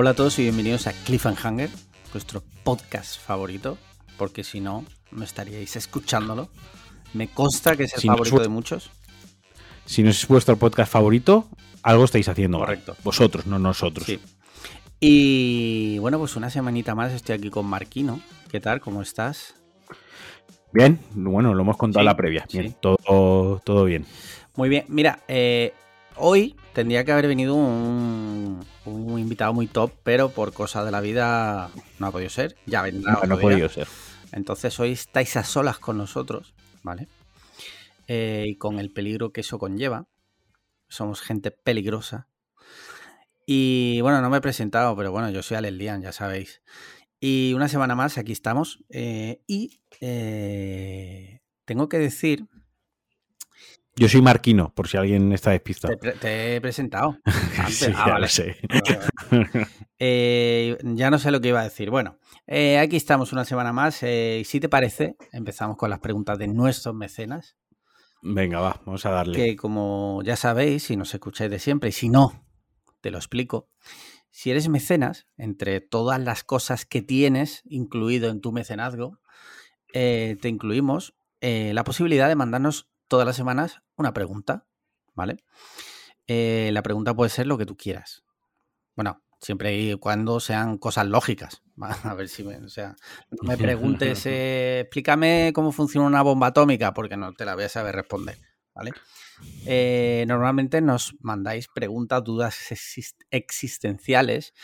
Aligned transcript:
Hola 0.00 0.10
a 0.10 0.14
todos 0.14 0.38
y 0.38 0.42
bienvenidos 0.42 0.86
a 0.86 0.92
Cliffhanger, 0.92 1.68
vuestro 2.12 2.44
podcast 2.62 3.20
favorito, 3.20 3.78
porque 4.16 4.44
si 4.44 4.60
no, 4.60 4.84
no 5.10 5.24
estaríais 5.24 5.74
escuchándolo. 5.74 6.50
Me 7.14 7.26
consta 7.26 7.74
que 7.74 7.82
es 7.82 7.94
el 7.94 8.02
Si 8.02 8.06
no 8.06 8.12
favorito 8.12 8.38
de 8.38 8.48
muchos. 8.48 8.92
Si 9.86 10.04
no 10.04 10.10
es 10.10 10.28
vuestro 10.28 10.56
podcast 10.56 10.92
favorito, 10.92 11.48
algo 11.82 12.04
estáis 12.04 12.28
haciendo. 12.28 12.58
mal. 12.58 12.68
Correcto. 12.68 12.96
Vosotros, 13.02 13.46
no 13.46 13.58
nosotros. 13.58 14.06
Sí. 14.06 14.20
Y 15.00 15.98
bueno, 15.98 16.20
pues 16.20 16.36
una 16.36 16.48
semanita 16.48 16.94
más 16.94 17.12
estoy 17.12 17.34
aquí 17.34 17.50
con 17.50 17.66
Marquino. 17.66 18.20
¿Qué 18.52 18.60
tal? 18.60 18.80
¿Cómo 18.80 19.02
estás? 19.02 19.56
Bien, 20.72 21.00
bueno, 21.10 21.54
lo 21.54 21.62
hemos 21.62 21.76
contado 21.76 22.02
Sí, 22.02 22.04
en 22.04 22.06
la 22.06 22.16
previa. 22.16 22.46
Bien, 22.52 22.68
sí. 22.68 22.76
todo, 22.80 23.60
todo 23.64 23.84
bien. 23.84 24.06
Muy 24.54 24.68
bien. 24.68 24.84
Mira, 24.86 25.24
eh, 25.26 25.74
hoy 26.18 26.56
tendría 26.72 27.04
que 27.04 27.12
haber 27.12 27.26
venido 27.26 27.54
un, 27.54 28.64
un 28.84 29.18
invitado 29.18 29.52
muy 29.52 29.66
top, 29.66 29.92
pero 30.02 30.30
por 30.30 30.52
cosas 30.52 30.84
de 30.84 30.90
la 30.90 31.00
vida 31.00 31.70
no 31.98 32.06
ha 32.06 32.10
podido 32.12 32.30
ser. 32.30 32.56
Ya 32.66 32.82
vendrá. 32.82 33.12
No, 33.12 33.22
no 33.26 33.34
ha 33.36 33.40
podido 33.40 33.68
ser. 33.68 33.88
Entonces 34.32 34.78
hoy 34.78 34.92
estáis 34.92 35.36
a 35.36 35.44
solas 35.44 35.78
con 35.78 35.96
nosotros, 35.96 36.54
¿vale? 36.82 37.08
Eh, 38.06 38.46
y 38.48 38.56
con 38.56 38.78
el 38.78 38.90
peligro 38.90 39.32
que 39.32 39.40
eso 39.42 39.58
conlleva. 39.58 40.06
Somos 40.88 41.20
gente 41.20 41.50
peligrosa. 41.50 42.28
Y 43.46 44.00
bueno, 44.02 44.20
no 44.20 44.28
me 44.30 44.38
he 44.38 44.42
presentado, 44.42 44.94
pero 44.96 45.10
bueno, 45.10 45.30
yo 45.30 45.42
soy 45.42 45.56
Alex 45.56 45.74
Lian, 45.76 46.02
ya 46.02 46.12
sabéis. 46.12 46.62
Y 47.20 47.52
una 47.54 47.68
semana 47.68 47.94
más, 47.94 48.18
aquí 48.18 48.32
estamos. 48.32 48.84
eh, 48.90 49.40
y 49.46 49.80
eh, 50.00 51.40
tengo 51.64 51.88
que 51.88 51.98
decir, 51.98 52.46
Yo 53.98 54.08
soy 54.08 54.22
Marquino, 54.22 54.72
por 54.74 54.88
si 54.88 54.96
alguien 54.96 55.32
está 55.32 55.50
despistado. 55.50 55.96
te, 55.98 56.56
he 56.56 56.60
presentado. 56.60 57.18
antes. 57.58 57.76
Sí, 57.76 57.86
Ah, 57.94 58.04
ya 58.06 58.12
vale. 58.12 58.20
lo 58.20 58.28
sé. 58.28 58.56
Eh, 59.98 60.76
ya 60.82 61.10
no 61.10 61.18
sé 61.18 61.30
lo 61.30 61.40
que 61.40 61.48
iba 61.48 61.60
a 61.60 61.64
decir. 61.64 61.90
Bueno, 61.90 62.18
eh, 62.46 62.78
aquí 62.78 62.96
estamos 62.96 63.32
una 63.32 63.44
semana 63.44 63.72
más. 63.72 64.02
eh, 64.02 64.38
y 64.40 64.44
si 64.44 64.60
te 64.60 64.68
parece, 64.68 65.16
empezamos 65.32 65.76
con 65.76 65.90
las 65.90 65.98
preguntas 66.00 66.38
de 66.38 66.48
nuestros 66.48 66.94
mecenas. 66.94 67.56
Venga, 68.22 68.60
va, 68.60 68.80
vamos 68.84 69.04
a 69.06 69.10
darle. 69.10 69.36
que 69.36 69.56
como 69.56 70.22
ya 70.24 70.36
sabéis, 70.36 70.84
si 70.84 70.96
nos 70.96 71.12
escucháis 71.14 71.50
de 71.50 71.58
siempre, 71.58 71.90
y 71.90 71.92
si 71.92 72.08
no, 72.08 72.44
te 73.00 73.10
lo 73.10 73.18
explico. 73.18 73.68
Si 74.30 74.50
eres 74.50 74.68
mecenas, 74.68 75.26
entre 75.36 75.80
todas 75.80 76.20
las 76.20 76.44
cosas 76.44 76.84
que 76.84 77.02
tienes 77.02 77.62
incluido 77.64 78.30
en 78.30 78.40
tu 78.40 78.52
mecenazgo, 78.52 79.18
eh, 79.94 80.36
te 80.40 80.48
incluimos 80.48 81.14
la 81.40 81.84
posibilidad 81.84 82.26
de 82.28 82.34
mandarnos 82.34 82.88
todas 83.08 83.26
las 83.26 83.36
semanas 83.36 83.82
una 83.96 84.12
pregunta, 84.12 84.66
¿vale? 85.14 85.38
Eh, 86.26 86.70
la 86.72 86.82
pregunta 86.82 87.14
puede 87.14 87.30
ser 87.30 87.46
lo 87.46 87.58
que 87.58 87.66
tú 87.66 87.76
quieras. 87.76 88.22
Bueno, 88.94 89.22
siempre 89.40 89.76
y 89.76 89.94
cuando 89.96 90.40
sean 90.40 90.78
cosas 90.78 91.06
lógicas. 91.06 91.62
A 92.04 92.14
ver 92.14 92.28
si 92.28 92.44
me, 92.44 92.56
o 92.58 92.68
sea, 92.68 92.96
no 93.30 93.48
me 93.48 93.56
preguntes, 93.56 94.24
eh, 94.26 94.80
explícame 94.80 95.52
cómo 95.54 95.72
funciona 95.72 96.06
una 96.06 96.22
bomba 96.22 96.48
atómica, 96.48 96.92
porque 96.94 97.16
no 97.16 97.32
te 97.32 97.44
la 97.44 97.54
voy 97.54 97.64
a 97.64 97.68
saber 97.68 97.94
responder, 97.94 98.38
¿vale? 98.74 98.92
Eh, 99.66 100.24
normalmente 100.28 100.80
nos 100.80 101.14
mandáis 101.20 101.68
preguntas, 101.68 102.24
dudas 102.24 102.56
exis- 102.70 103.16
existenciales, 103.30 104.54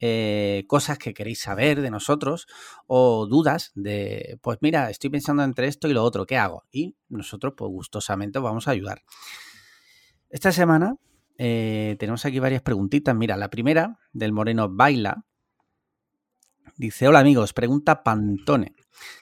eh, 0.00 0.64
cosas 0.68 0.98
que 0.98 1.14
queréis 1.14 1.40
saber 1.40 1.80
de 1.80 1.90
nosotros 1.90 2.46
o 2.86 3.26
dudas 3.26 3.72
de, 3.74 4.38
pues 4.42 4.58
mira, 4.60 4.90
estoy 4.90 5.10
pensando 5.10 5.42
entre 5.42 5.66
esto 5.68 5.88
y 5.88 5.92
lo 5.92 6.04
otro, 6.04 6.26
¿qué 6.26 6.36
hago? 6.36 6.64
Y 6.70 6.96
nosotros, 7.08 7.54
pues 7.56 7.70
gustosamente, 7.70 8.38
os 8.38 8.44
vamos 8.44 8.68
a 8.68 8.72
ayudar. 8.72 9.02
Esta 10.30 10.52
semana 10.52 10.96
eh, 11.38 11.96
tenemos 11.98 12.24
aquí 12.24 12.38
varias 12.38 12.62
preguntitas. 12.62 13.14
Mira, 13.14 13.36
la 13.36 13.50
primera 13.50 13.98
del 14.12 14.32
Moreno 14.32 14.68
Baila. 14.68 15.24
Dice, 16.76 17.08
hola 17.08 17.20
amigos, 17.20 17.52
pregunta 17.52 18.02
Pantone. 18.02 18.74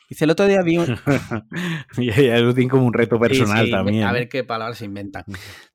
Dice, 0.09 0.25
el 0.25 0.31
otro 0.31 0.47
día 0.47 0.63
vi 0.63 0.79
un... 0.79 0.87
y 1.99 2.11
lo 2.11 2.55
tiene 2.55 2.71
como 2.71 2.85
un 2.85 2.93
reto 2.93 3.19
personal 3.19 3.61
Sí, 3.61 3.67
sí, 3.67 3.71
también. 3.71 4.05
A 4.05 4.13
ver 4.13 4.29
qué 4.29 4.45
palabras 4.45 4.79
se 4.79 4.85
inventan. 4.85 5.25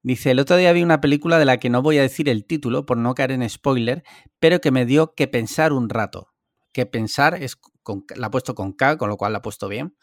Dice, 0.03 0.31
el 0.31 0.40
otro 0.40 0.58
día 0.58 0.74
vi 0.74 0.84
una 0.84 1.00
película 1.00 1.40
de 1.40 1.46
la 1.46 1.58
que 1.58 1.69
no 1.69 1.81
voy 1.81 1.97
a 1.97 2.02
decir 2.02 2.28
el 2.28 2.46
título 2.46 2.85
por 2.85 2.97
no 2.97 3.16
caer 3.16 3.31
en 3.31 3.50
spoiler, 3.50 4.03
pero 4.40 4.59
que 4.59 4.72
me 4.72 4.85
dio 4.85 5.14
que 5.16 5.28
pensar 5.28 5.74
un 5.74 5.90
rato. 5.90 6.34
Que 6.74 6.85
pensar 6.85 7.41
es 7.41 7.56
con, 7.56 8.03
la 8.16 8.28
ha 8.28 8.31
puesto 8.31 8.56
con 8.56 8.74
K, 8.74 8.97
con 8.97 9.09
lo 9.09 9.18
cual 9.18 9.31
la 9.31 9.40
ha 9.40 9.41
puesto 9.41 9.69
bien. 9.69 9.96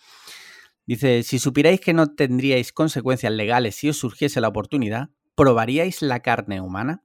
Dice, 0.86 1.22
si 1.22 1.38
supierais 1.38 1.80
que 1.80 1.92
no 1.92 2.14
tendríais 2.14 2.72
consecuencias 2.72 3.32
legales 3.32 3.76
si 3.76 3.90
os 3.90 3.98
surgiese 3.98 4.40
la 4.40 4.48
oportunidad, 4.48 5.10
¿probaríais 5.34 6.02
la 6.02 6.20
carne 6.20 6.60
humana? 6.60 7.02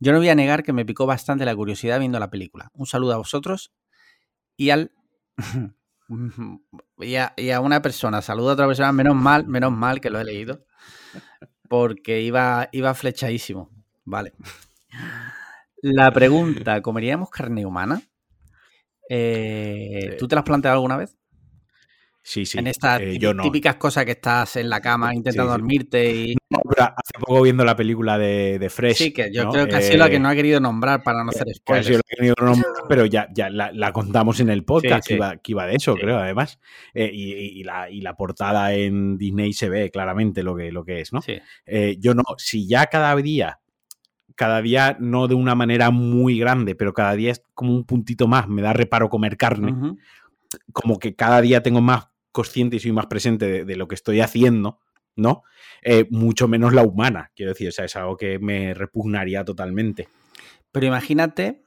Yo 0.00 0.12
no 0.12 0.18
voy 0.18 0.28
a 0.30 0.34
negar 0.34 0.62
que 0.62 0.72
me 0.72 0.84
picó 0.84 1.06
bastante 1.06 1.44
la 1.44 1.54
curiosidad 1.54 2.00
viendo 2.00 2.18
la 2.18 2.30
película. 2.30 2.70
Un 2.72 2.86
saludo 2.86 3.12
a 3.12 3.18
vosotros 3.18 3.72
y 4.56 4.70
al... 4.70 4.92
y, 6.98 7.14
a, 7.16 7.34
y 7.36 7.50
a 7.50 7.60
una 7.60 7.82
persona, 7.82 8.22
saludo 8.22 8.50
a 8.50 8.52
otra 8.54 8.66
persona, 8.66 8.92
menos 8.92 9.16
mal, 9.16 9.46
menos 9.46 9.72
mal 9.72 10.00
que 10.00 10.10
lo 10.10 10.20
he 10.20 10.24
leído 10.24 10.64
porque 11.72 12.20
iba, 12.20 12.68
iba 12.70 12.92
flechadísimo. 12.92 13.70
Vale. 14.04 14.34
La 15.80 16.12
pregunta, 16.12 16.82
¿comeríamos 16.82 17.30
carne 17.30 17.64
humana? 17.64 18.02
Eh, 19.08 20.16
¿Tú 20.18 20.28
te 20.28 20.34
la 20.34 20.40
has 20.40 20.44
planteado 20.44 20.74
alguna 20.74 20.98
vez? 20.98 21.16
Sí, 22.24 22.46
sí. 22.46 22.56
en 22.58 22.68
estas 22.68 23.00
eh, 23.00 23.18
no. 23.34 23.42
típicas 23.42 23.74
cosas 23.76 24.04
que 24.04 24.12
estás 24.12 24.54
en 24.56 24.70
la 24.70 24.80
cama 24.80 25.12
intentando 25.12 25.50
Sí, 25.52 25.56
sí. 25.56 25.60
dormirte 25.60 26.14
y... 26.14 26.34
No, 26.50 26.58
pero 26.68 26.84
hace 26.84 27.18
poco 27.18 27.42
viendo 27.42 27.64
la 27.64 27.74
película 27.74 28.16
de, 28.16 28.58
de 28.60 28.70
Fresh. 28.70 28.96
Sí, 28.96 29.12
que 29.12 29.32
yo 29.32 29.44
¿no? 29.44 29.50
creo 29.50 29.66
que 29.66 29.74
ha 29.74 29.80
sido 29.82 29.98
la 29.98 30.08
que 30.08 30.16
Eh, 30.16 30.20
no 30.20 30.28
ha 30.28 30.34
querido 30.36 30.60
nombrar 30.60 31.02
para 31.02 31.24
no 31.24 31.30
hacer 31.30 31.46
que 31.46 31.50
ha 31.50 31.54
sido 31.54 31.62
spoilers. 31.62 31.90
lo 31.96 32.02
que 32.08 32.16
querido 32.16 32.34
nombrar, 32.40 32.72
pero 32.88 33.06
ya, 33.06 33.28
ya 33.34 33.50
la, 33.50 33.72
la 33.72 33.92
contamos 33.92 34.38
en 34.38 34.50
el 34.50 34.64
podcast 34.64 35.04
Sí, 35.04 35.08
Que, 35.08 35.14
iba, 35.16 35.36
que 35.38 35.52
iba 35.52 35.66
de 35.66 35.74
eso, 35.74 35.94
creo, 35.96 36.18
además. 36.18 36.60
Eh, 36.94 37.10
y, 37.12 37.64
la, 37.64 37.90
y 37.90 38.00
la 38.02 38.14
portada 38.14 38.72
en 38.72 39.18
Disney 39.18 39.52
se 39.52 39.68
ve 39.68 39.90
claramente 39.90 40.42
lo 40.44 40.54
que, 40.54 40.70
lo 40.70 40.84
que 40.84 41.00
es, 41.00 41.12
¿no? 41.12 41.22
Sí. 41.22 41.38
Eh, 41.66 41.96
yo 41.98 42.14
no, 42.14 42.22
si 42.38 42.68
ya 42.68 42.86
cada 42.86 43.16
día, 43.16 43.58
cada 44.36 44.62
día 44.62 44.96
no 45.00 45.26
de 45.26 45.34
una 45.34 45.54
manera 45.56 45.90
muy 45.90 46.38
grande, 46.38 46.74
pero 46.76 46.94
cada 46.94 47.14
día 47.16 47.32
es 47.32 47.42
como 47.54 47.74
un 47.74 47.84
puntito 47.84 48.28
más, 48.28 48.46
me 48.48 48.62
da 48.62 48.72
reparo 48.72 49.08
comer 49.08 49.36
carne, 49.36 49.74
como 50.72 50.98
que 50.98 51.14
cada 51.16 51.40
día 51.40 51.62
tengo 51.62 51.80
más 51.80 52.08
consciente 52.32 52.76
y 52.76 52.80
soy 52.80 52.92
más 52.92 53.06
presente 53.06 53.64
de, 53.64 53.76
lo 53.76 53.86
que 53.86 53.94
estoy 53.94 54.20
haciendo, 54.20 54.80
¿no? 55.14 55.42
Eh, 55.82 56.06
mucho 56.10 56.48
menos 56.48 56.72
la 56.72 56.82
humana, 56.82 57.30
quiero 57.36 57.52
decir, 57.52 57.68
o 57.68 57.72
sea, 57.72 57.84
es 57.84 57.96
algo 57.96 58.16
que 58.16 58.38
me 58.38 58.74
repugnaría 58.74 59.44
totalmente. 59.44 60.08
Pero 60.72 60.86
imagínate, 60.86 61.62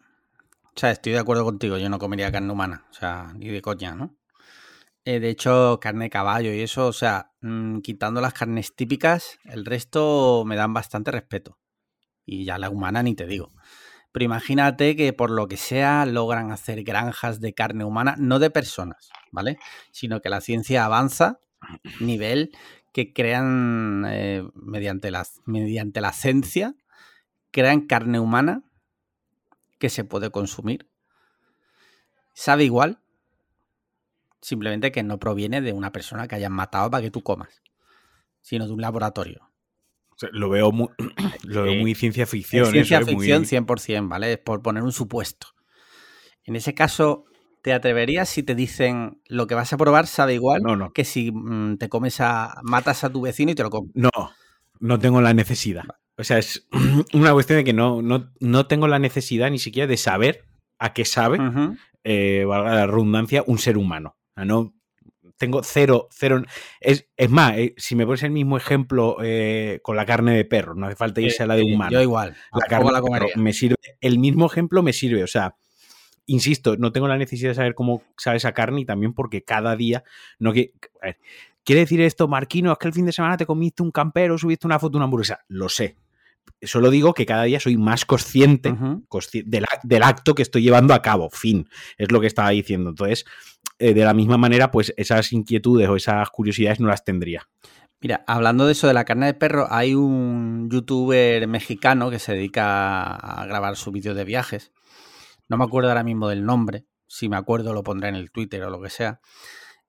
o 0.75 0.79
sea, 0.79 0.91
estoy 0.91 1.13
de 1.13 1.19
acuerdo 1.19 1.45
contigo, 1.45 1.77
yo 1.77 1.89
no 1.89 1.99
comería 1.99 2.31
carne 2.31 2.51
humana, 2.51 2.85
o 2.89 2.93
sea, 2.93 3.33
ni 3.37 3.47
de 3.47 3.61
coña, 3.61 3.95
¿no? 3.95 4.17
Eh, 5.05 5.19
de 5.19 5.29
hecho, 5.29 5.79
carne 5.79 6.05
de 6.05 6.09
caballo 6.09 6.51
y 6.51 6.61
eso, 6.61 6.87
o 6.87 6.93
sea, 6.93 7.31
mm, 7.41 7.79
quitando 7.81 8.21
las 8.21 8.33
carnes 8.33 8.75
típicas, 8.75 9.37
el 9.43 9.63
resto 9.63 10.43
me 10.45 10.55
dan 10.55 10.73
bastante 10.73 11.11
respeto. 11.11 11.59
Y 12.25 12.43
ya 12.43 12.57
la 12.57 12.71
humana 12.71 13.03
ni 13.03 13.13
te 13.13 13.27
digo. 13.27 13.53
Pero 14.15 14.23
imagínate 14.23 14.95
que 14.95 15.11
por 15.11 15.29
lo 15.29 15.49
que 15.49 15.57
sea 15.57 16.05
logran 16.05 16.49
hacer 16.53 16.85
granjas 16.85 17.41
de 17.41 17.53
carne 17.53 17.83
humana, 17.83 18.15
no 18.17 18.39
de 18.39 18.49
personas, 18.49 19.09
¿vale? 19.33 19.57
Sino 19.91 20.21
que 20.21 20.29
la 20.29 20.39
ciencia 20.39 20.85
avanza 20.85 21.41
nivel 21.99 22.51
que 22.93 23.11
crean 23.11 24.05
eh, 24.07 24.41
mediante, 24.53 25.11
la, 25.11 25.27
mediante 25.43 25.99
la 25.99 26.13
ciencia, 26.13 26.75
crean 27.51 27.87
carne 27.87 28.21
humana 28.21 28.63
que 29.79 29.89
se 29.89 30.05
puede 30.05 30.29
consumir. 30.29 30.89
Sabe 32.33 32.63
igual, 32.63 33.01
simplemente 34.39 34.93
que 34.93 35.03
no 35.03 35.19
proviene 35.19 35.59
de 35.59 35.73
una 35.73 35.91
persona 35.91 36.29
que 36.29 36.35
hayan 36.35 36.53
matado 36.53 36.89
para 36.89 37.03
que 37.03 37.11
tú 37.11 37.21
comas, 37.21 37.61
sino 38.39 38.65
de 38.65 38.71
un 38.71 38.79
laboratorio. 38.79 39.51
O 40.15 40.19
sea, 40.19 40.29
lo 40.31 40.49
veo 40.49 40.71
muy, 40.73 40.87
lo 41.43 41.63
veo 41.63 41.75
muy 41.75 41.95
ciencia 41.95 42.25
ficción. 42.25 42.63
Es 42.65 42.71
ciencia 42.71 42.99
eso, 42.99 43.09
¿eh? 43.09 43.13
Muy- 43.15 43.25
ficción 43.25 43.45
100%, 43.65 44.07
¿vale? 44.09 44.33
Es 44.33 44.37
por 44.39 44.61
poner 44.61 44.83
un 44.83 44.91
supuesto. 44.91 45.47
En 46.43 46.55
ese 46.55 46.73
caso, 46.73 47.25
¿te 47.61 47.73
atreverías 47.73 48.29
si 48.29 48.43
te 48.43 48.53
dicen 48.55 49.21
lo 49.27 49.47
que 49.47 49.55
vas 49.55 49.73
a 49.73 49.77
probar 49.77 50.05
sabe 50.07 50.35
igual 50.35 50.61
No, 50.61 50.75
no. 50.75 50.93
que 50.93 51.03
si 51.03 51.31
mm, 51.31 51.77
te 51.77 51.89
comes 51.89 52.21
a. 52.21 52.55
matas 52.63 53.03
a 53.03 53.09
tu 53.11 53.21
vecino 53.21 53.51
y 53.51 53.55
te 53.55 53.63
lo 53.63 53.69
comes? 53.69 53.91
No, 53.95 54.09
no 54.79 54.99
tengo 54.99 55.21
la 55.21 55.33
necesidad. 55.33 55.83
O 56.17 56.23
sea, 56.23 56.37
es 56.37 56.67
una 57.13 57.33
cuestión 57.33 57.57
de 57.57 57.63
que 57.63 57.73
no, 57.73 58.01
no, 58.01 58.31
no 58.39 58.67
tengo 58.67 58.87
la 58.87 58.99
necesidad 58.99 59.49
ni 59.49 59.59
siquiera 59.59 59.87
de 59.87 59.97
saber 59.97 60.45
a 60.79 60.93
qué 60.93 61.03
sabe, 61.05 61.39
eh, 62.03 62.45
valga 62.45 62.75
la 62.75 62.85
redundancia, 62.87 63.43
un 63.47 63.57
ser 63.57 63.77
humano. 63.77 64.15
No 64.35 64.73
tengo 65.37 65.61
cero, 65.63 66.07
cero. 66.11 66.43
Es, 66.79 67.07
es 67.17 67.29
más, 67.29 67.57
eh, 67.57 67.73
si 67.77 67.95
me 67.95 68.05
pones 68.05 68.23
el 68.23 68.31
mismo 68.31 68.57
ejemplo 68.57 69.17
eh, 69.21 69.79
con 69.83 69.95
la 69.95 70.05
carne 70.05 70.35
de 70.35 70.45
perro, 70.45 70.75
no 70.75 70.87
hace 70.87 70.95
falta 70.95 71.21
irse 71.21 71.43
a 71.43 71.47
la 71.47 71.55
de 71.55 71.63
humano. 71.63 71.91
Yo 71.91 72.01
igual. 72.01 72.35
la 72.53 72.67
carne 72.67 72.91
la 72.91 73.01
de 73.01 73.07
perro 73.09 73.25
comería. 73.25 73.43
me 73.43 73.53
sirve. 73.53 73.75
El 74.01 74.19
mismo 74.19 74.45
ejemplo 74.45 74.83
me 74.83 74.93
sirve. 74.93 75.23
O 75.23 75.27
sea, 75.27 75.55
insisto, 76.25 76.77
no 76.77 76.91
tengo 76.91 77.07
la 77.07 77.17
necesidad 77.17 77.51
de 77.51 77.55
saber 77.55 77.75
cómo 77.75 78.03
sabe 78.17 78.37
esa 78.37 78.53
carne 78.53 78.81
y 78.81 78.85
también 78.85 79.13
porque 79.13 79.43
cada 79.43 79.75
día 79.75 80.03
no 80.39 80.53
que. 80.53 80.73
¿Quiere 81.63 81.81
decir 81.81 81.99
esto, 82.01 82.27
Marquino? 82.27 82.71
Es 82.71 82.77
que 82.77 82.87
el 82.87 82.93
fin 82.93 83.07
de 83.07 83.11
semana 83.11 83.37
te 83.37 83.45
comiste 83.47 83.81
un 83.81 83.89
campero, 83.89 84.37
subiste 84.37 84.67
una 84.67 84.77
foto 84.77 84.91
de 84.91 84.97
una 84.97 85.05
hamburguesa. 85.05 85.39
Lo 85.47 85.67
sé. 85.67 85.97
Solo 86.61 86.89
digo 86.89 87.13
que 87.13 87.25
cada 87.25 87.43
día 87.43 87.59
soy 87.59 87.77
más 87.77 88.05
consciente, 88.05 88.71
consci- 89.09 89.43
del 89.45 90.03
acto 90.03 90.35
que 90.35 90.41
estoy 90.41 90.63
llevando 90.63 90.93
a 90.93 91.01
cabo. 91.01 91.29
Fin, 91.31 91.69
es 91.97 92.11
lo 92.11 92.19
que 92.21 92.27
estaba 92.27 92.49
diciendo. 92.49 92.89
Entonces, 92.89 93.25
eh, 93.79 93.93
de 93.93 94.03
la 94.05 94.13
misma 94.13 94.37
manera, 94.37 94.71
pues 94.71 94.93
esas 94.97 95.31
inquietudes 95.33 95.87
o 95.89 95.95
esas 95.95 96.29
curiosidades 96.29 96.79
no 96.79 96.87
las 96.87 97.03
tendría. 97.03 97.47
Mira, 98.01 98.23
hablando 98.27 98.65
de 98.65 98.73
eso 98.73 98.87
de 98.87 98.93
la 98.93 99.05
carne 99.05 99.25
de 99.27 99.33
perro, 99.33 99.67
hay 99.71 99.95
un 99.95 100.69
youtuber 100.71 101.47
mexicano 101.47 102.09
que 102.09 102.19
se 102.19 102.33
dedica 102.33 103.15
a 103.15 103.45
grabar 103.45 103.75
sus 103.77 103.93
vídeos 103.93 104.15
de 104.15 104.25
viajes. 104.25 104.71
No 105.49 105.57
me 105.57 105.63
acuerdo 105.63 105.89
ahora 105.89 106.03
mismo 106.03 106.27
del 106.29 106.45
nombre. 106.45 106.85
Si 107.07 107.29
me 107.29 107.37
acuerdo 107.37 107.73
lo 107.73 107.83
pondré 107.83 108.09
en 108.09 108.15
el 108.15 108.31
Twitter 108.31 108.63
o 108.63 108.69
lo 108.69 108.81
que 108.81 108.89
sea. 108.89 109.19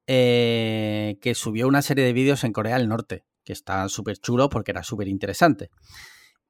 eh, 0.07 1.19
que 1.21 1.35
subió 1.35 1.67
una 1.67 1.83
serie 1.83 2.05
de 2.05 2.13
vídeos 2.13 2.45
en 2.45 2.53
Corea 2.53 2.79
del 2.79 2.89
Norte, 2.89 3.25
que 3.45 3.53
estaban 3.53 3.89
súper 3.89 4.19
chulos 4.19 4.49
porque 4.51 4.71
era 4.71 4.83
súper 4.83 5.09
interesante. 5.09 5.71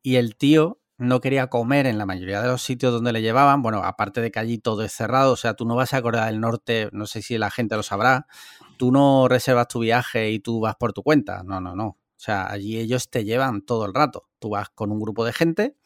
Y 0.06 0.14
el 0.18 0.36
tío 0.36 0.80
no 0.98 1.20
quería 1.20 1.48
comer 1.48 1.84
en 1.84 1.98
la 1.98 2.06
mayoría 2.06 2.40
de 2.40 2.46
los 2.46 2.62
sitios 2.62 2.92
donde 2.92 3.12
le 3.12 3.22
llevaban. 3.22 3.60
Bueno, 3.60 3.82
aparte 3.82 4.20
de 4.20 4.30
que 4.30 4.38
allí 4.38 4.56
todo 4.56 4.84
es 4.84 4.92
cerrado, 4.92 5.32
o 5.32 5.36
sea, 5.36 5.54
tú 5.54 5.66
no 5.66 5.74
vas 5.74 5.94
a 5.94 6.00
Corea 6.00 6.26
del 6.26 6.38
Norte, 6.38 6.88
no 6.92 7.08
sé 7.08 7.22
si 7.22 7.38
la 7.38 7.50
gente 7.50 7.74
lo 7.74 7.82
sabrá, 7.82 8.28
tú 8.76 8.92
no 8.92 9.26
reservas 9.26 9.66
tu 9.66 9.80
viaje 9.80 10.30
y 10.30 10.38
tú 10.38 10.60
vas 10.60 10.76
por 10.76 10.92
tu 10.92 11.02
cuenta. 11.02 11.42
No, 11.42 11.60
no, 11.60 11.74
no. 11.74 11.86
O 11.88 11.98
sea, 12.18 12.48
allí 12.48 12.78
ellos 12.78 13.10
te 13.10 13.24
llevan 13.24 13.62
todo 13.62 13.84
el 13.84 13.94
rato. 13.94 14.28
Tú 14.38 14.50
vas 14.50 14.68
con 14.70 14.92
un 14.92 15.00
grupo 15.00 15.24
de 15.24 15.32
gente 15.32 15.76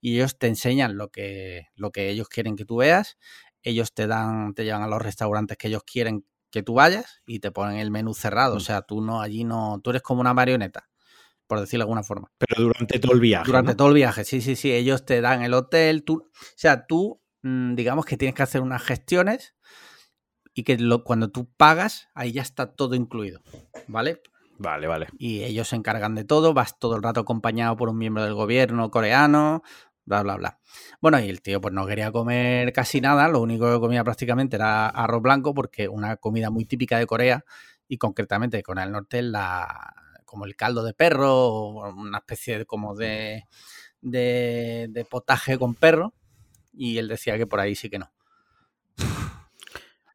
y 0.00 0.16
ellos 0.16 0.38
te 0.38 0.46
enseñan 0.46 0.96
lo 0.96 1.10
que, 1.10 1.66
lo 1.76 1.90
que 1.92 2.08
ellos 2.10 2.28
quieren 2.30 2.56
que 2.56 2.64
tú 2.64 2.76
veas. 2.78 3.18
Ellos 3.62 3.92
te 3.92 4.06
dan, 4.06 4.54
te 4.54 4.64
llevan 4.64 4.82
a 4.82 4.88
los 4.88 5.02
restaurantes 5.02 5.58
que 5.58 5.68
ellos 5.68 5.82
quieren 5.84 6.24
que 6.50 6.62
tú 6.62 6.74
vayas 6.74 7.20
y 7.26 7.40
te 7.40 7.50
ponen 7.50 7.76
el 7.78 7.90
menú 7.90 8.14
cerrado. 8.14 8.54
O 8.54 8.56
Mm. 8.58 8.60
sea, 8.60 8.82
tú 8.82 9.02
no, 9.02 9.20
allí 9.20 9.44
no, 9.44 9.80
tú 9.84 9.90
eres 9.90 10.00
como 10.02 10.22
una 10.22 10.32
marioneta, 10.32 10.87
por 11.48 11.58
decirlo 11.58 11.82
de 11.82 11.84
alguna 11.86 12.04
forma. 12.04 12.30
Pero 12.38 12.62
durante 12.62 13.00
todo 13.00 13.12
el 13.14 13.20
viaje. 13.20 13.46
Durante 13.46 13.72
¿no? 13.72 13.76
todo 13.76 13.88
el 13.88 13.94
viaje, 13.94 14.24
sí, 14.24 14.40
sí, 14.40 14.54
sí. 14.54 14.70
Ellos 14.72 15.04
te 15.04 15.20
dan 15.20 15.42
el 15.42 15.54
hotel, 15.54 16.04
tú, 16.04 16.28
o 16.30 16.36
sea, 16.54 16.86
tú, 16.86 17.20
mm, 17.42 17.74
digamos 17.74 18.04
que 18.04 18.16
tienes 18.16 18.36
que 18.36 18.42
hacer 18.44 18.60
unas 18.60 18.82
gestiones 18.82 19.56
y 20.54 20.62
que 20.62 20.78
lo- 20.78 21.02
cuando 21.04 21.30
tú 21.30 21.50
pagas, 21.56 22.08
ahí 22.14 22.32
ya 22.32 22.42
está 22.42 22.74
todo 22.74 22.94
incluido, 22.94 23.40
¿vale? 23.88 24.22
Vale, 24.58 24.86
vale. 24.86 25.06
Y 25.18 25.44
ellos 25.44 25.68
se 25.68 25.76
encargan 25.76 26.14
de 26.14 26.24
todo, 26.24 26.52
vas 26.52 26.78
todo 26.78 26.96
el 26.96 27.02
rato 27.02 27.20
acompañado 27.20 27.76
por 27.76 27.88
un 27.88 27.96
miembro 27.96 28.24
del 28.24 28.34
gobierno 28.34 28.90
coreano, 28.90 29.62
bla, 30.04 30.22
bla, 30.22 30.36
bla. 30.36 30.58
Bueno, 31.00 31.20
y 31.20 31.28
el 31.28 31.40
tío 31.42 31.60
pues 31.60 31.72
no 31.72 31.86
quería 31.86 32.10
comer 32.10 32.72
casi 32.72 33.00
nada, 33.00 33.28
lo 33.28 33.40
único 33.40 33.72
que 33.72 33.78
comía 33.80 34.02
prácticamente 34.04 34.56
era 34.56 34.88
arroz 34.88 35.22
blanco, 35.22 35.54
porque 35.54 35.88
una 35.88 36.16
comida 36.16 36.50
muy 36.50 36.64
típica 36.64 36.98
de 36.98 37.06
Corea, 37.06 37.44
y 37.86 37.96
concretamente 37.98 38.56
de 38.58 38.62
Corea 38.62 38.84
del 38.84 38.92
Norte, 38.92 39.22
la, 39.22 39.94
como 40.28 40.44
el 40.44 40.54
caldo 40.56 40.84
de 40.84 40.92
perro, 40.92 41.34
o 41.34 41.90
una 41.90 42.18
especie 42.18 42.58
de, 42.58 42.66
como 42.66 42.94
de, 42.94 43.44
de, 44.02 44.86
de 44.90 45.04
potaje 45.06 45.58
con 45.58 45.74
perro, 45.74 46.12
y 46.74 46.98
él 46.98 47.08
decía 47.08 47.38
que 47.38 47.46
por 47.46 47.60
ahí 47.60 47.74
sí 47.74 47.88
que 47.88 47.98
no. 47.98 48.12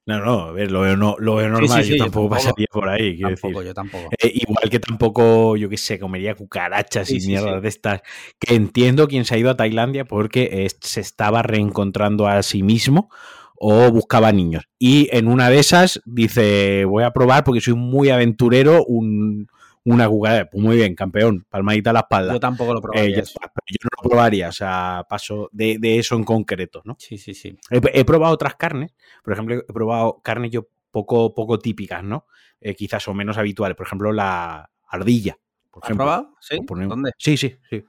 No, 0.06 0.20
no, 0.20 0.40
a 0.42 0.52
ver, 0.52 0.70
lo 0.70 0.82
veo, 0.82 0.98
no, 0.98 1.16
lo 1.18 1.36
veo 1.36 1.48
normal. 1.50 1.82
sí, 1.84 1.92
yo 1.92 1.96
yo 1.96 2.04
tampoco, 2.04 2.28
tampoco. 2.28 2.30
pasaría 2.30 2.68
por 2.70 2.90
ahí, 2.90 3.16
quiero 3.16 3.30
Tampoco, 3.30 3.60
decir. 3.60 3.68
yo 3.68 3.74
tampoco. 3.74 4.10
Eh, 4.22 4.32
igual 4.36 4.70
que 4.70 4.80
tampoco, 4.80 5.56
yo 5.56 5.70
qué 5.70 5.78
sé, 5.78 5.98
comería 5.98 6.36
cucarachas 6.36 7.10
y 7.10 7.26
mierdas 7.26 7.62
de 7.62 7.70
estas. 7.70 8.02
Que 8.38 8.54
entiendo 8.54 9.08
quién 9.08 9.24
se 9.24 9.36
ha 9.36 9.38
ido 9.38 9.50
a 9.50 9.56
Tailandia 9.56 10.04
porque 10.04 10.50
eh, 10.52 10.68
se 10.82 11.00
estaba 11.00 11.42
reencontrando 11.42 12.28
a 12.28 12.44
sí 12.44 12.64
mismo 12.64 13.10
o 13.56 13.90
buscaba 13.92 14.34
niños. 14.34 14.66
Y 14.78 15.08
en 15.16 15.30
una 15.30 15.50
de 15.50 15.60
esas 15.60 16.02
dice, 16.06 16.84
voy 16.84 17.06
a 17.06 17.12
probar 17.12 17.46
porque 17.46 17.62
soy 17.62 17.76
muy 17.76 18.10
aventurero 18.10 18.84
un, 18.86 19.48
una 19.86 20.08
cucaracha. 20.08 20.50
Pues 20.50 20.64
muy 20.64 20.76
bien, 20.78 20.96
campeón, 20.96 21.46
palmadita 21.50 21.90
a 21.90 21.94
la 21.94 22.00
espalda. 22.02 22.34
Yo 22.34 22.40
tampoco 22.40 22.74
lo 22.74 22.80
Eh, 22.80 22.82
probaría. 22.82 23.20
está, 23.20 23.40
pero 23.42 23.66
yo 23.68 23.78
no 23.84 23.90
lo 24.04 24.10
probaría, 24.10 24.50
o 24.50 24.52
sea, 24.52 25.06
paso 25.10 25.50
de, 25.52 25.78
de 25.80 26.00
eso 26.00 26.16
en 26.16 26.24
concreto, 26.24 26.82
¿no? 26.86 26.96
Sí, 27.00 27.18
sí, 27.18 27.34
sí. 27.34 27.58
He, 27.70 27.82
he 28.00 28.06
probado 28.06 28.34
otras 28.34 28.56
carnes, 28.56 28.94
por 29.24 29.34
ejemplo, 29.34 29.56
he 29.56 29.74
probado 29.74 30.20
carnes 30.24 30.52
yo 30.52 30.68
poco, 30.92 31.34
poco 31.34 31.60
típicas, 31.60 32.04
¿no? 32.04 32.28
Eh, 32.62 32.76
quizás 32.76 33.08
o 33.08 33.14
menos 33.14 33.38
habituales, 33.38 33.76
por 33.76 33.86
ejemplo, 33.88 34.12
la 34.14 34.70
ardilla. 34.88 35.38
Por 35.72 35.84
¿Has 35.84 35.88
ejemplo. 35.90 36.06
probado? 36.06 36.36
¿Sí? 36.40 36.58
poner- 36.62 36.88
¿Dónde? 36.88 37.12
Sí, 37.18 37.36
sí, 37.36 37.56
sí. 37.70 37.84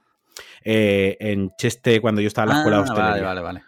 Eh, 0.63 1.15
en 1.19 1.51
Cheste, 1.57 2.01
cuando 2.01 2.19
yo 2.19 2.27
estaba 2.27 2.43
en 2.45 2.49
la 2.49 2.55
escuela 2.57 2.77
Ah, 2.77 2.81
hostelería. 2.81 3.09
vale, 3.09 3.21
vale, 3.23 3.41
vale. 3.41 3.63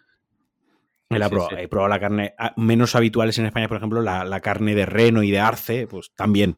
Me 1.10 1.20
la 1.20 1.26
he 1.26 1.30
Sí, 1.30 1.36
probado. 1.36 1.56
sí. 1.56 1.62
He 1.64 1.68
probado 1.70 1.90
la 1.90 2.00
carne 2.02 2.34
ah, 2.38 2.54
menos 2.58 2.94
habituales 2.96 3.38
en 3.40 3.46
España, 3.46 3.68
por 3.70 3.78
ejemplo, 3.78 4.02
la, 4.02 4.26
la 4.26 4.42
carne 4.42 4.76
de 4.76 4.86
reno 4.86 5.24
y 5.24 5.32
de 5.32 5.40
arce, 5.40 5.88
pues 5.88 6.12
también. 6.16 6.58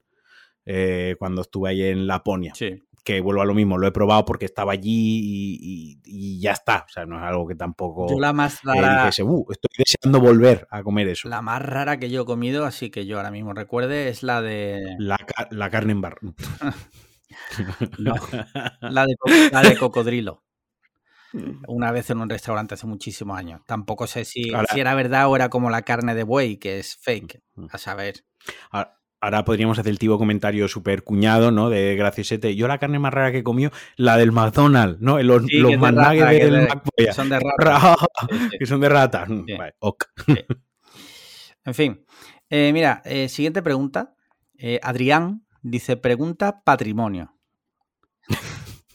Eh, 0.72 1.16
cuando 1.18 1.42
estuve 1.42 1.70
ahí 1.72 1.82
en 1.82 2.06
Laponia. 2.06 2.54
Sí. 2.54 2.84
Que 3.04 3.22
vuelvo 3.22 3.42
a 3.42 3.46
lo 3.46 3.56
mismo, 3.56 3.78
lo 3.80 3.88
he 3.88 3.92
probado 3.92 4.24
porque 4.26 4.46
estaba 4.46 4.74
allí 4.74 5.20
y, 5.24 5.58
y- 5.62 6.02
y 6.06 6.42
ya 6.42 6.52
está. 6.52 6.86
O 6.88 6.92
sea, 6.92 7.06
no 7.08 7.18
es 7.18 7.24
algo 7.24 7.48
que 7.48 7.56
tampoco 7.56 8.08
Yo 8.08 8.20
la 8.20 8.34
más 8.34 8.56
eh, 8.58 8.60
rara, 8.80 9.00
dijese, 9.06 9.24
"Uh, 9.24 9.48
estoy 9.50 9.70
deseando 9.78 10.20
volver 10.20 10.68
a 10.70 10.84
comer 10.84 11.08
eso. 11.08 11.28
La, 11.28 11.38
la 11.38 11.42
más 11.42 11.62
rara 11.64 11.98
que 11.98 12.10
yo 12.12 12.22
he 12.22 12.26
comido, 12.26 12.66
así 12.66 12.92
que 12.92 13.06
yo 13.08 13.18
ahora 13.18 13.32
mismo 13.32 13.54
recuerde, 13.54 14.10
es 14.10 14.22
la 14.22 14.42
de 14.44 14.84
ca- 15.26 15.48
la 15.50 15.70
carne 15.72 15.94
en 15.94 16.02
bar. 16.02 16.18
No. 18.00 18.16
la 18.82 19.06
de, 19.06 19.16
co- 19.18 19.30
la 19.52 19.62
de 19.62 19.78
cocodrilo. 19.78 20.44
Una 21.68 21.92
vez 21.92 22.10
en 22.10 22.20
un 22.20 22.30
restaurante 22.30 22.74
hace 22.74 22.88
muchísimos 22.88 23.38
años. 23.38 23.62
Tampoco 23.66 24.08
sé 24.08 24.26
si, 24.26 24.52
si 24.72 24.80
era 24.80 24.96
verdad 24.96 25.30
o 25.30 25.36
era 25.36 25.50
como 25.50 25.70
la 25.70 25.84
carne 25.84 26.16
de 26.16 26.24
buey, 26.24 26.58
que 26.58 26.80
es 26.80 26.98
fake. 26.98 27.42
A 27.72 27.78
saber. 27.78 28.26
Ahora- 28.72 28.99
Ahora 29.22 29.44
podríamos 29.44 29.78
hacer 29.78 29.90
el 29.92 30.00
tipo 30.00 30.18
comentario 30.18 30.68
súper 30.70 31.04
cuñado, 31.04 31.52
¿no? 31.52 31.70
De 31.70 31.96
graciosete. 31.96 32.56
Yo 32.56 32.68
la 32.68 32.78
carne 32.78 33.00
más 33.00 33.14
rara 33.14 33.32
que 33.32 33.40
he 33.40 33.44
comido, 33.44 33.72
la 33.98 34.16
del 34.16 34.32
McDonald's, 34.32 35.02
¿no? 35.02 35.22
Los, 35.22 35.44
Sí, 35.46 35.58
los 35.58 35.74
rata, 35.80 36.12
del 36.30 36.68
de-. 36.98 37.14
Son 37.14 37.30
de 37.30 37.40
rata. 37.40 37.96
Que 38.60 38.66
son 38.66 38.80
de 38.80 38.90
rata. 38.90 39.26
Mm, 39.28 39.46
Sí. 39.46 39.54
Vale, 39.58 39.74
ok. 39.80 40.06
En 41.66 41.74
fin. 41.74 42.06
Eh, 42.50 42.72
mira, 42.74 43.02
eh, 43.06 43.28
siguiente 43.30 43.62
pregunta. 43.62 44.16
Eh, 44.58 44.80
Adrián 44.82 45.46
dice: 45.62 45.98
Pregunta 45.98 46.62
patrimonio. 46.64 47.36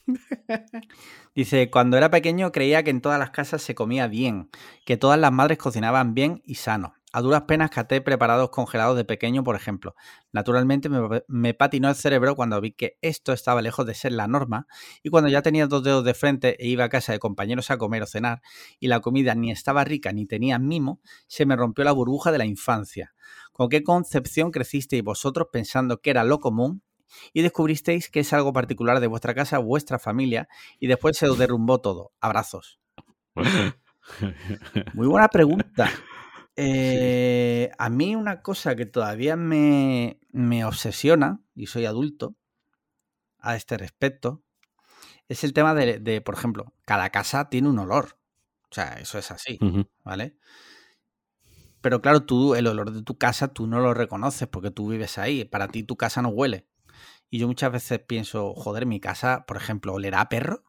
Dice, 1.35 1.69
cuando 1.69 1.97
era 1.97 2.11
pequeño 2.11 2.53
creía 2.53 2.85
que 2.85 2.91
en 2.91 3.01
todas 3.01 3.19
las 3.19 3.31
casas 3.31 3.61
se 3.61 3.75
comía 3.75 4.07
bien, 4.07 4.51
que 4.85 4.97
todas 4.97 5.19
las 5.19 5.33
madres 5.33 5.59
cocinaban 5.59 6.15
bien 6.15 6.43
y 6.45 6.55
sano. 6.57 6.95
A 7.17 7.21
duras 7.21 7.43
penas 7.43 7.71
caté 7.71 8.01
preparados 8.01 8.51
congelados 8.51 8.97
de 8.97 9.05
pequeño, 9.05 9.45
por 9.45 9.55
ejemplo. 9.55 9.95
Naturalmente 10.33 10.89
me, 10.89 11.23
me 11.29 11.55
patinó 11.55 11.89
el 11.89 11.95
cerebro 11.95 12.35
cuando 12.35 12.61
vi 12.61 12.73
que 12.73 12.99
esto 13.03 13.33
estaba 13.33 13.63
lejos 13.63 13.87
de 13.87 13.95
ser 13.95 14.11
la 14.11 14.27
norma 14.27 14.67
y 15.01 15.11
cuando 15.11 15.31
ya 15.31 15.41
tenía 15.41 15.69
dos 15.69 15.85
dedos 15.85 16.05
de 16.05 16.13
frente 16.13 16.57
e 16.59 16.67
iba 16.67 16.83
a 16.83 16.89
casa 16.89 17.13
de 17.13 17.21
compañeros 17.21 17.71
a 17.71 17.79
comer 17.79 18.03
o 18.03 18.07
cenar 18.07 18.43
y 18.81 18.89
la 18.89 18.99
comida 18.99 19.37
ni 19.37 19.53
estaba 19.53 19.85
rica 19.85 20.13
ni 20.13 20.27
tenía 20.27 20.59
mimo, 20.59 21.01
se 21.29 21.47
me 21.47 21.55
rompió 21.55 21.85
la 21.85 21.93
burbuja 21.93 22.33
de 22.33 22.39
la 22.39 22.47
infancia. 22.47 23.15
¿Con 23.53 23.69
qué 23.69 23.85
concepción 23.85 24.51
crecisteis 24.51 25.05
vosotros 25.05 25.47
pensando 25.53 26.01
que 26.01 26.11
era 26.11 26.25
lo 26.25 26.41
común 26.41 26.83
y 27.33 27.43
descubristeis 27.43 28.11
que 28.11 28.19
es 28.19 28.33
algo 28.33 28.53
particular 28.53 28.99
de 28.99 29.07
vuestra 29.07 29.37
casa, 29.37 29.59
vuestra 29.59 30.01
familia, 30.01 30.49
y 30.81 30.89
después 30.89 31.17
se 31.17 31.29
os 31.29 31.39
derrumbó 31.39 31.81
todo. 31.81 32.11
Abrazos. 32.21 32.81
Muy 34.95 35.07
buena 35.07 35.29
pregunta. 35.29 35.89
Eh, 36.57 37.71
a 37.79 37.91
mí 37.91 38.15
una 38.15 38.43
cosa 38.43 38.77
que 38.77 38.87
todavía 38.87 39.37
me, 39.37 40.21
me 40.31 40.65
obsesiona, 40.65 41.41
y 41.55 41.67
soy 41.67 41.87
adulto, 41.87 42.37
a 43.39 43.57
este 43.57 43.77
respecto, 43.77 44.43
es 45.29 45.45
el 45.45 45.53
tema 45.53 45.75
de, 45.75 45.99
de, 46.01 46.21
por 46.21 46.35
ejemplo, 46.35 46.75
cada 46.85 47.11
casa 47.11 47.49
tiene 47.51 47.69
un 47.69 47.79
olor. 47.79 48.19
O 48.71 48.75
sea, 48.75 48.95
eso 48.95 49.19
es 49.19 49.31
así. 49.31 49.59
¿vale? 50.05 50.37
Pero 51.81 52.01
claro, 52.01 52.25
tú, 52.25 52.55
el 52.55 52.67
olor 52.67 52.93
de 52.93 53.03
tu 53.03 53.19
casa, 53.19 53.49
tú 53.49 53.67
no 53.67 53.81
lo 53.81 53.95
reconoces 53.95 54.49
porque 54.49 54.71
tú 54.71 54.89
vives 54.89 55.19
ahí. 55.19 55.45
Para 55.45 55.69
ti 55.69 55.83
tu 55.85 55.97
casa 55.97 56.23
no 56.23 56.31
huele. 56.31 56.67
Y 57.31 57.39
yo 57.39 57.47
muchas 57.47 57.73
veces 57.73 58.01
pienso, 58.01 58.55
joder, 58.55 58.87
mi 58.87 59.01
casa, 59.01 59.45
por 59.47 59.57
ejemplo, 59.57 59.95
¿olerá 59.95 60.23
a 60.23 60.29
perro? 60.29 60.65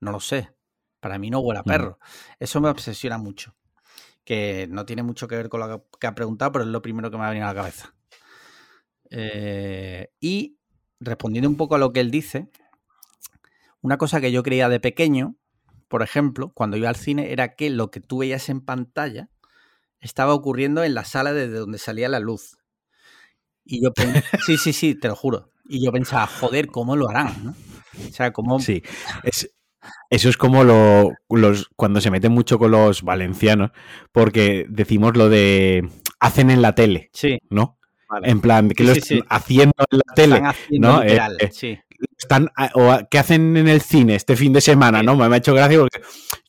No 0.00 0.12
lo 0.12 0.20
sé. 0.20 0.54
Para 1.00 1.18
mí 1.18 1.30
no 1.30 1.40
huele 1.40 1.60
a 1.60 1.64
perro. 1.64 1.98
Eso 2.38 2.60
me 2.60 2.68
obsesiona 2.68 3.18
mucho. 3.18 3.56
Que 4.24 4.66
no 4.70 4.86
tiene 4.86 5.02
mucho 5.02 5.28
que 5.28 5.36
ver 5.36 5.48
con 5.48 5.60
lo 5.60 5.86
que 6.00 6.06
ha 6.06 6.14
preguntado, 6.14 6.52
pero 6.52 6.64
es 6.64 6.70
lo 6.70 6.82
primero 6.82 7.10
que 7.10 7.18
me 7.18 7.24
ha 7.24 7.28
venido 7.30 7.46
a 7.46 7.54
la 7.54 7.60
cabeza. 7.60 7.94
Eh, 9.10 10.08
y 10.20 10.58
respondiendo 11.00 11.48
un 11.48 11.56
poco 11.56 11.74
a 11.74 11.78
lo 11.78 11.92
que 11.92 12.00
él 12.00 12.10
dice, 12.10 12.50
una 13.82 13.98
cosa 13.98 14.20
que 14.20 14.32
yo 14.32 14.42
creía 14.42 14.68
de 14.68 14.80
pequeño, 14.80 15.36
por 15.88 16.02
ejemplo, 16.02 16.50
cuando 16.54 16.76
iba 16.76 16.88
al 16.88 16.96
cine, 16.96 17.32
era 17.32 17.54
que 17.54 17.70
lo 17.70 17.90
que 17.90 18.00
tú 18.00 18.18
veías 18.18 18.48
en 18.48 18.60
pantalla 18.60 19.28
estaba 20.00 20.34
ocurriendo 20.34 20.84
en 20.84 20.94
la 20.94 21.04
sala 21.04 21.32
desde 21.34 21.58
donde 21.58 21.78
salía 21.78 22.08
la 22.10 22.20
luz. 22.20 22.58
Y 23.64 23.82
yo 23.82 23.90
sí, 24.46 24.56
sí, 24.58 24.72
sí, 24.72 24.94
te 24.94 25.08
lo 25.08 25.16
juro. 25.16 25.50
Y 25.68 25.84
yo 25.84 25.92
pensaba, 25.92 26.26
joder, 26.26 26.66
¿cómo 26.68 26.96
lo 26.96 27.08
harán? 27.08 27.44
¿no? 27.44 27.54
O 28.08 28.12
sea, 28.12 28.32
¿cómo? 28.32 28.60
Sí. 28.60 28.82
Es- 29.22 29.50
eso 30.10 30.28
es 30.28 30.36
como 30.36 30.64
lo, 30.64 31.12
los, 31.28 31.70
cuando 31.76 32.00
se 32.00 32.10
meten 32.10 32.32
mucho 32.32 32.58
con 32.58 32.70
los 32.70 33.02
valencianos, 33.02 33.70
porque 34.12 34.66
decimos 34.68 35.16
lo 35.16 35.28
de 35.28 35.88
hacen 36.20 36.50
en 36.50 36.62
la 36.62 36.74
tele, 36.74 37.10
Sí, 37.12 37.38
¿no? 37.50 37.78
vale. 38.08 38.30
En 38.30 38.40
plan, 38.40 38.68
que 38.68 38.82
Sí, 38.84 38.88
lo 38.88 38.94
sí, 38.94 39.00
están 39.14 39.26
haciendo 39.30 39.84
en 39.90 39.98
la 39.98 40.14
tele. 40.14 40.42
¿no? 40.78 41.02
Eh, 41.02 41.04
literal, 41.06 41.36
eh, 41.40 41.82
están 42.18 42.50
o 42.74 42.98
qué 43.10 43.18
hacen 43.18 43.56
en 43.56 43.68
el 43.68 43.80
cine 43.80 44.14
este 44.14 44.36
fin 44.36 44.52
de 44.52 44.60
semana, 44.60 45.02
¿no? 45.02 45.16
Me, 45.16 45.24
ha 45.24 45.36
hecho 45.36 45.54
gracia 45.54 45.78
porque 45.78 46.00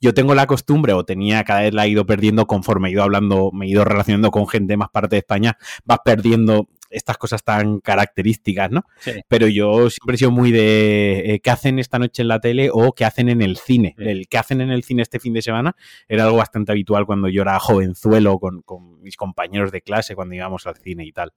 yo 0.01 0.13
tengo 0.13 0.35
la 0.35 0.47
costumbre, 0.47 0.93
o 0.93 1.03
tenía, 1.05 1.43
cada 1.43 1.61
vez 1.61 1.73
la 1.73 1.85
he 1.85 1.89
ido 1.89 2.05
perdiendo 2.05 2.45
conforme 2.45 2.89
he 2.89 2.91
ido 2.91 3.03
hablando, 3.03 3.51
me 3.53 3.65
he 3.65 3.69
ido 3.69 3.83
relacionando 3.83 4.31
con 4.31 4.47
gente 4.47 4.73
de 4.73 4.77
más 4.77 4.89
parte 4.89 5.15
de 5.15 5.19
España, 5.19 5.57
vas 5.85 5.99
perdiendo 6.03 6.67
estas 6.89 7.17
cosas 7.17 7.43
tan 7.43 7.79
características, 7.79 8.71
¿no? 8.71 8.83
Pero 9.27 9.47
yo 9.47 9.89
siempre 9.89 10.15
he 10.15 10.17
sido 10.17 10.31
muy 10.31 10.51
de 10.51 11.33
eh, 11.33 11.39
qué 11.41 11.51
hacen 11.51 11.79
esta 11.79 11.99
noche 11.99 12.21
en 12.21 12.27
la 12.27 12.39
tele 12.39 12.69
o 12.71 12.93
qué 12.93 13.05
hacen 13.05 13.29
en 13.29 13.41
el 13.41 13.57
cine. 13.57 13.95
El 13.97 14.27
qué 14.27 14.37
hacen 14.37 14.61
en 14.61 14.71
el 14.71 14.83
cine 14.83 15.01
este 15.01 15.19
fin 15.19 15.33
de 15.33 15.41
semana 15.41 15.75
era 16.07 16.25
algo 16.25 16.37
bastante 16.37 16.71
habitual 16.71 17.05
cuando 17.05 17.27
yo 17.27 17.41
era 17.41 17.59
jovenzuelo 17.59 18.39
con, 18.39 18.61
con 18.61 19.01
mis 19.01 19.17
compañeros 19.17 19.71
de 19.71 19.81
clase 19.81 20.15
cuando 20.15 20.35
íbamos 20.35 20.65
al 20.67 20.77
cine 20.77 21.05
y 21.05 21.11
tal. 21.11 21.33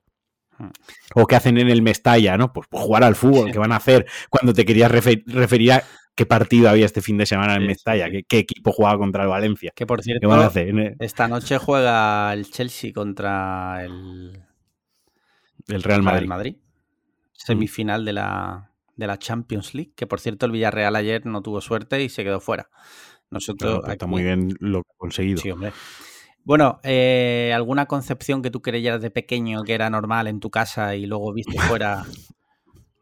Hmm. 0.59 0.71
O 1.15 1.27
qué 1.27 1.37
hacen 1.37 1.59
en 1.59 1.71
el 1.71 1.83
Mestalla, 1.83 2.37
¿no? 2.37 2.53
Pues, 2.53 2.67
pues 2.69 2.83
jugar 2.83 3.05
al 3.05 3.15
fútbol, 3.15 3.53
¿qué 3.53 3.59
van 3.59 3.73
a 3.73 3.77
hacer? 3.77 4.07
Cuando 4.29 4.53
te 4.53 4.65
querías 4.65 4.91
referir 4.91 5.73
a 5.73 5.83
qué 6.15 6.27
partido 6.27 6.69
había 6.69 6.85
este 6.85 7.01
fin 7.01 7.17
de 7.17 7.27
semana 7.27 7.55
en 7.55 7.67
Mestalla, 7.67 8.09
¿Qué, 8.11 8.39
equipo 8.39 8.73
jugaba 8.73 8.99
contra 8.99 9.23
el 9.23 9.29
Valencia. 9.29 9.73
Que 9.75 9.87
por 9.87 10.03
cierto, 10.03 10.29
van 10.29 10.41
a 10.41 10.47
hacer? 10.47 10.97
esta 10.99 11.29
noche 11.29 11.59
juega 11.59 12.33
el 12.33 12.51
Chelsea 12.51 12.93
contra 12.93 13.85
el, 13.85 14.48
el 15.69 15.83
Real 15.83 16.03
Madrid. 16.03 16.29
Madrid. 16.29 16.57
Semifinal 17.33 18.05
de 18.05 18.13
la, 18.13 18.73
de 18.97 19.07
la 19.07 19.19
Champions 19.19 19.75
League, 19.75 19.93
que 19.95 20.07
por 20.07 20.21
cierto 20.21 20.47
el 20.47 20.53
Villarreal 20.53 20.97
ayer 20.97 21.25
no 21.25 21.41
tuvo 21.43 21.61
suerte 21.61 22.03
y 22.03 22.09
se 22.09 22.25
quedó 22.25 22.41
fuera. 22.41 22.69
Nosotros 23.31 23.83
está 23.89 24.07
muy 24.07 24.23
bien 24.23 24.57
lo 24.61 24.83
conseguido. 24.97 25.41
Sí, 25.41 25.51
hombre. 25.51 25.73
Bueno, 26.45 26.81
eh, 26.83 27.53
¿alguna 27.55 27.87
concepción 27.87 28.43
que 28.43 28.51
tú 28.51 28.63
creías 28.63 29.03
de 29.03 29.11
pequeño 29.11 29.65
que 29.65 29.75
era 29.75 29.91
normal 29.91 30.29
en 30.29 30.41
tu 30.41 30.51
casa 30.51 30.97
y 30.97 31.07
luego 31.07 31.33
viste 31.33 31.59
fuera? 31.79 32.05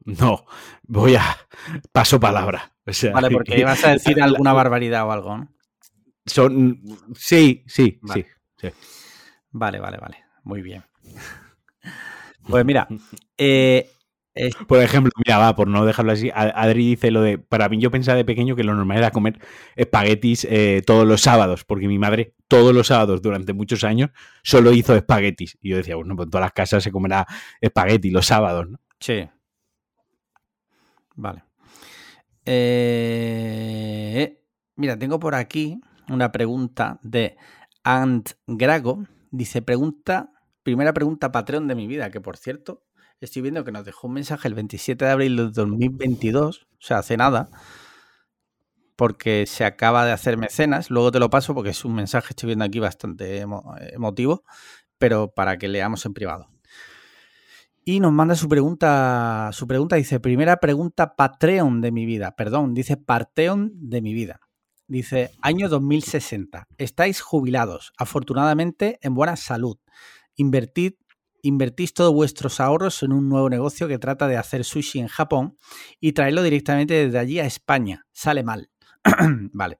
No, 0.05 0.47
voy 0.83 1.17
a. 1.17 1.37
Paso 1.93 2.21
palabra. 2.21 2.73
vale, 3.13 3.31
porque 3.31 3.59
ibas 3.59 3.85
a 3.85 3.93
decir 3.93 4.21
alguna 4.23 4.53
barbaridad 4.53 5.07
o 5.07 5.13
algo, 5.13 5.39
¿no? 5.39 5.49
Son. 6.25 6.81
Sí, 7.15 7.65
sí, 7.67 8.01
sí, 8.13 8.25
sí. 8.57 8.69
Vale, 9.51 9.79
vale, 9.79 9.99
vale. 9.99 10.25
Muy 10.43 10.63
bien. 10.63 10.85
Pues 12.49 12.65
mira, 12.65 12.89
eh, 13.39 13.91
por 14.69 14.83
ejemplo, 14.83 15.11
mira, 15.25 15.39
va, 15.39 15.55
por 15.57 15.69
no 15.69 15.85
dejarlo 15.85 16.13
así, 16.13 16.31
Adri 16.35 16.87
dice 16.87 17.11
lo 17.11 17.23
de, 17.23 17.39
para 17.39 17.69
mí 17.69 17.79
yo 17.81 17.91
pensaba 17.91 18.17
de 18.17 18.25
pequeño 18.25 18.55
que 18.55 18.65
lo 18.65 18.75
normal 18.75 18.99
era 18.99 19.11
comer 19.11 19.39
espaguetis 19.75 20.47
eh, 20.51 20.83
todos 20.87 21.07
los 21.07 21.23
sábados, 21.23 21.65
porque 21.65 21.89
mi 21.89 21.99
madre 21.99 22.35
todos 22.49 22.75
los 22.75 22.89
sábados 22.89 23.23
durante 23.23 23.53
muchos 23.53 23.85
años 23.85 24.11
solo 24.43 24.73
hizo 24.73 24.95
espaguetis. 24.95 25.59
Y 25.61 25.71
yo 25.71 25.77
decía, 25.77 25.97
bueno, 25.97 26.15
pues 26.17 26.27
en 26.27 26.31
todas 26.31 26.45
las 26.45 26.53
casas 26.53 26.83
se 26.83 26.93
comerá 26.93 27.27
espagueti 27.61 28.11
los 28.11 28.27
sábados, 28.27 28.69
¿no? 28.69 28.79
Sí. 29.01 29.29
Vale. 31.15 31.45
Eh, 32.45 34.39
mira, 34.77 34.99
tengo 34.99 35.19
por 35.19 35.35
aquí 35.35 35.81
una 36.09 36.31
pregunta 36.31 37.01
de 37.03 37.37
Ant 37.83 38.31
Grago. 38.47 39.05
Dice, 39.31 39.63
pregunta 39.63 40.31
primera 40.67 40.93
pregunta 40.93 41.31
Patreon 41.31 41.69
de 41.69 41.77
mi 41.77 41.87
vida, 41.87 42.11
que 42.11 42.21
por 42.21 42.37
cierto, 42.37 42.83
estoy 43.21 43.41
viendo 43.41 43.63
que 43.63 43.71
nos 43.71 43.85
dejó 43.85 44.09
un 44.09 44.15
mensaje 44.15 44.49
el 44.49 44.55
27 44.55 45.05
de 45.05 45.11
abril 45.13 45.37
de 45.37 45.51
2022, 45.51 46.63
o 46.65 46.67
sea, 46.81 46.99
hace 46.99 47.17
nada, 47.17 47.49
porque 48.97 49.47
se 49.47 49.65
acaba 49.65 50.05
de 50.05 50.11
hacer 50.11 50.37
mecenas. 50.37 50.91
Luego 50.91 51.13
te 51.13 51.21
lo 51.21 51.31
paso 51.31 51.55
porque 51.55 51.71
es 51.71 51.85
un 51.85 51.95
mensaje, 51.95 52.31
estoy 52.31 52.49
viendo 52.49 52.65
aquí 52.65 52.81
bastante 52.81 53.45
emotivo, 53.93 54.43
pero 54.99 55.33
para 55.33 55.57
que 55.57 55.69
leamos 55.69 56.05
en 56.05 56.15
privado. 56.15 56.49
Y 57.85 58.01
nos 58.01 58.13
manda 58.13 58.35
su 58.35 58.49
pregunta, 58.49 59.51
su 59.53 59.69
pregunta 59.69 59.95
dice, 59.95 60.19
primera 60.19 60.57
pregunta 60.57 61.15
Patreon 61.15 61.81
de 61.81 61.93
mi 61.93 62.07
vida, 62.07 62.35
perdón, 62.35 62.75
dice 62.75 62.97
Parteon 62.97 63.71
de 63.73 64.03
mi 64.03 64.15
vida. 64.15 64.41
Dice, 64.89 65.31
año 65.43 65.69
2060, 65.69 66.67
estáis 66.77 67.21
jubilados, 67.21 67.93
afortunadamente 67.99 68.99
en 69.03 69.15
buena 69.15 69.37
salud. 69.37 69.79
Invertid, 70.37 70.95
invertís 71.43 71.95
todos 71.95 72.13
vuestros 72.13 72.61
ahorros 72.61 73.03
en 73.03 73.13
un 73.13 73.29
nuevo 73.29 73.49
negocio 73.51 73.89
que 73.89 73.99
trata 73.99 74.29
de 74.29 74.37
hacer 74.37 74.65
sushi 74.65 75.01
en 75.01 75.09
Japón 75.09 75.59
y 76.01 76.13
traerlo 76.13 76.43
directamente 76.43 76.95
desde 76.95 77.19
allí 77.19 77.39
a 77.39 77.47
España. 77.47 78.07
Sale 78.13 78.43
mal. 78.43 78.71
vale. 79.53 79.79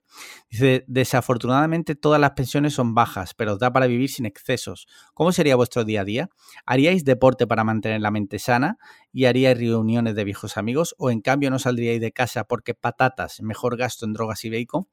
Dice, 0.51 0.85
desafortunadamente 0.87 1.95
todas 1.95 2.21
las 2.21 2.33
pensiones 2.33 2.75
son 2.75 2.95
bajas, 2.95 3.35
pero 3.35 3.55
os 3.55 3.59
da 3.59 3.73
para 3.73 3.87
vivir 3.87 4.11
sin 4.11 4.27
excesos. 4.27 4.87
¿Cómo 5.15 5.33
sería 5.33 5.57
vuestro 5.57 5.85
día 5.85 6.03
a 6.03 6.05
día? 6.05 6.29
¿Haríais 6.65 7.05
deporte 7.05 7.47
para 7.47 7.65
mantener 7.65 8.01
la 8.01 8.11
mente 8.11 8.39
sana 8.39 8.79
y 9.13 9.25
haríais 9.25 9.59
reuniones 9.59 10.15
de 10.15 10.25
viejos 10.25 10.57
amigos? 10.57 10.95
¿O 10.99 11.11
en 11.11 11.21
cambio 11.21 11.51
no 11.51 11.59
saldríais 11.59 12.01
de 12.01 12.13
casa 12.13 12.45
porque 12.45 12.75
patatas, 12.75 13.41
mejor 13.43 13.77
gasto 13.77 14.07
en 14.07 14.13
drogas 14.13 14.45
y 14.45 14.51
bacon? 14.51 14.89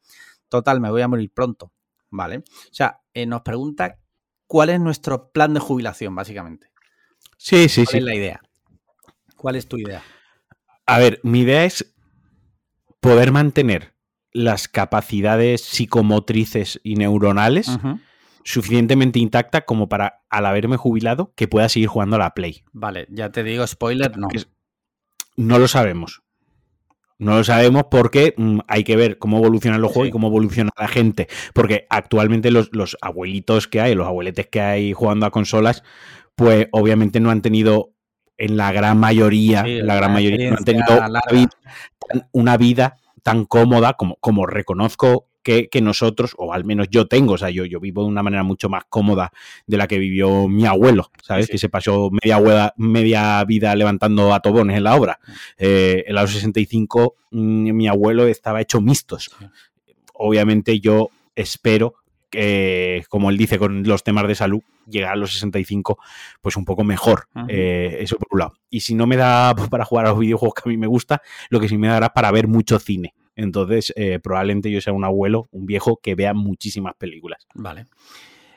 Total, 0.49 0.81
me 0.81 0.89
voy 0.89 1.01
a 1.01 1.07
morir 1.07 1.31
pronto. 1.33 1.71
Vale. 2.09 2.37
O 2.37 2.73
sea, 2.73 3.01
eh, 3.13 3.25
nos 3.25 3.41
pregunta 3.41 3.99
cuál 4.53 4.69
es 4.69 4.79
nuestro 4.79 5.31
plan 5.31 5.55
de 5.55 5.59
jubilación, 5.59 6.13
básicamente. 6.13 6.67
Sí, 7.37 7.67
sí, 7.67 7.81
sí. 7.81 7.85
¿Cuál 7.85 7.97
es 7.97 8.03
la 8.03 8.15
idea? 8.15 8.41
¿Cuál 9.35 9.55
es 9.55 9.67
tu 9.67 9.79
idea? 9.79 10.03
A 10.85 10.99
ver, 10.99 11.19
mi 11.23 11.39
idea 11.39 11.65
es 11.65 11.95
poder 12.99 13.31
mantener 13.31 13.95
las 14.31 14.67
capacidades 14.67 15.61
psicomotrices 15.61 16.79
y 16.83 16.97
neuronales 16.97 17.79
suficientemente 18.43 19.17
intactas 19.17 19.63
como 19.65 19.89
para, 19.89 20.21
al 20.29 20.45
haberme 20.45 20.77
jubilado, 20.77 21.33
que 21.35 21.47
pueda 21.47 21.67
seguir 21.67 21.87
jugando 21.87 22.17
a 22.17 22.19
la 22.19 22.35
Play. 22.35 22.63
Vale, 22.73 23.07
ya 23.09 23.31
te 23.31 23.41
digo, 23.41 23.65
spoiler, 23.65 24.15
no. 24.19 24.27
No 25.35 25.57
lo 25.57 25.67
sabemos. 25.67 26.21
No 27.23 27.37
lo 27.37 27.43
sabemos 27.43 27.85
porque 27.89 28.33
mm, 28.37 28.59
hay 28.67 28.83
que 28.83 28.95
ver 28.95 29.17
cómo 29.17 29.37
evolucionan 29.37 29.81
los 29.81 29.91
juegos 29.91 30.09
y 30.09 30.11
cómo 30.11 30.27
evoluciona 30.27 30.71
la 30.77 30.87
gente. 30.87 31.27
Porque 31.53 31.87
actualmente 31.89 32.51
los, 32.51 32.69
abuelitos 33.01 33.67
que 33.67 33.81
hay, 33.81 33.95
los 33.95 34.07
abueletes 34.07 34.47
que 34.47 34.61
hay 34.61 34.93
jugando 34.93 35.25
a 35.25 35.31
consolas, 35.31 35.83
pues 36.35 36.67
obviamente 36.71 37.19
no 37.19 37.31
han 37.31 37.41
tenido, 37.41 37.93
en 38.37 38.57
la 38.57 38.71
gran 38.71 38.97
mayoría, 38.97 39.63
la 39.65 39.95
gran 39.95 40.11
mayoría 40.11 40.51
no 40.51 40.57
han 40.57 40.65
tenido 40.65 40.85
una 42.31 42.57
vida, 42.57 42.97
tan 43.21 43.45
cómoda 43.45 43.93
como, 43.93 44.17
como 44.17 44.45
reconozco 44.45 45.27
que, 45.43 45.69
nosotros, 45.81 46.33
o 46.37 46.53
al 46.53 46.63
menos 46.63 46.87
yo 46.89 47.07
tengo, 47.07 47.33
o 47.33 47.37
sea, 47.37 47.49
yo, 47.49 47.65
yo 47.65 47.79
vivo 47.79 48.03
de 48.03 48.07
una 48.07 48.23
manera 48.23 48.43
mucho 48.43 48.69
más 48.69 48.83
cómoda 48.89 49.31
de 49.67 49.77
la 49.77 49.87
que 49.87 49.99
vivió 49.99 50.47
mi 50.47 50.65
abuelo, 50.65 51.11
¿sabes? 51.21 51.47
Que 51.47 51.57
se 51.57 51.69
pasó 51.69 52.09
media, 52.11 52.73
media 52.77 53.43
vida 53.43 53.75
levantando 53.75 54.33
atobones 54.33 54.77
en 54.77 54.83
la 54.83 54.95
obra. 54.95 55.19
Eh, 55.57 56.05
en 56.07 56.15
los 56.15 56.31
65 56.31 57.15
mm, 57.31 57.71
mi 57.73 57.87
abuelo 57.87 58.25
estaba 58.27 58.61
hecho 58.61 58.81
mixtos. 58.81 59.29
Obviamente 60.13 60.79
yo 60.79 61.09
espero 61.35 61.95
que, 62.29 63.03
como 63.09 63.29
él 63.29 63.37
dice 63.37 63.59
con 63.59 63.83
los 63.83 64.03
temas 64.03 64.27
de 64.27 64.35
salud, 64.35 64.61
llegar 64.87 65.13
a 65.13 65.15
los 65.15 65.33
65 65.33 65.99
pues 66.41 66.55
un 66.55 66.65
poco 66.65 66.83
mejor. 66.83 67.27
Eh, 67.47 67.97
eso 67.99 68.17
por 68.17 68.27
un 68.31 68.39
lado. 68.39 68.53
Y 68.69 68.79
si 68.79 68.95
no 68.95 69.05
me 69.05 69.17
da 69.17 69.53
para 69.69 69.85
jugar 69.85 70.05
a 70.05 70.09
los 70.09 70.19
videojuegos 70.19 70.55
que 70.55 70.69
a 70.69 70.71
mí 70.71 70.77
me 70.77 70.87
gusta, 70.87 71.21
lo 71.49 71.59
que 71.59 71.67
sí 71.67 71.77
me 71.77 71.89
dará 71.89 72.13
para 72.13 72.31
ver 72.31 72.47
mucho 72.47 72.79
cine. 72.79 73.13
Entonces, 73.35 73.93
eh, 73.95 74.19
probablemente 74.19 74.71
yo 74.71 74.81
sea 74.81 74.93
un 74.93 75.05
abuelo, 75.05 75.47
un 75.51 75.65
viejo 75.65 75.99
que 76.01 76.15
vea 76.15 76.33
muchísimas 76.33 76.95
películas. 76.95 77.47
Vale. 77.53 77.85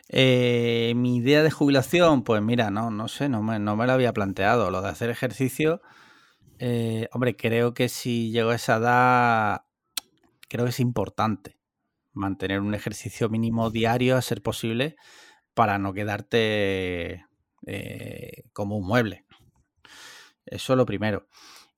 Eh, 0.08 0.92
mi 0.96 1.16
idea 1.16 1.42
de 1.42 1.50
jubilación, 1.50 2.22
pues 2.22 2.42
mira, 2.42 2.70
no, 2.70 2.90
no 2.90 3.08
sé, 3.08 3.28
no 3.28 3.42
me, 3.42 3.58
no 3.58 3.76
me 3.76 3.86
lo 3.86 3.92
había 3.92 4.12
planteado. 4.12 4.70
Lo 4.70 4.82
de 4.82 4.88
hacer 4.88 5.10
ejercicio, 5.10 5.80
eh, 6.58 7.08
hombre, 7.12 7.36
creo 7.36 7.74
que 7.74 7.88
si 7.88 8.30
llego 8.30 8.50
a 8.50 8.56
esa 8.56 8.76
edad, 8.76 9.62
creo 10.48 10.64
que 10.64 10.70
es 10.70 10.80
importante 10.80 11.58
mantener 12.12 12.60
un 12.60 12.74
ejercicio 12.74 13.28
mínimo 13.28 13.70
diario, 13.70 14.16
a 14.16 14.22
ser 14.22 14.42
posible, 14.42 14.96
para 15.54 15.78
no 15.78 15.92
quedarte 15.92 17.24
como 18.52 18.76
un 18.76 18.86
mueble. 18.86 19.26
Eso 20.46 20.72
es 20.74 20.76
lo 20.76 20.86
primero. 20.86 21.26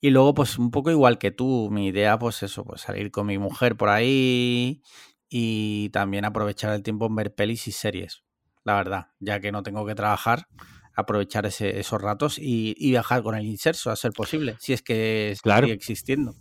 Y 0.00 0.10
luego, 0.10 0.34
pues 0.34 0.58
un 0.58 0.70
poco 0.70 0.90
igual 0.90 1.18
que 1.18 1.30
tú, 1.30 1.70
mi 1.70 1.88
idea, 1.88 2.18
pues 2.18 2.42
eso, 2.42 2.64
pues 2.64 2.82
salir 2.82 3.10
con 3.10 3.26
mi 3.26 3.38
mujer 3.38 3.76
por 3.76 3.88
ahí 3.88 4.82
y 5.28 5.90
también 5.90 6.24
aprovechar 6.24 6.72
el 6.72 6.82
tiempo 6.82 7.06
en 7.06 7.16
ver 7.16 7.34
pelis 7.34 7.66
y 7.66 7.72
series, 7.72 8.22
la 8.64 8.74
verdad, 8.74 9.08
ya 9.18 9.40
que 9.40 9.50
no 9.50 9.62
tengo 9.62 9.84
que 9.84 9.94
trabajar, 9.94 10.46
aprovechar 10.94 11.46
esos 11.46 12.00
ratos 12.00 12.38
y, 12.38 12.74
viajar 12.78 13.22
con 13.22 13.34
el 13.34 13.44
inserso 13.46 13.90
a 13.90 13.96
ser 13.96 14.12
posible, 14.12 14.56
si 14.60 14.72
es 14.72 14.82
que 14.82 15.36
sigue 15.42 15.72
existiendo. 15.72 16.34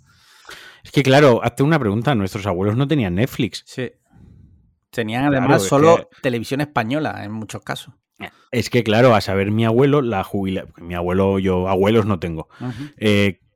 Es 0.83 0.91
que 0.91 1.03
claro, 1.03 1.41
hazte 1.43 1.63
una 1.63 1.79
pregunta, 1.79 2.15
nuestros 2.15 2.45
abuelos 2.45 2.77
no 2.77 2.87
tenían 2.87 3.15
Netflix. 3.15 3.63
Sí. 3.65 3.91
Tenían 4.91 5.25
además 5.25 5.63
solo 5.63 6.09
televisión 6.21 6.61
española 6.61 7.23
en 7.23 7.31
muchos 7.31 7.61
casos. 7.61 7.93
Es 8.51 8.69
que 8.69 8.83
claro, 8.83 9.13
a 9.13 9.21
saber 9.21 9.51
mi 9.51 9.65
abuelo, 9.65 10.01
la 10.01 10.23
jubilación, 10.23 10.73
mi 10.87 10.95
abuelo, 10.95 11.37
yo 11.37 11.67
abuelos 11.67 12.05
no 12.05 12.19
tengo, 12.19 12.47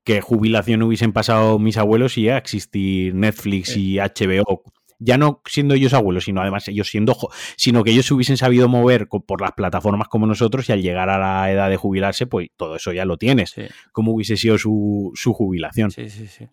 qué 0.03 0.21
jubilación 0.21 0.81
hubiesen 0.83 1.13
pasado 1.13 1.59
mis 1.59 1.77
abuelos 1.77 2.17
y 2.17 2.29
a 2.29 2.37
existir 2.37 3.13
Netflix 3.15 3.77
y 3.77 3.97
HBO 3.97 4.63
ya 5.01 5.17
no 5.17 5.41
siendo 5.45 5.73
ellos 5.73 5.93
abuelos, 5.93 6.25
sino 6.25 6.41
además 6.41 6.67
ellos 6.67 6.87
siendo, 6.87 7.17
sino 7.57 7.83
que 7.83 7.91
ellos 7.91 8.05
se 8.05 8.13
hubiesen 8.13 8.37
sabido 8.37 8.69
mover 8.69 9.07
por 9.07 9.41
las 9.41 9.53
plataformas 9.53 10.07
como 10.07 10.27
nosotros 10.27 10.69
y 10.69 10.71
al 10.71 10.81
llegar 10.81 11.09
a 11.09 11.17
la 11.17 11.51
edad 11.51 11.69
de 11.69 11.77
jubilarse, 11.77 12.27
pues 12.27 12.49
todo 12.55 12.75
eso 12.75 12.93
ya 12.93 13.03
lo 13.03 13.17
tienes. 13.17 13.55
Como 13.91 14.13
hubiese 14.13 14.37
sido 14.37 14.57
su, 14.59 15.11
su 15.15 15.33
jubilación. 15.33 15.89
Sí, 15.89 16.07
sí, 16.09 16.27
sí. 16.27 16.47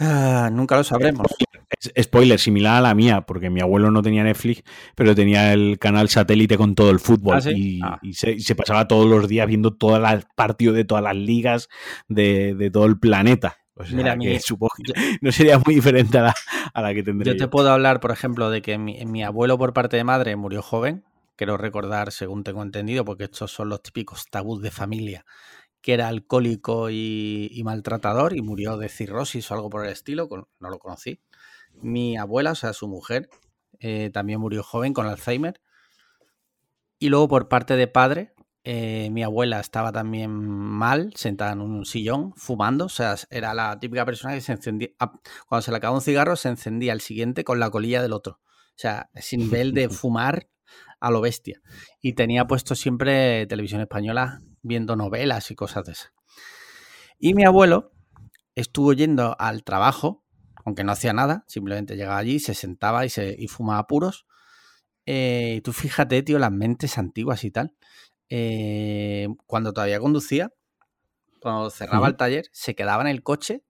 Ah, 0.00 0.48
nunca 0.50 0.76
lo 0.76 0.84
sabremos. 0.84 1.26
Spoiler, 2.00 2.38
similar 2.38 2.78
a 2.78 2.80
la 2.80 2.94
mía, 2.94 3.20
porque 3.22 3.50
mi 3.50 3.60
abuelo 3.60 3.90
no 3.90 4.02
tenía 4.02 4.24
Netflix, 4.24 4.62
pero 4.94 5.14
tenía 5.14 5.52
el 5.52 5.78
canal 5.78 6.08
satélite 6.08 6.56
con 6.56 6.74
todo 6.74 6.90
el 6.90 6.98
fútbol 6.98 7.36
¿Ah, 7.36 7.50
y, 7.50 7.80
ah. 7.82 8.00
se, 8.12 8.54
pasaba 8.54 8.88
todos 8.88 9.06
los 9.06 9.28
días 9.28 9.46
viendo 9.46 9.72
todas 9.72 10.00
las 10.00 10.26
partidos 10.34 10.74
de 10.74 10.84
todas 10.84 11.04
las 11.04 11.14
ligas 11.14 11.68
de, 12.08 12.70
todo 12.72 12.86
el 12.86 12.98
planeta. 12.98 13.58
Mira, 13.92 14.16
supongo 14.40 14.72
que 14.84 14.92
no 15.20 15.32
sería 15.32 15.58
muy 15.58 15.74
diferente 15.74 16.18
a 16.18 16.34
la, 16.74 16.94
que 16.94 17.02
tendría. 17.02 17.32
Yo 17.32 17.38
te 17.38 17.48
puedo 17.48 17.70
hablar, 17.70 18.00
por 18.00 18.10
ejemplo, 18.10 18.50
de 18.50 18.62
que 18.62 18.78
mi, 18.78 19.04
mi 19.06 19.22
abuelo 19.22 19.58
por 19.58 19.72
parte 19.72 19.96
de 19.96 20.04
madre 20.04 20.34
murió 20.36 20.62
joven. 20.62 21.04
Quiero 21.36 21.56
recordar, 21.56 22.12
según 22.12 22.44
tengo 22.44 22.62
entendido, 22.62 23.04
porque 23.04 23.24
estos 23.24 23.50
son 23.50 23.70
los 23.70 23.82
típicos 23.82 24.26
tabús 24.28 24.60
de 24.60 24.70
familia 24.70 25.24
que 25.80 25.94
era 25.94 26.08
alcohólico 26.08 26.90
y, 26.90 27.60
maltratador 27.64 28.36
y 28.36 28.42
murió 28.42 28.76
de 28.76 28.88
cirrosis 28.88 29.50
o 29.50 29.54
algo 29.54 29.70
por 29.70 29.84
el 29.84 29.92
estilo, 29.92 30.28
no 30.58 30.70
lo 30.70 30.78
conocí. 30.78 31.20
Mi 31.74 32.16
abuela, 32.16 32.52
o 32.52 32.54
sea, 32.54 32.72
su 32.72 32.88
mujer, 32.88 33.28
eh, 33.78 34.10
también 34.12 34.40
murió 34.40 34.62
joven 34.62 34.92
con 34.92 35.06
Alzheimer. 35.06 35.60
Y 36.98 37.08
luego 37.08 37.28
por 37.28 37.48
parte 37.48 37.76
de 37.76 37.86
padre, 37.86 38.34
eh, 38.62 39.08
mi 39.10 39.22
abuela 39.22 39.58
estaba 39.58 39.90
también 39.90 40.30
mal, 40.32 41.12
sentada 41.16 41.52
en 41.52 41.62
un 41.62 41.86
sillón, 41.86 42.34
fumando. 42.36 42.86
O 42.86 42.90
sea, 42.90 43.16
era 43.30 43.54
la 43.54 43.78
típica 43.80 44.04
persona 44.04 44.34
que 44.34 44.42
se 44.42 44.52
encendía, 44.52 44.90
cuando 45.46 45.62
se 45.62 45.70
le 45.70 45.78
acababa 45.78 45.98
un 45.98 46.02
cigarro, 46.02 46.36
se 46.36 46.50
encendía 46.50 46.92
el 46.92 47.00
siguiente 47.00 47.44
con 47.44 47.58
la 47.58 47.70
colilla 47.70 48.02
del 48.02 48.12
otro. 48.12 48.40
O 48.42 48.76
sea, 48.76 49.10
ese 49.14 49.38
nivel 49.38 49.72
de 49.72 49.88
fumar 49.88 50.48
a 51.00 51.10
lo 51.10 51.22
bestia. 51.22 51.62
Y 52.02 52.12
tenía 52.12 52.46
puesto 52.46 52.74
siempre 52.74 53.46
televisión 53.46 53.80
española 53.80 54.40
viendo 54.62 54.96
novelas 54.96 55.50
y 55.50 55.54
cosas 55.54 55.84
de 55.84 55.92
esas. 55.92 56.12
Y 57.18 57.34
mi 57.34 57.44
abuelo 57.44 57.92
estuvo 58.54 58.92
yendo 58.92 59.36
al 59.38 59.64
trabajo, 59.64 60.24
aunque 60.64 60.84
no 60.84 60.92
hacía 60.92 61.12
nada, 61.12 61.44
simplemente 61.48 61.96
llegaba 61.96 62.18
allí, 62.18 62.40
se 62.40 62.54
sentaba 62.54 63.04
y, 63.04 63.10
se, 63.10 63.34
y 63.38 63.48
fumaba 63.48 63.86
puros. 63.86 64.26
Eh, 65.06 65.60
tú 65.64 65.72
fíjate, 65.72 66.22
tío, 66.22 66.38
las 66.38 66.52
mentes 66.52 66.98
antiguas 66.98 67.44
y 67.44 67.50
tal. 67.50 67.74
Eh, 68.28 69.28
cuando 69.46 69.72
todavía 69.72 70.00
conducía, 70.00 70.52
cuando 71.40 71.70
cerraba 71.70 72.08
el 72.08 72.16
taller, 72.16 72.46
se 72.52 72.74
quedaba 72.74 73.02
en 73.02 73.08
el 73.08 73.22
coche 73.22 73.64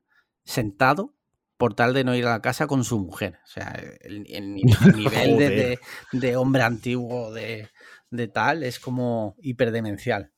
sentado 0.45 1.15
por 1.57 1.75
tal 1.75 1.93
de 1.93 2.05
no 2.05 2.15
ir 2.15 2.27
a 2.27 2.31
la 2.31 2.43
casa 2.43 2.67
con 2.67 2.85
su 2.85 2.99
mujer. 2.99 3.39
O 3.45 3.47
sea, 3.47 3.79
el, 4.01 4.55
nivel 4.55 5.37
de, 5.37 5.79
de, 6.13 6.37
hombre 6.37 6.63
antiguo 6.63 7.33
de, 7.33 7.69
de, 8.11 8.29
tal 8.29 8.63
es 8.63 8.81
como 8.81 9.37
hiperdemencial. 9.41 10.33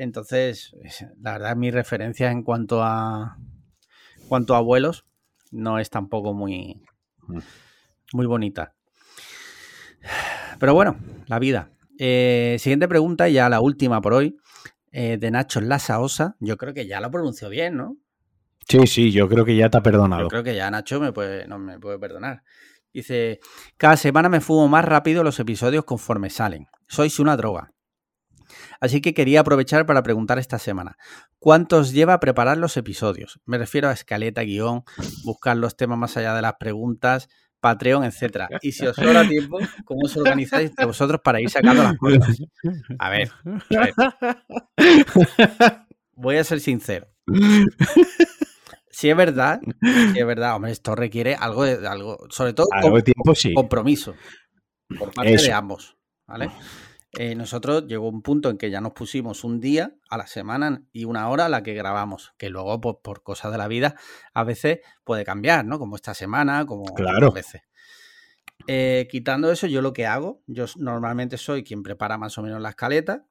Entonces, 0.00 0.74
la 1.20 1.32
verdad, 1.32 1.56
mi 1.56 1.70
referencia 1.70 2.30
en 2.30 2.42
cuanto 2.42 2.82
a 2.82 3.36
cuanto 4.28 4.54
a 4.54 4.56
abuelos 4.56 5.04
no 5.50 5.78
es 5.78 5.90
tampoco 5.90 6.32
muy, 6.32 6.82
mm. 7.26 7.38
muy 8.14 8.24
bonita. 8.24 8.74
Pero 10.58 10.72
bueno, 10.72 10.96
la 11.26 11.38
vida. 11.38 11.72
Eh, 11.98 12.56
siguiente 12.58 12.88
pregunta, 12.88 13.28
ya 13.28 13.50
la 13.50 13.60
última 13.60 14.00
por 14.00 14.14
hoy, 14.14 14.38
eh, 14.90 15.18
de 15.20 15.30
Nacho 15.30 15.60
Lasaosa. 15.60 16.34
Yo 16.40 16.56
creo 16.56 16.72
que 16.72 16.86
ya 16.86 16.98
lo 17.02 17.10
pronunció 17.10 17.50
bien, 17.50 17.76
¿no? 17.76 17.98
Sí, 18.66 18.86
sí, 18.86 19.12
yo 19.12 19.28
creo 19.28 19.44
que 19.44 19.54
ya 19.54 19.68
te 19.68 19.76
ha 19.76 19.82
perdonado. 19.82 20.22
Yo 20.22 20.28
creo 20.28 20.42
que 20.42 20.54
ya 20.54 20.70
Nacho 20.70 20.98
me 20.98 21.12
puede, 21.12 21.46
no 21.46 21.58
me 21.58 21.78
puede 21.78 21.98
perdonar. 21.98 22.42
Dice, 22.90 23.40
cada 23.76 23.98
semana 23.98 24.30
me 24.30 24.40
fumo 24.40 24.66
más 24.66 24.86
rápido 24.86 25.22
los 25.22 25.38
episodios 25.40 25.84
conforme 25.84 26.30
salen. 26.30 26.68
Sois 26.88 27.18
una 27.18 27.36
droga. 27.36 27.74
Así 28.80 29.00
que 29.00 29.14
quería 29.14 29.40
aprovechar 29.40 29.86
para 29.86 30.02
preguntar 30.02 30.38
esta 30.38 30.58
semana, 30.58 30.96
¿cuántos 31.38 31.92
lleva 31.92 32.14
a 32.14 32.20
preparar 32.20 32.56
los 32.56 32.76
episodios? 32.76 33.40
Me 33.44 33.58
refiero 33.58 33.88
a 33.88 33.92
escaleta, 33.92 34.42
guion, 34.42 34.84
buscar 35.24 35.56
los 35.56 35.76
temas 35.76 35.98
más 35.98 36.16
allá 36.16 36.34
de 36.34 36.42
las 36.42 36.54
preguntas, 36.54 37.28
Patreon, 37.60 38.04
etcétera. 38.04 38.48
Y 38.62 38.72
si 38.72 38.86
os 38.86 38.96
sobra 38.96 39.28
tiempo, 39.28 39.58
¿cómo 39.84 40.00
os 40.06 40.16
organizáis 40.16 40.72
vosotros 40.82 41.20
para 41.22 41.40
ir 41.40 41.50
sacando 41.50 41.82
las 41.82 41.96
cosas? 41.98 42.38
A 42.98 43.10
ver, 43.10 43.30
Voy 46.14 46.36
a 46.36 46.44
ser 46.44 46.60
sincero. 46.60 47.06
Si 48.90 49.08
es 49.08 49.16
verdad, 49.16 49.60
si 50.12 50.18
es 50.18 50.26
verdad, 50.26 50.56
hombre, 50.56 50.72
esto 50.72 50.94
requiere 50.94 51.34
algo 51.34 51.64
de 51.64 51.86
algo, 51.86 52.18
sobre 52.28 52.52
todo 52.52 52.66
compromiso 53.54 54.14
por 54.98 55.14
parte 55.14 55.36
de 55.36 55.52
ambos, 55.52 55.96
¿vale? 56.26 56.50
Eh, 57.18 57.34
nosotros 57.34 57.86
llegó 57.88 58.08
un 58.08 58.22
punto 58.22 58.50
en 58.50 58.56
que 58.56 58.70
ya 58.70 58.80
nos 58.80 58.92
pusimos 58.92 59.42
un 59.42 59.58
día 59.58 59.96
a 60.08 60.16
la 60.16 60.28
semana 60.28 60.84
y 60.92 61.04
una 61.04 61.28
hora 61.28 61.46
a 61.46 61.48
la 61.48 61.62
que 61.62 61.74
grabamos, 61.74 62.34
que 62.38 62.50
luego 62.50 62.80
pues, 62.80 62.96
por 63.02 63.22
cosas 63.24 63.50
de 63.50 63.58
la 63.58 63.66
vida 63.66 63.96
a 64.32 64.44
veces 64.44 64.78
puede 65.02 65.24
cambiar, 65.24 65.64
¿no? 65.64 65.78
Como 65.80 65.96
esta 65.96 66.14
semana, 66.14 66.64
como 66.66 66.84
claro. 66.94 67.28
a 67.28 67.30
veces. 67.32 67.62
Eh, 68.66 69.08
quitando 69.10 69.50
eso, 69.50 69.66
yo 69.66 69.82
lo 69.82 69.92
que 69.92 70.06
hago, 70.06 70.42
yo 70.46 70.66
normalmente 70.76 71.36
soy 71.36 71.64
quien 71.64 71.82
prepara 71.82 72.16
más 72.18 72.38
o 72.38 72.42
menos 72.42 72.60
la 72.60 72.70
escaleta 72.70 73.26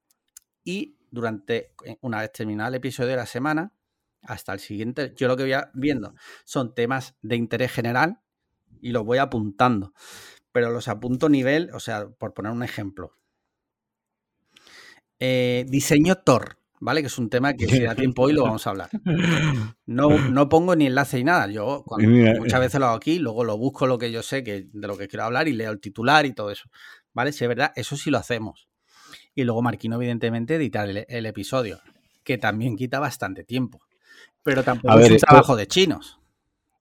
y 0.63 0.97
durante, 1.11 1.73
eh, 1.85 1.97
una 2.01 2.19
vez 2.19 2.33
terminado 2.33 2.69
el 2.69 2.75
episodio 2.75 3.11
de 3.11 3.15
la 3.15 3.25
semana, 3.25 3.73
hasta 4.21 4.51
el 4.51 4.59
siguiente, 4.59 5.13
yo 5.15 5.29
lo 5.29 5.37
que 5.37 5.43
voy 5.43 5.53
viendo 5.73 6.13
son 6.43 6.75
temas 6.75 7.15
de 7.21 7.37
interés 7.37 7.71
general 7.71 8.19
y 8.81 8.91
los 8.91 9.05
voy 9.05 9.19
apuntando, 9.19 9.93
pero 10.51 10.71
los 10.71 10.89
apunto 10.89 11.27
a 11.27 11.29
nivel, 11.29 11.69
o 11.73 11.79
sea, 11.79 12.09
por 12.09 12.33
poner 12.33 12.51
un 12.51 12.63
ejemplo, 12.63 13.18
eh, 15.19 15.65
diseño 15.67 16.15
Tor, 16.15 16.57
¿vale? 16.79 17.01
Que 17.01 17.07
es 17.07 17.17
un 17.17 17.29
tema 17.29 17.53
que 17.53 17.67
si 17.67 17.81
da 17.81 17.95
tiempo 17.95 18.23
hoy 18.23 18.33
lo 18.33 18.43
vamos 18.43 18.65
a 18.65 18.69
hablar. 18.71 18.89
No, 19.85 20.09
no 20.09 20.49
pongo 20.49 20.75
ni 20.75 20.85
enlace 20.85 21.17
ni 21.17 21.23
nada. 21.23 21.47
Yo 21.47 21.83
muchas 22.37 22.59
veces 22.59 22.79
lo 22.79 22.87
hago 22.87 22.95
aquí, 22.95 23.19
luego 23.19 23.43
lo 23.43 23.57
busco 23.57 23.87
lo 23.87 23.97
que 23.97 24.11
yo 24.11 24.21
sé 24.21 24.43
que, 24.43 24.67
de 24.71 24.87
lo 24.87 24.97
que 24.97 25.07
quiero 25.07 25.25
hablar 25.25 25.47
y 25.47 25.53
leo 25.53 25.71
el 25.71 25.79
titular 25.79 26.25
y 26.25 26.33
todo 26.33 26.51
eso. 26.51 26.69
¿Vale? 27.13 27.31
Si 27.31 27.43
es 27.43 27.47
verdad, 27.47 27.71
eso 27.75 27.97
sí 27.97 28.11
lo 28.11 28.19
hacemos. 28.19 28.69
Y 29.35 29.43
luego 29.43 29.61
Marquino, 29.61 29.95
evidentemente, 29.95 30.55
editar 30.55 30.87
el, 30.89 31.25
episodio, 31.25 31.79
que 32.23 32.37
también 32.37 32.75
quita 32.75 32.99
bastante 32.99 33.43
tiempo. 33.43 33.81
Pero 34.43 34.63
tampoco 34.63 34.99
es 34.99 35.11
un 35.11 35.17
trabajo 35.17 35.55
de 35.55 35.67
chinos. 35.67 36.19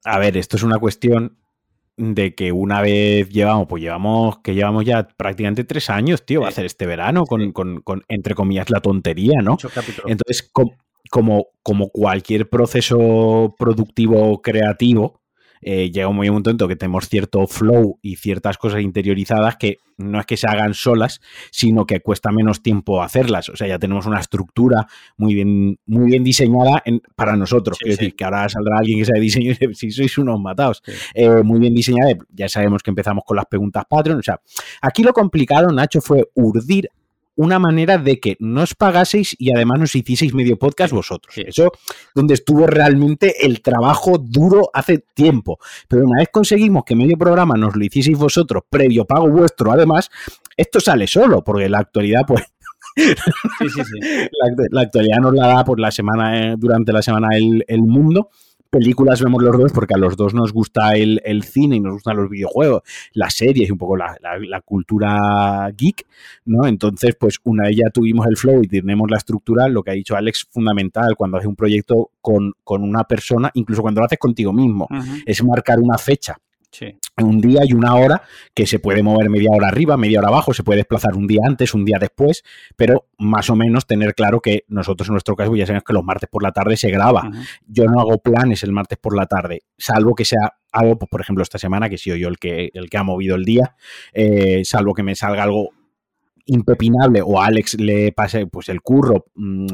A 0.05 0.19
ver, 0.19 0.37
esto 0.37 0.57
es 0.57 0.63
una 0.63 0.79
cuestión 0.79 1.39
de 1.99 2.35
que 2.35 2.53
una 2.53 2.81
vez 2.81 3.29
llevamos, 3.29 3.67
pues 3.69 3.83
llevamos, 3.83 4.39
que 4.39 4.55
llevamos 4.55 4.85
ya 4.85 5.09
prácticamente 5.09 5.65
tres 5.65 5.91
años, 5.91 6.25
tío, 6.25 6.41
va 6.41 6.47
a 6.47 6.51
hacer 6.51 6.65
este 6.65 6.87
verano 6.87 7.25
con, 7.27 7.53
con, 7.53 7.83
con, 7.83 8.05
entre 8.09 8.35
comillas, 8.35 8.71
la 8.71 8.81
tontería, 8.81 9.43
¿no? 9.43 9.59
Entonces, 10.07 10.51
como, 11.11 11.49
como 11.63 11.91
cualquier 11.91 12.49
proceso 12.49 13.55
productivo 13.59 14.41
creativo, 14.41 15.21
eh, 15.61 15.91
llega 15.91 16.09
un 16.09 16.17
momento 16.17 16.51
en 16.51 16.57
que 16.57 16.77
tenemos 16.77 17.09
cierto 17.09 17.47
flow 17.47 17.99
y 18.03 18.17
ciertas 18.17 18.59
cosas 18.59 18.81
interiorizadas 18.81 19.57
que 19.57 19.79
no 19.99 20.21
es 20.21 20.27
que 20.27 20.37
se 20.37 20.47
hagan 20.47 20.75
solas, 20.75 21.21
sino 21.51 21.85
que 21.85 22.01
cuesta 22.01 22.31
menos 22.31 22.63
tiempo 22.63 23.03
hacerlas. 23.03 23.49
O 23.49 23.57
sea, 23.57 23.67
ya 23.67 23.79
tenemos 23.79 24.07
una 24.07 24.21
estructura 24.21 24.87
muy 25.17 25.35
bien, 25.35 25.79
muy 25.87 26.07
bien 26.07 26.25
diseñada 26.25 26.83
para 27.17 27.37
nosotros. 27.37 27.79
Quiero 27.79 27.97
decir, 27.97 28.15
que 28.15 28.25
ahora 28.25 28.49
saldrá 28.49 28.79
alguien 28.79 29.01
que 29.01 29.05
sabe 29.05 29.21
diseño 29.21 29.47
y 29.47 29.55
dice, 29.55 29.75
si 29.75 29.91
sois 29.91 30.17
unos 30.19 30.41
matados. 30.41 30.83
Eh, 31.15 31.43
muy 31.43 31.59
bien 31.59 31.75
diseñada. 31.75 32.13
Ya 32.31 32.49
sabemos 32.49 32.83
que 32.83 32.91
empezamos 32.91 33.25
con 33.27 33.37
las 33.37 33.47
preguntas 33.47 33.85
Patreon. 33.89 34.21
O 34.21 34.23
sea, 34.23 34.41
aquí 34.81 35.03
lo 35.03 35.13
complicado, 35.13 35.69
Nacho, 35.73 36.01
fue 36.01 36.29
urdir 36.35 36.89
una 37.39 37.61
manera 37.61 37.99
de 37.99 38.19
que 38.19 38.37
no 38.41 38.63
os 38.63 38.75
pagaseis 38.75 39.37
y 39.39 39.55
además 39.55 39.79
nos 39.79 39.95
hicieseis 39.95 40.35
medio 40.35 40.59
podcast 40.59 40.93
vosotros. 40.93 41.39
Eso 41.39 41.71
donde 42.13 42.35
estuvo 42.35 42.67
realmente 42.67 43.47
el 43.47 43.63
trabajo 43.63 44.19
duro 44.19 44.71
hace 44.75 44.99
tiempo. 45.15 45.59
Pero 45.87 46.05
una 46.05 46.19
vez 46.19 46.31
conseguimos 46.33 46.83
que 46.85 46.97
medio 46.97 47.17
programa 47.17 47.55
nos 47.57 47.77
lo 47.77 47.85
hicieseis 47.85 48.19
vosotros, 48.19 48.65
previo 48.69 49.05
pago 49.05 49.29
vuestro, 49.31 49.71
además, 49.71 50.11
esto 50.57 50.81
sale 50.81 51.07
solo, 51.07 51.45
porque 51.45 51.69
la 51.69 51.79
actualidad, 51.79 52.23
pues. 52.27 52.43
La, 54.73 54.81
actualidad 54.81 55.19
nos 55.19 55.33
la 55.33 55.47
da 55.47 55.65
por 55.65 55.79
la 55.79 55.93
semana, 55.93 56.41
eh, 56.41 56.55
durante 56.59 56.93
la 56.93 57.03
semana 57.03 57.29
el, 57.37 57.65
el 57.69 57.83
mundo 57.83 58.31
películas 58.71 59.23
vemos 59.23 59.43
los 59.43 59.57
dos 59.57 59.73
porque 59.73 59.95
a 59.95 59.99
los 59.99 60.17
dos 60.17 60.35
nos 60.35 60.53
gusta 60.53 60.93
el, 60.93 61.43
cine 61.43 61.77
y 61.77 61.81
nos 61.81 61.95
gustan 61.95 62.17
los 62.17 62.29
videojuegos, 62.29 62.83
las 63.13 63.35
series 63.35 63.69
y 63.69 63.73
un 63.73 63.79
poco 63.79 63.97
la, 63.97 64.17
cultura 64.65 65.71
geek, 65.77 66.07
¿no? 66.45 66.67
Entonces, 66.67 67.17
pues 67.19 67.39
una 67.45 67.65
vez 67.65 67.77
ya 67.77 67.91
tuvimos 67.91 68.27
el 68.27 68.37
flow 68.37 68.63
y 68.63 68.69
tenemos 68.69 69.11
la 69.11 69.17
estructura, 69.17 69.69
lo 69.69 69.83
que 69.83 69.91
ha 69.91 69.95
dicho 69.95 70.17
Alex, 70.17 70.47
fundamental 70.51 71.15
cuando 71.17 71.39
haces 71.39 71.49
un 71.49 71.57
proyecto 71.57 72.11
con, 72.21 72.55
una 72.67 73.05
persona, 73.05 73.51
incluso 73.55 73.83
cuando 73.83 74.01
lo 74.01 74.07
haces 74.07 74.19
contigo 74.19 74.53
mismo, 74.53 74.89
es 75.25 75.43
marcar 75.43 75.79
una 75.81 75.97
fecha 75.97 76.37
un 77.17 77.41
día 77.41 77.61
y 77.65 77.73
una 77.73 77.95
hora 77.95 78.23
que 78.55 78.67
se 78.67 78.79
puede 78.79 79.03
mover 79.03 79.31
media 79.31 79.51
hora 79.53 79.69
arriba, 79.69 79.97
media 79.97 80.21
hora 80.21 80.29
abajo, 80.29 80.55
se 80.55 80.63
puede 80.63 80.79
desplazar 80.79 81.15
un 81.15 81.27
día 81.27 81.41
antes, 81.45 81.75
un 81.75 81.85
día 81.85 81.99
después, 81.99 82.45
pero 82.77 83.07
más 83.19 83.51
o 83.51 83.57
menos 83.57 83.87
tener 83.87 84.15
claro 84.15 84.41
que 84.41 84.65
nosotros 84.69 85.09
en 85.09 85.15
nuestro 85.15 85.35
caso 85.35 85.55
ya 85.57 85.67
sabemos 85.67 85.85
que 85.85 85.93
los 85.93 86.05
martes 86.05 86.29
por 86.31 86.43
la 86.43 86.53
tarde 86.53 86.77
se 86.77 86.91
graba. 86.91 87.31
Yo 87.67 87.85
no 87.85 88.01
hago 88.01 88.19
planes 88.19 88.63
el 88.63 88.73
martes 88.73 88.99
por 88.99 89.17
la 89.17 89.27
tarde, 89.27 89.63
salvo 89.77 90.15
que 90.15 90.25
sea 90.25 90.55
algo, 90.73 90.99
pues, 90.99 91.09
por 91.09 91.21
ejemplo, 91.21 91.43
esta 91.43 91.59
semana, 91.59 91.89
que 91.89 91.95
he 91.95 91.99
sido 91.99 92.17
yo 92.17 92.29
el 92.29 92.39
que, 92.39 92.71
el 92.75 92.91
que 92.91 92.99
ha 92.99 93.03
movido 93.03 93.37
el 93.37 93.45
día, 93.45 93.75
eh, 94.13 94.63
salvo 94.65 94.95
que 94.95 95.03
me 95.03 95.15
salga 95.15 95.43
algo 95.43 95.71
impepinable 96.49 97.23
o 97.23 97.41
a 97.41 97.47
Alex 97.47 97.79
le 97.79 98.13
pase 98.13 98.47
pues 98.47 98.69
el 98.69 98.81
curro, 98.81 99.27
mm, 99.35 99.67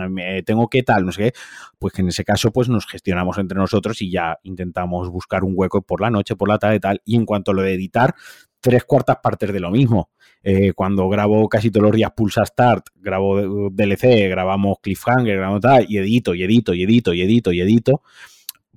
tengo 0.44 0.68
que 0.68 0.82
tal, 0.82 1.06
no 1.06 1.12
sé 1.12 1.24
qué, 1.24 1.32
pues 1.78 1.94
que 1.94 2.02
en 2.02 2.08
ese 2.08 2.24
caso 2.24 2.52
pues 2.52 2.68
nos 2.68 2.86
gestionamos 2.86 3.38
entre 3.38 3.58
nosotros 3.58 4.02
y 4.02 4.10
ya 4.10 4.38
intentamos 4.42 5.08
buscar 5.08 5.44
un 5.44 5.54
hueco 5.56 5.82
por 5.82 6.00
la 6.00 6.10
noche, 6.10 6.36
por 6.36 6.48
la 6.48 6.58
tarde 6.58 6.80
tal. 6.80 7.00
Y 7.04 7.16
en 7.16 7.24
cuanto 7.24 7.52
a 7.52 7.54
lo 7.54 7.62
de 7.62 7.74
editar, 7.74 8.14
tres 8.60 8.84
cuartas 8.84 9.18
partes 9.22 9.52
de 9.52 9.60
lo 9.60 9.70
mismo. 9.70 10.10
Eh, 10.42 10.72
cuando 10.74 11.08
grabo 11.08 11.48
casi 11.48 11.70
todos 11.70 11.84
los 11.84 11.96
días 11.96 12.12
Pulsa 12.14 12.44
Start, 12.44 12.88
grabo 12.96 13.70
DLC, 13.70 14.28
grabamos 14.28 14.78
Cliffhanger, 14.82 15.36
grabo 15.36 15.60
tal, 15.60 15.86
y 15.88 15.98
edito, 15.98 16.34
y 16.34 16.42
edito, 16.42 16.74
y 16.74 16.82
edito, 16.82 17.14
y 17.14 17.22
edito, 17.22 17.52
y 17.52 17.60
edito 17.60 18.02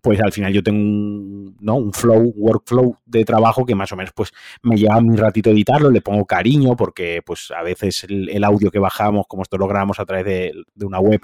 pues 0.07 0.21
al 0.21 0.31
final 0.31 0.53
yo 0.53 0.63
tengo 0.63 0.79
un, 0.79 1.57
¿no? 1.59 1.75
un 1.75 1.91
flow, 1.91 2.17
un 2.17 2.33
workflow 2.37 2.95
de 3.05 3.25
trabajo 3.25 3.65
que 3.65 3.75
más 3.75 3.91
o 3.91 3.97
menos 3.97 4.13
pues 4.15 4.31
me 4.63 4.77
lleva 4.77 4.95
un 4.99 5.17
ratito 5.17 5.49
editarlo, 5.49 5.91
le 5.91 5.99
pongo 5.99 6.23
cariño 6.23 6.77
porque 6.77 7.21
pues 7.25 7.51
a 7.51 7.61
veces 7.61 8.05
el, 8.07 8.41
audio 8.45 8.71
que 8.71 8.79
bajamos, 8.79 9.25
como 9.27 9.43
esto 9.43 9.57
lo 9.57 9.67
grabamos 9.67 9.99
a 9.99 10.05
través 10.05 10.23
de, 10.23 10.53
de 10.75 10.85
una 10.85 11.01
web, 11.01 11.19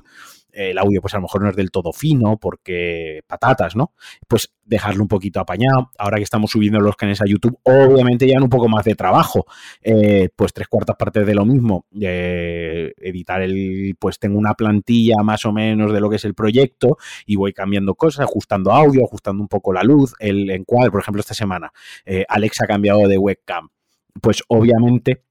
el 0.53 0.77
audio 0.77 1.01
pues 1.01 1.13
a 1.13 1.17
lo 1.17 1.23
mejor 1.23 1.41
no 1.43 1.49
es 1.49 1.55
del 1.55 1.71
todo 1.71 1.91
fino 1.91 2.37
porque 2.37 3.21
patatas, 3.27 3.75
¿no? 3.75 3.93
Pues 4.27 4.53
dejarlo 4.63 5.01
un 5.01 5.07
poquito 5.07 5.39
apañado. 5.39 5.91
Ahora 5.97 6.17
que 6.17 6.23
estamos 6.23 6.51
subiendo 6.51 6.79
los 6.79 6.95
canales 6.95 7.21
a 7.21 7.25
YouTube, 7.25 7.59
obviamente 7.63 8.27
ya 8.27 8.41
un 8.41 8.49
poco 8.49 8.69
más 8.69 8.85
de 8.85 8.95
trabajo. 8.95 9.45
Eh, 9.81 10.29
pues 10.35 10.53
tres 10.53 10.67
cuartas 10.67 10.95
partes 10.95 11.25
de 11.25 11.35
lo 11.35 11.45
mismo. 11.45 11.85
Eh, 11.99 12.93
editar 12.97 13.41
el, 13.41 13.95
pues 13.99 14.19
tengo 14.19 14.37
una 14.37 14.53
plantilla 14.53 15.17
más 15.23 15.45
o 15.45 15.51
menos 15.51 15.91
de 15.91 15.99
lo 15.99 16.09
que 16.09 16.17
es 16.17 16.25
el 16.25 16.35
proyecto 16.35 16.97
y 17.25 17.35
voy 17.35 17.53
cambiando 17.53 17.95
cosas, 17.95 18.21
ajustando 18.21 18.71
audio, 18.71 19.03
ajustando 19.05 19.41
un 19.41 19.47
poco 19.47 19.73
la 19.73 19.83
luz, 19.83 20.13
el 20.19 20.49
encuadre, 20.49 20.91
por 20.91 21.01
ejemplo, 21.01 21.19
esta 21.19 21.33
semana. 21.33 21.71
Eh, 22.05 22.25
Alex 22.27 22.61
ha 22.61 22.67
cambiado 22.67 23.07
de 23.07 23.17
webcam. 23.17 23.69
Pues 24.21 24.43
obviamente 24.47 25.23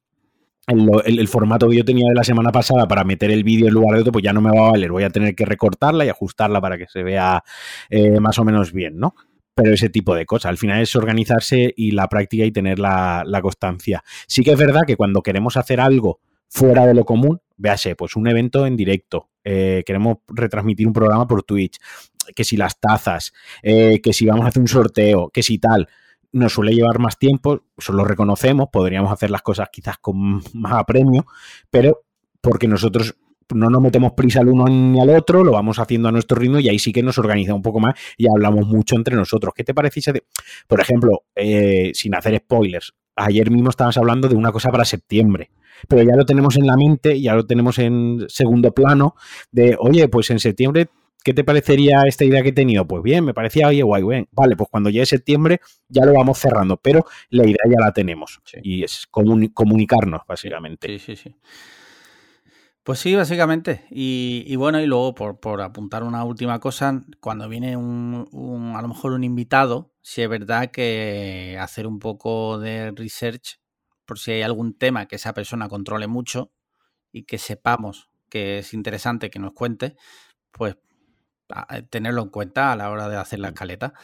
el, 1.04 1.28
formato 1.28 1.68
que 1.68 1.76
yo 1.76 1.84
tenía 1.84 2.08
de 2.08 2.14
la 2.14 2.24
semana 2.24 2.50
pasada 2.52 2.86
para 2.86 3.04
meter 3.04 3.30
el 3.30 3.44
vídeo 3.44 3.68
en 3.68 3.74
lugar 3.74 3.94
de 3.94 4.00
otro, 4.00 4.12
pues 4.12 4.24
ya 4.24 4.32
no 4.32 4.40
me 4.40 4.50
va 4.50 4.68
a 4.68 4.70
valer. 4.72 4.90
Voy 4.90 5.04
a 5.04 5.10
tener 5.10 5.34
que 5.34 5.44
recortarla 5.44 6.04
y 6.04 6.08
ajustarla 6.08 6.60
para 6.60 6.78
que 6.78 6.86
se 6.88 7.02
vea 7.02 7.42
eh, 7.90 8.20
más 8.20 8.38
o 8.38 8.44
menos 8.44 8.72
bien, 8.72 8.98
¿no? 8.98 9.14
Pero 9.54 9.74
ese 9.74 9.88
tipo 9.88 10.14
de 10.14 10.26
cosas. 10.26 10.50
Al 10.50 10.58
final 10.58 10.80
es 10.80 10.96
organizarse 10.96 11.72
y 11.76 11.90
la 11.90 12.08
práctica 12.08 12.44
y 12.44 12.52
tener 12.52 12.78
la, 12.78 13.24
constancia. 13.42 14.02
Sí 14.26 14.42
que 14.42 14.52
es 14.52 14.58
verdad 14.58 14.82
que 14.86 14.96
cuando 14.96 15.22
queremos 15.22 15.56
hacer 15.56 15.80
algo 15.80 16.20
fuera 16.48 16.86
de 16.86 16.94
lo 16.94 17.04
común, 17.04 17.40
véase, 17.56 17.96
pues 17.96 18.16
un 18.16 18.28
evento 18.28 18.66
en 18.66 18.76
directo, 18.76 19.30
eh, 19.44 19.82
queremos 19.86 20.18
retransmitir 20.28 20.86
un 20.86 20.92
programa 20.92 21.26
por 21.26 21.42
Twitch, 21.42 21.78
que 22.34 22.44
si 22.44 22.56
las 22.56 22.78
tazas, 22.78 23.32
eh, 23.62 24.00
que 24.02 24.12
si 24.12 24.26
vamos 24.26 24.44
a 24.44 24.48
hacer 24.48 24.60
un 24.60 24.68
sorteo, 24.68 25.30
que 25.30 25.42
si 25.42 25.58
tal, 25.58 25.88
nos 26.32 26.52
suele 26.52 26.72
llevar 26.72 26.98
más 26.98 27.18
tiempo, 27.18 27.62
eso 27.76 27.92
lo 27.92 28.04
reconocemos, 28.04 28.68
podríamos 28.72 29.12
hacer 29.12 29.30
las 29.30 29.42
cosas 29.42 29.68
quizás 29.70 29.98
con 29.98 30.42
más 30.54 30.72
apremio, 30.72 31.26
pero 31.70 32.04
porque 32.40 32.66
nosotros 32.66 33.14
no 33.54 33.68
nos 33.68 33.82
metemos 33.82 34.12
prisa 34.12 34.40
al 34.40 34.48
uno 34.48 34.66
ni 34.66 35.00
al 35.00 35.10
otro, 35.10 35.44
lo 35.44 35.52
vamos 35.52 35.78
haciendo 35.78 36.08
a 36.08 36.12
nuestro 36.12 36.38
ritmo 36.38 36.58
y 36.58 36.68
ahí 36.68 36.78
sí 36.78 36.92
que 36.92 37.02
nos 37.02 37.18
organiza 37.18 37.54
un 37.54 37.62
poco 37.62 37.80
más 37.80 37.94
y 38.16 38.26
hablamos 38.26 38.66
mucho 38.66 38.96
entre 38.96 39.14
nosotros. 39.14 39.52
¿Qué 39.54 39.64
te 39.64 39.74
parece? 39.74 40.00
Por 40.66 40.80
ejemplo, 40.80 41.24
eh, 41.34 41.90
sin 41.94 42.14
hacer 42.14 42.38
spoilers, 42.38 42.94
ayer 43.16 43.50
mismo 43.50 43.70
estabas 43.70 43.96
hablando 43.98 44.28
de 44.28 44.36
una 44.36 44.52
cosa 44.52 44.70
para 44.70 44.84
septiembre, 44.84 45.50
pero 45.88 46.02
ya 46.02 46.16
lo 46.16 46.24
tenemos 46.24 46.56
en 46.56 46.66
la 46.66 46.76
mente, 46.76 47.20
ya 47.20 47.34
lo 47.34 47.46
tenemos 47.46 47.78
en 47.78 48.24
segundo 48.28 48.72
plano, 48.72 49.16
de, 49.50 49.76
oye, 49.78 50.08
pues 50.08 50.30
en 50.30 50.38
septiembre 50.38 50.88
¿qué 51.22 51.34
te 51.34 51.44
parecería 51.44 52.02
esta 52.06 52.24
idea 52.24 52.42
que 52.42 52.50
he 52.50 52.52
tenido? 52.52 52.86
Pues 52.86 53.02
bien, 53.02 53.24
me 53.24 53.34
parecía, 53.34 53.68
oye, 53.68 53.82
guay, 53.82 54.02
bien. 54.02 54.28
Vale, 54.32 54.56
pues 54.56 54.68
cuando 54.70 54.90
llegue 54.90 55.06
septiembre 55.06 55.60
ya 55.88 56.04
lo 56.04 56.14
vamos 56.14 56.38
cerrando, 56.38 56.76
pero 56.76 57.06
la 57.30 57.44
idea 57.44 57.64
ya 57.66 57.80
la 57.80 57.92
tenemos. 57.92 58.40
Y 58.62 58.84
es 58.84 59.06
comunicarnos, 59.06 60.22
básicamente. 60.26 60.88
Sí, 60.88 60.98
sí, 60.98 61.16
sí. 61.16 61.36
Pues 62.82 62.98
sí, 62.98 63.14
básicamente. 63.14 63.86
Y, 63.90 64.56
bueno, 64.56 64.80
y 64.80 64.86
luego 64.86 65.14
por, 65.14 65.60
apuntar 65.62 66.02
una 66.02 66.24
última 66.24 66.58
cosa, 66.58 67.04
cuando 67.20 67.48
viene 67.48 67.76
un, 67.76 68.74
a 68.76 68.82
lo 68.82 68.88
mejor 68.88 69.12
un 69.12 69.22
invitado, 69.22 69.94
si 70.00 70.22
es 70.22 70.28
verdad 70.28 70.70
que 70.72 71.56
hacer 71.60 71.86
un 71.86 72.00
poco 72.00 72.58
de 72.58 72.90
research 72.90 73.60
por 74.04 74.18
si 74.18 74.32
hay 74.32 74.42
algún 74.42 74.76
tema 74.76 75.06
que 75.06 75.16
esa 75.16 75.32
persona 75.32 75.68
controle 75.68 76.08
mucho 76.08 76.52
y 77.12 77.22
que 77.24 77.38
sepamos 77.38 78.10
que 78.28 78.58
es 78.58 78.72
interesante 78.74 79.30
que 79.30 79.38
nos 79.38 79.52
cuente, 79.52 79.94
pues 80.50 80.76
tenerlo 81.90 82.22
en 82.22 82.28
cuenta 82.28 82.72
a 82.72 82.76
la 82.76 82.90
hora 82.90 83.08
de 83.08 83.16
hacer 83.16 83.38
la 83.38 83.48
escaleta. 83.48 83.94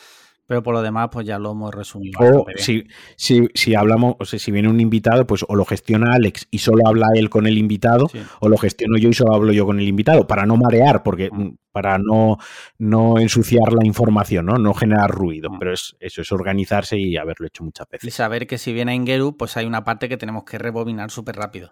Pero 0.49 0.63
por 0.63 0.73
lo 0.73 0.81
demás, 0.81 1.11
pues 1.13 1.27
ya 1.27 1.39
lo 1.39 1.53
hemos 1.53 1.75
resumido. 1.75 2.19
O 2.21 2.47
si, 2.57 2.87
si, 3.17 3.47
si, 3.53 3.75
hablamos, 3.75 4.15
o 4.19 4.25
sea, 4.25 4.39
si 4.39 4.51
viene 4.51 4.71
un 4.71 4.81
invitado, 4.81 5.27
pues 5.27 5.45
o 5.47 5.55
lo 5.55 5.67
gestiona 5.67 6.15
Alex 6.15 6.49
y 6.51 6.57
solo 6.57 6.89
habla 6.89 7.09
él 7.15 7.29
con 7.29 7.47
el 7.47 7.59
invitado, 7.59 8.09
o 8.41 8.49
lo 8.49 8.57
gestiono 8.57 8.97
yo 8.97 9.11
y 9.11 9.13
solo 9.13 9.35
hablo 9.35 9.53
yo 9.53 9.67
con 9.67 9.79
el 9.79 9.87
invitado, 9.87 10.27
para 10.27 10.47
no 10.47 10.57
marear, 10.57 11.03
porque 11.03 11.29
mm. 11.31 11.51
para 11.71 11.99
no, 11.99 12.39
no 12.79 13.19
ensuciar 13.19 13.75
la 13.75 13.87
información, 13.87 14.47
¿no? 14.47 14.55
No 14.55 14.73
generar 14.73 15.11
ruido. 15.11 15.51
Pero 15.59 15.75
es 15.75 15.97
eso, 16.01 16.23
es 16.23 16.33
organizarse 16.33 16.99
y 16.99 17.19
haberlo 17.19 17.47
hecho 17.47 17.63
muchas 17.63 17.87
veces. 17.87 18.09
Y 18.09 18.11
saber 18.11 18.47
que 18.47 18.57
si 18.57 18.73
viene 18.73 18.95
Ingeru, 18.95 19.37
pues 19.37 19.59
hay 19.59 19.67
una 19.67 19.85
parte 19.85 20.09
que 20.09 20.17
tenemos 20.17 20.45
que 20.45 20.57
rebobinar 20.57 21.11
súper 21.11 21.37
rápido. 21.37 21.69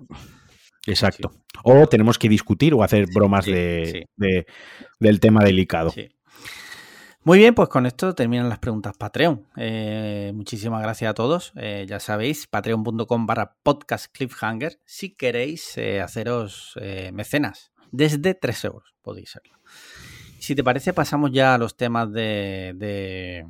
Exacto. 0.87 1.33
O 1.65 1.87
tenemos 1.87 2.19
que 2.19 2.29
discutir 2.29 2.75
o 2.75 2.83
hacer 2.83 3.07
bromas 3.13 3.45
de, 3.45 4.07
del 4.99 5.21
tema 5.21 5.43
delicado. 5.45 5.93
Muy 7.23 7.39
bien, 7.39 7.57
pues 7.57 7.69
con 7.69 7.87
esto 7.87 8.15
terminan 8.15 8.49
las 8.49 8.61
preguntas 8.61 8.97
Patreon. 8.97 9.49
Eh, 9.57 10.31
muchísimas 10.33 10.81
gracias 10.81 11.11
a 11.11 11.15
todos. 11.15 11.53
Eh, 11.57 11.85
ya 11.89 11.99
sabéis, 11.99 12.47
patreon.com 12.47 13.27
barra 13.27 13.57
podcast 13.65 14.07
cliffhanger 14.13 14.79
si 14.85 15.17
queréis 15.17 15.77
eh, 15.77 16.01
haceros 16.01 16.79
mecenas. 17.13 17.73
Desde 17.91 18.35
3 18.35 18.65
euros 18.67 18.95
podéis 19.03 19.31
serlo. 19.31 19.59
Si 20.39 20.55
te 20.55 20.63
parece, 20.63 20.93
pasamos 20.93 21.33
ya 21.33 21.55
a 21.55 21.59
los 21.59 21.77
temas 21.77 22.13
de 22.13 23.45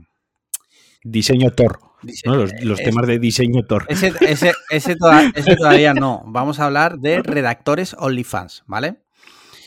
diseño 1.02 1.50
Tor. 1.50 1.80
Los, 2.24 2.78
temas 2.78 3.06
de 3.06 3.18
diseño 3.18 3.62
Tor. 3.64 3.86
Ese, 3.88 4.96
todavía 4.96 5.94
no. 5.94 6.22
Vamos 6.26 6.60
a 6.60 6.66
hablar 6.66 6.98
de 6.98 7.22
redactores 7.22 7.94
OnlyFans, 7.98 8.64
¿vale? 8.66 9.02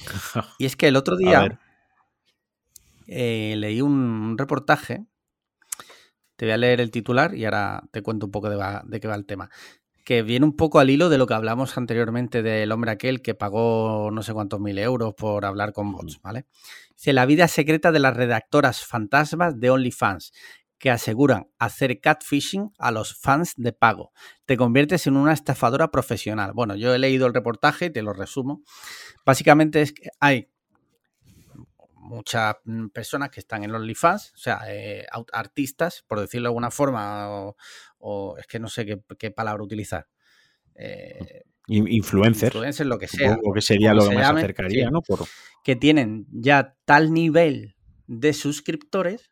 Y 0.60 0.66
es 0.66 0.76
que 0.76 0.88
el 0.88 0.96
otro 0.96 1.18
día 1.18 1.60
eh, 3.08 3.56
leí 3.58 3.82
un 3.82 4.38
reportaje. 4.38 5.06
Te 6.36 6.46
voy 6.46 6.54
a 6.54 6.58
leer 6.58 6.80
el 6.80 6.92
titular 6.92 7.36
y 7.36 7.46
ahora 7.46 7.84
te 7.92 8.02
cuento 8.02 8.28
un 8.28 8.32
poco 8.32 8.50
de, 8.50 8.58
de 8.86 9.00
qué 9.00 9.08
va 9.08 9.16
el 9.16 9.26
tema. 9.26 9.50
Que 10.06 10.24
viene 10.24 10.46
un 10.46 10.56
poco 10.56 10.80
al 10.80 10.90
hilo 10.90 11.10
de 11.10 11.18
lo 11.18 11.28
que 11.28 11.34
hablamos 11.34 11.78
anteriormente 11.78 12.42
del 12.42 12.72
hombre 12.72 12.92
aquel 12.92 13.22
que 13.22 13.36
pagó 13.36 14.10
no 14.12 14.24
sé 14.24 14.34
cuántos 14.34 14.60
mil 14.60 14.78
euros 14.80 15.14
por 15.16 15.46
hablar 15.46 15.74
con 15.74 15.92
bots, 15.92 16.22
¿vale? 16.22 16.46
Dice 16.96 17.14
la 17.14 17.26
vida 17.26 17.48
secreta 17.48 17.92
de 17.92 18.00
las 18.00 18.16
redactoras 18.16 18.86
fantasmas 18.86 19.60
de 19.60 19.70
OnlyFans 19.70 20.32
que 20.80 20.90
aseguran 20.90 21.50
hacer 21.60 22.00
catfishing 22.00 22.72
a 22.80 22.92
los 22.92 23.14
fans 23.14 23.54
de 23.58 23.74
pago. 23.74 24.14
Te 24.46 24.56
conviertes 24.56 25.06
en 25.08 25.18
una 25.18 25.34
estafadora 25.34 25.92
profesional. 25.92 26.54
Bueno, 26.54 26.76
yo 26.76 26.96
he 26.96 27.00
leído 27.00 27.28
el 27.28 27.34
reportaje 27.34 27.88
y 27.88 27.90
te 27.90 28.02
lo 28.02 28.14
resumo. 28.14 28.64
Básicamente 29.26 29.82
es 29.82 29.92
que 29.92 30.10
hay 30.22 30.50
muchas 31.96 32.56
personas 32.94 33.30
que 33.30 33.42
están 33.42 33.64
en 33.64 33.72
los 33.72 33.82
OnlyFans, 33.82 34.34
o 34.34 34.38
sea, 34.38 34.62
eh, 34.68 35.06
artistas, 35.34 36.04
por 36.08 36.20
decirlo 36.20 36.48
de 36.48 36.50
alguna 36.50 36.72
forma, 36.72 37.54
o, 38.00 38.38
es 38.38 38.48
que 38.48 38.60
no 38.60 38.70
sé 38.70 38.86
qué, 39.18 39.32
palabra 39.32 39.62
utilizar. 39.62 40.08
Eh, 40.76 41.44
influencers. 41.68 42.56
Influencers, 42.56 42.88
lo 42.88 42.98
que 42.98 43.08
sea. 43.10 43.38
O 43.44 43.54
que 43.54 43.62
sería 43.62 43.94
lo 43.94 44.08
que 44.08 44.16
más 44.16 44.32
acercaría, 44.32 44.90
¿no? 44.90 45.02
Que 45.64 45.76
tienen 45.76 46.26
ya 46.32 46.78
tal 46.86 47.14
nivel 47.14 47.76
de 48.08 48.32
suscriptores 48.34 49.30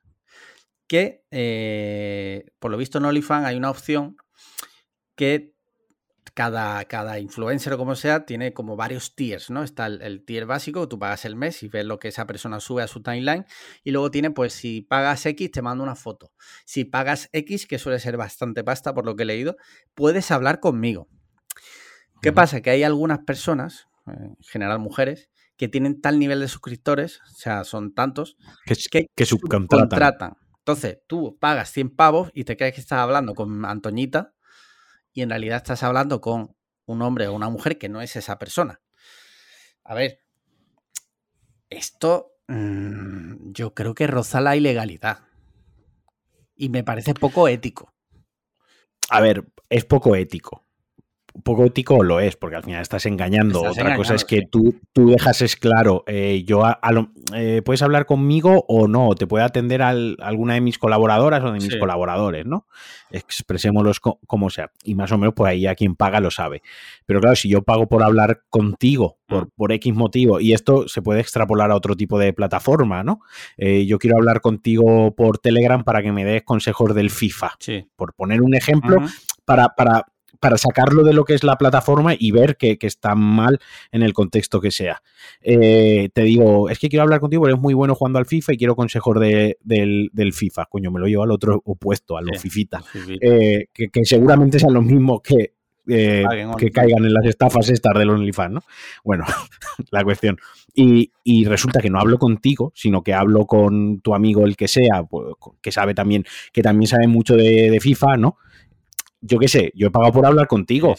que 0.87 1.25
eh, 1.31 2.45
por 2.59 2.71
lo 2.71 2.77
visto 2.77 2.97
en 2.97 3.05
OnlyFans 3.05 3.45
hay 3.45 3.57
una 3.57 3.69
opción 3.69 4.17
que 5.15 5.53
cada, 6.33 6.85
cada, 6.85 7.19
influencer 7.19 7.73
o 7.73 7.77
como 7.79 7.95
sea 7.95 8.25
tiene 8.25 8.53
como 8.53 8.75
varios 8.75 9.15
tiers, 9.15 9.49
¿no? 9.49 9.63
Está 9.63 9.87
el, 9.87 10.23
tier 10.23 10.45
básico, 10.45 10.87
tú 10.87 10.99
pagas 10.99 11.25
el 11.25 11.35
mes 11.35 11.63
y 11.63 11.67
ves 11.67 11.83
lo 11.83 11.97
que 11.97 12.09
esa 12.09 12.27
persona 12.27 12.59
sube 12.59 12.83
a 12.83 12.87
su 12.87 13.01
timeline 13.01 13.45
y 13.83 13.89
luego 13.89 14.11
tiene, 14.11 14.29
pues 14.29 14.53
si 14.53 14.81
pagas 14.81 15.25
X 15.25 15.49
te 15.51 15.63
mando 15.63 15.83
una 15.83 15.95
foto. 15.95 16.31
Si 16.63 16.85
pagas 16.85 17.29
X, 17.33 17.65
que 17.65 17.79
suele 17.79 17.99
ser 17.99 18.17
bastante 18.17 18.63
pasta 18.63 18.93
por 18.93 19.03
lo 19.03 19.15
que 19.15 19.23
he 19.23 19.25
leído, 19.25 19.57
puedes 19.95 20.29
hablar 20.29 20.59
conmigo. 20.59 21.07
¿Qué 22.21 22.31
pasa? 22.31 22.61
Que 22.61 22.69
hay 22.69 22.83
algunas 22.83 23.19
personas, 23.19 23.87
en 24.05 24.35
general 24.41 24.77
mujeres, 24.77 25.29
que 25.55 25.67
tienen 25.67 26.01
tal 26.01 26.19
nivel 26.19 26.39
de 26.39 26.47
suscriptores, 26.47 27.19
o 27.31 27.35
sea, 27.35 27.63
son 27.63 27.95
tantos, 27.95 28.37
que, 28.63 29.07
que, 29.15 29.25
subcontratan 29.25 30.37
Entonces, 30.67 30.99
tú 31.07 31.37
pagas 31.39 31.71
100 31.71 31.95
pavos 31.95 32.29
y 32.33 32.43
te 32.43 32.57
crees 32.57 32.73
que 32.73 32.81
estás 32.81 32.99
hablando 32.99 33.35
con 33.35 33.63
Antoñita 33.63 34.33
y 35.13 35.21
en 35.21 35.29
realidad 35.29 35.55
estás 35.55 35.81
hablando 35.81 36.19
con 36.19 36.57
un 36.85 37.01
hombre 37.03 37.29
o 37.29 37.33
una 37.33 37.49
mujer 37.49 37.77
que 37.77 37.87
no 37.87 38.01
es 38.01 38.17
esa 38.17 38.37
persona. 38.37 38.81
A 39.85 39.93
ver, 39.93 40.25
esto 41.69 42.33
mm, 42.49 43.53
yo 43.53 43.73
creo 43.73 43.95
que 43.95 44.07
roza 44.07 44.41
la 44.41 44.57
ilegalidad. 44.57 45.19
Y 46.53 46.67
me 46.67 46.83
parece 46.83 47.13
poco 47.13 47.47
ético. 47.47 47.93
A 49.09 49.21
ver, 49.21 49.47
es 49.69 49.85
poco 49.85 50.17
ético 50.17 50.66
poco 51.43 51.65
ético 51.65 52.03
lo 52.03 52.19
es, 52.19 52.35
porque 52.35 52.55
al 52.55 52.63
final 52.63 52.81
estás 52.81 53.05
engañando. 53.05 53.61
Otra 53.61 53.95
cosa 53.95 54.15
es 54.15 54.25
que 54.25 54.43
tú, 54.49 54.75
tú 54.93 55.09
dejas 55.09 55.41
es 55.41 55.55
claro, 55.55 56.03
eh, 56.07 56.43
yo 56.45 56.63
eh, 57.33 57.61
puedes 57.63 57.81
hablar 57.81 58.05
conmigo 58.05 58.65
o 58.67 58.87
no, 58.87 59.13
te 59.15 59.27
puede 59.27 59.45
atender 59.45 59.81
a 59.81 59.89
alguna 59.89 60.55
de 60.55 60.61
mis 60.61 60.77
colaboradoras 60.77 61.43
o 61.43 61.51
de 61.51 61.59
mis 61.59 61.75
colaboradores, 61.77 62.45
¿no? 62.45 62.67
Expresémoslos 63.09 63.99
como 63.99 64.49
sea. 64.49 64.71
Y 64.83 64.95
más 64.95 65.11
o 65.11 65.17
menos, 65.17 65.33
pues 65.35 65.51
ahí 65.51 65.67
a 65.67 65.75
quien 65.75 65.95
paga 65.95 66.19
lo 66.19 66.31
sabe. 66.31 66.61
Pero 67.05 67.19
claro, 67.19 67.35
si 67.35 67.49
yo 67.49 67.61
pago 67.63 67.87
por 67.87 68.03
hablar 68.03 68.43
contigo, 68.49 69.17
por, 69.27 69.45
mm. 69.45 69.49
por 69.55 69.71
X 69.71 69.93
motivo, 69.93 70.39
y 70.39 70.53
esto 70.53 70.87
se 70.87 71.01
puede 71.01 71.21
extrapolar 71.21 71.71
a 71.71 71.75
otro 71.75 71.95
tipo 71.95 72.19
de 72.19 72.33
plataforma, 72.33 73.03
¿no? 73.03 73.21
Eh, 73.57 73.85
yo 73.85 73.99
quiero 73.99 74.17
hablar 74.17 74.41
contigo 74.41 75.13
por 75.15 75.37
Telegram 75.39 75.83
para 75.83 76.01
que 76.01 76.11
me 76.11 76.25
des 76.25 76.43
consejos 76.43 76.93
del 76.95 77.09
FIFA. 77.09 77.51
Por 77.95 78.13
poner 78.13 78.41
un 78.41 78.55
ejemplo, 78.55 78.97
para, 79.45 79.69
para 79.69 80.05
para 80.39 80.57
sacarlo 80.57 81.03
de 81.03 81.13
lo 81.13 81.25
que 81.25 81.33
es 81.33 81.43
la 81.43 81.57
plataforma 81.57 82.13
y 82.17 82.31
ver 82.31 82.57
que, 82.57 82.77
está 82.81 83.15
mal 83.15 83.59
en 83.91 84.01
el 84.01 84.13
contexto 84.13 84.61
que 84.61 84.71
sea. 84.71 85.01
Eh, 85.41 86.09
te 86.13 86.21
digo, 86.21 86.69
es 86.69 86.79
que 86.79 86.89
quiero 86.89 87.03
hablar 87.03 87.19
contigo, 87.19 87.47
eres 87.47 87.59
muy 87.59 87.73
bueno 87.73 87.95
jugando 87.95 88.19
al 88.19 88.25
FIFA 88.25 88.53
y 88.53 88.57
quiero 88.57 88.75
consejos 88.75 89.19
de, 89.19 89.57
del, 89.61 90.33
FIFA. 90.33 90.65
Coño, 90.65 90.91
me 90.91 90.99
lo 90.99 91.07
llevo 91.07 91.23
al 91.23 91.31
otro 91.31 91.61
opuesto, 91.65 92.17
a 92.17 92.21
los 92.21 92.39
FIFITA. 92.39 92.83
Eh, 93.21 93.67
que, 93.73 94.05
seguramente 94.05 94.59
sean 94.59 94.73
los 94.73 94.85
mismos 94.85 95.21
que, 95.21 95.53
eh, 95.89 96.25
que 96.57 96.71
caigan 96.71 97.05
en 97.05 97.13
las 97.13 97.25
estafas 97.25 97.69
estas 97.69 97.93
del 97.97 98.09
OnlyFans, 98.09 98.53
¿no? 98.53 98.63
Bueno, 99.03 99.25
la 99.91 100.03
cuestión. 100.03 100.37
Y, 100.73 101.11
resulta 101.45 101.81
que 101.81 101.89
no 101.89 101.99
hablo 101.99 102.19
contigo, 102.19 102.71
sino 102.75 103.01
que 103.01 103.13
hablo 103.13 103.47
con 103.47 103.99
tu 104.01 104.13
amigo, 104.13 104.45
el 104.45 104.55
que 104.55 104.67
sea, 104.67 105.03
pues, 105.09 105.35
que 105.61 105.71
sabe 105.71 105.93
también, 105.95 106.23
que 106.53 106.61
también 106.61 106.87
sabe 106.87 107.07
mucho 107.07 107.35
de, 107.35 107.71
de 107.71 107.79
FIFA, 107.79 108.17
¿no? 108.17 108.37
Yo 109.27 109.37
qué 109.39 109.47
sé, 109.47 109.71
yo 109.75 109.87
he 109.87 109.91
pagado 109.91 110.13
por 110.13 110.25
hablar 110.25 110.47
contigo. 110.47 110.95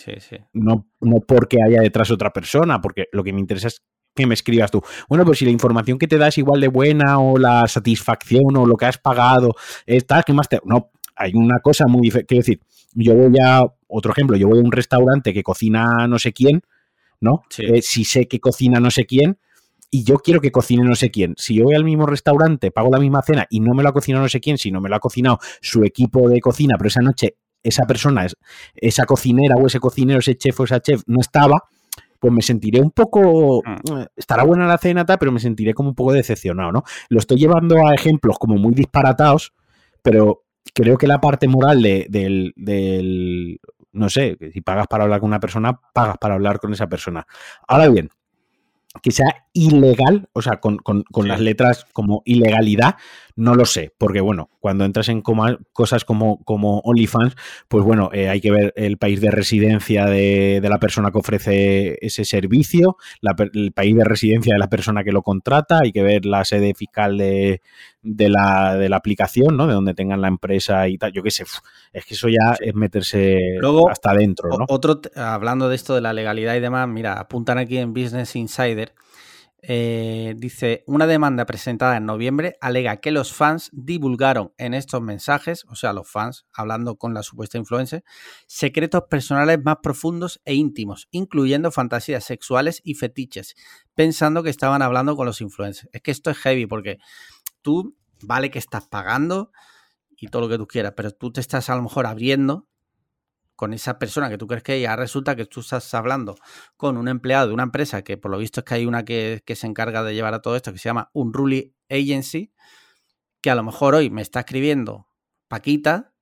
No, 0.53 0.87
no 1.01 1.17
porque 1.27 1.59
haya 1.65 1.81
detrás 1.81 2.11
otra 2.11 2.33
persona, 2.33 2.81
porque 2.81 3.07
lo 3.13 3.25
que 3.25 3.33
me 3.33 3.41
interesa 3.41 3.69
es 3.69 3.83
que 4.15 4.27
me 4.27 4.35
escribas 4.35 4.71
tú. 4.71 4.83
Bueno, 5.09 5.25
pues 5.25 5.39
si 5.39 5.45
la 5.45 5.51
información 5.51 5.99
que 5.99 6.09
te 6.09 6.19
da 6.19 6.29
es 6.29 6.39
igual 6.39 6.61
de 6.61 6.69
buena 6.69 7.19
o 7.19 7.39
la 7.39 7.67
satisfacción 7.69 8.57
o 8.57 8.67
lo 8.67 8.77
que 8.77 8.87
has 8.87 8.99
pagado, 8.99 9.55
está, 9.87 10.23
¿qué 10.23 10.33
más 10.33 10.49
te.? 10.49 10.61
No, 10.65 10.91
hay 11.17 11.33
una 11.35 11.61
cosa 11.61 11.87
muy 11.87 12.03
diferente. 12.03 12.27
Quiero 12.27 12.41
decir, 12.41 12.61
yo 12.95 13.15
voy 13.15 13.35
a. 13.43 13.63
Otro 13.91 14.13
ejemplo, 14.13 14.37
yo 14.37 14.49
voy 14.49 14.59
a 14.59 14.63
un 14.63 14.73
restaurante 14.73 15.33
que 15.33 15.43
cocina 15.43 16.07
no 16.09 16.19
sé 16.19 16.33
quién, 16.35 16.61
¿no? 17.21 17.43
Eh, 17.57 17.81
si 17.81 18.05
sé 18.05 18.29
que 18.29 18.39
cocina 18.39 18.81
no 18.81 18.91
sé 18.91 19.07
quién, 19.07 19.39
y 19.91 20.05
yo 20.05 20.19
quiero 20.19 20.41
que 20.41 20.53
cocine 20.53 20.85
no 20.85 20.95
sé 20.95 21.11
quién. 21.11 21.35
Si 21.39 21.55
yo 21.55 21.65
voy 21.65 21.75
al 21.75 21.85
mismo 21.85 22.05
restaurante, 22.05 22.71
pago 22.71 22.91
la 22.91 22.99
misma 22.99 23.23
cena 23.23 23.47
y 23.49 23.61
no 23.61 23.73
me 23.73 23.83
lo 23.83 23.89
ha 23.89 23.93
cocinado 23.93 24.23
no 24.23 24.29
sé 24.29 24.41
quién, 24.41 24.59
sino 24.59 24.81
me 24.81 24.89
lo 24.89 24.97
ha 24.97 25.01
cocinado 25.01 25.39
su 25.61 25.85
equipo 25.85 26.29
de 26.29 26.41
cocina, 26.41 26.75
pero 26.77 26.89
esa 26.89 27.01
noche 27.01 27.37
esa 27.63 27.87
persona, 27.87 28.27
esa 28.75 29.05
cocinera 29.05 29.57
o 29.57 29.67
ese 29.67 29.81
cocinero, 29.81 30.21
ese 30.21 30.37
chef 30.37 30.61
o 30.61 30.65
esa 30.65 30.81
chef 30.81 31.03
no 31.07 31.21
estaba, 31.21 31.65
pues 32.19 32.33
me 32.33 32.43
sentiré 32.43 32.81
un 32.81 32.91
poco, 32.91 33.63
mm. 33.65 34.03
estará 34.17 34.45
buena 34.45 34.67
la 34.67 34.79
cena, 34.79 35.05
pero 35.05 35.33
me 35.33 35.41
sentiré 35.41 35.75
como 35.75 35.91
un 35.91 35.95
poco 35.95 36.13
decepcionado, 36.13 36.73
¿no? 36.73 36.85
Lo 37.09 37.19
estoy 37.19 37.39
llevando 37.39 37.77
a 37.87 37.95
ejemplos 37.95 38.39
como 38.39 38.57
muy 38.57 38.75
disparatados, 38.75 39.53
pero 40.03 40.45
creo 40.75 40.99
que 40.99 41.07
la 41.07 41.21
parte 41.21 41.49
moral 41.49 41.83
de, 41.83 42.07
del, 42.09 42.53
del, 42.57 43.61
no 43.93 44.09
sé, 44.09 44.37
si 44.53 44.61
pagas 44.61 44.87
para 44.87 45.05
hablar 45.05 45.21
con 45.21 45.29
una 45.29 45.41
persona, 45.41 45.81
pagas 45.93 46.19
para 46.19 46.35
hablar 46.35 46.59
con 46.59 46.73
esa 46.73 46.89
persona. 46.89 47.27
Ahora 47.67 47.89
bien, 47.89 48.11
que 49.03 49.11
sea 49.11 49.47
ilegal, 49.53 50.29
o 50.33 50.43
sea, 50.43 50.61
con, 50.61 50.79
las 51.27 51.41
letras 51.41 51.87
como 51.93 52.23
ilegalidad, 52.25 52.97
no 53.39 53.55
lo 53.55 53.67
sé, 53.67 53.95
porque 53.97 54.21
bueno, 54.21 54.51
cuando 54.59 54.85
entras 54.85 55.09
en 55.09 55.23
cosas 55.23 56.05
como, 56.05 56.43
como 56.43 56.81
OnlyFans, 56.81 57.37
pues 57.69 57.85
bueno, 57.85 58.11
eh, 58.13 58.29
hay 58.29 58.41
que 58.41 58.51
ver 58.51 58.73
el 58.75 58.99
país 58.99 59.21
de 59.21 59.31
residencia 59.31 60.07
de, 60.07 60.61
la 60.61 60.81
persona 60.81 61.13
que 61.13 61.19
ofrece 61.19 61.99
ese 62.05 62.25
servicio, 62.25 62.97
el 63.53 63.73
país 63.73 63.97
de 63.97 64.03
residencia 64.03 64.55
de 64.55 64.59
la 64.59 64.69
persona 64.69 65.05
que 65.05 65.13
lo 65.13 65.23
contrata, 65.23 65.79
hay 65.85 65.93
que 65.93 66.03
ver 66.03 66.27
la 66.27 66.45
sede 66.45 66.75
fiscal 66.75 67.17
de, 67.17 67.61
la, 68.03 68.75
de 68.75 68.89
la 68.89 68.97
aplicación, 68.97 69.57
¿no? 69.57 69.69
De 69.69 69.75
donde 69.75 69.95
tengan 69.95 70.21
la 70.21 70.29
empresa 70.29 70.89
y 70.89 70.99
tal, 70.99 71.13
yo 71.13 71.23
qué 71.23 71.31
sé, 71.31 71.45
es 71.93 72.05
que 72.05 72.15
eso 72.15 72.29
ya 72.29 72.57
es 72.59 72.75
meterse 72.75 73.39
hasta 73.89 74.11
adentro, 74.11 74.49
¿no? 74.59 74.65
Otro, 74.69 75.01
hablando 75.15 75.69
de 75.69 75.77
esto 75.77 75.95
de 75.95 76.01
la 76.01 76.13
legalidad 76.13 76.57
y 76.57 76.61
demás, 76.61 76.89
mira, 76.89 77.13
apuntan 77.13 77.59
aquí 77.59 77.79
en 77.79 77.95
Business 77.95 78.35
Insider 78.35 78.95
eh, 79.61 80.35
dice, 80.37 80.85
una 80.87 81.09
demanda 81.09 81.45
presentada 81.45 81.97
en 81.97 82.07
noviembre 82.07 82.57
alega 82.61 82.99
que 82.99 83.11
los 83.11 83.33
fans 83.33 83.71
divulgaron 83.73 84.53
en 84.57 84.73
estos 84.73 85.03
mensajes, 85.03 85.65
o 85.69 85.75
sea, 85.75 85.93
los 85.93 86.09
fans 86.09 86.47
hablando 86.53 86.97
con 86.97 87.13
la 87.13 87.25
supuesta 87.25 87.59
influencer, 87.59 88.05
secretos 88.47 89.03
personales 89.11 89.59
más 89.65 89.79
profundos 89.83 90.41
e 90.45 90.55
íntimos, 90.55 91.09
incluyendo 91.11 91.73
fantasías 91.73 92.25
sexuales 92.25 92.81
y 92.85 92.95
fetiches, 92.95 93.57
pensando 93.95 94.45
que 94.45 94.51
estaban 94.51 94.81
hablando 94.81 95.17
con 95.17 95.27
los 95.27 95.41
influencers. 95.41 95.89
Es 95.93 96.03
que 96.03 96.13
esto 96.13 96.31
es 96.31 96.39
heavy 96.39 96.67
porque 96.67 96.99
tú, 97.61 97.97
vale 98.23 98.51
que 98.51 98.61
estás 98.61 98.87
pagando 98.87 99.51
y 100.17 100.29
todo 100.29 100.43
lo 100.43 100.49
que 100.49 100.59
tú 100.59 100.69
quieras, 100.69 100.93
pero 100.97 101.11
tú 101.11 101.33
te 101.33 101.41
estás 101.41 101.69
a 101.69 101.75
lo 101.75 101.83
mejor 101.83 102.07
abriendo 102.07 102.69
con 103.59 103.75
esa 103.75 103.99
persona 103.99 104.29
que 104.29 104.39
tú 104.39 104.47
crees 104.47 104.63
que 104.63 104.81
ya 104.81 104.95
resulta 104.95 105.35
que 105.35 105.45
tú 105.45 105.59
estás 105.59 105.93
hablando 105.93 106.37
con 106.77 106.97
un 106.97 107.09
empleado 107.09 107.49
de 107.49 107.55
una 107.55 107.65
empresa 107.65 108.05
que 108.05 108.17
por 108.17 108.31
lo 108.31 108.39
visto 108.39 108.61
es 108.61 108.65
que 108.65 108.75
hay 108.75 108.87
una 108.87 109.05
que, 109.05 109.43
se 109.45 109.67
encarga 109.67 110.05
de 110.05 110.15
llevar 110.15 110.33
a 110.33 110.43
todo 110.43 110.55
esto 110.55 110.73
que 110.73 110.79
se 110.79 110.89
llama 110.89 111.11
Unruly 111.13 111.75
Agency, 111.91 112.53
que 113.41 113.51
a 113.51 113.57
lo 113.57 113.65
mejor 113.65 113.97
hoy 113.97 114.11
me 114.11 114.23
está 114.23 114.39
escribiendo 114.39 115.09
Paquita 115.49 116.15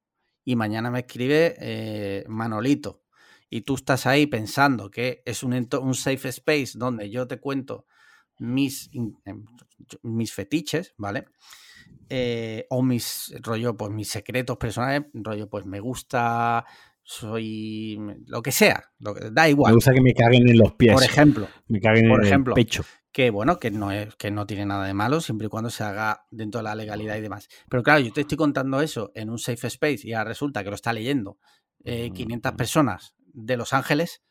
y 0.47 0.57
mañana 0.57 0.91
me 0.91 1.01
escribe 1.01 1.57
eh, 1.59 2.25
Manolito. 2.27 3.03
Y 3.51 3.61
tú 3.61 3.75
estás 3.75 4.07
ahí 4.07 4.27
pensando 4.27 4.91
que 4.91 5.23
es 5.27 5.43
un, 5.43 5.53
un 5.53 5.95
safe 5.95 6.31
space 6.31 6.71
donde 6.77 7.11
yo 7.11 7.27
te 7.27 7.39
cuento 7.39 7.85
mis, 8.39 8.89
em, 8.95 9.45
mis 10.01 10.33
fetiches, 10.33 10.95
¿vale? 10.97 11.27
Eh, 12.09 12.67
o 12.71 12.83
mis 12.83 13.35
rollo, 13.43 13.77
pues 13.77 13.93
mis 13.93 14.09
secretos 14.09 14.57
personales, 14.57 15.03
rollo, 15.13 15.51
pues 15.51 15.67
me 15.67 15.81
gusta 15.81 16.65
soy 17.09 17.99
lo 18.27 18.43
que 18.43 18.51
sea, 18.51 18.91
lo 18.99 19.15
que, 19.15 19.31
da 19.31 19.49
igual. 19.49 19.71
Me 19.71 19.77
gusta 19.77 19.95
que 19.95 20.01
me 20.01 20.13
caguen 20.13 20.49
en 20.49 20.59
los 20.59 20.75
pies. 20.75 20.93
Por 20.93 21.05
ejemplo, 21.05 21.49
me 21.69 21.81
caguen 21.81 22.09
por 22.09 22.21
en 22.21 22.27
ejemplo, 22.27 22.53
el 22.53 22.55
pecho. 22.57 22.85
Que 23.13 23.31
bueno, 23.31 23.61
que 23.61 23.71
no 23.71 23.93
es 23.93 24.17
que 24.17 24.33
no 24.33 24.45
tiene 24.45 24.67
nada 24.67 24.85
de 24.87 24.93
malo 24.93 25.21
siempre 25.21 25.47
y 25.47 25.49
cuando 25.49 25.71
se 25.71 25.85
haga 25.85 26.27
dentro 26.33 26.59
de 26.59 26.65
la 26.65 26.75
legalidad 26.75 27.17
y 27.17 27.21
demás. 27.21 27.49
Pero 27.71 27.85
claro, 27.85 28.01
yo 28.01 28.13
te 28.13 28.23
estoy 28.23 28.37
contando 28.37 28.81
eso 28.83 29.13
en 29.15 29.31
un 29.31 29.39
safe 29.39 29.69
space 29.69 30.01
y 30.03 30.15
ahora 30.15 30.31
resulta 30.31 30.65
que 30.65 30.71
lo 30.71 30.75
está 30.75 30.93
leyendo 30.93 31.39
500 31.85 32.53
eh, 32.53 32.57
personas 32.57 33.15
de 33.19 33.57
Los 33.57 33.73
Ángeles, 33.73 34.25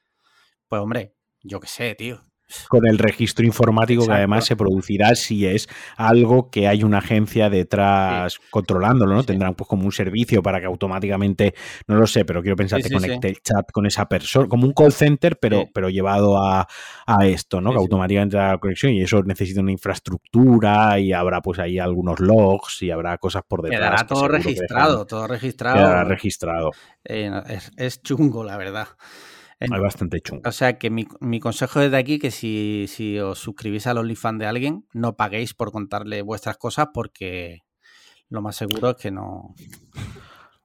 pues 0.68 0.82
hombre, 0.82 1.16
yo 1.42 1.62
qué 1.62 1.68
sé, 1.68 1.96
tío 1.96 2.22
con 2.68 2.88
el 2.88 2.98
registro 2.98 3.46
informático 3.46 4.06
que 4.06 4.14
además 4.14 4.46
se 4.46 4.56
producirá 4.56 5.16
si 5.16 5.46
es 5.46 5.68
algo 5.98 6.50
que 6.50 6.68
hay 6.68 6.84
una 6.84 7.00
agencia 7.00 7.50
detrás 7.50 8.40
controlándolo, 8.50 9.16
¿no? 9.16 9.24
Tendrán 9.24 9.56
pues 9.56 9.68
como 9.68 9.86
un 9.86 9.92
servicio 9.92 10.42
para 10.44 10.60
que 10.60 10.66
automáticamente, 10.66 11.54
no 11.88 11.96
lo 11.96 12.08
sé, 12.08 12.26
pero 12.26 12.42
quiero 12.42 12.56
pensar 12.56 12.82
que 12.82 12.90
conecte 12.90 13.30
el 13.30 13.42
chat 13.42 13.72
con 13.72 13.86
esa 13.86 14.08
persona, 14.08 14.48
como 14.48 14.66
un 14.66 14.74
call 14.74 14.92
center, 14.92 15.38
pero, 15.40 15.66
pero 15.74 15.90
llevado 15.90 16.38
a, 16.42 16.68
esto, 17.24 17.62
¿no? 17.62 17.72
que 17.72 17.78
automáticamente 17.78 18.38
la 18.38 18.58
conexión 18.58 18.92
y 18.94 19.02
eso 19.02 19.22
necesita 19.24 19.62
una 19.62 19.72
infraestructura 19.72 21.00
y 21.00 21.14
habrá 21.14 21.42
pues 21.42 21.60
ahí 21.60 21.80
algunos 21.80 22.20
logs 22.20 22.84
y 22.84 22.92
habrá 22.92 23.18
cosas 23.18 23.44
por 23.48 23.62
detrás. 23.62 23.80
Quedará 23.80 24.08
todo 24.08 24.28
registrado, 24.28 25.06
todo 25.06 25.28
registrado. 25.28 25.78
Quedará 25.78 26.04
registrado. 26.04 26.72
Eh, 27.04 27.32
es 27.78 28.02
chungo, 28.02 28.44
la 28.44 28.58
verdad. 28.58 28.88
Es 29.60 29.70
bastante 29.70 30.20
chungo. 30.20 30.48
O 30.48 30.52
sea 30.52 30.78
que 30.78 30.90
mi, 30.90 31.40
consejo 31.40 31.80
desde 31.80 31.98
aquí 31.98 32.20
que 32.20 32.32
si, 32.32 32.86
si 32.88 33.20
os 33.20 33.40
suscribís 33.40 33.88
al 33.88 33.98
OnlyFans 33.98 34.40
de 34.40 34.46
alguien, 34.46 34.86
no 34.94 35.16
paguéis 35.16 35.54
por 35.54 35.72
contarle 35.72 36.22
vuestras 36.22 36.58
cosas 36.58 36.88
porque 36.94 37.62
lo 38.30 38.42
más 38.42 38.56
seguro 38.56 38.92
es 38.92 38.96
que 38.98 39.12
no. 39.12 39.56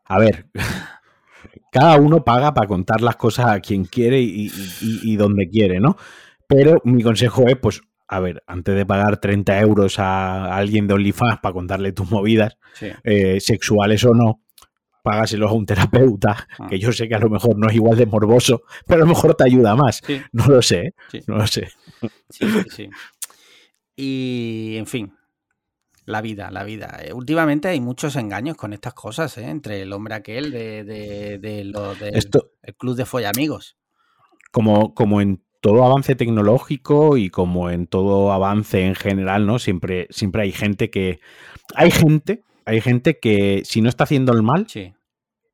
A 0.04 0.18
ver, 0.18 0.46
cada 1.70 1.96
uno 1.98 2.24
paga 2.24 2.52
para 2.52 2.66
contar 2.66 3.00
las 3.00 3.16
cosas 3.16 3.46
a 3.46 3.60
quien 3.60 3.84
quiere 3.84 4.20
y, 4.20 5.16
donde 5.16 5.48
quiere, 5.48 5.80
¿no? 5.80 5.96
Pero 6.46 6.80
mi 6.84 7.02
consejo 7.02 7.46
es, 7.46 7.56
pues, 7.56 7.82
a 8.08 8.18
ver, 8.18 8.42
antes 8.48 8.74
de 8.74 8.84
pagar 8.84 9.18
30 9.18 9.60
euros 9.60 10.00
a 10.00 10.56
alguien 10.56 10.88
de 10.88 10.94
OnlyFans 10.94 11.38
para 11.40 11.52
contarle 11.52 11.92
tus 11.92 12.10
movidas, 12.10 12.58
eh, 13.04 13.38
sexuales 13.38 14.04
o 14.04 14.14
no, 14.14 14.42
págaselos 15.10 15.50
a 15.50 15.54
un 15.54 15.66
terapeuta, 15.66 16.46
ah. 16.58 16.66
que 16.68 16.78
yo 16.78 16.92
sé 16.92 17.08
que 17.08 17.14
a 17.14 17.18
lo 17.18 17.28
mejor 17.30 17.56
no 17.58 17.68
es 17.68 17.74
igual 17.74 17.96
de 17.98 18.06
morboso, 18.06 18.62
pero 18.86 19.02
a 19.02 19.06
lo 19.06 19.10
mejor 19.14 19.34
te 19.34 19.44
ayuda 19.44 19.74
más. 19.76 20.02
No 20.32 20.46
lo 20.46 20.62
sé, 20.62 20.94
no 21.26 21.36
lo 21.36 21.46
sé. 21.46 21.68
Sí, 22.30 22.46
sí, 22.70 22.88
Y, 23.96 24.76
en 24.78 24.86
fin, 24.86 25.12
La 26.06 26.20
vida, 26.22 26.50
la 26.50 26.64
vida. 26.64 26.98
Eh, 27.04 27.12
últimamente 27.12 27.68
hay 27.68 27.80
muchos 27.80 28.16
engaños 28.16 28.56
con 28.56 28.72
estas 28.72 28.94
cosas, 28.94 29.36
¿eh? 29.38 29.48
Entre 29.48 29.82
el 29.82 29.92
hombre 29.92 30.14
aquel 30.14 30.50
de, 30.50 30.82
de, 30.84 31.38
de 31.38 31.64
lo 31.64 31.94
del 31.94 32.16
Esto- 32.16 32.50
el 32.62 32.74
club 32.74 32.96
de 32.96 33.04
follamigos. 33.04 33.76
como, 34.50 34.92
como 34.94 35.20
en 35.20 35.42
todo 35.60 35.84
avance 35.84 36.14
tecnológico 36.16 37.16
y 37.18 37.28
como 37.28 37.68
en 37.70 37.86
todo 37.86 38.32
avance 38.32 38.80
en 38.86 38.94
general, 38.94 39.46
¿no? 39.46 39.58
Siempre, 39.58 40.06
siempre 40.10 40.42
hay 40.42 40.52
gente 40.52 40.88
que. 40.90 41.20
Hay 41.74 41.90
gente, 41.90 42.42
hay 42.64 42.80
gente 42.80 43.18
que 43.20 43.62
si 43.64 43.80
no 43.82 43.88
está 43.90 44.04
haciendo 44.04 44.32
el 44.32 44.42
mal, 44.42 44.66
Sí, 44.68 44.92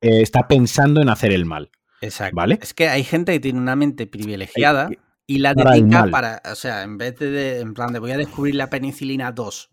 eh, 0.01 0.21
está 0.21 0.47
pensando 0.47 1.01
en 1.01 1.09
hacer 1.09 1.31
el 1.31 1.45
mal. 1.45 1.69
exacto. 2.01 2.35
¿Vale? 2.35 2.59
Es 2.61 2.73
que 2.73 2.89
hay 2.89 3.03
gente 3.03 3.31
que 3.33 3.39
tiene 3.39 3.59
una 3.59 3.75
mente 3.75 4.07
privilegiada 4.07 4.89
Eh, 4.91 4.97
y 5.25 5.39
la 5.39 5.53
dedica 5.53 6.07
para, 6.11 6.41
o 6.51 6.55
sea, 6.55 6.83
en 6.83 6.97
vez 6.97 7.17
de, 7.19 7.29
de- 7.31 7.59
en 7.59 7.73
plan 7.73 7.91
de 7.91 7.99
voy 7.99 8.11
a 8.11 8.17
descubrir 8.17 8.55
la 8.55 8.69
penicilina 8.69 9.31
2, 9.33 9.69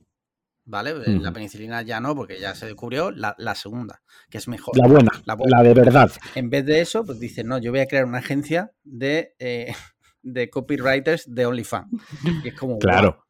¿vale? 0.65 0.91
Eh, 1.07 1.19
La 1.21 1.33
penicilina 1.33 1.83
ya 1.83 2.01
no, 2.01 2.17
porque 2.17 2.41
ya 2.41 2.55
se 2.57 2.67
descubrió 2.67 3.11
la, 3.13 3.35
la 3.39 3.55
segunda, 3.55 4.03
que 4.31 4.39
es 4.39 4.49
mejor. 4.49 4.77
La 4.77 4.89
buena, 4.89 5.11
La 5.27 5.35
buena. 5.37 5.59
la 5.59 5.63
de 5.63 5.75
verdad. 5.75 6.11
En 6.35 6.51
vez 6.51 6.65
de 6.67 6.81
eso, 6.81 7.05
pues 7.05 7.21
dice, 7.21 7.45
no, 7.45 7.59
yo 7.59 7.71
voy 7.71 7.81
a 7.81 7.87
crear 7.87 8.05
una 8.05 8.19
agencia 8.19 8.73
de, 8.83 9.35
eh, 9.39 9.73
de 10.23 10.51
copywriters 10.51 11.33
de 11.33 11.47
OnlyFans. 11.47 11.87
Y 12.43 12.49
es 12.49 12.55
como, 12.55 12.79
Claro. 12.81 13.25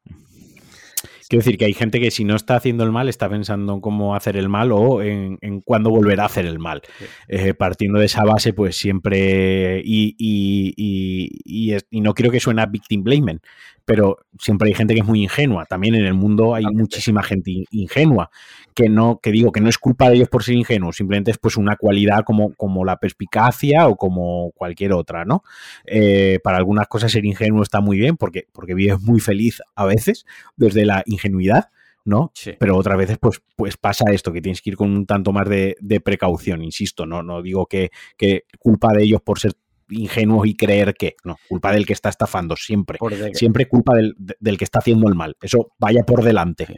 Quiero 1.27 1.43
decir 1.43 1.57
que 1.57 1.65
hay 1.65 1.73
gente 1.73 1.99
que 1.99 2.11
si 2.11 2.23
no 2.23 2.35
está 2.35 2.55
haciendo 2.55 2.83
el 2.83 2.91
mal, 2.91 3.09
está 3.09 3.27
pensando 3.29 3.73
en 3.73 3.81
cómo 3.81 4.15
hacer 4.15 4.37
el 4.37 4.47
mal 4.49 4.71
o 4.71 5.01
en, 5.01 5.37
en 5.41 5.61
cuándo 5.61 5.89
volverá 5.89 6.23
a 6.23 6.25
hacer 6.27 6.45
el 6.45 6.59
mal. 6.59 6.81
Sí. 6.99 7.05
Eh, 7.29 7.53
partiendo 7.53 7.99
de 7.99 8.05
esa 8.05 8.23
base, 8.23 8.53
pues 8.53 8.75
siempre. 8.77 9.81
Y, 9.83 10.15
y- 10.19 10.73
y- 10.77 11.29
y 11.43 11.73
es- 11.73 11.87
y 11.89 12.01
no 12.01 12.13
quiero 12.13 12.31
que 12.31 12.39
suene 12.39 12.61
a 12.61 12.65
victim 12.67 13.03
blaming, 13.03 13.39
pero 13.85 14.17
siempre 14.39 14.67
hay 14.67 14.73
gente 14.73 14.93
que 14.93 15.01
es 15.01 15.05
muy 15.05 15.21
ingenua. 15.23 15.65
También 15.65 15.95
en 15.95 16.05
el 16.05 16.13
mundo 16.15 16.55
hay 16.55 16.65
muchísima 16.65 17.21
gente 17.23 17.51
in- 17.51 17.65
ingenua. 17.71 18.29
Que 18.73 18.89
no, 18.89 19.19
que 19.21 19.31
digo, 19.31 19.51
que 19.51 19.61
no 19.61 19.69
es 19.69 19.77
culpa 19.77 20.09
de 20.09 20.15
ellos 20.17 20.27
por 20.27 20.43
ser 20.43 20.55
ingenuos, 20.55 20.97
simplemente 20.97 21.31
es 21.31 21.37
pues 21.37 21.55
una 21.55 21.77
cualidad 21.77 22.23
como, 22.25 22.53
como 22.55 22.83
la 22.83 22.97
perspicacia 22.97 23.87
o 23.87 23.95
como 23.95 24.51
cualquier 24.51 24.91
otra, 24.91 25.23
¿no? 25.23 25.43
Eh, 25.85 26.39
para 26.43 26.57
algunas 26.57 26.87
cosas 26.87 27.11
ser 27.11 27.25
ingenuo 27.25 27.61
está 27.63 27.79
muy 27.79 27.97
bien 27.97 28.17
porque, 28.17 28.47
porque 28.51 28.73
vives 28.73 28.99
muy 29.01 29.19
feliz 29.21 29.61
a 29.75 29.85
veces 29.85 30.25
desde 30.57 30.85
la 30.85 31.03
ingenuidad, 31.05 31.69
¿no? 32.03 32.31
Sí. 32.35 32.51
Pero 32.59 32.75
otras 32.75 32.97
veces, 32.97 33.17
pues, 33.17 33.41
pues 33.55 33.77
pasa 33.77 34.05
esto, 34.11 34.33
que 34.33 34.41
tienes 34.41 34.61
que 34.61 34.71
ir 34.71 34.75
con 34.77 34.91
un 34.91 35.05
tanto 35.05 35.31
más 35.31 35.47
de, 35.47 35.77
de 35.79 36.01
precaución, 36.01 36.61
insisto, 36.61 37.05
no, 37.05 37.23
no 37.23 37.41
digo 37.41 37.67
que, 37.67 37.91
que 38.17 38.43
culpa 38.59 38.91
de 38.93 39.03
ellos 39.03 39.21
por 39.21 39.39
ser 39.39 39.53
ingenuos 39.89 40.47
y 40.47 40.55
creer 40.55 40.93
que, 40.93 41.15
no, 41.23 41.37
culpa 41.47 41.71
del 41.71 41.85
que 41.85 41.93
está 41.93 42.09
estafando, 42.09 42.55
siempre. 42.55 42.97
Siempre 43.33 43.67
culpa 43.67 43.95
del, 43.95 44.13
de- 44.17 44.35
del 44.39 44.57
que 44.57 44.63
está 44.63 44.79
haciendo 44.79 45.07
el 45.07 45.15
mal. 45.15 45.35
Eso 45.41 45.71
vaya 45.79 46.03
por 46.03 46.23
delante. 46.23 46.65
Sí. 46.65 46.73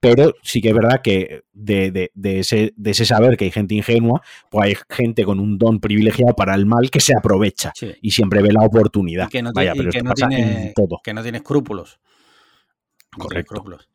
Pero 0.00 0.34
sí 0.42 0.60
que 0.60 0.68
es 0.68 0.74
verdad 0.74 1.00
que 1.02 1.44
de, 1.54 1.90
de- 1.90 2.10
de 2.14 2.40
ese, 2.40 2.74
de 2.76 2.90
ese 2.90 3.06
saber 3.06 3.36
que 3.38 3.46
hay 3.46 3.50
gente 3.50 3.74
ingenua, 3.74 4.20
pues 4.50 4.66
hay 4.66 4.76
gente 4.90 5.24
con 5.24 5.40
un 5.40 5.56
don 5.56 5.80
privilegiado 5.80 6.34
para 6.34 6.54
el 6.54 6.66
mal 6.66 6.90
que 6.90 7.00
se 7.00 7.14
aprovecha 7.16 7.72
sí. 7.74 7.92
y 8.02 8.10
siempre 8.10 8.42
ve 8.42 8.52
la 8.52 8.64
oportunidad. 8.66 9.28
Y 9.28 9.30
que 9.30 9.42
no, 9.42 9.50
Vaya, 9.54 9.72
pero 9.74 9.90
que 9.90 9.96
esto 9.98 10.04
no 10.04 10.10
pasa 10.14 10.28
tiene, 10.28 10.66
en 10.66 10.74
todo. 10.74 11.00
que 11.02 11.14
no 11.14 11.22
tiene 11.22 11.38
escrúpulos. 11.38 11.98
No 12.02 13.08
tiene 13.10 13.22
Correcto. 13.28 13.54
escrúpulos. 13.54 13.88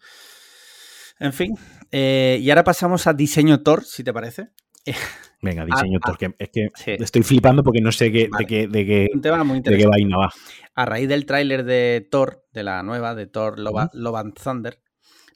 En 1.19 1.33
fin, 1.33 1.53
eh, 1.91 2.39
y 2.41 2.49
ahora 2.49 2.63
pasamos 2.63 3.05
a 3.05 3.13
diseño 3.13 3.61
Tor, 3.61 3.83
si 3.83 4.03
te 4.03 4.11
parece. 4.13 4.47
Venga, 5.41 5.65
diseño 5.65 5.99
ah, 6.01 6.05
porque 6.05 6.33
es 6.37 6.49
que 6.49 6.69
Sí. 6.75 6.91
estoy 6.99 7.23
flipando 7.23 7.63
porque 7.63 7.79
no 7.81 7.91
sé 7.91 8.11
qué, 8.11 8.27
Vale. 8.29 8.43
de, 8.43 8.47
qué, 8.47 8.67
de, 8.67 8.85
qué, 8.85 9.07
Un 9.13 9.21
tema 9.21 9.43
muy 9.43 9.61
de 9.61 9.77
qué 9.77 9.87
vaina 9.87 10.17
va. 10.17 10.33
A 10.75 10.85
raíz 10.85 11.07
del 11.07 11.25
tráiler 11.25 11.63
de 11.63 12.05
Thor, 12.11 12.45
de 12.51 12.63
la 12.63 12.83
nueva, 12.83 13.15
de 13.15 13.25
Thor 13.27 13.57
Love, 13.59 13.89
Love 13.93 14.15
and 14.17 14.33
Thunder, 14.33 14.81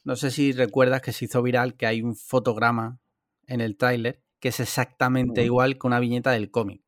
no 0.04 0.16
sé 0.16 0.30
si 0.30 0.52
recuerdas 0.52 1.00
que 1.00 1.12
se 1.12 1.24
hizo 1.24 1.42
viral 1.42 1.74
que 1.74 1.86
hay 1.86 2.02
un 2.02 2.14
fotograma 2.16 2.98
en 3.46 3.60
el 3.62 3.76
tráiler 3.76 4.20
que 4.40 4.48
es 4.48 4.60
exactamente 4.60 5.42
igual 5.42 5.78
que 5.78 5.86
una 5.86 6.00
viñeta 6.00 6.32
del 6.32 6.50
cómic. 6.50 6.82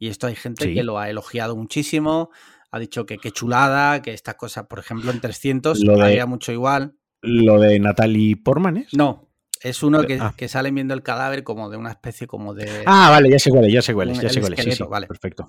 Y 0.00 0.08
esto 0.08 0.26
hay 0.26 0.34
gente 0.34 0.64
Sí. 0.64 0.74
que 0.74 0.82
lo 0.82 0.98
ha 0.98 1.08
elogiado 1.10 1.54
muchísimo, 1.56 2.30
ha 2.72 2.78
dicho 2.80 3.06
que 3.06 3.18
qué 3.18 3.30
chulada, 3.30 4.02
que 4.02 4.12
estas 4.12 4.34
cosas, 4.34 4.66
por 4.66 4.80
ejemplo, 4.80 5.12
en 5.12 5.20
300 5.20 5.80
Lo 5.84 5.96
de- 5.96 6.24
mucho 6.26 6.50
igual. 6.50 6.96
Lo 7.22 7.60
de 7.60 7.78
Natalie 7.78 8.36
Portman 8.36 8.76
es. 8.78 8.92
No, 8.94 9.27
es 9.62 9.82
uno 9.82 10.04
que, 10.04 10.18
Ah. 10.20 10.34
que 10.36 10.48
salen 10.48 10.74
viendo 10.74 10.94
el 10.94 11.02
cadáver 11.02 11.44
como 11.44 11.68
de 11.70 11.76
una 11.76 11.90
especie 11.90 12.26
como 12.26 12.54
de... 12.54 12.82
Ah, 12.86 13.10
vale, 13.10 13.30
ya 13.30 13.38
sé 13.38 13.50
cuál 13.50 13.66
es, 13.66 13.72
ya 13.72 13.82
sé 13.82 13.94
cuál 13.94 14.10
es, 14.10 14.20
ya 14.20 14.28
sé 14.28 14.40
cuál 14.40 14.52
es. 14.54 14.64
Sí, 14.64 14.72
sí, 14.72 14.84
vale. 14.88 15.06
Perfecto. 15.06 15.48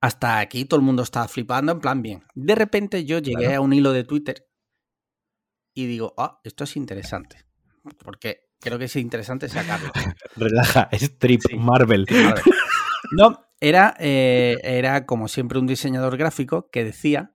Hasta 0.00 0.38
aquí 0.38 0.64
todo 0.66 0.78
el 0.80 0.84
mundo 0.86 1.02
estaba 1.02 1.28
flipando, 1.28 1.72
en 1.72 1.80
plan 1.80 2.02
bien. 2.02 2.24
De 2.34 2.54
repente 2.54 3.04
yo 3.04 3.18
llegué 3.20 3.44
Claro. 3.46 3.56
a 3.56 3.60
un 3.60 3.72
hilo 3.72 3.92
de 3.92 4.04
Twitter 4.04 4.46
y 5.74 5.86
digo, 5.86 6.14
ah, 6.18 6.40
esto 6.44 6.64
es 6.64 6.76
interesante. 6.76 7.44
Porque 8.02 8.48
creo 8.60 8.78
que 8.78 8.84
es 8.84 8.96
interesante 8.96 9.48
sacarlo. 9.48 9.90
Relaja, 10.36 10.88
Strip 10.92 11.40
Sí. 11.48 11.56
Marvel. 11.56 12.06
No, 13.16 13.44
era, 13.60 13.94
eh, 13.98 14.56
era 14.62 15.06
como 15.06 15.28
siempre 15.28 15.58
un 15.58 15.66
diseñador 15.66 16.16
gráfico 16.16 16.68
que 16.70 16.84
decía 16.84 17.34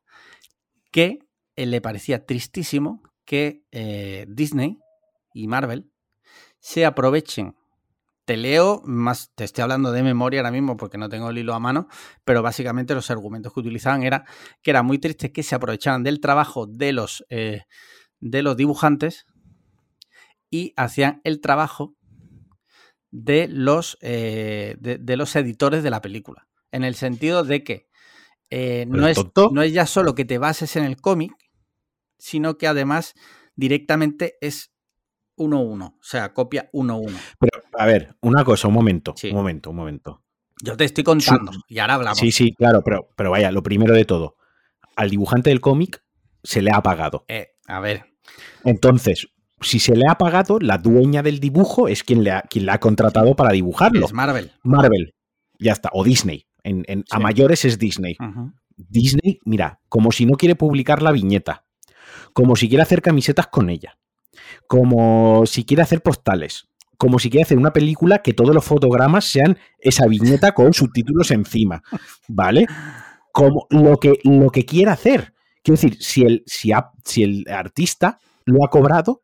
que 0.91 1.19
eh, 1.55 1.65
le 1.65 1.81
parecía 1.81 2.25
tristísimo 2.25 3.01
que 3.25 3.63
eh, 3.71 4.25
Disney 4.27 4.77
y 5.33 5.47
Marvel 5.47 5.91
se 6.59 6.85
aprovechen. 6.85 7.55
Te 8.25 8.37
leo, 8.37 8.81
más 8.85 9.31
te 9.33 9.43
estoy 9.43 9.63
hablando 9.63 9.91
de 9.91 10.03
memoria 10.03 10.41
ahora 10.41 10.51
mismo 10.51 10.77
porque 10.77 10.99
no 10.99 11.09
tengo 11.09 11.31
el 11.31 11.37
hilo 11.39 11.55
a 11.55 11.59
mano, 11.59 11.87
pero 12.23 12.43
básicamente 12.43 12.93
los 12.93 13.09
argumentos 13.09 13.53
que 13.53 13.59
utilizaban 13.59 14.03
era 14.03 14.25
que 14.61 14.69
era 14.69 14.83
muy 14.83 14.99
triste 14.99 15.31
que 15.31 15.41
se 15.41 15.55
aprovecharan 15.55 16.03
del 16.03 16.19
trabajo 16.19 16.67
de 16.67 16.93
los, 16.93 17.25
eh, 17.29 17.63
de 18.19 18.43
los 18.43 18.55
dibujantes 18.55 19.25
y 20.51 20.73
hacían 20.75 21.21
el 21.23 21.41
trabajo 21.41 21.95
de 23.09 23.47
los, 23.47 23.97
eh, 24.01 24.75
de, 24.79 24.99
de 24.99 25.17
los 25.17 25.35
editores 25.35 25.81
de 25.81 25.89
la 25.89 26.01
película. 26.01 26.47
En 26.71 26.83
el 26.83 26.93
sentido 26.93 27.43
de 27.43 27.63
que 27.63 27.87
eh, 28.51 28.85
no, 28.87 29.07
es, 29.07 29.17
no 29.51 29.61
es 29.61 29.73
ya 29.73 29.85
solo 29.85 30.15
que 30.15 30.25
te 30.25 30.37
bases 30.37 30.75
en 30.75 30.83
el 30.83 30.99
cómic, 30.99 31.33
sino 32.17 32.57
que 32.57 32.67
además 32.67 33.13
directamente 33.55 34.35
es 34.41 34.71
1-1, 35.39 35.95
o 35.95 35.97
sea, 36.03 36.33
copia 36.33 36.69
1-1. 36.73 37.17
Pero, 37.39 37.63
a 37.77 37.85
ver, 37.87 38.15
una 38.21 38.43
cosa, 38.43 38.67
un 38.67 38.73
momento, 38.75 39.13
Sí. 39.17 39.29
un 39.29 39.35
momento, 39.37 39.69
un 39.71 39.75
momento. 39.77 40.23
Yo 40.61 40.75
te 40.77 40.83
estoy 40.83 41.03
contando 41.03 41.51
y 41.67 41.79
ahora 41.79 41.95
hablamos. 41.95 42.19
Sí, 42.19 42.31
sí, 42.31 42.53
claro, 42.53 42.81
pero, 42.83 43.09
pero 43.15 43.31
vaya, 43.31 43.49
lo 43.51 43.63
primero 43.63 43.93
de 43.93 44.05
todo, 44.05 44.35
al 44.95 45.09
dibujante 45.09 45.49
del 45.49 45.61
cómic 45.61 46.03
se 46.43 46.61
le 46.61 46.71
ha 46.71 46.81
pagado. 46.83 47.25
Eh, 47.29 47.47
a 47.67 47.79
ver, 47.79 48.05
Entonces, 48.65 49.27
si 49.61 49.79
se 49.79 49.95
le 49.95 50.05
ha 50.07 50.15
pagado, 50.17 50.59
la 50.59 50.77
dueña 50.77 51.23
del 51.23 51.39
dibujo 51.39 51.87
es 51.87 52.03
quien 52.03 52.23
le 52.23 52.31
ha, 52.31 52.41
quien 52.41 52.65
la 52.65 52.73
ha 52.73 52.79
contratado 52.79 53.35
para 53.35 53.51
dibujarlo. 53.53 54.05
es 54.05 54.13
Marvel. 54.13 54.51
Marvel, 54.63 55.15
ya 55.57 55.71
está, 55.71 55.89
o 55.93 56.03
Disney. 56.03 56.45
En, 56.63 56.83
en- 56.87 57.05
A 57.11 57.19
mayores 57.19 57.63
es 57.65 57.79
Disney. 57.79 58.17
Disney, 58.75 59.39
mira, 59.45 59.79
como 59.89 60.11
si 60.11 60.25
no 60.25 60.33
quiere 60.37 60.55
publicar 60.55 61.01
la 61.01 61.11
viñeta, 61.11 61.65
como 62.33 62.55
si 62.55 62.67
quiere 62.69 62.81
hacer 62.83 63.01
camisetas 63.01 63.47
con 63.47 63.69
ella, 63.69 63.97
como 64.67 65.45
si 65.45 65.65
quiere 65.65 65.83
hacer 65.83 66.01
postales, 66.01 66.67
como 66.97 67.17
si 67.19 67.29
quiere 67.29 67.43
hacer 67.43 67.57
una 67.57 67.73
película 67.73 68.21
que 68.21 68.33
todos 68.33 68.53
los 68.53 68.65
fotogramas 68.65 69.25
sean 69.25 69.57
esa 69.79 70.05
viñeta 70.07 70.51
con 70.53 70.73
subtítulos 70.73 71.31
encima, 71.31 71.81
¿vale? 72.27 72.65
Como 73.31 73.67
lo 73.69 73.97
que, 73.97 74.19
lo 74.23 74.49
que 74.49 74.65
quiera 74.65 74.93
hacer. 74.93 75.33
Quiero 75.63 75.79
decir, 75.79 75.97
si 76.01 76.23
el, 76.23 76.43
si, 76.45 76.71
ha- 76.71 76.91
si 77.05 77.23
el 77.23 77.45
artista 77.49 78.19
lo 78.45 78.65
ha 78.65 78.69
cobrado, 78.69 79.21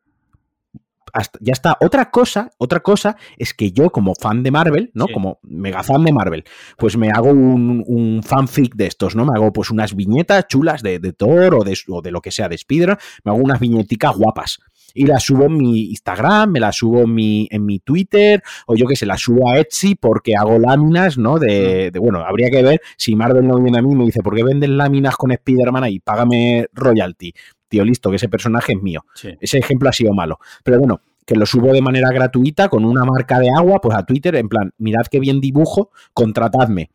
hasta- 1.12 1.38
ya 1.40 1.52
está. 1.52 1.76
Otra 1.80 2.10
cosa, 2.10 2.50
otra 2.58 2.80
cosa 2.80 3.16
es 3.38 3.54
que 3.54 3.72
yo, 3.72 3.90
como 3.90 4.14
fan 4.14 4.42
de 4.42 4.50
Marvel, 4.50 4.90
¿no? 4.94 5.06
Sí. 5.06 5.12
Como 5.14 5.38
mega 5.42 5.82
fan 5.82 6.04
de 6.04 6.12
Marvel, 6.12 6.44
pues 6.76 6.96
me 6.96 7.10
hago 7.10 7.30
un, 7.30 7.82
un 7.86 8.22
fanfic 8.22 8.74
de 8.74 8.86
estos, 8.86 9.16
¿no? 9.16 9.24
Me 9.24 9.32
hago 9.34 9.52
pues 9.52 9.70
unas 9.70 9.94
viñetas 9.94 10.46
chulas 10.48 10.82
de, 10.82 10.98
de 10.98 11.12
Thor 11.12 11.54
o 11.54 11.64
de, 11.64 11.76
o 11.88 12.02
de 12.02 12.10
lo 12.10 12.20
que 12.20 12.30
sea, 12.32 12.48
de 12.48 12.56
Spider, 12.56 12.98
me 13.24 13.30
hago 13.32 13.40
unas 13.42 13.60
viñeticas 13.60 14.14
guapas. 14.16 14.58
Y 14.96 15.06
las 15.06 15.22
subo 15.24 15.44
en 15.44 15.56
mi 15.56 15.90
Instagram, 15.90 16.50
me 16.52 16.60
las 16.60 16.76
subo 16.76 17.02
en 17.02 17.14
mi, 17.14 17.46
en 17.50 17.64
mi 17.66 17.78
Twitter, 17.80 18.42
o 18.66 18.74
yo 18.74 18.86
que 18.86 18.96
sé, 18.96 19.06
las 19.06 19.20
subo 19.20 19.50
a 19.50 19.58
Etsy 19.58 19.94
porque 19.94 20.34
hago 20.36 20.58
láminas, 20.58 21.18
¿no? 21.18 21.38
De, 21.38 21.90
de- 21.90 21.98
bueno, 21.98 22.20
habría 22.26 22.48
que 22.50 22.62
ver 22.62 22.80
si 22.96 23.14
Marvel 23.14 23.46
no 23.46 23.60
viene 23.60 23.78
a 23.78 23.82
mí 23.82 23.92
y 23.92 23.96
me 23.96 24.04
dice, 24.06 24.22
¿por 24.22 24.34
qué 24.34 24.42
vendes 24.42 24.70
láminas 24.70 25.16
con 25.16 25.30
Spider-Man 25.32 25.84
ahí? 25.84 26.00
Págame 26.00 26.66
royalty. 26.72 27.32
Tío, 27.68 27.84
listo, 27.84 28.10
que 28.10 28.16
ese 28.16 28.28
personaje 28.28 28.72
es 28.74 28.82
mío. 28.82 29.04
Sí. 29.14 29.30
Ese 29.40 29.58
ejemplo 29.58 29.88
ha 29.88 29.92
sido 29.92 30.12
malo. 30.14 30.38
Pero 30.64 30.78
bueno, 30.78 31.00
que 31.26 31.34
lo 31.34 31.44
subo 31.46 31.72
de 31.72 31.82
manera 31.82 32.10
gratuita 32.12 32.68
con 32.68 32.84
una 32.84 33.04
marca 33.04 33.38
de 33.40 33.48
agua, 33.50 33.80
pues 33.80 33.96
a 33.98 34.04
Twitter, 34.06 34.36
en 34.36 34.48
plan, 34.48 34.70
mirad 34.78 35.06
qué 35.10 35.18
bien 35.20 35.40
dibujo, 35.40 35.90
contratadme. 36.14 36.90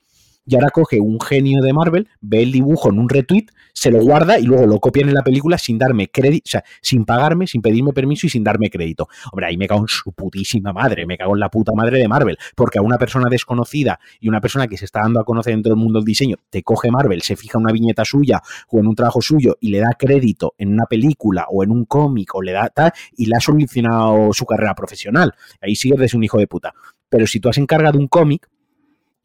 Y 0.46 0.56
ahora 0.56 0.70
coge 0.70 1.00
un 1.00 1.20
genio 1.20 1.62
de 1.62 1.72
Marvel, 1.72 2.10
ve 2.20 2.42
el 2.42 2.52
dibujo 2.52 2.89
en 2.89 2.98
un 2.98 3.10
retweet, 3.10 3.48
se 3.74 3.92
lo 3.92 4.00
guarda 4.00 4.39
y 4.39 4.44
luego 4.44 4.66
lo 4.66 4.80
copian 4.80 5.08
en 5.08 5.16
la 5.16 5.22
película 5.22 5.58
sin 5.58 5.78
darme 5.78 6.10
crédito, 6.10 6.44
o 6.46 6.50
sea, 6.50 6.64
sin 6.82 7.06
pagarme, 7.06 7.46
sin 7.48 7.62
pedirme 7.62 7.94
permiso 7.94 8.26
y 8.26 8.30
sin 8.30 8.44
darme 8.44 8.70
crédito. 8.70 9.08
Hombre, 9.32 9.46
ahí 9.46 9.58
me 9.58 9.68
cago 9.68 9.82
en 9.82 9.88
su 9.88 10.12
putísima 10.14 10.74
madre, 10.74 11.06
me 11.06 11.18
cago 11.18 11.36
en 11.36 11.39
la 11.39 11.50
puta 11.50 11.74
madre 11.76 12.00
de 12.00 12.08
Marvel, 12.08 12.38
porque 12.56 12.80
a 12.80 12.82
una 12.82 12.98
persona 12.98 13.28
desconocida 13.30 14.00
y 14.20 14.30
una 14.30 14.42
persona 14.42 14.68
que 14.68 14.78
se 14.78 14.86
está 14.86 15.02
dando 15.02 15.20
a 15.20 15.24
conocer 15.24 15.54
en 15.54 15.62
todo 15.62 15.74
el 15.74 15.80
mundo 15.80 16.00
del 16.00 16.06
diseño, 16.06 16.38
te 16.50 16.64
coge 16.64 16.89
Marvel, 16.89 17.22
se 17.22 17.36
fija 17.36 17.58
una 17.58 17.72
viñeta 17.72 18.04
suya 18.04 18.42
o 18.70 18.80
en 18.80 18.88
un 18.88 18.96
trabajo 18.96 19.22
suyo 19.22 19.58
y 19.60 19.70
le 19.70 19.80
da 19.80 19.96
crédito 19.98 20.56
en 20.58 20.74
una 20.74 20.86
película 20.86 21.46
o 21.50 21.64
en 21.64 21.72
un 21.72 21.86
cómic 21.86 22.34
o 22.36 22.42
le 22.42 22.52
da 22.52 22.70
tal 22.70 22.92
y 23.16 23.28
le 23.28 23.36
ha 23.36 23.39
solucionado 23.39 24.34
su 24.34 24.46
carrera 24.46 24.74
profesional. 24.74 25.34
Ahí 25.62 25.76
sí 25.76 25.92
eres 25.96 26.14
un 26.14 26.24
hijo 26.24 26.39
de 26.39 26.48
puta. 26.48 26.74
Pero 27.10 27.28
si 27.28 27.39
tú 27.39 27.50
has 27.50 27.58
encargado 27.58 28.00
un 28.00 28.08
cómic 28.08 28.48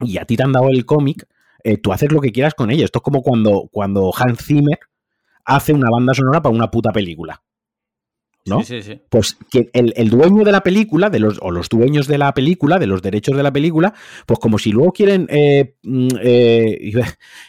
y 0.01 0.19
a 0.19 0.25
ti 0.25 0.37
te 0.37 0.43
han 0.43 0.53
dado 0.53 0.69
el 0.69 0.85
cómic, 0.85 1.27
eh, 1.65 1.79
tú 1.79 1.93
haces 1.93 2.13
lo 2.13 2.21
que 2.21 2.33
quieras 2.33 2.55
con 2.55 2.71
ello. 2.71 2.85
Esto 2.85 2.99
es 2.99 3.03
como 3.03 3.23
cuando, 3.23 3.69
cuando 3.73 4.13
Hans 4.17 4.45
Zimmer 4.45 4.79
hace 5.45 5.73
una 5.73 5.89
banda 5.91 6.15
sonora 6.15 6.43
para 6.43 6.55
una 6.55 6.71
puta 6.71 6.93
película. 6.93 7.43
¿no? 8.47 8.63
Sí, 8.63 8.81
sí, 8.81 8.83
sí. 8.83 9.01
Pues 9.11 9.37
que 9.51 9.71
el, 9.73 10.09
dueño 10.09 10.45
de 10.45 10.53
la 10.53 10.61
película, 10.61 11.11
de 11.11 11.19
los, 11.19 11.39
o 11.43 11.51
los 11.51 11.69
dueños 11.69 12.07
de 12.07 12.19
la 12.19 12.33
película, 12.33 12.79
de 12.79 12.87
los 12.87 13.03
derechos 13.03 13.37
de 13.37 13.43
la 13.43 13.53
película, 13.53 13.93
pues 14.25 14.39
como 14.39 14.59
si 14.59 14.71
luego 14.71 14.93
quieren, 14.93 15.27
eh, 15.29 15.75
mm, 15.83 16.09
eh, 16.23 16.79
iba, 16.81 17.05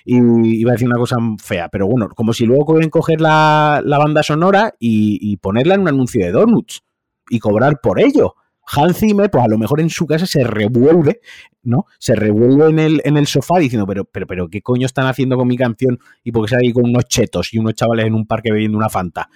iba, 0.06 0.72
a 0.72 0.74
decir 0.74 0.88
una 0.88 0.98
cosa 0.98 1.18
fea, 1.40 1.70
pero 1.70 1.88
bueno, 1.88 2.10
como 2.16 2.34
si 2.34 2.46
luego 2.46 2.66
quieren 2.66 2.90
coger 2.90 3.22
la, 3.22 3.82
banda 3.86 4.24
sonora 4.24 4.74
y, 4.80 5.20
y, 5.22 5.38
ponerla 5.38 5.76
en 5.76 5.82
un 5.82 5.88
anuncio 5.90 6.26
de 6.26 6.32
donuts 6.32 6.82
y 7.30 7.40
cobrar 7.40 7.80
por 7.82 8.00
ello. 8.02 8.36
Hans 8.76 8.98
Zimmer, 8.98 9.30
pues 9.32 9.44
a 9.44 9.48
lo 9.48 9.58
mejor 9.58 9.80
en 9.80 9.90
su 9.90 10.06
casa 10.06 10.26
se 10.26 10.44
revuelve, 10.44 11.22
¿no? 11.64 11.86
Se 12.00 12.16
revuelve 12.16 12.70
en 12.70 12.80
el, 12.80 13.02
en 13.06 13.18
el 13.18 13.28
sofá 13.28 13.60
diciendo, 13.60 13.88
pero, 13.88 14.06
pero, 14.06 14.28
pero, 14.28 14.50
¿qué 14.50 14.62
coño 14.62 14.86
están 14.86 15.08
haciendo 15.08 15.38
con 15.38 15.48
mi 15.48 15.58
canción? 15.58 16.00
Y 16.24 16.32
porque 16.32 16.50
se 16.50 16.58
ahí 16.58 16.74
con 16.74 16.84
unos 16.84 17.06
chetos 17.06 17.54
y 17.54 17.60
unos 17.60 17.74
chavales 17.76 18.06
en 18.06 18.14
un 18.14 18.28
parque 18.28 18.52
bebiendo 18.52 18.78
una 18.78 18.90
fanta. 18.90 19.30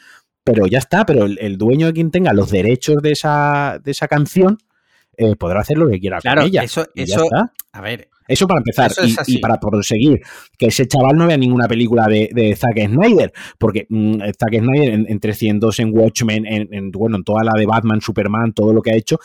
Pero 0.44 0.68
ya 0.68 0.80
está, 0.80 1.06
pero 1.06 1.26
el, 1.26 1.58
dueño 1.58 1.88
de 1.88 1.94
quien 1.94 2.12
tenga 2.12 2.34
los 2.34 2.50
derechos 2.50 2.98
de 3.02 3.12
esa, 3.12 3.80
de 3.84 3.92
esa 3.92 4.08
canción 4.08 4.58
eh, 5.16 5.36
podrá 5.36 5.62
hacer 5.62 5.78
lo 5.78 5.88
que 5.88 6.00
quiera 6.00 6.20
claro, 6.20 6.42
con 6.42 6.48
ella. 6.48 6.64
Eso, 6.64 6.88
eso, 6.96 7.28
a 7.72 7.82
ver, 7.82 8.10
eso 8.28 8.48
para 8.48 8.60
empezar. 8.60 8.92
Y, 9.28 9.38
para 9.40 9.60
proseguir, 9.60 10.22
que 10.58 10.68
ese 10.68 10.88
chaval 10.88 11.16
no 11.16 11.28
vea 11.28 11.38
ninguna 11.38 11.68
película 11.68 12.08
de, 12.08 12.56
Zack 12.58 12.86
Snyder, 12.88 13.32
porque 13.58 13.86
mm, 13.90 14.20
Zack 14.40 14.60
Snyder 14.60 15.06
en, 15.08 15.20
300, 15.20 15.80
en 15.80 15.98
Watchmen, 15.98 16.46
en, 16.46 16.92
bueno, 16.92 17.18
en 17.18 17.24
toda 17.24 17.44
la 17.44 17.54
de 17.58 17.66
Batman, 17.66 18.02
Superman, 18.02 18.54
todo 18.54 18.74
lo 18.74 18.82
que 18.82 18.92
ha 18.92 18.96
hecho, 18.96 19.20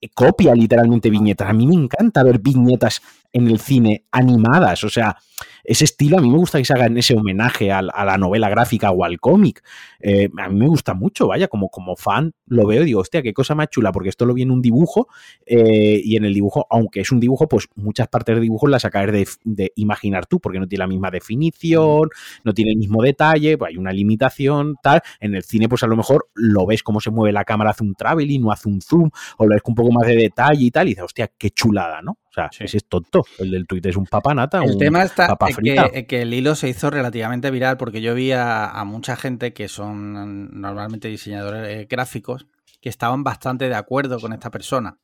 eh, 0.00 0.08
copia 0.14 0.54
literalmente 0.54 1.10
viñetas. 1.10 1.48
A 1.48 1.52
mí 1.52 1.66
me 1.66 1.74
encanta 1.74 2.22
ver 2.22 2.38
viñetas 2.38 3.02
en 3.32 3.48
el 3.48 3.58
cine 3.58 4.04
animadas. 4.10 4.84
O 4.84 4.88
sea, 4.88 5.16
ese 5.64 5.84
estilo 5.84 6.18
a 6.18 6.20
mí 6.20 6.30
me 6.30 6.38
gusta 6.38 6.58
que 6.58 6.64
se 6.64 6.72
haga 6.72 6.86
ese 6.86 7.14
homenaje 7.14 7.72
a, 7.72 7.82
la 7.82 8.18
novela 8.18 8.48
gráfica 8.48 8.90
o 8.90 9.04
al 9.04 9.20
cómic. 9.20 9.62
Eh, 10.00 10.28
a 10.38 10.48
mí 10.48 10.58
me 10.58 10.66
gusta 10.66 10.94
mucho, 10.94 11.28
vaya, 11.28 11.48
como, 11.48 11.70
fan 11.96 12.32
lo 12.46 12.66
veo 12.66 12.82
y 12.82 12.86
digo, 12.86 13.00
hostia, 13.00 13.22
qué 13.22 13.32
cosa 13.32 13.54
más 13.54 13.68
chula, 13.68 13.92
porque 13.92 14.08
esto 14.08 14.26
lo 14.26 14.34
vi 14.34 14.42
en 14.42 14.50
un 14.50 14.62
dibujo 14.62 15.08
eh, 15.46 16.00
y 16.02 16.16
en 16.16 16.24
el 16.24 16.34
dibujo, 16.34 16.66
aunque 16.70 17.00
es 17.00 17.12
un 17.12 17.20
dibujo, 17.20 17.48
pues 17.48 17.68
muchas 17.76 18.08
partes 18.08 18.34
del 18.34 18.42
dibujo 18.42 18.66
las 18.66 18.84
acabas 18.84 19.12
de, 19.12 19.28
de 19.44 19.72
imaginar 19.76 20.26
tú, 20.26 20.40
porque 20.40 20.58
no 20.58 20.66
tiene 20.66 20.80
la 20.80 20.88
misma 20.88 21.10
definición, 21.10 22.08
no 22.44 22.54
tiene 22.54 22.72
el 22.72 22.78
mismo 22.78 23.02
detalle, 23.02 23.56
pues 23.58 23.70
hay 23.70 23.76
una 23.76 23.92
limitación, 23.92 24.76
tal. 24.82 25.00
En 25.20 25.34
el 25.34 25.42
cine, 25.42 25.68
pues 25.68 25.82
a 25.82 25.86
lo 25.86 25.96
mejor 25.96 26.28
lo 26.34 26.66
ves 26.66 26.82
cómo 26.82 27.00
se 27.00 27.10
mueve 27.10 27.32
la 27.32 27.44
cámara, 27.44 27.70
hace 27.70 27.84
un 27.84 27.94
traveling, 27.94 28.42
no 28.42 28.52
hace 28.52 28.68
un 28.68 28.80
zoom, 28.80 29.10
o 29.38 29.46
lo 29.46 29.54
ves 29.54 29.62
con 29.62 29.72
un 29.72 29.76
poco 29.76 29.92
más 29.92 30.06
de 30.06 30.16
detalle 30.16 30.64
y 30.64 30.70
tal, 30.70 30.88
y 30.88 30.90
dices, 30.90 31.04
hostia, 31.04 31.30
qué 31.38 31.50
chulada, 31.50 32.02
¿no? 32.02 32.18
O 32.30 32.32
sea, 32.32 32.48
ese 32.60 32.76
es 32.76 32.86
tonto. 32.86 33.24
El 33.38 33.50
del 33.50 33.66
tweet 33.66 33.82
es 33.84 33.96
un 33.96 34.06
papanata. 34.06 34.62
El 34.62 34.72
un 34.72 34.78
tema 34.78 35.02
está 35.02 35.26
papa 35.26 35.48
que, 35.48 36.06
que, 36.06 36.22
el 36.22 36.32
hilo 36.32 36.54
se 36.54 36.68
hizo 36.68 36.88
relativamente 36.88 37.50
viral 37.50 37.76
porque 37.76 38.00
yo 38.00 38.14
vi 38.14 38.30
a, 38.30 38.80
mucha 38.86 39.16
gente 39.16 39.52
que 39.52 39.66
son 39.66 40.60
normalmente 40.60 41.08
diseñadores 41.08 41.68
eh, 41.68 41.86
gráficos 41.90 42.46
que 42.80 42.88
estaban 42.88 43.24
bastante 43.24 43.68
de 43.68 43.74
acuerdo 43.74 44.20
con 44.20 44.32
esta 44.32 44.50
persona. 44.50 45.00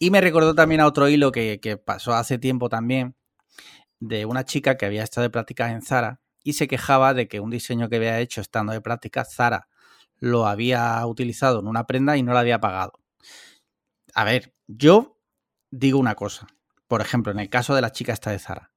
Y 0.00 0.10
me 0.10 0.20
recordó 0.20 0.56
también 0.56 0.80
a 0.80 0.86
otro 0.86 1.08
hilo 1.08 1.30
que, 1.30 1.60
que 1.60 1.76
pasó 1.76 2.14
hace 2.14 2.36
tiempo 2.36 2.68
también 2.68 3.14
de 4.00 4.26
una 4.26 4.44
chica 4.44 4.76
que 4.76 4.86
había 4.86 5.04
estado 5.04 5.22
de 5.22 5.30
prácticas 5.30 5.70
en 5.70 5.82
Zara 5.82 6.20
y 6.42 6.54
se 6.54 6.66
quejaba 6.66 7.14
de 7.14 7.28
que 7.28 7.38
un 7.38 7.50
diseño 7.50 7.88
que 7.88 7.96
había 7.96 8.18
hecho 8.18 8.40
estando 8.40 8.72
de 8.72 8.80
prácticas 8.80 9.32
Zara 9.32 9.68
lo 10.18 10.48
había 10.48 11.04
utilizado 11.06 11.60
en 11.60 11.68
una 11.68 11.86
prenda 11.86 12.16
y 12.16 12.24
no 12.24 12.32
la 12.32 12.40
había 12.40 12.60
pagado. 12.60 12.92
A 14.14 14.24
ver, 14.24 14.52
yo 14.66 15.20
digo 15.70 15.98
una 15.98 16.16
cosa 16.16 16.48
por 16.88 17.00
ejemplo, 17.00 17.32
en 17.32 17.38
el 17.38 17.48
caso 17.48 17.74
de 17.74 17.80
la 17.80 17.92
chica 17.92 18.12
esta 18.12 18.30
de 18.30 18.38
Zara, 18.38 18.72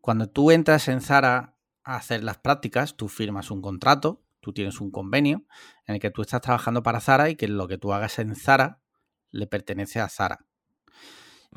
cuando 0.00 0.28
tú 0.28 0.50
entras 0.50 0.88
en 0.88 1.00
Zara 1.00 1.54
a 1.84 1.96
hacer 1.96 2.24
las 2.24 2.38
prácticas, 2.38 2.96
tú 2.96 3.08
firmas 3.08 3.50
un 3.50 3.60
contrato, 3.60 4.22
tú 4.40 4.52
tienes 4.52 4.80
un 4.80 4.90
convenio 4.90 5.44
en 5.86 5.96
el 5.96 6.00
que 6.00 6.10
tú 6.10 6.22
estás 6.22 6.40
trabajando 6.40 6.82
para 6.82 7.00
Zara 7.00 7.28
y 7.30 7.36
que 7.36 7.48
lo 7.48 7.68
que 7.68 7.78
tú 7.78 7.92
hagas 7.92 8.18
en 8.18 8.34
Zara 8.34 8.80
le 9.30 9.46
pertenece 9.46 10.00
a 10.00 10.08
Zara. 10.08 10.46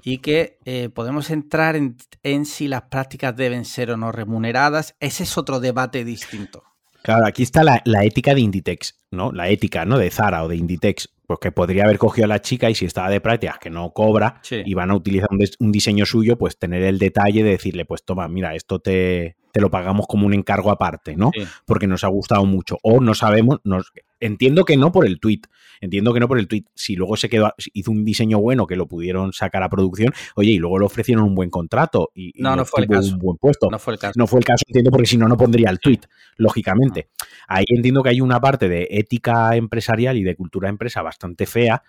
Y 0.01 0.17
que 0.19 0.57
eh, 0.65 0.89
podemos 0.89 1.29
entrar 1.29 1.75
en, 1.75 2.45
si 2.45 2.67
las 2.67 2.83
prácticas 2.83 3.35
deben 3.35 3.63
ser 3.63 3.91
o 3.91 3.97
no 3.97 4.11
remuneradas. 4.11 4.95
Ese 4.99 5.23
es 5.23 5.37
otro 5.37 5.59
debate 5.59 6.03
distinto. 6.03 6.63
Claro, 7.03 7.27
aquí 7.27 7.43
está 7.43 7.63
la, 7.63 7.81
ética 8.03 8.33
de 8.33 8.41
Inditex, 8.41 8.97
¿no? 9.11 9.31
La 9.31 9.49
ética, 9.49 9.85
¿no? 9.85 9.97
De 9.99 10.09
Zara 10.09 10.43
o 10.43 10.47
de 10.47 10.55
Inditex. 10.55 11.09
Pues 11.33 11.39
que 11.39 11.51
podría 11.51 11.85
haber 11.85 11.97
cogido 11.97 12.25
a 12.25 12.27
la 12.27 12.41
chica 12.41 12.69
y 12.69 12.75
si 12.75 12.85
estaba 12.85 13.09
de 13.09 13.19
prácticas 13.19 13.57
que 13.57 13.71
no 13.71 13.91
cobra 13.91 14.39
y 14.51 14.73
van 14.75 14.91
a 14.91 14.95
utilizar 14.95 15.29
un, 15.59 15.71
diseño 15.71 16.05
suyo, 16.05 16.37
pues 16.37 16.59
tener 16.59 16.83
el 16.83 16.99
detalle 16.99 17.43
de 17.43 17.49
decirle, 17.49 17.85
pues 17.85 18.03
toma, 18.05 18.27
mira, 18.27 18.53
esto 18.53 18.79
te, 18.79 19.35
te 19.53 19.61
lo 19.61 19.69
pagamos 19.69 20.07
como 20.07 20.25
un 20.25 20.33
encargo 20.33 20.71
aparte, 20.71 21.15
¿no? 21.15 21.31
Porque 21.65 21.85
nos 21.85 22.03
ha 22.03 22.07
gustado 22.07 22.43
mucho. 22.43 22.79
O 22.81 22.99
no 22.99 23.13
sabemos, 23.13 23.59
nos, 23.63 23.93
entiendo 24.19 24.65
que 24.65 24.77
no 24.77 24.91
por 24.91 25.05
el 25.05 25.19
tweet, 25.19 25.41
entiendo 25.79 26.11
que 26.11 26.19
no 26.19 26.27
por 26.27 26.39
el 26.39 26.47
tweet. 26.47 26.63
Si 26.73 26.95
luego 26.95 27.15
se 27.17 27.29
quedó, 27.29 27.53
hizo 27.73 27.91
un 27.91 28.03
diseño 28.03 28.39
bueno 28.39 28.65
que 28.65 28.75
lo 28.75 28.87
pudieron 28.87 29.31
sacar 29.31 29.61
a 29.61 29.69
producción, 29.69 30.11
oye, 30.35 30.53
y 30.53 30.57
luego 30.57 30.79
le 30.79 30.85
ofrecieron 30.85 31.23
un 31.23 31.35
buen 31.35 31.51
contrato 31.51 32.09
y, 32.15 32.33
no, 32.41 32.55
no 32.55 32.65
fue 32.65 32.81
el 32.81 32.87
caso. 32.89 33.13
un 33.13 33.19
buen 33.19 33.37
puesto. 33.37 33.69
No 33.69 33.77
fue 33.77 33.93
el 33.93 33.99
caso. 33.99 34.13
No 34.17 34.25
fue 34.25 34.39
el 34.39 34.45
caso, 34.45 34.63
entiendo, 34.67 34.89
porque 34.89 35.05
si 35.05 35.17
no, 35.17 35.27
no 35.27 35.37
pondría 35.37 35.69
el 35.69 35.79
tweet, 35.79 35.99
lógicamente. 36.37 37.09
Ahí 37.47 37.65
entiendo 37.67 38.01
que 38.01 38.09
hay 38.09 38.21
una 38.21 38.41
parte 38.41 38.67
de 38.67 38.87
ética 38.89 39.55
empresarial 39.55 40.17
y 40.17 40.23
de 40.23 40.35
cultura 40.35 40.67
empresa 40.67 41.03
bastante 41.03 41.45
fea, 41.45 41.83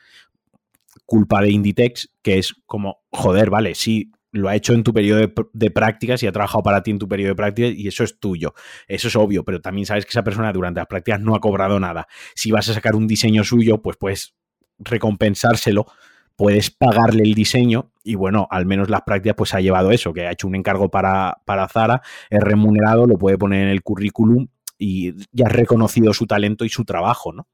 culpa 1.07 1.41
de 1.41 1.51
Inditex, 1.51 2.11
que 2.21 2.37
es 2.39 2.55
como, 2.67 2.99
joder, 3.11 3.49
vale, 3.49 3.75
sí, 3.75 4.12
lo 4.35 4.49
ha 4.49 4.57
hecho 4.57 4.74
en 4.74 4.82
tu 4.82 4.93
periodo 4.93 5.32
de, 5.53 5.70
prácticas 5.70 6.22
y 6.22 6.26
ha 6.26 6.32
trabajado 6.32 6.62
para 6.64 6.82
ti 6.82 6.91
en 6.91 6.99
tu 6.99 7.09
periodo 7.09 7.30
de 7.30 7.37
prácticas 7.37 7.72
y 7.76 7.87
eso 7.87 8.03
es 8.03 8.18
tuyo. 8.18 8.53
Eso 8.89 9.07
es 9.07 9.14
obvio, 9.14 9.45
pero 9.45 9.61
también 9.61 9.87
sabes 9.87 10.05
que 10.05 10.11
esa 10.11 10.24
persona 10.24 10.53
durante 10.53 10.80
las 10.80 10.89
prácticas 10.89 11.20
no 11.20 11.37
ha 11.37 11.41
cobrado 11.41 11.78
nada. 11.78 12.09
Si 12.35 12.51
vas 12.51 12.68
a 12.68 12.74
sacar 12.74 12.97
un 12.97 13.07
diseño 13.07 13.45
suyo, 13.45 13.80
pues 13.80 13.97
puedes 13.97 14.35
recompensárselo, 14.80 15.87
puedes 16.35 16.72
pagarle 16.72 17.22
el 17.22 17.35
diseño 17.35 17.93
y 18.03 18.16
bueno, 18.16 18.49
al 18.51 18.66
menos 18.66 18.91
las 18.91 19.03
prácticas 19.03 19.37
pues 19.37 19.55
ha 19.55 19.61
llevado 19.61 19.93
eso, 19.93 20.12
que 20.12 20.26
ha 20.26 20.32
hecho 20.32 20.49
un 20.49 20.57
encargo 20.57 20.91
para, 20.91 21.39
para 21.45 21.68
Zara, 21.68 22.03
es 22.28 22.41
remunerado, 22.41 23.07
lo 23.07 23.16
puede 23.16 23.39
poner 23.39 23.62
en 23.62 23.68
el 23.68 23.82
currículum 23.82 24.49
y 24.76 25.14
ya 25.30 25.47
has 25.47 25.53
reconocido 25.53 26.12
su 26.12 26.26
talento 26.26 26.64
y 26.64 26.70
su 26.70 26.85
trabajo, 26.85 27.32
¿no? 27.32 27.47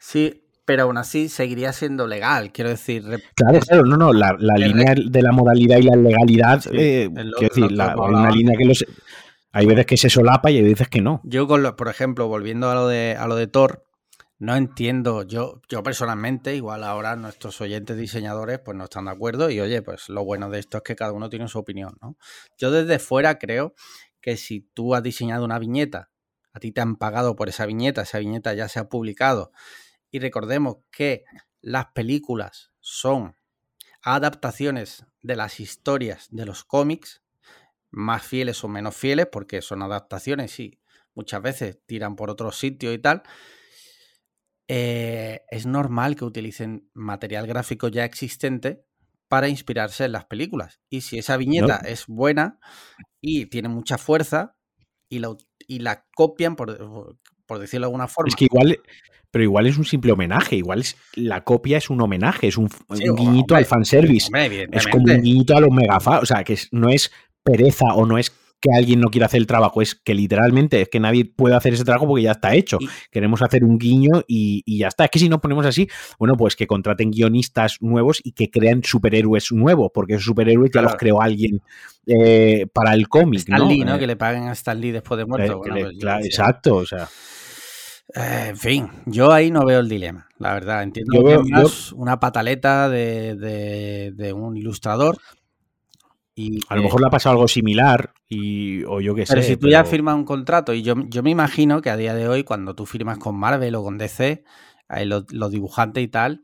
Sí, 0.00 0.42
pero 0.66 0.82
aún 0.82 0.98
así 0.98 1.28
seguiría 1.28 1.72
siendo 1.72 2.06
legal, 2.06 2.52
quiero 2.52 2.70
decir. 2.70 3.04
Claro, 3.34 3.60
claro, 3.60 3.84
no, 3.84 3.96
no, 3.96 4.12
la, 4.12 4.34
línea 4.34 4.94
de 4.94 5.22
la 5.22 5.32
modalidad 5.32 5.78
y 5.78 5.82
la 5.82 5.96
legalidad, 5.96 6.62
eh, 6.72 7.08
quiero 7.14 7.54
decir, 7.54 7.72
la, 7.72 7.92
hay 7.92 8.14
una 8.14 8.30
línea 8.30 8.58
que 8.58 8.64
los... 8.66 8.84
Hay 9.52 9.64
veces 9.64 9.86
que 9.86 9.96
se 9.96 10.10
solapa 10.10 10.50
y 10.50 10.58
hay 10.58 10.64
veces 10.64 10.88
que 10.88 11.00
no. 11.00 11.22
Yo, 11.24 11.46
con 11.46 11.62
por 11.76 11.88
ejemplo, 11.88 12.28
volviendo 12.28 12.70
a 12.70 12.74
lo 12.74 12.88
de, 12.88 13.16
a 13.18 13.26
lo 13.26 13.36
de 13.36 13.46
Thor, 13.46 13.86
no 14.38 14.54
entiendo, 14.54 15.22
yo, 15.22 15.62
yo 15.70 15.82
personalmente, 15.82 16.54
igual 16.54 16.84
ahora 16.84 17.16
nuestros 17.16 17.58
oyentes 17.62 17.96
diseñadores 17.96 18.58
pues 18.58 18.76
no 18.76 18.84
están 18.84 19.06
de 19.06 19.12
acuerdo 19.12 19.48
y 19.48 19.60
oye, 19.60 19.80
pues 19.80 20.10
lo 20.10 20.26
bueno 20.26 20.50
de 20.50 20.58
esto 20.58 20.76
es 20.76 20.82
que 20.82 20.94
cada 20.94 21.12
uno 21.12 21.30
tiene 21.30 21.48
su 21.48 21.58
opinión, 21.58 21.96
¿no? 22.02 22.18
Yo 22.58 22.70
desde 22.70 22.98
fuera 22.98 23.38
creo 23.38 23.74
que 24.20 24.36
si 24.36 24.60
tú 24.60 24.94
has 24.94 25.02
diseñado 25.02 25.42
una 25.42 25.58
viñeta, 25.58 26.10
a 26.52 26.60
ti 26.60 26.70
te 26.72 26.82
han 26.82 26.96
pagado 26.96 27.34
por 27.34 27.48
esa 27.48 27.64
viñeta, 27.64 28.02
esa 28.02 28.18
viñeta 28.18 28.52
ya 28.52 28.68
se 28.68 28.78
ha 28.78 28.90
publicado 28.90 29.52
y 30.16 30.18
recordemos 30.18 30.78
que 30.90 31.24
las 31.60 31.88
películas 31.92 32.72
son 32.80 33.36
adaptaciones 34.00 35.04
de 35.20 35.36
las 35.36 35.60
historias 35.60 36.28
de 36.30 36.46
los 36.46 36.64
cómics, 36.64 37.22
más 37.90 38.22
fieles 38.22 38.64
o 38.64 38.68
menos 38.68 38.96
fieles, 38.96 39.26
porque 39.30 39.60
son 39.60 39.82
adaptaciones 39.82 40.58
y 40.58 40.80
muchas 41.14 41.42
veces 41.42 41.78
tiran 41.84 42.16
por 42.16 42.30
otro 42.30 42.50
sitio 42.50 42.94
y 42.94 42.98
tal. 42.98 43.24
Eh, 44.68 45.42
es 45.50 45.66
normal 45.66 46.16
que 46.16 46.24
utilicen 46.24 46.88
material 46.94 47.46
gráfico 47.46 47.88
ya 47.88 48.06
existente 48.06 48.86
para 49.28 49.48
inspirarse 49.48 50.06
en 50.06 50.12
las 50.12 50.24
películas. 50.24 50.80
Y 50.88 51.02
si 51.02 51.18
esa 51.18 51.36
viñeta 51.36 51.82
es 51.84 52.06
buena 52.06 52.58
y 53.20 53.46
tiene 53.46 53.68
mucha 53.68 53.98
fuerza 53.98 54.56
y 55.10 55.18
la, 55.18 55.36
y 55.66 55.80
la 55.80 56.06
copian, 56.14 56.56
por, 56.56 57.18
por 57.44 57.58
decirlo 57.58 57.84
de 57.84 57.88
alguna 57.88 58.08
forma. 58.08 58.28
Es 58.30 58.36
que 58.36 58.46
igual 58.46 58.80
pero 59.36 59.44
igual 59.44 59.66
es 59.66 59.76
un 59.76 59.84
simple 59.84 60.12
homenaje, 60.12 60.56
igual 60.56 60.80
es, 60.80 60.96
la 61.12 61.44
copia 61.44 61.76
es 61.76 61.90
un 61.90 62.00
homenaje, 62.00 62.46
es 62.46 62.56
un, 62.56 62.70
guiñito 62.88 63.54
al 63.54 63.66
fanservice. 63.66 64.30
es 64.72 64.86
como 64.86 65.12
un 65.12 65.20
guiñito 65.20 65.54
a 65.54 65.60
los 65.60 65.70
megafans, 65.70 66.22
o 66.22 66.24
sea, 66.24 66.42
que 66.42 66.58
no 66.70 66.88
es 66.88 67.12
pereza 67.44 67.84
o 67.94 68.06
no 68.06 68.16
es 68.16 68.30
que 68.30 68.70
alguien 68.74 68.98
no 68.98 69.10
quiera 69.10 69.26
hacer 69.26 69.40
el 69.40 69.46
trabajo, 69.46 69.82
es 69.82 69.94
que 69.94 70.14
literalmente 70.14 70.80
es 70.80 70.88
que 70.88 71.00
nadie 71.00 71.26
puede 71.26 71.54
hacer 71.54 71.74
ese 71.74 71.84
trabajo 71.84 72.06
porque 72.08 72.22
ya 72.22 72.30
está 72.30 72.54
hecho. 72.54 72.78
Queremos 73.10 73.42
hacer 73.42 73.62
un 73.62 73.76
guiño 73.76 74.22
y, 74.26 74.62
ya 74.78 74.88
está. 74.88 75.04
Es 75.04 75.10
que 75.10 75.18
si 75.18 75.28
no 75.28 75.38
ponemos 75.38 75.66
así, 75.66 75.86
bueno, 76.18 76.34
pues 76.38 76.56
que 76.56 76.66
contraten 76.66 77.10
guionistas 77.10 77.76
nuevos 77.82 78.22
y 78.24 78.32
que 78.32 78.48
crean 78.48 78.82
superhéroes 78.84 79.52
nuevos, 79.52 79.90
porque 79.92 80.14
esos 80.14 80.24
superhéroes 80.24 80.70
ya 80.72 80.80
los 80.80 80.94
creó 80.94 81.20
alguien 81.20 81.60
eh, 82.06 82.66
para 82.72 82.94
el 82.94 83.06
cómic. 83.10 83.40
Stan 83.40 83.68
Lee, 83.68 83.84
¿no? 83.84 83.96
Eh, 83.96 83.98
que 83.98 84.06
le 84.06 84.16
paguen 84.16 84.44
a 84.44 84.52
Stan 84.52 84.80
Lee 84.80 84.92
después 84.92 85.18
de 85.18 85.26
muerto. 85.26 85.60
Pues 85.60 86.24
exacto, 86.24 86.76
o 86.76 86.86
sea. 86.86 87.06
Eh, 88.14 88.46
en 88.50 88.56
fin, 88.56 88.88
yo 89.06 89.32
ahí 89.32 89.50
no 89.50 89.64
veo 89.64 89.80
el 89.80 89.88
dilema, 89.88 90.28
la 90.38 90.54
verdad. 90.54 90.82
Entiendo 90.82 91.24
que 91.24 91.62
es 91.62 91.92
una 91.92 92.20
pataleta 92.20 92.88
de, 92.88 93.34
de, 94.14 94.32
un 94.32 94.56
ilustrador 94.56 95.18
a 96.68 96.76
lo 96.76 96.82
mejor 96.82 97.00
le 97.00 97.06
ha 97.06 97.10
pasado 97.10 97.32
algo 97.34 97.48
similar 97.48 98.12
y, 98.28 98.84
o 98.84 99.00
yo 99.00 99.14
qué 99.14 99.24
sé. 99.24 99.32
Pero 99.32 99.46
si 99.46 99.56
tú 99.56 99.68
ya 99.68 99.84
firmas 99.84 100.14
un 100.14 100.24
contrato, 100.24 100.74
y 100.74 100.82
yo, 100.82 100.94
yo, 101.08 101.22
me 101.22 101.30
imagino 101.30 101.80
que 101.80 101.88
a 101.88 101.96
día 101.96 102.14
de 102.14 102.28
hoy, 102.28 102.44
cuando 102.44 102.74
tú 102.74 102.84
firmas 102.84 103.18
con 103.18 103.36
Marvel 103.36 103.74
o 103.74 103.82
con 103.82 103.96
DC, 103.96 104.44
los, 105.04 105.50
dibujantes 105.50 106.04
y 106.04 106.08
tal, 106.08 106.42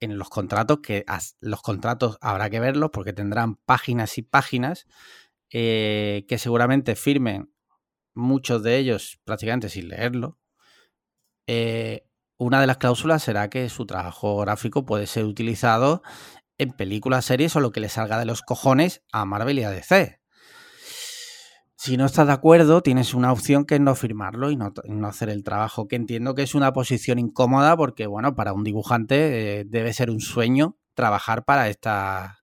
en 0.00 0.16
los 0.16 0.30
contratos, 0.30 0.78
que 0.82 1.04
los 1.40 1.60
contratos 1.60 2.16
habrá 2.22 2.48
que 2.48 2.58
verlos 2.58 2.90
porque 2.90 3.12
tendrán 3.12 3.56
páginas 3.56 4.16
y 4.16 4.22
páginas 4.22 4.86
eh, 5.50 6.24
que 6.26 6.38
seguramente 6.38 6.96
firmen 6.96 7.50
muchos 8.14 8.62
de 8.62 8.78
ellos 8.78 9.20
prácticamente 9.24 9.68
sin 9.68 9.88
leerlo. 9.88 10.38
Eh, 11.46 12.06
una 12.36 12.60
de 12.60 12.66
las 12.66 12.78
cláusulas 12.78 13.22
será 13.22 13.48
que 13.48 13.68
su 13.68 13.86
trabajo 13.86 14.38
gráfico 14.38 14.84
puede 14.84 15.06
ser 15.06 15.24
utilizado 15.24 16.02
en 16.58 16.72
películas, 16.72 17.24
series 17.24 17.54
o 17.56 17.60
lo 17.60 17.72
que 17.72 17.80
le 17.80 17.88
salga 17.88 18.18
de 18.18 18.24
los 18.24 18.42
cojones 18.42 19.02
a 19.12 19.24
Marvel 19.24 19.58
y 19.58 19.64
a 19.64 19.70
DC. 19.70 20.20
Si 21.76 21.96
no 21.96 22.06
estás 22.06 22.26
de 22.28 22.32
acuerdo, 22.32 22.82
tienes 22.82 23.12
una 23.12 23.30
opción 23.30 23.66
que 23.66 23.74
es 23.74 23.80
no 23.80 23.94
firmarlo 23.94 24.50
y 24.50 24.56
no, 24.56 24.72
hacer 25.06 25.28
el 25.28 25.44
trabajo, 25.44 25.86
que 25.86 25.96
entiendo 25.96 26.34
que 26.34 26.42
es 26.42 26.54
una 26.54 26.72
posición 26.72 27.18
incómoda 27.18 27.76
porque, 27.76 28.06
bueno, 28.06 28.34
para 28.34 28.52
un 28.52 28.64
dibujante 28.64 29.60
eh, 29.60 29.64
debe 29.66 29.92
ser 29.92 30.10
un 30.10 30.20
sueño 30.20 30.78
trabajar 30.94 31.44
para, 31.44 31.68
esta, 31.68 32.38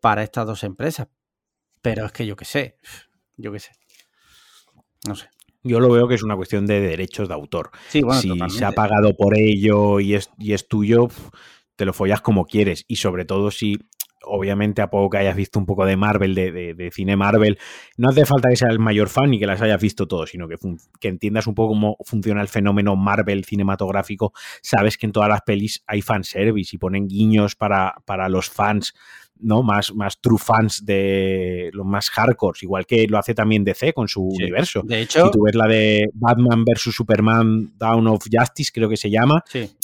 para 0.00 0.22
estas 0.22 0.46
dos 0.46 0.64
empresas. 0.64 1.08
Pero 1.82 2.06
es 2.06 2.12
que 2.12 2.26
yo 2.26 2.34
qué 2.34 2.46
sé, 2.46 2.78
yo 3.36 3.52
qué 3.52 3.60
sé. 3.60 3.72
No 5.06 5.16
sé. 5.16 5.28
Yo 5.66 5.80
lo 5.80 5.90
veo 5.90 6.08
que 6.08 6.14
es 6.14 6.22
una 6.22 6.36
cuestión 6.36 6.66
de 6.66 6.80
derechos 6.80 7.28
de 7.28 7.34
autor. 7.34 7.70
si 7.88 8.02
se 8.48 8.64
ha 8.64 8.72
pagado 8.72 9.14
por 9.16 9.36
ello 9.36 10.00
y 10.00 10.14
es, 10.14 10.30
y 10.38 10.52
es 10.52 10.68
tuyo, 10.68 11.08
te 11.76 11.84
lo 11.84 11.92
follas 11.92 12.20
como 12.20 12.46
quieres 12.46 12.84
y 12.88 12.96
sobre 12.96 13.24
todo 13.24 13.50
si 13.50 13.78
obviamente 14.26 14.82
a 14.82 14.90
poco 14.90 15.10
que 15.10 15.18
hayas 15.18 15.36
visto 15.36 15.58
un 15.58 15.66
poco 15.66 15.86
de 15.86 15.96
Marvel, 15.96 16.34
de, 16.34 16.90
cine 16.92 17.16
Marvel, 17.16 17.58
no 17.96 18.08
hace 18.08 18.26
falta 18.26 18.48
que 18.48 18.56
seas 18.56 18.72
el 18.72 18.78
mayor 18.78 19.08
fan 19.08 19.32
y 19.32 19.38
que 19.38 19.46
las 19.46 19.62
hayas 19.62 19.80
visto 19.80 20.06
todo, 20.06 20.26
sino 20.26 20.48
que, 20.48 20.56
que, 21.00 21.08
entiendas 21.08 21.46
un 21.46 21.54
poco 21.54 21.74
cómo 21.74 21.96
funciona 22.04 22.40
el 22.40 22.48
fenómeno 22.48 22.96
Marvel 22.96 23.44
cinematográfico. 23.44 24.32
Sabes 24.62 24.98
que 24.98 25.06
en 25.06 25.12
todas 25.12 25.28
las 25.28 25.42
pelis 25.42 25.82
hay 25.86 26.02
fanservice 26.02 26.74
y 26.74 26.78
ponen 26.78 27.06
guiños 27.06 27.54
para, 27.54 27.94
para 28.04 28.28
los 28.28 28.50
fans 28.50 28.94
¿no? 29.40 29.62
Más, 29.62 29.94
más 29.94 30.20
true 30.20 30.38
fans 30.38 30.84
de 30.84 31.70
los 31.72 31.86
más 31.86 32.10
hardcore, 32.10 32.58
igual 32.62 32.86
que 32.86 33.06
lo 33.06 33.18
hace 33.18 33.34
también 33.34 33.64
DC 33.64 33.92
con 33.92 34.08
su 34.08 34.22
universo. 34.22 34.82
De 34.84 35.02
hecho, 35.02 35.26
si 35.26 35.30
tú 35.30 35.42
ves 35.44 35.54
la 35.54 35.66
de 35.66 36.08
Batman 36.14 36.64
vs 36.64 36.94
Superman 36.94 37.72
Down 37.76 38.06
of 38.08 38.26
Justice, 38.30 38.70
creo 38.72 38.88
que 38.88 38.96
se 38.96 39.10
llama, 39.10 39.42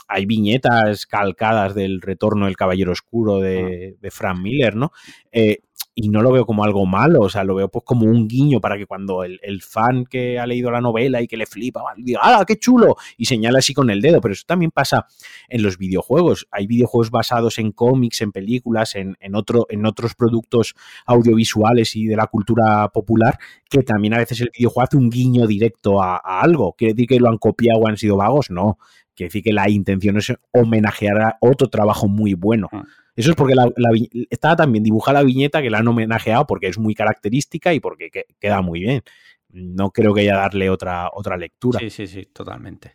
hay 0.09 0.26
viñetas 0.26 1.07
calcadas 1.07 1.74
del 1.74 2.00
retorno 2.00 2.46
del 2.46 2.57
Caballero 2.57 2.92
Oscuro 2.92 3.40
de, 3.40 3.94
ah. 3.94 3.98
de 4.00 4.11
Frank 4.11 4.38
Miller, 4.38 4.76
¿no? 4.76 4.92
Eh, 5.30 5.61
y 5.95 6.09
no 6.09 6.22
lo 6.22 6.32
veo 6.32 6.47
como 6.47 6.64
algo 6.64 6.86
malo, 6.86 7.20
o 7.20 7.28
sea, 7.28 7.45
lo 7.45 7.55
veo 7.55 7.68
pues 7.68 7.84
como 7.84 8.07
un 8.07 8.26
guiño 8.26 8.61
para 8.61 8.78
que 8.78 8.86
cuando 8.86 9.24
el, 9.24 9.38
fan 9.62 10.05
que 10.05 10.38
ha 10.38 10.47
leído 10.47 10.70
la 10.70 10.80
novela 10.80 11.20
y 11.20 11.28
que 11.28 11.36
le 11.36 11.45
flipa, 11.45 11.82
diga, 11.97 12.20
¡ah, 12.22 12.45
qué 12.47 12.59
chulo! 12.59 12.97
Y 13.18 13.26
señala 13.26 13.59
así 13.59 13.74
con 13.74 13.90
el 13.90 14.01
dedo, 14.01 14.20
pero 14.20 14.32
eso 14.32 14.45
también 14.47 14.70
pasa 14.70 15.07
en 15.49 15.62
los 15.62 15.76
videojuegos. 15.76 16.49
Hay 16.51 16.66
videojuegos 16.66 17.11
basados 17.11 17.59
en 17.59 17.72
cómics, 17.72 18.22
en 18.22 18.32
películas, 18.32 18.95
en, 18.95 19.16
otro, 19.34 19.66
en 19.68 19.84
otros 19.84 20.14
productos 20.14 20.74
audiovisuales 21.07 21.95
y 21.95 22.07
de 22.07 22.16
la 22.16 22.26
cultura 22.26 22.88
popular, 22.88 23.38
que 23.68 23.82
también 23.82 24.14
a 24.14 24.18
veces 24.18 24.40
el 24.40 24.51
videojuego 24.57 24.84
hace 24.84 24.97
un 24.97 25.11
guiño 25.11 25.47
directo 25.47 26.03
a, 26.03 26.16
algo. 26.16 26.72
¿Quiere 26.72 26.95
decir 26.95 27.09
que 27.09 27.20
lo 27.20 27.28
han 27.28 27.38
copiado 27.38 27.80
o 27.80 27.88
han 27.88 27.99
sido 27.99 28.16
vagos? 28.16 28.51
No. 28.51 28.78
Quiere 29.14 29.28
decir 29.28 29.43
que 29.43 29.53
la 29.53 29.68
intención 29.68 30.16
es 30.16 30.32
homenajear 30.53 31.20
a 31.20 31.38
otro 31.40 31.68
trabajo 31.68 32.09
muy 32.09 32.32
bueno. 32.32 32.68
Eso 33.14 33.30
es 33.30 33.36
porque 33.36 33.54
la, 33.54 33.70
estaba 34.30 34.56
también 34.56 34.84
dibujada 34.84 35.20
la 35.20 35.26
viñeta 35.26 35.60
que 35.60 35.70
la 35.70 35.78
han 35.78 35.88
homenajeado 35.88 36.46
porque 36.46 36.68
es 36.68 36.78
muy 36.78 36.94
característica 36.94 37.74
y 37.74 37.80
porque 37.80 38.10
queda 38.38 38.62
muy 38.62 38.80
bien. 38.80 39.02
No 39.50 39.90
creo 39.90 40.14
que 40.14 40.22
haya 40.22 40.36
darle 40.36 40.70
otra, 40.70 41.10
otra 41.12 41.36
lectura. 41.36 41.78
Sí, 41.78 41.90
sí, 41.90 42.06
sí, 42.06 42.26
totalmente. 42.32 42.94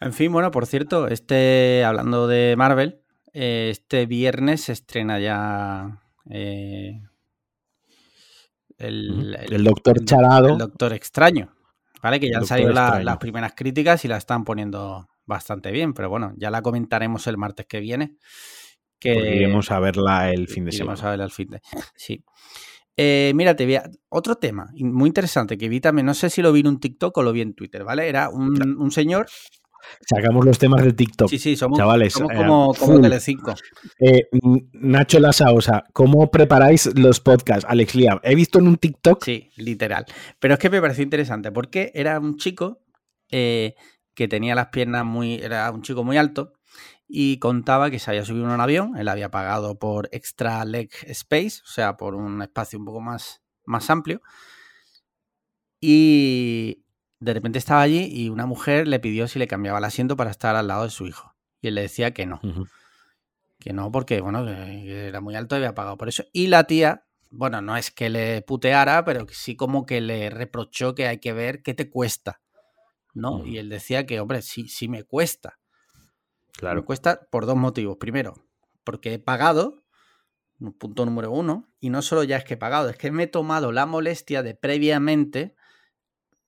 En 0.00 0.12
fin, 0.12 0.32
bueno, 0.32 0.50
por 0.50 0.66
cierto, 0.66 1.06
este, 1.06 1.84
hablando 1.84 2.26
de 2.26 2.56
Marvel, 2.56 3.00
eh, 3.32 3.68
este 3.70 4.06
viernes 4.06 4.62
se 4.62 4.72
estrena 4.72 5.20
ya 5.20 6.02
eh, 6.28 7.00
el, 8.78 9.64
Doctor 9.64 10.04
Charado. 10.04 10.48
El 10.48 10.58
Doctor 10.58 10.92
Extraño. 10.92 11.54
¿Vale? 12.02 12.18
Que 12.18 12.28
ya 12.28 12.38
han 12.38 12.46
salido 12.46 12.72
las 12.72 13.16
primeras 13.18 13.52
críticas 13.54 14.04
y 14.04 14.08
la 14.08 14.16
están 14.16 14.44
poniendo 14.44 15.08
bastante 15.24 15.70
bien, 15.70 15.94
pero 15.94 16.10
bueno, 16.10 16.32
ya 16.36 16.50
la 16.50 16.60
comentaremos 16.60 17.28
el 17.28 17.38
martes 17.38 17.66
que 17.66 17.78
viene. 17.78 18.16
Que 19.02 19.36
iremos 19.36 19.70
a 19.70 19.80
verla 19.80 20.30
el 20.30 20.48
fin 20.48 20.64
de 20.64 20.72
semana. 20.72 20.92
Iremos 20.92 21.04
a 21.04 21.10
verla 21.10 21.24
el 21.24 21.30
fin 21.30 21.48
de 21.48 21.60
Sí. 21.96 22.24
Eh, 22.96 23.32
mira, 23.34 23.56
te 23.56 23.82
otro 24.10 24.36
tema 24.36 24.68
muy 24.74 25.08
interesante 25.08 25.56
que 25.56 25.68
vi 25.68 25.80
también, 25.80 26.04
no 26.04 26.14
sé 26.14 26.28
si 26.28 26.42
lo 26.42 26.52
vi 26.52 26.60
en 26.60 26.68
un 26.68 26.80
TikTok 26.80 27.16
o 27.16 27.22
lo 27.22 27.32
vi 27.32 27.40
en 27.40 27.54
Twitter, 27.54 27.84
¿vale? 27.84 28.08
Era 28.08 28.28
un, 28.28 28.90
señor 28.90 29.26
Sacamos 30.08 30.44
los 30.44 30.58
temas 30.58 30.84
de 30.84 30.92
TikTok. 30.92 31.28
Sí, 31.28 31.38
sí, 31.38 31.56
somos, 31.56 31.78
chavales, 31.78 32.12
somos 32.12 32.32
eh, 32.32 32.36
como, 32.36 32.72
como 32.74 33.00
Telecinco. 33.00 33.54
Eh, 33.98 34.28
Nacho 34.74 35.18
Lasaosa, 35.18 35.84
¿cómo 35.92 36.30
preparáis 36.30 36.94
los 36.96 37.18
podcasts? 37.18 37.64
Alex 37.68 37.96
Liam, 37.96 38.20
he 38.22 38.36
visto 38.36 38.60
en 38.60 38.68
un 38.68 38.76
TikTok. 38.76 39.24
Sí, 39.24 39.50
literal. 39.56 40.04
Pero 40.38 40.54
es 40.54 40.60
que 40.60 40.70
me 40.70 40.80
pareció 40.80 41.02
interesante 41.02 41.50
porque 41.50 41.90
era 41.94 42.20
un 42.20 42.36
chico 42.36 42.82
que 43.28 44.28
tenía 44.28 44.54
las 44.54 44.66
piernas 44.66 45.04
muy. 45.04 45.34
Era 45.36 45.70
un 45.72 45.82
chico 45.82 46.04
muy 46.04 46.16
alto 46.16 46.52
y 47.08 47.38
contaba 47.38 47.90
que 47.90 47.98
se 47.98 48.10
había 48.10 48.24
subido 48.24 48.46
en 48.46 48.52
un 48.52 48.60
avión, 48.60 48.96
él 48.96 49.08
había 49.08 49.30
pagado 49.30 49.78
por 49.78 50.08
extra 50.12 50.64
leg 50.64 50.90
space, 51.06 51.60
o 51.62 51.66
sea, 51.68 51.96
por 51.96 52.14
un 52.14 52.40
espacio 52.42 52.78
un 52.78 52.84
poco 52.84 53.00
más, 53.00 53.42
más 53.64 53.90
amplio. 53.90 54.22
Y 55.80 56.84
de 57.18 57.34
repente 57.34 57.58
estaba 57.58 57.82
allí 57.82 58.08
y 58.10 58.28
una 58.28 58.46
mujer 58.46 58.88
le 58.88 58.98
pidió 59.00 59.28
si 59.28 59.38
le 59.38 59.46
cambiaba 59.46 59.78
el 59.78 59.84
asiento 59.84 60.16
para 60.16 60.30
estar 60.30 60.56
al 60.56 60.68
lado 60.68 60.84
de 60.84 60.90
su 60.90 61.06
hijo. 61.06 61.34
Y 61.60 61.68
él 61.68 61.74
le 61.74 61.82
decía 61.82 62.12
que 62.12 62.26
no. 62.26 62.40
Que 63.58 63.72
no, 63.72 63.92
porque, 63.92 64.20
bueno, 64.20 64.48
era 64.48 65.20
muy 65.20 65.36
alto 65.36 65.54
y 65.54 65.58
había 65.58 65.74
pagado 65.74 65.96
por 65.96 66.08
eso. 66.08 66.24
Y 66.32 66.48
la 66.48 66.64
tía, 66.64 67.06
bueno, 67.30 67.62
no 67.62 67.76
es 67.76 67.90
que 67.90 68.10
le 68.10 68.42
puteara, 68.42 69.04
pero 69.04 69.26
sí 69.30 69.54
como 69.54 69.86
que 69.86 70.00
le 70.00 70.30
reprochó 70.30 70.94
que 70.94 71.06
hay 71.06 71.18
que 71.18 71.32
ver 71.32 71.62
qué 71.62 71.74
te 71.74 71.90
cuesta. 71.90 72.40
¿No? 73.14 73.44
Y 73.44 73.58
él 73.58 73.68
decía 73.68 74.06
que, 74.06 74.20
hombre, 74.20 74.40
sí, 74.42 74.68
sí 74.68 74.88
me 74.88 75.04
cuesta. 75.04 75.58
Claro. 76.52 76.84
Cuesta 76.84 77.26
por 77.30 77.46
dos 77.46 77.56
motivos. 77.56 77.96
Primero, 77.98 78.34
porque 78.84 79.14
he 79.14 79.18
pagado, 79.18 79.82
punto 80.78 81.04
número 81.04 81.30
uno, 81.30 81.68
y 81.80 81.90
no 81.90 82.02
solo 82.02 82.22
ya 82.24 82.36
es 82.36 82.44
que 82.44 82.54
he 82.54 82.58
pagado, 82.58 82.88
es 82.88 82.96
que 82.96 83.10
me 83.10 83.24
he 83.24 83.26
tomado 83.26 83.72
la 83.72 83.86
molestia 83.86 84.42
de 84.42 84.54
previamente 84.54 85.56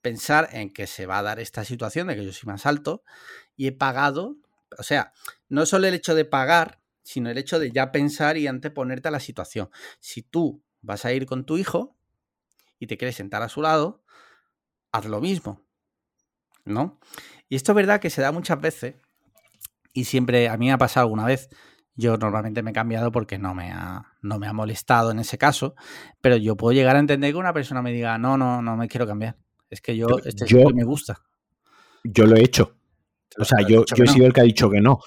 pensar 0.03 0.49
en 0.53 0.73
que 0.73 0.87
se 0.87 1.07
va 1.07 1.19
a 1.19 1.23
dar 1.23 1.41
esta 1.41 1.65
situación 1.65 2.09
de 2.09 2.17
que 2.17 2.25
yo 2.25 2.33
soy 2.33 2.47
más 2.47 2.67
alto 2.67 3.03
y 3.57 3.67
he 3.69 3.73
pagado, 3.73 4.37
o 4.79 4.83
sea, 4.83 5.13
no 5.49 5.65
solo 5.67 5.87
el 5.87 5.95
hecho 5.95 6.15
de 6.15 6.27
pagar, 6.27 6.83
sino 7.03 7.31
el 7.31 7.39
hecho 7.39 7.59
de 7.59 7.71
ya 7.71 7.91
pensar 7.91 8.37
y 8.37 8.47
anteponerte 8.47 9.09
a 9.09 9.11
la 9.11 9.21
situación. 9.21 9.71
Si 10.01 10.23
tú 10.23 10.63
vas 10.83 11.05
a 11.05 11.13
ir 11.13 11.27
con 11.27 11.45
tu 11.47 11.57
hijo 11.57 11.97
y 12.79 12.87
te 12.87 12.99
quieres 12.99 13.17
sentar 13.17 13.43
a 13.43 13.49
su 13.49 13.63
lado, 13.63 14.03
haz 14.93 15.07
lo 15.07 15.21
mismo, 15.21 15.67
¿no? 16.65 17.01
Y 17.49 17.57
esto 17.57 17.73
es 17.73 17.77
verdad 17.77 18.01
que 18.01 18.11
se 18.11 18.23
da 18.23 18.33
muchas 18.33 18.61
veces 18.61 18.97
y 19.95 20.05
siempre, 20.05 20.49
a 20.49 20.59
mí 20.59 20.67
me 20.67 20.73
ha 20.73 20.79
pasado 20.79 21.05
alguna 21.05 21.25
vez, 21.25 21.49
yo 21.97 22.19
normalmente 22.19 22.63
me 22.63 22.71
he 22.71 22.75
cambiado 22.75 23.13
porque 23.13 23.39
no 23.39 23.55
me 23.55 23.71
ha, 23.71 24.03
no 24.21 24.39
me 24.39 24.47
ha 24.47 24.53
molestado 24.53 25.13
en 25.13 25.21
ese 25.21 25.39
caso, 25.39 25.75
pero 26.21 26.37
yo 26.37 26.57
puedo 26.57 26.73
llegar 26.73 26.97
a 26.97 26.99
entender 26.99 27.33
que 27.33 27.39
una 27.39 27.55
persona 27.55 27.81
me 27.81 27.93
diga, 27.93 28.19
no, 28.19 28.37
no, 28.37 28.61
no 28.61 28.77
me 28.77 28.89
quiero 28.89 29.07
cambiar. 29.07 29.37
Es 29.71 29.81
que 29.81 29.97
yo, 29.97 30.07
este 30.25 30.47
yo, 30.47 30.69
me 30.75 30.85
gusta. 30.85 31.19
Yo 32.03 32.27
lo 32.27 32.37
he 32.37 32.43
hecho. 32.43 32.77
O 33.39 33.45
sea, 33.45 33.67
yo, 33.67 33.85
yo 33.87 34.05
he 34.05 34.07
sido 34.07 34.27
el 34.27 34.33
que 34.33 34.41
ha 34.41 34.45
dicho 34.45 34.69
que 34.69 34.81
no. 34.81 34.99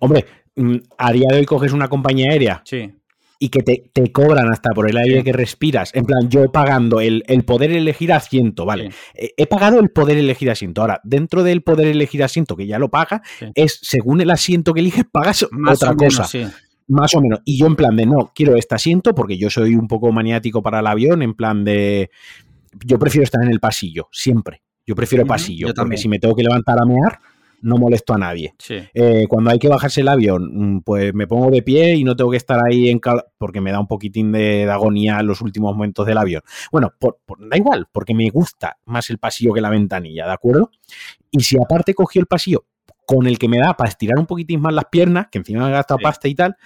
Hombre, 0.00 0.24
mm, 0.54 0.76
a 0.96 1.12
día 1.12 1.26
de 1.30 1.38
hoy 1.38 1.44
coges 1.44 1.72
una 1.72 1.88
compañía 1.88 2.30
aérea 2.30 2.62
sí 2.64 2.92
y 3.38 3.48
que 3.50 3.62
te, 3.62 4.12
cobran 4.12 4.50
hasta 4.50 4.70
por 4.70 4.88
el 4.88 4.96
aire 4.96 5.22
que 5.22 5.32
respiras. 5.32 5.94
En 5.94 6.04
plan, 6.04 6.28
yo 6.28 6.50
pagando 6.50 7.00
el, 7.00 7.22
poder 7.44 7.70
elegir 7.72 8.12
asiento, 8.12 8.64
¿vale? 8.64 8.90
He, 9.14 9.46
pagado 9.46 9.78
el 9.80 9.90
poder 9.90 10.18
elegir 10.18 10.50
asiento. 10.50 10.80
Ahora, 10.80 11.00
dentro 11.04 11.42
del 11.42 11.62
poder 11.62 11.88
elegir 11.88 12.22
asiento, 12.22 12.56
que 12.56 12.66
ya 12.66 12.78
lo 12.78 12.88
paga, 12.88 13.22
es 13.54 13.78
según 13.82 14.20
el 14.20 14.30
asiento 14.30 14.72
que 14.72 14.80
eliges, 14.80 15.04
pagas 15.10 15.42
otra 15.42 15.94
cosa. 15.94 16.26
Más 16.88 17.14
o 17.14 17.20
menos. 17.20 17.40
Y 17.44 17.58
yo 17.58 17.66
en 17.66 17.74
plan 17.74 17.96
de, 17.96 18.06
no, 18.06 18.32
quiero 18.34 18.56
este 18.56 18.76
asiento 18.76 19.14
porque 19.14 19.36
yo 19.36 19.50
soy 19.50 19.74
un 19.74 19.88
poco 19.88 20.12
maniático 20.12 20.62
para 20.62 20.80
el 20.80 20.86
avión, 20.86 21.20
en 21.22 21.34
plan 21.34 21.64
de, 21.64 22.10
yo 22.84 22.98
prefiero 22.98 23.24
estar 23.24 23.42
en 23.42 23.50
el 23.50 23.60
pasillo, 23.60 24.08
siempre. 24.12 24.62
Yo 24.86 24.94
prefiero 24.94 25.24
Ujú, 25.24 25.28
pasillo, 25.28 25.66
yo 25.68 25.74
porque 25.74 25.80
también. 25.80 26.02
si 26.02 26.08
me 26.08 26.18
tengo 26.18 26.34
que 26.34 26.44
levantar 26.44 26.78
a 26.78 26.84
mear, 26.84 27.18
no 27.62 27.76
molesto 27.78 28.14
a 28.14 28.18
nadie. 28.18 28.54
Sí. 28.58 28.76
Eh, 28.94 29.26
cuando 29.28 29.50
hay 29.50 29.58
que 29.58 29.68
bajarse 29.68 30.00
el 30.02 30.08
avión, 30.08 30.50
mm, 30.76 30.80
pues 30.82 31.12
me 31.14 31.26
pongo 31.26 31.50
de 31.50 31.62
pie 31.62 31.94
y 31.96 32.04
no 32.04 32.14
tengo 32.16 32.30
que 32.30 32.36
estar 32.36 32.60
ahí 32.64 32.88
en 32.90 32.98
cal- 32.98 33.24
porque 33.38 33.60
me 33.60 33.72
da 33.72 33.80
un 33.80 33.86
poquitín 33.86 34.30
de, 34.32 34.38
de 34.66 34.70
agonía 34.70 35.18
en 35.20 35.26
los 35.26 35.40
últimos 35.40 35.74
momentos 35.74 36.06
del 36.06 36.18
avión. 36.18 36.42
Bueno, 36.70 36.92
por- 36.98 37.18
por- 37.24 37.48
da 37.48 37.56
igual, 37.56 37.86
porque 37.92 38.14
me 38.14 38.28
gusta 38.30 38.78
más 38.84 39.10
el 39.10 39.18
pasillo 39.18 39.52
que 39.52 39.60
la 39.60 39.70
ventanilla, 39.70 40.26
¿de 40.26 40.32
acuerdo? 40.32 40.70
Y 41.30 41.40
si 41.40 41.56
aparte 41.60 41.94
cogió 41.94 42.20
el 42.20 42.26
pasillo 42.26 42.64
con 43.06 43.26
el 43.26 43.38
que 43.38 43.48
me 43.48 43.58
da 43.58 43.74
para 43.76 43.88
estirar 43.90 44.18
un 44.18 44.26
poquitín 44.26 44.60
más 44.60 44.74
las 44.74 44.86
piernas, 44.86 45.28
que 45.30 45.38
encima 45.38 45.62
me 45.64 45.68
he 45.70 45.72
gastado 45.72 45.98
Sí. 45.98 46.04
pasta 46.04 46.28
y 46.28 46.34
tal, 46.34 46.56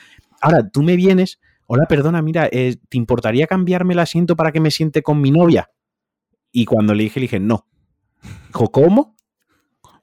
ahora 0.40 0.68
tú 0.68 0.82
me 0.82 0.96
vienes, 0.96 1.38
hola, 1.66 1.84
perdona, 1.86 2.22
mira, 2.22 2.48
eh, 2.50 2.76
¿te 2.88 2.96
importaría 2.98 3.46
cambiarme 3.46 3.92
el 3.94 3.98
asiento 4.00 4.36
para 4.36 4.50
que 4.52 4.60
me 4.60 4.70
siente 4.70 5.02
con 5.02 5.20
mi 5.20 5.30
novia? 5.30 5.70
Y 6.52 6.64
cuando 6.64 6.94
le 6.94 7.04
dije, 7.04 7.20
le 7.20 7.24
dije, 7.24 7.38
no. 7.40 7.66
Dijo, 8.48 8.72
¿cómo? 8.72 9.16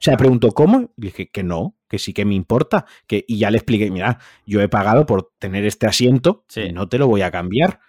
sea, 0.00 0.16
preguntó, 0.16 0.50
¿cómo? 0.52 0.82
Y 0.96 1.02
dije, 1.02 1.28
que 1.30 1.42
no, 1.42 1.74
que 1.88 1.98
sí 1.98 2.12
que 2.12 2.24
me 2.24 2.34
importa. 2.34 2.86
Que, 3.06 3.24
y 3.26 3.38
ya 3.38 3.50
le 3.50 3.58
expliqué, 3.58 3.90
mira, 3.90 4.18
yo 4.46 4.60
he 4.60 4.68
pagado 4.68 5.06
por 5.06 5.32
tener 5.38 5.64
este 5.64 5.86
asiento 5.86 6.44
Sí. 6.48 6.60
y 6.62 6.72
no 6.72 6.88
te 6.88 6.98
lo 6.98 7.06
voy 7.08 7.22
a 7.22 7.30
cambiar. 7.30 7.80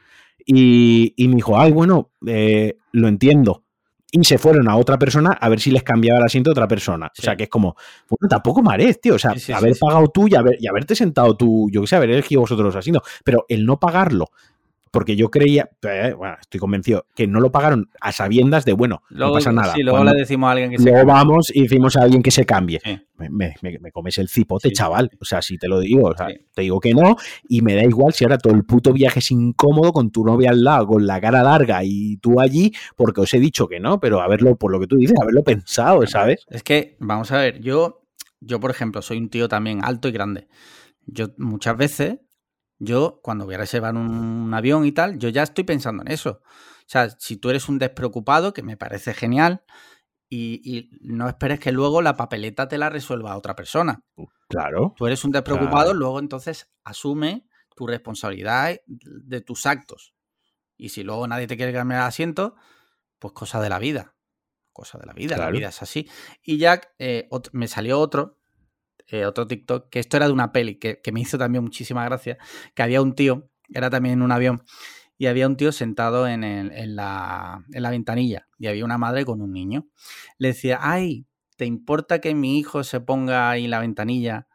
Y, 0.46 1.14
y 1.18 1.28
me 1.28 1.36
dijo, 1.36 1.60
ay, 1.60 1.72
bueno, 1.72 2.12
eh, 2.26 2.78
lo 2.92 3.08
entiendo. 3.08 3.64
Y 4.12 4.24
se 4.24 4.40
fueron 4.40 4.68
a 4.68 4.76
otra 4.76 4.98
persona 4.98 5.30
a 5.40 5.50
ver 5.50 5.60
si 5.60 5.70
les 5.70 5.84
cambiaba 5.84 6.18
el 6.20 6.26
asiento 6.26 6.50
a 6.50 6.54
otra 6.54 6.68
persona. 6.68 7.12
Sí. 7.14 7.22
O 7.22 7.24
sea, 7.26 7.36
que 7.36 7.44
es 7.44 7.50
como, 7.50 7.76
bueno, 8.10 8.28
tampoco 8.28 8.64
marees, 8.64 9.00
tío. 9.00 9.14
O 9.16 9.20
sea, 9.20 9.36
Sí, 9.38 9.52
haber 9.54 9.78
pagado 9.80 10.08
tú 10.08 10.28
y, 10.28 10.34
haber- 10.34 10.58
y 10.60 10.68
haberte 10.68 10.96
sentado 10.96 11.38
tú, 11.38 11.70
yo 11.72 11.82
qué 11.82 11.88
sé, 11.88 11.96
haber 11.96 12.10
elegido 12.10 12.42
vosotros 12.42 12.66
los 12.66 12.76
asientos. 12.76 13.04
Pero 13.24 13.46
el 13.50 13.66
no 13.68 13.80
pagarlo, 13.80 14.30
porque 14.92 15.16
yo 15.16 15.30
creía, 15.30 15.70
eh, 15.84 16.14
bueno, 16.18 16.36
estoy 16.40 16.60
convencido, 16.60 17.06
que 17.16 17.28
no 17.28 17.40
lo 17.40 17.52
pagaron 17.52 17.90
a 18.02 18.12
sabiendas 18.12 18.66
de, 18.66 18.74
bueno, 18.74 19.02
Luego, 19.10 19.34
no 19.34 19.38
pasa 19.40 19.52
nada. 19.52 19.74
Sí, 19.74 19.82
luego 19.84 19.98
Cuando- 19.98 20.14
le 20.14 20.20
decimos 20.20 20.48
a 20.48 20.52
alguien 20.52 20.72
que 20.72 20.78
se 20.78 20.84
Luego 20.84 20.98
cambie. 21.00 21.14
vamos 21.14 21.52
y 21.56 21.62
decimos 21.64 21.96
a 21.98 22.02
alguien 22.04 22.22
que 22.24 22.32
se 22.32 22.46
cambie. 22.46 22.80
Sí. 22.84 23.00
Me, 23.18 23.30
me- 23.30 23.56
me- 23.62 23.80
me 23.80 23.92
comes 23.92 24.18
el 24.18 24.30
cipote, 24.30 24.70
Sí, 24.70 24.74
chaval. 24.76 25.10
O 25.20 25.26
sea, 25.26 25.42
si 25.42 25.58
te 25.58 25.68
lo 25.68 25.80
digo, 25.80 26.08
o 26.10 26.16
sea, 26.16 26.30
Sí. 26.30 26.36
te 26.54 26.62
digo 26.62 26.80
que 26.80 26.94
no, 26.94 27.16
y 27.48 27.62
me 27.62 27.76
da 27.76 27.84
igual 27.84 28.14
si 28.14 28.24
ahora 28.24 28.38
todo 28.38 28.54
el 28.54 28.64
puto 28.64 28.94
viaje 28.94 29.20
es 29.20 29.30
incómodo 29.32 29.92
con 29.92 30.10
tu 30.12 30.24
novia 30.24 30.52
al 30.52 30.64
lado, 30.64 30.88
con 30.88 31.06
la 31.06 31.20
cara 31.20 31.44
larga 31.44 31.82
y 31.84 32.18
tú 32.18 32.40
allí, 32.40 32.72
porque 32.96 33.22
os 33.22 33.34
he 33.34 33.40
dicho 33.40 33.68
que 33.68 33.80
no, 33.80 34.00
pero 34.00 34.22
haberlo, 34.22 34.56
por 34.56 34.72
lo 34.72 34.80
que 34.80 34.88
tú 34.88 34.96
dices, 34.96 35.18
haberlo 35.22 35.44
pensado, 35.44 36.06
¿sabes? 36.08 36.46
Es 36.50 36.64
que, 36.64 36.96
vamos 37.00 37.32
a 37.34 37.38
ver, 37.40 37.60
yo, 37.60 38.04
yo, 38.40 38.60
por 38.62 38.72
ejemplo, 38.72 39.02
soy 39.02 39.18
un 39.18 39.30
tío 39.30 39.50
también 39.50 39.82
alto 39.84 40.08
y 40.08 40.12
grande. 40.14 40.48
Yo 41.06 41.28
muchas 41.38 41.76
veces, 41.76 42.20
yo 42.80 43.20
cuando 43.24 43.46
voy 43.46 43.56
a 43.56 43.60
reservar 43.60 43.96
un, 43.96 44.10
un 44.10 44.54
avión 44.54 44.86
y 44.86 44.92
tal, 44.92 45.20
yo 45.20 45.30
ya 45.30 45.44
estoy 45.44 45.64
pensando 45.64 46.02
en 46.04 46.12
eso. 46.12 46.42
O 46.42 46.92
sea, 46.92 47.10
si 47.12 47.38
tú 47.38 47.50
eres 47.52 47.70
un 47.70 47.78
despreocupado, 47.78 48.52
que 48.54 48.64
me 48.64 48.78
parece 48.78 49.14
genial, 49.14 49.64
y, 50.32 50.62
y 50.64 50.90
no 51.02 51.28
esperes 51.28 51.60
que 51.60 51.72
luego 51.72 52.02
la 52.02 52.16
papeleta 52.16 52.68
te 52.68 52.78
la 52.78 52.90
resuelva 52.90 53.36
otra 53.38 53.56
persona. 53.56 54.04
Claro. 54.48 54.94
Tú 54.98 55.08
eres 55.08 55.24
un 55.26 55.32
despreocupado, 55.32 55.86
Claro. 55.86 56.00
luego 56.00 56.20
entonces 56.20 56.72
asume 56.84 57.48
tu 57.76 57.88
responsabilidad 57.88 58.78
de 58.88 59.42
tus 59.42 59.66
actos. 59.66 60.14
Y 60.78 60.90
si 60.90 61.04
luego 61.04 61.28
nadie 61.28 61.48
te 61.48 61.58
quiere 61.58 61.74
cambiar 61.74 62.02
el 62.02 62.08
asiento, 62.08 62.56
pues 63.20 63.34
cosa 63.34 63.60
de 63.62 63.70
la 63.70 63.80
vida. 63.80 64.16
Cosa 64.72 64.98
de 64.98 65.06
la 65.08 65.14
vida, 65.14 65.36
Claro. 65.36 65.52
la 65.52 65.58
vida 65.58 65.70
es 65.70 65.82
así. 65.82 66.10
Y 66.44 66.58
ya 66.58 66.80
eh, 67.00 67.28
me 67.52 67.68
salió 67.68 68.00
otro, 68.00 68.39
eh, 69.12 69.26
otro 69.26 69.48
TikTok, 69.48 69.90
que 69.90 70.00
esto 70.00 70.18
era 70.18 70.28
de 70.28 70.34
una 70.34 70.52
peli, 70.52 70.76
que, 70.80 71.02
que 71.02 71.12
me 71.12 71.22
hizo 71.22 71.38
también 71.38 71.64
muchísima 71.64 72.06
gracia, 72.06 72.38
que 72.76 72.84
había 72.84 73.02
un 73.02 73.16
tío, 73.16 73.50
era 73.74 73.90
también 73.90 74.14
en 74.14 74.22
un 74.24 74.32
avión, 74.32 74.64
y 75.18 75.28
había 75.28 75.48
un 75.48 75.58
tío 75.58 75.72
sentado 75.72 76.28
en, 76.28 76.44
el- 76.44 76.72
en 76.72 76.96
la, 76.96 77.66
en 77.74 77.84
la 77.84 77.90
ventanilla, 77.92 78.48
y 78.58 78.68
había 78.68 78.86
una 78.86 78.98
madre 78.98 79.26
con 79.26 79.42
un 79.42 79.52
niño. 79.54 79.88
Le 80.38 80.50
decía, 80.50 80.80
ay, 80.82 81.26
¿te 81.58 81.66
importa 81.66 82.20
que 82.20 82.36
mi 82.36 82.60
hijo 82.60 82.84
se 82.84 83.02
ponga 83.02 83.50
ahí 83.52 83.66
en 83.66 83.72
la 83.72 83.80
ventanilla 83.80 84.48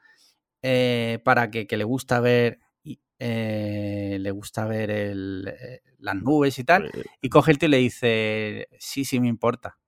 eh, 0.62 1.20
para 1.24 1.50
que, 1.50 1.66
que 1.66 1.76
le 1.76 1.84
gusta 1.84 2.20
ver... 2.20 2.61
y, 2.82 3.00
eh, 3.18 4.18
le 4.20 4.30
gusta 4.32 4.66
ver 4.66 4.90
el, 4.90 5.48
eh, 5.48 5.80
las 5.98 6.16
nubes 6.16 6.59
y 6.59 6.64
tal, 6.64 6.90
y 7.22 7.28
coge 7.28 7.52
el 7.52 7.59
tío 7.59 7.68
y 7.68 7.70
le 7.72 7.78
dice, 7.78 8.68
sí, 8.78 9.05
sí 9.05 9.20
me 9.20 9.28
importa. 9.28 9.78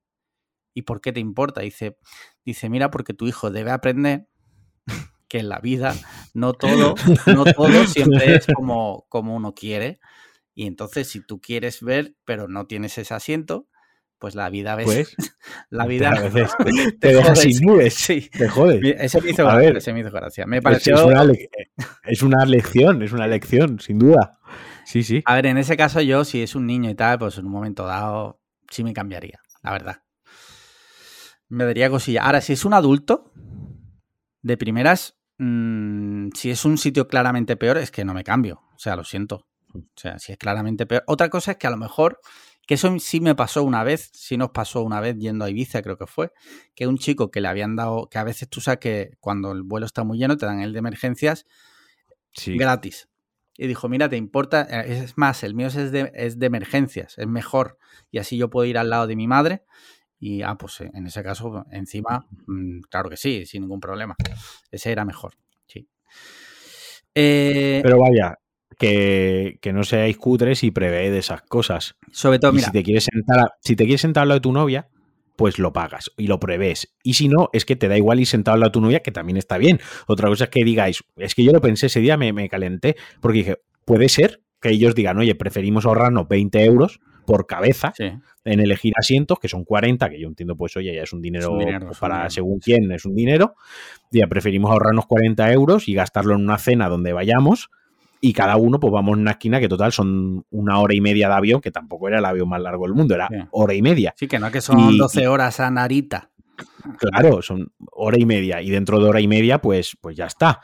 ¿Y 0.73 0.83
por 0.83 1.01
qué 1.01 1.11
te 1.11 1.19
importa? 1.19 1.61
Dice, 1.61 1.97
dice, 2.45 2.69
mira, 2.69 2.91
porque 2.91 3.13
tu 3.13 3.27
hijo 3.27 3.51
debe 3.51 3.71
aprender 3.71 4.27
que 5.27 5.39
en 5.39 5.49
la 5.49 5.59
vida 5.59 5.93
no 6.33 6.53
todo, 6.53 6.95
no 7.25 7.45
todo 7.45 7.85
siempre 7.87 8.35
es 8.35 8.47
como, 8.47 9.05
como 9.09 9.35
uno 9.35 9.53
quiere. 9.53 9.99
Y 10.55 10.65
entonces, 10.65 11.07
si 11.07 11.21
tú 11.25 11.39
quieres 11.39 11.81
ver, 11.81 12.15
pero 12.25 12.47
no 12.47 12.65
tienes 12.65 12.97
ese 12.97 13.13
asiento, 13.13 13.67
pues 14.19 14.33
la 14.35 14.49
vida 14.49 14.75
ves, 14.75 14.85
Pues, 14.85 15.15
la 15.69 15.85
vida 15.85 16.09
a 16.11 16.21
veces 16.21 16.51
te, 16.57 16.91
te 16.99 17.13
deja 17.13 17.35
sin 17.35 17.59
nubes. 17.61 17.93
Sí. 17.93 18.29
Te 18.35 18.47
jodes. 18.49 18.81
Ese 18.99 19.21
me 19.21 19.29
hizo 19.31 19.47
A 19.47 19.53
gracia, 19.53 19.67
ver, 19.67 19.77
ese 19.77 19.93
me 19.93 19.99
hizo 19.99 20.11
gracia. 20.11 20.45
Me 20.45 20.57
Es, 20.57 20.63
pareció, 20.63 20.95
es 20.95 21.03
una 21.03 21.33
es 22.03 22.21
una 22.23 22.45
lección, 22.45 23.03
es 23.03 23.11
una 23.11 23.27
lección, 23.27 23.79
sin 23.79 23.99
duda. 23.99 24.39
Sí, 24.85 25.03
sí. 25.03 25.21
A 25.25 25.35
ver, 25.35 25.47
en 25.47 25.57
ese 25.57 25.75
caso 25.77 26.01
yo, 26.01 26.23
si 26.23 26.41
es 26.41 26.55
un 26.55 26.65
niño 26.65 26.89
y 26.89 26.95
tal, 26.95 27.19
pues 27.19 27.37
en 27.37 27.45
un 27.45 27.51
momento 27.51 27.85
dado 27.85 28.39
sí 28.71 28.83
me 28.83 28.93
cambiaría, 28.93 29.39
la 29.61 29.71
verdad. 29.71 30.01
Me 31.49 31.65
daría 31.65 31.89
cosilla. 31.89 32.23
Ahora, 32.23 32.41
si 32.41 32.53
es 32.53 32.65
un 32.65 32.73
adulto, 32.73 33.31
de 34.47 34.57
primeras, 34.57 35.17
mm, 35.37 36.29
si 36.33 36.49
es 36.49 36.65
un 36.65 36.77
sitio 36.77 37.07
claramente 37.07 37.55
peor, 37.57 37.77
es 37.77 37.91
que 37.91 38.05
no 38.05 38.13
me 38.13 38.23
cambio. 38.23 38.61
O 38.75 38.79
sea, 38.79 38.95
lo 38.95 39.03
siento. 39.03 39.45
O 39.73 39.81
sea, 39.95 40.17
si 40.19 40.31
es 40.31 40.37
claramente 40.37 40.85
peor. 40.85 41.03
Otra 41.07 41.29
cosa 41.29 41.51
es 41.51 41.57
que 41.57 41.67
a 41.67 41.69
lo 41.69 41.77
mejor, 41.77 42.19
que 42.65 42.73
eso 42.75 42.97
sí 42.99 43.19
me 43.21 43.35
pasó 43.35 43.63
una 43.63 43.83
vez, 43.83 44.09
sí 44.13 44.37
nos 44.37 44.49
pasó 44.51 44.81
una 44.81 44.99
vez 45.01 45.17
yendo 45.17 45.45
a 45.45 45.49
Ibiza, 45.49 45.81
creo 45.81 45.97
que 45.97 46.07
fue, 46.07 46.31
que 46.75 46.87
un 46.87 46.97
chico 46.97 47.29
que 47.29 47.41
le 47.41 47.47
habían 47.49 47.75
dado, 47.75 48.07
que 48.09 48.17
a 48.17 48.23
veces 48.23 48.49
tú 48.49 48.61
sabes 48.61 48.79
que 48.79 49.11
cuando 49.19 49.51
el 49.51 49.63
vuelo 49.63 49.85
está 49.85 50.03
muy 50.03 50.17
lleno 50.17 50.37
te 50.37 50.45
dan 50.45 50.61
el 50.61 50.73
de 50.73 50.79
emergencias 50.79 51.45
Sí. 52.31 52.57
gratis. 52.57 53.09
Y 53.57 53.65
dijo, 53.67 53.89
mira, 53.89 54.07
¿te 54.09 54.17
importa? 54.17 54.67
Eh, 54.69 55.01
Es 55.03 55.17
más, 55.17 55.43
el 55.43 55.55
mío 55.55 55.67
es 55.67 55.91
de, 55.91 56.11
es 56.13 56.37
de 56.39 56.45
emergencias, 56.45 57.17
es 57.17 57.27
mejor. 57.27 57.77
Y 58.11 58.19
así 58.19 58.37
yo 58.37 58.49
puedo 58.49 58.65
ir 58.65 58.77
al 58.77 58.89
lado 58.89 59.07
de 59.07 59.15
mi 59.15 59.27
madre. 59.27 59.63
Y, 60.19 60.41
ah, 60.41 60.55
pues 60.57 60.81
eh, 60.81 60.91
en 60.93 61.05
ese 61.07 61.21
caso, 61.23 61.65
encima, 61.71 62.25
mm, 62.47 62.81
claro 62.89 63.09
que 63.09 63.17
sí, 63.17 63.45
sin 63.45 63.61
ningún 63.61 63.79
problema. 63.79 64.15
Ese 64.71 64.91
era 64.91 65.05
mejor, 65.05 65.33
sí. 65.67 65.87
Eh, 67.15 67.79
Pero 67.83 67.99
vaya, 67.99 68.35
que, 68.77 69.57
que 69.61 69.73
no 69.73 69.83
seáis 69.83 70.17
cutres 70.17 70.63
y 70.63 70.71
preveed 70.71 71.13
esas 71.13 71.41
cosas. 71.43 71.95
sobre 72.11 72.39
todo, 72.39 72.51
Y 72.51 72.55
mira, 72.55 72.67
si 72.67 72.71
te 72.71 72.83
quieres 72.83 73.05
sentar, 73.05 73.39
a- 73.39 73.53
si 73.61 73.75
te 73.75 73.85
quieres 73.85 74.01
sentar 74.01 74.23
al 74.23 74.29
lado 74.29 74.39
de 74.39 74.43
tu 74.43 74.51
novia, 74.51 74.89
pues 75.35 75.59
lo 75.59 75.71
pagas 75.71 76.11
y 76.17 76.27
lo 76.27 76.39
prevés. 76.39 76.95
Y 77.03 77.13
si 77.13 77.27
no, 77.29 77.49
es 77.53 77.63
que 77.65 77.75
te 77.75 77.87
da 77.87 77.97
igual 77.97 78.19
ir 78.19 78.25
sentado 78.27 78.55
al 78.55 78.61
lado 78.61 78.69
de 78.69 78.73
tu 78.73 78.81
novia, 78.81 79.01
que 79.01 79.11
también 79.11 79.37
está 79.37 79.57
bien. 79.57 79.79
Otra 80.07 80.29
cosa 80.29 80.45
es 80.45 80.49
que 80.49 80.63
digáis, 80.63 81.03
es 81.15 81.35
que 81.35 81.43
yo 81.43 81.51
lo 81.51 81.61
pensé 81.61 81.87
ese 81.87 81.99
día, 81.99 82.17
me, 82.17 82.33
me 82.33 82.49
calenté, 82.49 82.95
porque 83.21 83.37
dije, 83.39 83.57
puede 83.85 84.09
ser 84.09 84.41
que 84.61 84.69
ellos 84.69 84.95
digan, 84.95 85.17
oye, 85.19 85.35
preferimos 85.35 85.85
ahorrarnos 85.85 86.27
20 86.27 86.65
euros 86.65 86.99
por 87.27 87.45
cabeza 87.45 87.91
sí, 87.95 88.05
en 88.45 88.59
elegir 88.61 88.93
asientos, 88.97 89.37
que 89.39 89.49
son 89.49 89.65
40, 89.65 90.09
que 90.09 90.19
yo 90.19 90.27
entiendo, 90.27 90.55
pues 90.55 90.75
oye, 90.77 90.95
ya 90.95 91.03
es 91.03 91.11
un 91.13 91.21
dinero, 91.21 91.51
un 91.51 91.59
pues, 91.85 91.99
para 91.99 92.15
dinero. 92.15 92.29
según 92.31 92.59
quién 92.59 92.91
es 92.93 93.05
un 93.05 93.13
dinero. 93.13 93.55
Ya 94.09 94.25
preferimos 94.27 94.71
ahorrarnos 94.71 95.05
40 95.05 95.51
euros 95.51 95.87
y 95.89 95.93
gastarlo 95.93 96.33
en 96.33 96.41
una 96.41 96.57
cena 96.57 96.87
donde 96.89 97.11
vayamos. 97.13 97.69
Y 98.21 98.33
cada 98.33 98.55
uno, 98.55 98.79
pues 98.79 98.91
vamos 98.91 99.13
en 99.15 99.21
una 99.21 99.31
esquina 99.31 99.59
que 99.59 99.67
total 99.67 99.91
son 99.91 100.43
una 100.49 100.79
hora 100.79 100.95
y 100.95 101.01
media 101.01 101.27
de 101.27 101.35
avión, 101.35 101.61
que 101.61 101.69
tampoco 101.71 102.07
era 102.07 102.17
el 102.19 102.25
avión 102.25 102.49
más 102.49 102.61
largo 102.61 102.85
del 102.85 102.95
mundo, 102.95 103.13
era 103.13 103.27
hora 103.51 103.73
y 103.75 103.81
media. 103.83 104.13
sí, 104.17 104.27
que 104.27 104.39
no 104.39 104.49
que 104.49 104.61
son 104.61 104.79
Y- 104.79 104.97
12 104.97 105.27
horas 105.27 105.59
a 105.59 105.69
Narita. 105.69 106.31
Claro, 106.97 107.41
son 107.43 107.71
hora 107.91 108.17
y 108.19 108.25
media. 108.25 108.61
Y 108.61 108.69
dentro 108.71 108.99
de 108.99 109.07
hora 109.09 109.19
y 109.21 109.27
media, 109.27 109.59
pues, 109.61 109.95
pues 110.01 110.15
ya 110.15 110.25
está. 110.25 110.61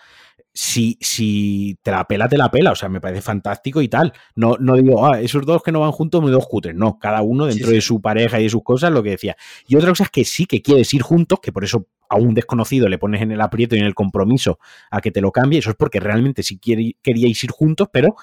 Si, 0.55 0.97
si 1.01 1.79
te 1.81 1.89
la 1.89 2.05
pela, 2.05 2.27
te 2.29 2.37
la 2.37 2.51
pela. 2.51 2.71
O 2.71 2.75
sea, 2.75 2.87
me 2.87 3.01
parece 3.01 3.21
fantástico 3.21 3.81
y 3.81 3.87
tal. 3.87 4.13
No, 4.35 4.55
no 4.59 4.75
digo, 4.75 5.05
ah, 5.05 5.19
esos 5.19 5.45
dos 5.45 5.63
que 5.63 5.71
no 5.71 5.79
van 5.79 5.91
juntos, 5.91 6.23
me 6.23 6.29
dos 6.29 6.45
cutres. 6.47 6.75
No, 6.75 6.99
cada 6.99 7.21
uno 7.23 7.45
dentro 7.47 7.69
sí. 7.69 7.73
de 7.75 7.81
su 7.81 7.99
pareja 8.01 8.39
y 8.39 8.43
de 8.43 8.49
sus 8.49 8.63
cosas, 8.63 8.91
lo 8.91 9.01
que 9.01 9.11
decía. 9.11 9.35
Y 9.67 9.75
otra 9.75 9.89
cosa 9.89 10.03
es 10.03 10.09
que 10.11 10.23
sí 10.25 10.45
que 10.45 10.61
quieres 10.61 10.93
ir 10.93 11.01
juntos, 11.01 11.39
que 11.41 11.51
por 11.51 11.63
eso 11.63 11.87
a 12.07 12.17
un 12.17 12.35
desconocido 12.35 12.87
le 12.87 12.99
pones 12.99 13.21
en 13.23 13.31
el 13.31 13.41
aprieto 13.41 13.75
y 13.75 13.79
en 13.79 13.85
el 13.85 13.95
compromiso 13.95 14.59
a 14.91 15.01
que 15.01 15.09
te 15.09 15.21
lo 15.21 15.31
cambie. 15.31 15.57
Eso 15.59 15.71
es 15.71 15.75
porque 15.75 15.99
realmente 15.99 16.43
sí 16.43 16.59
quiere- 16.59 16.97
queríais 17.01 17.43
ir 17.43 17.49
juntos, 17.49 17.87
pero 17.91 18.15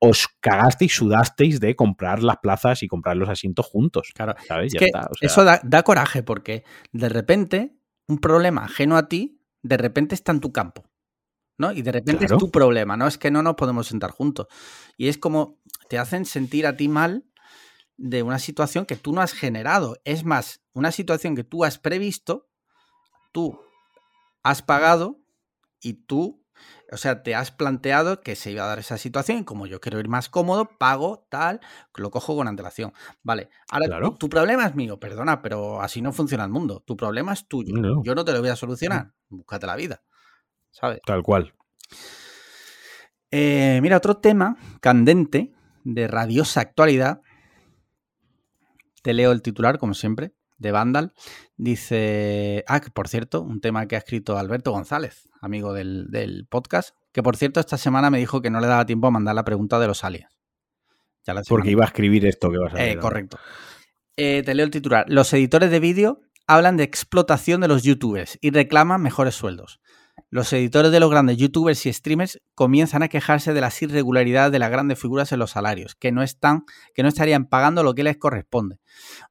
os 0.00 0.28
cagasteis, 0.40 0.94
sudasteis 0.94 1.60
de 1.60 1.76
comprar 1.76 2.22
las 2.22 2.38
plazas 2.38 2.82
y 2.82 2.88
comprar 2.88 3.16
los 3.18 3.28
asientos 3.28 3.66
juntos. 3.66 4.10
Claro, 4.14 4.34
¿Sabes? 4.48 4.68
Es 4.68 4.72
Ya 4.72 4.78
que 4.78 4.84
está. 4.86 5.00
o 5.10 5.14
sea, 5.14 5.26
eso 5.26 5.44
da, 5.44 5.60
da 5.62 5.82
coraje 5.82 6.22
porque 6.22 6.64
de 6.92 7.08
repente 7.10 7.76
un 8.08 8.18
problema 8.18 8.64
ajeno 8.64 8.96
a 8.96 9.08
ti, 9.08 9.40
de 9.62 9.76
repente 9.76 10.14
está 10.14 10.32
en 10.32 10.40
tu 10.40 10.52
campo. 10.52 10.84
¿No? 11.58 11.72
Y 11.72 11.82
de 11.82 11.92
repente 11.92 12.26
Claro. 12.26 12.36
es 12.36 12.40
tu 12.40 12.50
problema, 12.50 12.96
¿no? 12.96 13.06
Es 13.06 13.18
que 13.18 13.30
no 13.30 13.42
nos 13.42 13.54
podemos 13.54 13.86
sentar 13.88 14.10
juntos. 14.10 14.46
Y 14.96 15.08
es 15.08 15.18
como 15.18 15.58
te 15.88 15.98
hacen 15.98 16.24
sentir 16.24 16.66
a 16.66 16.76
ti 16.76 16.88
mal 16.88 17.24
de 17.96 18.22
una 18.22 18.38
situación 18.38 18.84
que 18.86 18.96
tú 18.96 19.12
no 19.12 19.20
has 19.22 19.32
generado. 19.32 19.96
Es 20.04 20.24
más, 20.24 20.60
una 20.72 20.92
situación 20.92 21.34
que 21.34 21.44
tú 21.44 21.64
has 21.64 21.78
previsto, 21.78 22.48
tú 23.32 23.58
has 24.42 24.62
pagado 24.62 25.20
y 25.80 25.94
tú 26.06 26.42
O 26.90 26.96
sea, 26.96 27.22
te 27.22 27.34
has 27.34 27.50
planteado 27.50 28.22
que 28.22 28.34
se 28.34 28.50
iba 28.50 28.64
a 28.64 28.66
dar 28.66 28.78
esa 28.78 28.96
situación 28.96 29.38
y 29.40 29.44
como 29.44 29.66
yo 29.66 29.78
quiero 29.78 29.98
ir 30.00 30.08
más 30.08 30.30
cómodo, 30.30 30.70
pago 30.78 31.26
tal, 31.28 31.60
lo 31.96 32.10
cojo 32.10 32.34
con 32.34 32.48
antelación. 32.48 32.94
Vale, 33.22 33.50
ahora 33.68 33.86
Claro. 33.86 34.10
tu, 34.12 34.16
tu 34.16 34.28
problema 34.30 34.64
es 34.66 34.74
mío, 34.74 34.98
perdona, 34.98 35.42
pero 35.42 35.82
así 35.82 36.00
no 36.00 36.12
funciona 36.14 36.44
el 36.44 36.50
mundo. 36.50 36.82
Tu 36.86 36.96
problema 36.96 37.34
es 37.34 37.46
tuyo. 37.46 37.74
No. 37.74 38.02
Yo 38.04 38.14
no 38.14 38.24
te 38.24 38.32
lo 38.32 38.40
voy 38.40 38.48
a 38.48 38.56
solucionar. 38.56 39.12
Búscate 39.28 39.66
la 39.66 39.76
vida. 39.76 40.02
¿Sabes? 40.78 41.00
Tal 41.06 41.22
cual. 41.22 41.54
Eh, 43.30 43.78
mira, 43.80 43.96
otro 43.96 44.18
tema 44.18 44.58
candente 44.80 45.54
de 45.84 46.06
radiosa 46.06 46.60
actualidad. 46.60 47.22
Te 49.02 49.14
leo 49.14 49.32
el 49.32 49.40
titular, 49.40 49.78
como 49.78 49.94
siempre, 49.94 50.34
de 50.58 50.72
Vandal. 50.72 51.14
Dice. 51.56 52.62
Ah, 52.68 52.80
que 52.80 52.90
por 52.90 53.08
cierto, 53.08 53.40
un 53.40 53.62
tema 53.62 53.86
que 53.86 53.96
ha 53.96 54.00
escrito 54.00 54.36
Alberto 54.36 54.70
González, 54.70 55.30
amigo 55.40 55.72
del, 55.72 56.10
del 56.10 56.46
podcast. 56.46 56.94
Que 57.10 57.22
por 57.22 57.38
cierto, 57.38 57.58
esta 57.58 57.78
semana 57.78 58.10
me 58.10 58.18
dijo 58.18 58.42
que 58.42 58.50
no 58.50 58.60
le 58.60 58.66
daba 58.66 58.84
tiempo 58.84 59.06
a 59.06 59.10
mandar 59.10 59.34
la 59.34 59.44
pregunta 59.44 59.78
de 59.78 59.86
los 59.86 60.04
aliens. 60.04 60.36
Ya 61.24 61.32
la 61.32 61.42
Porque 61.48 61.70
iba 61.70 61.84
a 61.84 61.86
escribir 61.86 62.26
esto 62.26 62.50
que 62.50 62.58
vas 62.58 62.74
a 62.74 62.82
eh, 62.82 62.86
leer 62.86 62.98
correcto. 62.98 63.38
Eh, 64.18 64.42
te 64.44 64.54
leo 64.54 64.66
el 64.66 64.70
titular. 64.70 65.06
Los 65.08 65.32
editores 65.32 65.70
de 65.70 65.80
vídeo 65.80 66.20
hablan 66.46 66.76
de 66.76 66.84
explotación 66.84 67.62
de 67.62 67.68
los 67.68 67.82
youtubers 67.82 68.38
y 68.42 68.50
reclaman 68.50 69.00
mejores 69.00 69.34
sueldos. 69.34 69.80
Los 70.30 70.52
editores 70.52 70.90
de 70.92 71.00
los 71.00 71.10
grandes 71.10 71.36
youtubers 71.36 71.86
y 71.86 71.92
streamers 71.92 72.40
comienzan 72.54 73.02
a 73.02 73.08
quejarse 73.08 73.52
de 73.52 73.60
las 73.60 73.80
irregularidades 73.80 74.50
de 74.50 74.58
las 74.58 74.70
grandes 74.70 74.98
figuras 74.98 75.30
en 75.32 75.38
los 75.38 75.52
salarios, 75.52 75.94
que 75.94 76.10
no 76.10 76.22
están, 76.22 76.64
que 76.94 77.02
no 77.02 77.08
estarían 77.08 77.46
pagando 77.46 77.82
lo 77.82 77.94
que 77.94 78.02
les 78.02 78.16
corresponde. 78.16 78.78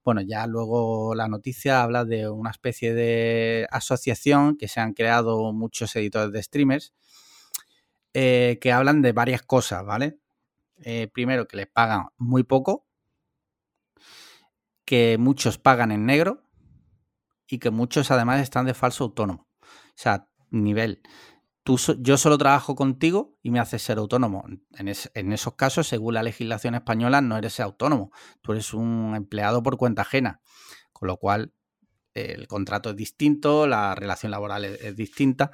Bueno, 0.04 0.22
ya 0.22 0.48
luego 0.48 1.14
la 1.16 1.28
noticia 1.28 1.84
habla 1.84 2.06
de 2.06 2.30
una 2.30 2.52
especie 2.52 2.94
de 2.94 3.68
asociación 3.72 4.58
que 4.58 4.68
se 4.68 4.80
han 4.80 4.94
creado 4.94 5.52
muchos 5.54 5.96
editores 5.96 6.32
de 6.32 6.44
streamers 6.44 6.94
eh, 8.14 8.60
que 8.62 8.72
hablan 8.72 9.02
de 9.02 9.12
varias 9.12 9.42
cosas, 9.42 9.84
¿vale? 9.86 10.18
Eh, 10.84 11.10
primero, 11.14 11.48
que 11.48 11.58
les 11.58 11.68
pagan 11.68 12.08
muy 12.18 12.44
poco, 12.44 12.86
que 14.86 15.18
muchos 15.20 15.58
pagan 15.58 15.92
en 15.92 16.06
negro 16.06 16.44
y 17.48 17.60
que 17.60 17.72
muchos 17.72 18.12
además 18.12 18.42
están 18.42 18.66
de 18.66 18.74
falso 18.74 19.04
autónomo. 19.04 19.48
O 19.62 19.98
sea, 19.98 20.30
nivel, 20.64 21.02
tú, 21.64 21.78
yo 22.00 22.18
solo 22.18 22.38
trabajo 22.38 22.76
contigo 22.76 23.36
y 23.44 23.52
me 23.52 23.60
haces 23.60 23.82
ser 23.84 23.98
autónomo. 23.98 24.46
En, 24.78 24.88
es- 24.88 25.12
en 25.16 25.34
esos 25.34 25.56
casos, 25.56 25.88
según 25.88 26.14
la 26.16 26.24
legislación 26.24 26.76
española, 26.76 27.22
no 27.22 27.38
eres 27.38 27.60
autónomo, 27.60 28.12
tú 28.42 28.54
eres 28.54 28.74
un 28.74 29.14
empleado 29.16 29.64
por 29.64 29.78
cuenta 29.78 30.04
ajena, 30.04 30.42
con 30.94 31.08
lo 31.08 31.18
cual 31.18 31.54
el 32.14 32.48
contrato 32.48 32.92
es 32.92 32.96
distinto, 32.96 33.68
la 33.68 33.96
relación 33.96 34.32
laboral 34.32 34.66
es, 34.66 34.82
es 34.82 34.96
distinta. 34.96 35.52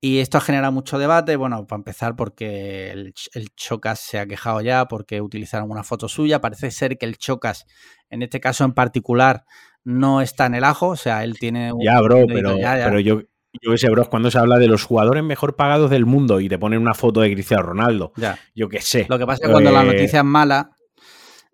Y 0.00 0.18
esto 0.18 0.36
ha 0.36 0.40
generado 0.42 0.70
mucho 0.72 0.98
debate, 0.98 1.36
bueno, 1.36 1.66
para 1.66 1.78
empezar 1.78 2.14
porque 2.14 2.90
el, 2.90 3.14
Ch- 3.14 3.30
el 3.32 3.48
Chocas 3.56 4.00
se 4.00 4.18
ha 4.18 4.26
quejado 4.26 4.60
ya 4.60 4.86
porque 4.86 5.22
utilizaron 5.22 5.70
una 5.70 5.82
foto 5.82 6.08
suya. 6.08 6.40
Parece 6.42 6.70
ser 6.70 6.98
que 6.98 7.06
el 7.06 7.16
Chocas, 7.16 7.64
en 8.10 8.22
este 8.22 8.38
caso 8.38 8.64
en 8.64 8.74
particular, 8.74 9.44
no 9.82 10.20
está 10.20 10.44
en 10.46 10.56
el 10.56 10.64
ajo, 10.64 10.88
o 10.88 10.96
sea, 10.96 11.24
él 11.24 11.38
tiene 11.38 11.72
un... 11.72 11.82
Ya, 11.82 12.00
bro, 12.02 12.26
pero, 12.26 12.58
ya, 12.58 12.76
ya. 12.78 12.84
pero 12.84 13.00
yo, 13.00 13.22
yo 13.62 13.70
qué 13.72 13.78
sé, 13.78 13.88
bro, 13.90 14.08
cuando 14.10 14.30
se 14.30 14.38
habla 14.38 14.58
de 14.58 14.66
los 14.68 14.84
jugadores 14.84 15.22
mejor 15.22 15.56
pagados 15.56 15.90
del 15.90 16.06
mundo 16.06 16.40
y 16.40 16.48
te 16.48 16.58
ponen 16.58 16.80
una 16.80 16.94
foto 16.94 17.20
de 17.20 17.32
Cristiano 17.32 17.62
Ronaldo, 17.62 18.12
Ya. 18.16 18.38
yo 18.54 18.68
qué 18.68 18.80
sé. 18.80 19.06
Lo 19.08 19.18
que 19.18 19.26
pasa 19.26 19.42
es 19.42 19.46
que 19.48 19.52
cuando 19.52 19.70
la 19.70 19.82
Eh, 19.82 19.86
noticia 19.86 20.18
es 20.20 20.24
mala, 20.24 20.70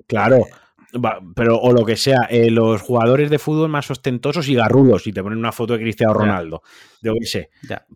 Claro. 0.06 0.44
va, 1.04 1.20
pero, 1.36 1.56
o 1.58 1.72
lo 1.72 1.84
que 1.84 1.96
sea, 1.96 2.26
eh, 2.30 2.50
los 2.50 2.82
jugadores 2.82 3.30
de 3.30 3.38
fútbol 3.38 3.68
más 3.68 3.90
ostentosos 3.90 4.48
y 4.48 4.54
garrudos 4.56 5.06
y 5.06 5.12
te 5.12 5.22
ponen 5.22 5.38
una 5.38 5.52
foto 5.52 5.74
de 5.74 5.78
Cristiano 5.80 6.12
Ya. 6.14 6.18
Ronaldo. 6.18 6.62
Yo 7.02 7.14
qué 7.20 7.26
sé. 7.26 7.50
ya. 7.68 7.86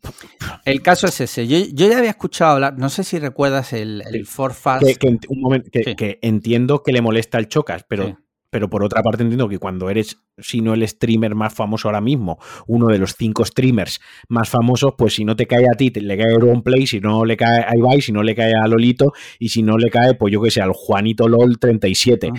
El 0.64 0.80
caso 0.80 1.06
es 1.08 1.20
ese. 1.20 1.46
Yo, 1.48 1.58
yo 1.72 1.88
ya 1.88 1.98
había 1.98 2.10
escuchado 2.10 2.52
hablar, 2.52 2.78
no 2.78 2.88
sé 2.88 3.02
si 3.04 3.18
recuerdas 3.18 3.72
el, 3.72 4.02
el 4.12 4.26
Forfast. 4.26 4.84
Que, 4.86 4.94
que 4.94 5.08
ent- 5.08 5.26
un 5.28 5.40
momento, 5.40 5.70
que, 5.72 5.82
Sí. 5.82 5.96
que 5.96 6.18
entiendo 6.22 6.82
que 6.82 6.92
le 6.92 7.02
molesta 7.02 7.38
el 7.38 7.48
chocas, 7.48 7.84
pero, 7.88 8.06
Sí. 8.06 8.14
Pero 8.54 8.70
por 8.70 8.84
otra 8.84 9.02
parte 9.02 9.24
entiendo 9.24 9.48
que 9.48 9.58
cuando 9.58 9.90
eres, 9.90 10.16
si 10.38 10.60
no 10.60 10.74
el 10.74 10.86
streamer 10.86 11.34
más 11.34 11.52
famoso 11.52 11.88
ahora 11.88 12.00
mismo, 12.00 12.38
uno 12.68 12.86
de 12.86 12.98
los 12.98 13.16
cinco 13.16 13.44
streamers 13.44 14.00
más 14.28 14.48
famosos, 14.48 14.94
pues 14.96 15.14
si 15.14 15.24
no 15.24 15.34
te 15.34 15.48
cae 15.48 15.64
a 15.68 15.76
ti, 15.76 15.90
te- 15.90 16.00
le 16.00 16.16
cae 16.16 16.32
a 16.34 16.60
Play, 16.62 16.86
si 16.86 17.00
no 17.00 17.24
le 17.24 17.36
cae 17.36 17.64
a 17.66 17.76
Ibai, 17.76 18.00
si 18.00 18.12
no 18.12 18.22
le 18.22 18.32
cae 18.36 18.52
a 18.54 18.68
Lolito, 18.68 19.12
y 19.40 19.48
si 19.48 19.64
no 19.64 19.76
le 19.76 19.90
cae, 19.90 20.14
pues 20.14 20.32
yo 20.32 20.40
qué 20.40 20.52
sé, 20.52 20.62
al 20.62 20.70
Juanito 20.72 21.26
LOL 21.26 21.58
37. 21.58 22.28
Ujú. 22.30 22.38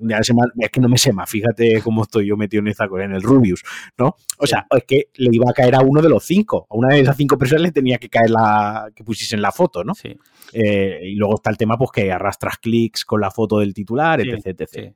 Ya 0.00 0.22
se 0.22 0.32
me 0.32 0.42
ha- 0.42 0.64
es 0.64 0.70
que 0.70 0.80
no 0.80 0.88
me 0.88 0.96
sé 0.96 1.12
más, 1.12 1.28
fíjate 1.28 1.80
cómo 1.82 2.02
estoy 2.04 2.26
yo 2.28 2.36
metido 2.36 2.60
en 2.60 2.68
esta 2.68 2.86
cosa, 2.86 3.02
en 3.02 3.10
el 3.14 3.20
Rubius, 3.22 3.64
¿no? 3.98 4.14
O 4.38 4.46
sea, 4.46 4.64
es 4.70 4.84
que 4.84 5.08
le 5.16 5.30
iba 5.32 5.50
a 5.50 5.52
caer 5.52 5.74
a 5.74 5.80
uno 5.80 6.00
de 6.00 6.08
los 6.08 6.22
cinco, 6.24 6.68
a 6.70 6.76
una 6.76 6.94
de 6.94 7.00
esas 7.00 7.16
cinco 7.16 7.36
personas 7.36 7.62
le 7.62 7.72
tenía 7.72 7.98
que 7.98 8.08
caer 8.08 8.30
la, 8.30 8.92
que 8.94 9.02
pusiesen 9.02 9.42
la 9.42 9.50
foto, 9.50 9.82
¿no? 9.82 9.96
Sí, 9.96 10.16
Eh, 10.52 11.00
y 11.02 11.16
luego 11.16 11.34
está 11.34 11.50
el 11.50 11.56
tema, 11.58 11.76
pues 11.76 11.90
que 11.90 12.12
arrastras 12.12 12.58
clics 12.58 13.04
con 13.04 13.20
la 13.20 13.30
foto 13.32 13.58
del 13.58 13.74
titular, 13.74 14.22
Sí, 14.22 14.30
etc, 14.30 14.46
etc. 14.46 14.68
sí. 14.70 14.94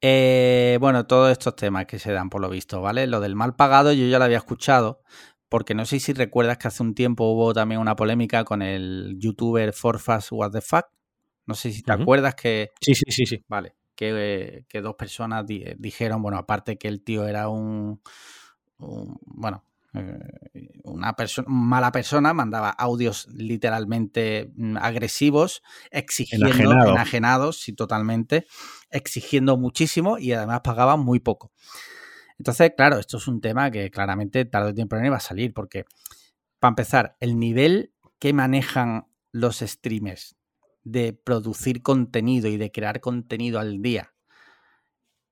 Eh, 0.00 0.78
bueno, 0.80 1.06
todos 1.06 1.32
estos 1.32 1.56
temas 1.56 1.86
que 1.86 1.98
se 1.98 2.12
dan 2.12 2.30
por 2.30 2.40
lo 2.40 2.48
visto, 2.50 2.80
¿vale? 2.80 3.06
Lo 3.06 3.20
del 3.20 3.34
mal 3.34 3.56
pagado 3.56 3.92
yo 3.92 4.06
ya 4.06 4.18
lo 4.18 4.24
había 4.24 4.36
escuchado, 4.38 5.02
porque 5.48 5.74
no 5.74 5.84
sé 5.86 5.98
si 5.98 6.12
recuerdas 6.12 6.58
que 6.58 6.68
hace 6.68 6.82
un 6.84 6.94
tiempo 6.94 7.24
hubo 7.32 7.52
también 7.52 7.80
una 7.80 7.96
polémica 7.96 8.44
con 8.44 8.62
el 8.62 9.16
youtuber 9.18 9.72
Forfast 9.72 10.28
What 10.30 10.52
the 10.52 10.60
Fuck. 10.60 10.86
No 11.46 11.54
sé 11.54 11.72
si 11.72 11.82
te 11.82 11.92
acuerdas 11.92 12.34
que, 12.36 12.70
Sí, 12.80 12.94
sí, 12.94 13.10
sí, 13.10 13.26
sí. 13.26 13.44
vale, 13.48 13.74
que, 13.96 14.12
eh, 14.14 14.64
que 14.68 14.80
dos 14.82 14.94
personas 14.94 15.46
di- 15.46 15.64
dijeron, 15.78 16.22
bueno, 16.22 16.38
aparte 16.38 16.78
que 16.78 16.86
el 16.88 17.02
tío 17.02 17.26
era 17.26 17.48
un, 17.48 18.00
un- 18.78 19.18
bueno, 19.26 19.64
una 20.84 21.14
persona, 21.14 21.46
mala 21.48 21.92
persona, 21.92 22.32
mandaba 22.34 22.70
audios 22.70 23.26
literalmente 23.32 24.52
mm, 24.56 24.76
agresivos, 24.78 25.62
exigiendo, 25.90 26.46
Enajenado. 26.48 26.92
enajenados, 26.92 27.60
sí, 27.60 27.72
totalmente, 27.72 28.46
exigiendo 28.90 29.56
muchísimo 29.56 30.18
y 30.18 30.32
además 30.32 30.60
pagaba 30.62 30.96
muy 30.96 31.20
poco. 31.20 31.52
Entonces, 32.38 32.72
claro, 32.76 32.98
esto 32.98 33.16
es 33.16 33.26
un 33.28 33.40
tema 33.40 33.70
que 33.70 33.90
claramente 33.90 34.44
tarde 34.44 34.70
o 34.70 34.74
temprano 34.74 35.06
iba 35.06 35.16
a 35.16 35.20
salir, 35.20 35.52
porque, 35.52 35.84
para 36.60 36.70
empezar, 36.70 37.16
el 37.20 37.38
nivel 37.38 37.92
que 38.18 38.32
manejan 38.32 39.08
los 39.32 39.58
streamers 39.58 40.36
de 40.84 41.12
producir 41.12 41.82
contenido 41.82 42.48
y 42.48 42.56
de 42.56 42.70
crear 42.72 43.00
contenido 43.00 43.58
al 43.58 43.82
día 43.82 44.14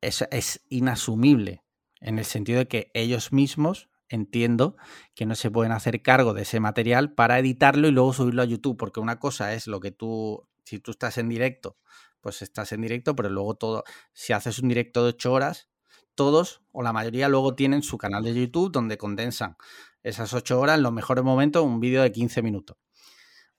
es, 0.00 0.26
es 0.30 0.64
inasumible, 0.68 1.62
en 2.00 2.18
el 2.18 2.24
sentido 2.24 2.58
de 2.58 2.68
que 2.68 2.90
ellos 2.94 3.32
mismos 3.32 3.88
entiendo 4.09 4.76
que 5.14 5.26
no 5.26 5.34
se 5.34 5.50
pueden 5.50 5.72
hacer 5.72 6.02
cargo 6.02 6.34
de 6.34 6.42
ese 6.42 6.61
material 6.61 7.12
para 7.12 7.38
editarlo 7.38 7.88
y 7.88 7.90
luego 7.92 8.12
subirlo 8.12 8.42
a 8.42 8.46
YouTube, 8.46 8.76
porque 8.76 9.00
una 9.00 9.18
cosa 9.18 9.54
es 9.54 9.66
lo 9.66 9.80
que 9.80 9.90
tú, 9.90 10.48
si 10.64 10.78
tú 10.78 10.92
estás 10.92 11.18
en 11.18 11.28
directo, 11.28 11.76
pues 12.20 12.42
estás 12.42 12.72
en 12.72 12.82
directo, 12.82 13.14
pero 13.14 13.28
luego 13.30 13.54
todo, 13.54 13.84
si 14.12 14.32
haces 14.32 14.59
un 14.59 14.68
directo 14.68 15.02
de 15.02 15.11
8 15.11 15.32
horas, 15.32 15.68
todos 16.14 16.62
o 16.72 16.82
la 16.82 16.92
mayoría 16.92 17.28
luego 17.28 17.54
tienen 17.54 17.82
su 17.82 17.98
canal 17.98 18.24
de 18.24 18.34
YouTube 18.34 18.72
donde 18.72 18.96
condensan 18.96 19.57
esas 20.02 20.32
8 20.32 20.59
horas 20.59 20.76
en 20.76 20.82
los 20.82 20.92
mejores 20.92 21.22
momentos 21.22 21.64
un 21.64 21.78
vídeo 21.78 22.02
de 22.02 22.11
15 22.11 22.42
minutos. 22.42 22.76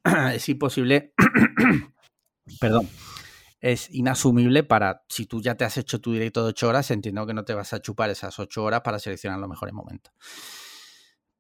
es 0.34 0.50
imposible, 0.50 1.14
perdón, 2.60 2.90
es 3.60 3.90
inasumible 3.92 4.64
para, 4.64 5.04
si 5.10 5.26
tú 5.26 5.42
ya 5.42 5.56
te 5.56 5.66
has 5.66 5.78
hecho 5.78 6.00
tu 6.00 6.14
directo 6.14 6.44
de 6.44 6.50
8 6.50 6.68
horas, 6.68 6.92
entiendo 6.92 7.26
que 7.26 7.34
no 7.34 7.44
te 7.44 7.54
vas 7.54 7.74
a 7.74 7.82
chupar 7.82 8.10
esas 8.10 8.38
8 8.40 8.64
horas 8.64 8.82
para 8.82 9.00
seleccionar 9.00 9.40
los 9.40 9.50
mejores 9.50 9.74
momentos. 9.74 10.14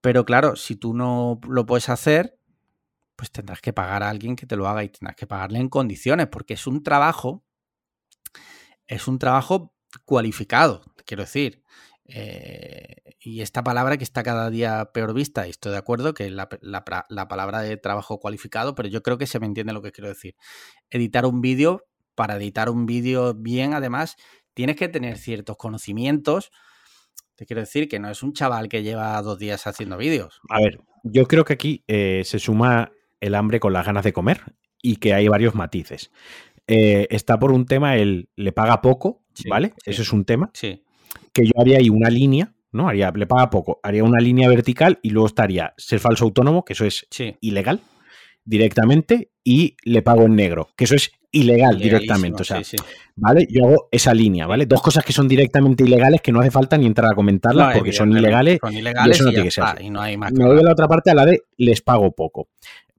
Pero 0.01 0.25
claro, 0.25 0.55
si 0.55 0.75
tú 0.75 0.93
no 0.93 1.39
lo 1.47 1.65
puedes 1.65 1.89
hacer, 1.89 2.39
pues 3.15 3.31
tendrás 3.31 3.61
que 3.61 3.73
pagar 3.73 4.03
a 4.03 4.09
alguien 4.09 4.35
que 4.35 4.45
te 4.45 4.55
lo 4.55 4.67
haga 4.67 4.83
y 4.83 4.89
tendrás 4.89 5.15
que 5.15 5.27
pagarle 5.27 5.59
en 5.59 5.69
condiciones, 5.69 6.27
porque 6.27 6.53
es 6.53 6.67
un 6.67 6.83
trabajo, 6.83 7.43
es 8.87 9.07
un 9.07 9.19
trabajo 9.19 9.73
cualificado, 10.05 10.81
quiero 11.05 11.23
decir. 11.23 11.63
Eh, 12.05 13.15
y 13.19 13.41
esta 13.41 13.63
palabra 13.63 13.97
que 13.97 14.03
está 14.03 14.23
cada 14.23 14.49
día 14.49 14.91
peor 14.93 15.13
vista, 15.13 15.45
y 15.45 15.49
estoy 15.49 15.73
de 15.73 15.77
acuerdo 15.77 16.13
que 16.13 16.29
la, 16.29 16.47
la, 16.61 16.85
la, 17.09 17.27
palabra 17.27 17.61
de 17.61 17.75
trabajo 17.75 18.19
cualificado, 18.19 18.75
pero 18.75 18.87
yo 18.87 19.03
creo 19.03 19.17
que 19.17 19.27
se 19.27 19.39
me 19.39 19.45
entiende 19.45 19.73
lo 19.73 19.81
que 19.81 19.91
quiero 19.91 20.07
decir. 20.07 20.35
Editar 20.89 21.25
un 21.25 21.41
vídeo, 21.41 21.85
para 22.17 22.35
editar 22.35 22.69
un 22.71 22.87
vídeo 22.87 23.35
bien, 23.35 23.75
además, 23.75 24.17
tienes 24.55 24.75
que 24.75 24.87
tener 24.87 25.19
ciertos 25.19 25.55
conocimientos. 25.55 26.51
Te 27.35 27.45
quiero 27.45 27.61
decir 27.61 27.87
que 27.87 27.99
no 27.99 28.09
es 28.09 28.23
un 28.23 28.33
chaval 28.33 28.67
que 28.67 28.81
lleva 28.81 29.21
dos 29.21 29.37
días 29.37 29.67
haciendo 29.67 29.97
vídeos. 29.97 30.41
A 30.49 30.59
ver, 30.59 30.79
yo 31.03 31.27
creo 31.27 31.45
que 31.45 31.53
aquí 31.53 31.83
eh, 31.87 32.23
se 32.25 32.39
suma 32.39 32.91
el 33.21 33.35
hambre 33.35 33.59
con 33.59 33.71
las 33.71 33.85
ganas 33.85 34.03
de 34.03 34.13
comer 34.13 34.41
y 34.81 34.95
que 34.95 35.13
hay 35.13 35.27
varios 35.27 35.53
matices. 35.53 36.11
Eh, 36.65 37.05
está 37.11 37.37
por 37.37 37.51
un 37.51 37.65
tema 37.67 37.95
el 37.97 38.29
le 38.35 38.51
paga 38.51 38.81
poco, 38.81 39.21
Sí, 39.35 39.47
¿vale? 39.47 39.73
sí. 39.83 39.91
Eso 39.91 40.01
es 40.01 40.11
un 40.11 40.25
tema. 40.25 40.49
Sí, 40.55 40.83
Que 41.33 41.45
yo 41.45 41.51
haría 41.61 41.77
ahí 41.77 41.91
una 41.91 42.09
línea, 42.09 42.55
¿no? 42.71 42.89
Haría, 42.89 43.11
le 43.11 43.27
paga 43.27 43.51
poco, 43.51 43.79
haría 43.83 44.03
una 44.03 44.19
línea 44.19 44.49
vertical 44.49 44.97
y 45.03 45.11
luego 45.11 45.27
estaría 45.27 45.75
ser 45.77 45.99
falso 45.99 46.25
autónomo, 46.25 46.65
que 46.65 46.73
eso 46.73 46.85
es 46.85 47.05
sí, 47.11 47.37
ilegal. 47.41 47.79
Directamente 48.47 49.31
y 49.43 49.75
le 49.83 50.01
pago 50.01 50.23
en 50.23 50.35
negro, 50.35 50.69
que 50.75 50.85
eso 50.85 50.95
es 50.95 51.11
ilegal 51.31 51.77
directamente. 51.77 52.41
O 52.41 52.45
sea, 52.45 52.61
¿vale? 53.15 53.45
Yo 53.49 53.65
hago 53.65 53.89
esa 53.91 54.13
línea, 54.13 54.47
¿vale? 54.47 54.65
Dos 54.65 54.81
cosas 54.81 55.03
que 55.03 55.13
son 55.13 55.27
directamente 55.27 55.83
ilegales 55.83 56.21
que 56.21 56.31
no 56.31 56.39
hace 56.39 56.49
falta 56.49 56.77
ni 56.77 56.85
entrar 56.85 57.11
a 57.11 57.15
comentarlas 57.15 57.75
porque 57.75 57.91
son 57.91 58.17
ilegales, 58.17 58.59
y 58.71 59.09
eso 59.09 59.25
no 59.25 59.29
tiene 59.31 59.45
que 59.45 59.51
ser. 59.51 59.63
no 59.91 60.01
hay 60.01 60.17
más 60.17 60.31
Me 60.31 60.45
voy 60.45 60.59
a 60.59 60.63
la 60.63 60.71
otra 60.71 60.87
parte 60.87 61.11
a 61.11 61.13
la 61.13 61.25
de 61.25 61.43
les 61.57 61.81
pago 61.81 62.11
poco. 62.13 62.49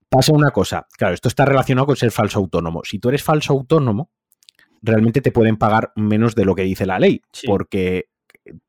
Pasa 0.09 0.33
una 0.33 0.51
cosa, 0.51 0.87
claro, 0.97 1.15
esto 1.15 1.29
está 1.29 1.45
relacionado 1.45 1.87
con 1.87 1.97
ser 1.97 2.11
falso 2.11 2.39
autónomo. 2.39 2.83
Si 2.85 2.99
tú 2.99 3.09
eres 3.09 3.23
falso 3.23 3.53
autónomo, 3.53 4.11
realmente 4.81 5.21
te 5.21 5.33
pueden 5.33 5.57
pagar 5.57 5.93
menos 5.97 6.35
de 6.35 6.45
lo 6.45 6.55
que 6.55 6.63
dice 6.63 6.87
la 6.87 6.99
ley, 6.99 7.21
porque 7.47 8.07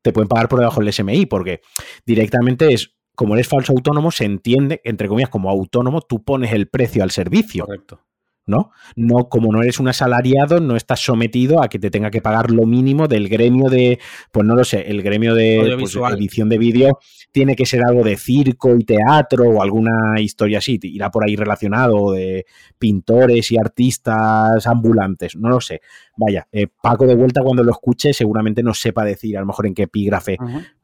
te 0.02 0.12
pueden 0.12 0.28
pagar 0.28 0.48
por 0.48 0.58
debajo 0.58 0.80
del 0.80 0.92
SMI, 0.92 1.26
porque 1.26 1.60
directamente 2.04 2.72
es, 2.72 2.94
como 3.20 3.34
eres 3.34 3.48
falso 3.48 3.74
autónomo, 3.74 4.10
se 4.10 4.24
entiende, 4.24 4.80
entre 4.82 5.06
comillas, 5.06 5.28
como 5.28 5.50
autónomo, 5.50 6.00
tú 6.00 6.24
pones 6.24 6.54
el 6.54 6.68
precio 6.68 7.02
al 7.02 7.10
servicio. 7.10 7.66
Correcto. 7.66 8.00
¿no? 8.46 8.70
No, 8.96 9.28
como 9.28 9.52
no 9.52 9.60
eres 9.60 9.78
un 9.78 9.88
asalariado, 9.88 10.58
no 10.58 10.74
estás 10.74 11.00
sometido 11.00 11.62
a 11.62 11.68
que 11.68 11.78
te 11.78 11.90
tenga 11.90 12.10
que 12.10 12.22
pagar 12.22 12.50
lo 12.50 12.64
mínimo 12.64 13.08
del 13.08 13.28
gremio 13.28 13.68
de, 13.68 13.98
pues 14.32 14.46
no 14.46 14.54
lo 14.56 14.64
sé, 14.64 14.90
el 14.90 15.02
gremio 15.02 15.34
de 15.34 15.76
pues, 15.78 15.94
edición 16.14 16.48
de 16.48 16.56
vídeo 16.56 16.98
tiene 17.30 17.54
que 17.54 17.66
ser 17.66 17.84
algo 17.84 18.02
de 18.02 18.16
circo 18.16 18.74
y 18.74 18.84
teatro 18.84 19.50
o 19.50 19.62
alguna 19.62 20.18
historia 20.18 20.56
así, 20.56 20.80
irá 20.82 21.10
por 21.10 21.22
ahí 21.22 21.36
relacionado 21.36 22.12
de 22.12 22.46
pintores 22.78 23.52
y 23.52 23.58
artistas 23.58 24.66
ambulantes, 24.66 25.36
no 25.36 25.50
lo 25.50 25.60
sé. 25.60 25.82
Vaya, 26.16 26.48
eh, 26.50 26.68
Paco 26.82 27.06
de 27.06 27.16
vuelta 27.16 27.42
cuando 27.42 27.62
lo 27.62 27.72
escuche 27.72 28.14
seguramente 28.14 28.62
no 28.62 28.72
sepa 28.72 29.04
decir 29.04 29.36
a 29.36 29.40
lo 29.40 29.46
mejor 29.46 29.66
en 29.66 29.74
qué 29.74 29.82
epígrafe 29.82 30.38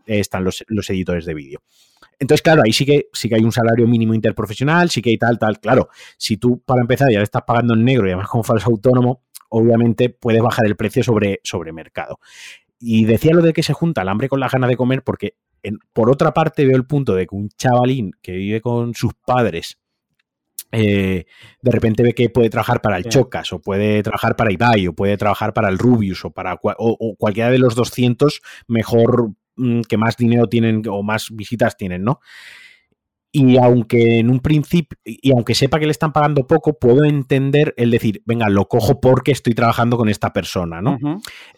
están 0.04 0.44
los, 0.44 0.64
los 0.68 0.90
editores 0.90 1.24
de 1.24 1.32
vídeo. 1.32 1.62
Entonces, 2.18 2.42
claro, 2.42 2.62
ahí 2.64 2.72
sí 2.72 2.86
que, 2.86 3.08
sí 3.12 3.28
que 3.28 3.34
hay 3.34 3.44
un 3.44 3.52
salario 3.52 3.86
mínimo 3.86 4.14
interprofesional, 4.14 4.90
sí 4.90 5.02
que 5.02 5.10
hay 5.10 5.18
tal, 5.18 5.38
tal. 5.38 5.60
Claro, 5.60 5.88
si 6.16 6.36
tú 6.36 6.62
para 6.64 6.80
empezar 6.80 7.10
ya 7.10 7.18
le 7.18 7.24
estás 7.24 7.42
pagando 7.46 7.74
en 7.74 7.84
negro 7.84 8.06
y 8.06 8.10
además 8.10 8.28
como 8.28 8.42
falso 8.42 8.70
autónomo, 8.70 9.22
obviamente 9.50 10.08
puedes 10.08 10.42
bajar 10.42 10.66
el 10.66 10.76
precio 10.76 11.02
sobre, 11.02 11.40
sobre 11.42 11.72
mercado. 11.72 12.18
Y 12.78 13.04
decía 13.04 13.32
lo 13.32 13.42
de 13.42 13.52
que 13.52 13.62
se 13.62 13.72
junta 13.72 14.02
el 14.02 14.08
hambre 14.08 14.28
con 14.28 14.40
la 14.40 14.48
gana 14.48 14.66
de 14.66 14.76
comer, 14.76 15.02
porque 15.02 15.36
por 15.92 16.10
otra 16.10 16.32
parte 16.32 16.64
veo 16.64 16.76
el 16.76 16.86
punto 16.86 17.14
de 17.14 17.26
que 17.26 17.34
un 17.34 17.48
chavalín 17.50 18.12
que 18.22 18.32
vive 18.32 18.60
con 18.60 18.94
sus 18.94 19.12
padres 19.14 19.78
eh, 20.72 21.26
de 21.62 21.70
repente 21.70 22.02
ve 22.02 22.14
que 22.14 22.28
puede 22.28 22.50
trabajar 22.50 22.82
para 22.82 22.96
el 22.96 23.04
Chocas, 23.04 23.52
o 23.52 23.60
puede 23.60 24.02
trabajar 24.02 24.36
para 24.36 24.52
Ibai, 24.52 24.88
o 24.88 24.92
puede 24.94 25.16
trabajar 25.16 25.54
para 25.54 25.68
el 25.68 25.78
Rubius, 25.78 26.24
o 26.24 26.30
para 26.30 26.58
o 26.62 27.16
cualquiera 27.16 27.50
de 27.50 27.58
los 27.58 27.74
200 27.74 28.40
mejor 28.66 29.30
que 29.88 29.96
más 29.96 30.16
dinero 30.16 30.46
tienen 30.46 30.82
o 30.88 31.02
más 31.02 31.28
visitas 31.30 31.76
tienen, 31.76 32.04
¿no? 32.04 32.20
Y 33.32 33.58
aunque 33.58 34.18
en 34.18 34.30
un 34.30 34.40
principio, 34.40 34.98
y 35.04 35.30
aunque 35.30 35.54
sepa 35.54 35.78
que 35.78 35.84
le 35.84 35.90
están 35.90 36.12
pagando 36.12 36.46
poco, 36.46 36.78
puedo 36.78 37.04
entender 37.04 37.74
el 37.76 37.90
decir, 37.90 38.22
venga, 38.24 38.48
lo 38.48 38.66
cojo 38.66 38.98
porque 38.98 39.32
estoy 39.32 39.52
trabajando 39.52 39.98
con 39.98 40.08
esta 40.08 40.32
persona, 40.32 40.80
¿no? 40.80 40.96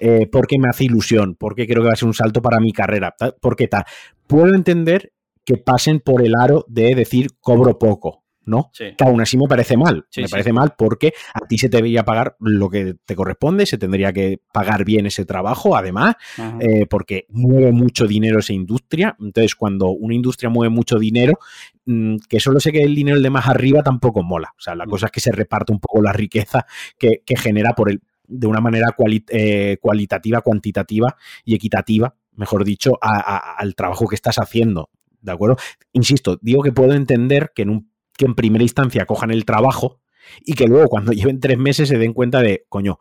Eh, 0.00 0.26
porque 0.26 0.58
me 0.58 0.68
hace 0.68 0.84
ilusión, 0.84 1.36
porque 1.38 1.68
creo 1.68 1.82
que 1.82 1.88
va 1.88 1.92
a 1.92 1.96
ser 1.96 2.08
un 2.08 2.14
salto 2.14 2.42
para 2.42 2.58
mi 2.58 2.72
carrera, 2.72 3.14
porque 3.40 3.68
tal. 3.68 3.84
Puedo 4.26 4.54
entender 4.54 5.12
que 5.44 5.56
pasen 5.56 6.00
por 6.00 6.22
el 6.22 6.34
aro 6.34 6.64
de 6.68 6.96
decir 6.96 7.28
cobro 7.40 7.78
poco, 7.78 8.24
¿no? 8.48 8.70
Que 8.76 8.94
aún 9.04 9.20
así 9.20 9.36
me 9.36 9.46
parece 9.46 9.76
mal. 9.76 10.06
me 10.16 10.28
parece 10.28 10.52
mal 10.52 10.74
porque 10.76 11.12
a 11.34 11.46
ti 11.46 11.58
se 11.58 11.68
te 11.68 11.76
debería 11.76 12.04
pagar 12.04 12.36
lo 12.40 12.68
que 12.70 12.94
te 13.04 13.14
corresponde, 13.14 13.66
se 13.66 13.78
tendría 13.78 14.12
que 14.12 14.40
pagar 14.52 14.84
bien 14.84 15.06
ese 15.06 15.24
trabajo, 15.24 15.76
además, 15.76 16.16
eh, 16.60 16.86
porque 16.86 17.26
mueve 17.28 17.72
mucho 17.72 18.06
dinero 18.06 18.38
esa 18.38 18.52
industria. 18.52 19.16
Entonces, 19.20 19.54
cuando 19.54 19.90
una 19.90 20.14
industria 20.14 20.48
mueve 20.48 20.74
mucho 20.74 20.98
dinero, 20.98 21.38
mm, 21.84 22.16
que 22.28 22.40
solo 22.40 22.58
se 22.58 22.72
quede 22.72 22.84
el 22.84 22.94
dinero 22.94 23.16
el 23.18 23.22
de 23.22 23.30
más 23.30 23.46
arriba 23.46 23.82
tampoco 23.82 24.22
mola. 24.22 24.54
O 24.56 24.60
sea, 24.60 24.74
la 24.74 24.86
mm. 24.86 24.90
cosa 24.90 25.06
es 25.06 25.12
que 25.12 25.20
se 25.20 25.32
reparte 25.32 25.72
un 25.72 25.80
poco 25.80 26.00
la 26.02 26.12
riqueza 26.12 26.66
que, 26.98 27.22
genera 27.36 27.74
por 27.74 27.90
el, 27.90 28.00
de 28.26 28.46
una 28.46 28.60
manera 28.60 28.94
eh, 29.28 29.76
cualitativa, 29.80 30.40
cuantitativa 30.40 31.16
y 31.44 31.54
equitativa, 31.54 32.14
mejor 32.34 32.64
dicho, 32.64 32.98
al 33.00 33.74
trabajo 33.74 34.06
que 34.06 34.14
estás 34.14 34.38
haciendo. 34.38 34.90
¿De 35.20 35.32
acuerdo? 35.32 35.56
Insisto, 35.92 36.38
digo 36.40 36.62
que 36.62 36.72
puedo 36.72 36.94
entender 36.94 37.52
que 37.54 37.62
en 37.62 37.70
un 37.70 37.87
que 38.18 38.26
en 38.26 38.34
primera 38.34 38.62
instancia 38.62 39.06
cojan 39.06 39.30
el 39.30 39.46
trabajo 39.46 40.00
y 40.44 40.52
que 40.52 40.66
luego 40.66 40.88
cuando 40.88 41.12
lleven 41.14 41.40
tres 41.40 41.56
meses 41.56 41.88
se 41.88 41.96
den 41.96 42.12
cuenta 42.12 42.42
de, 42.42 42.66
coño, 42.68 42.98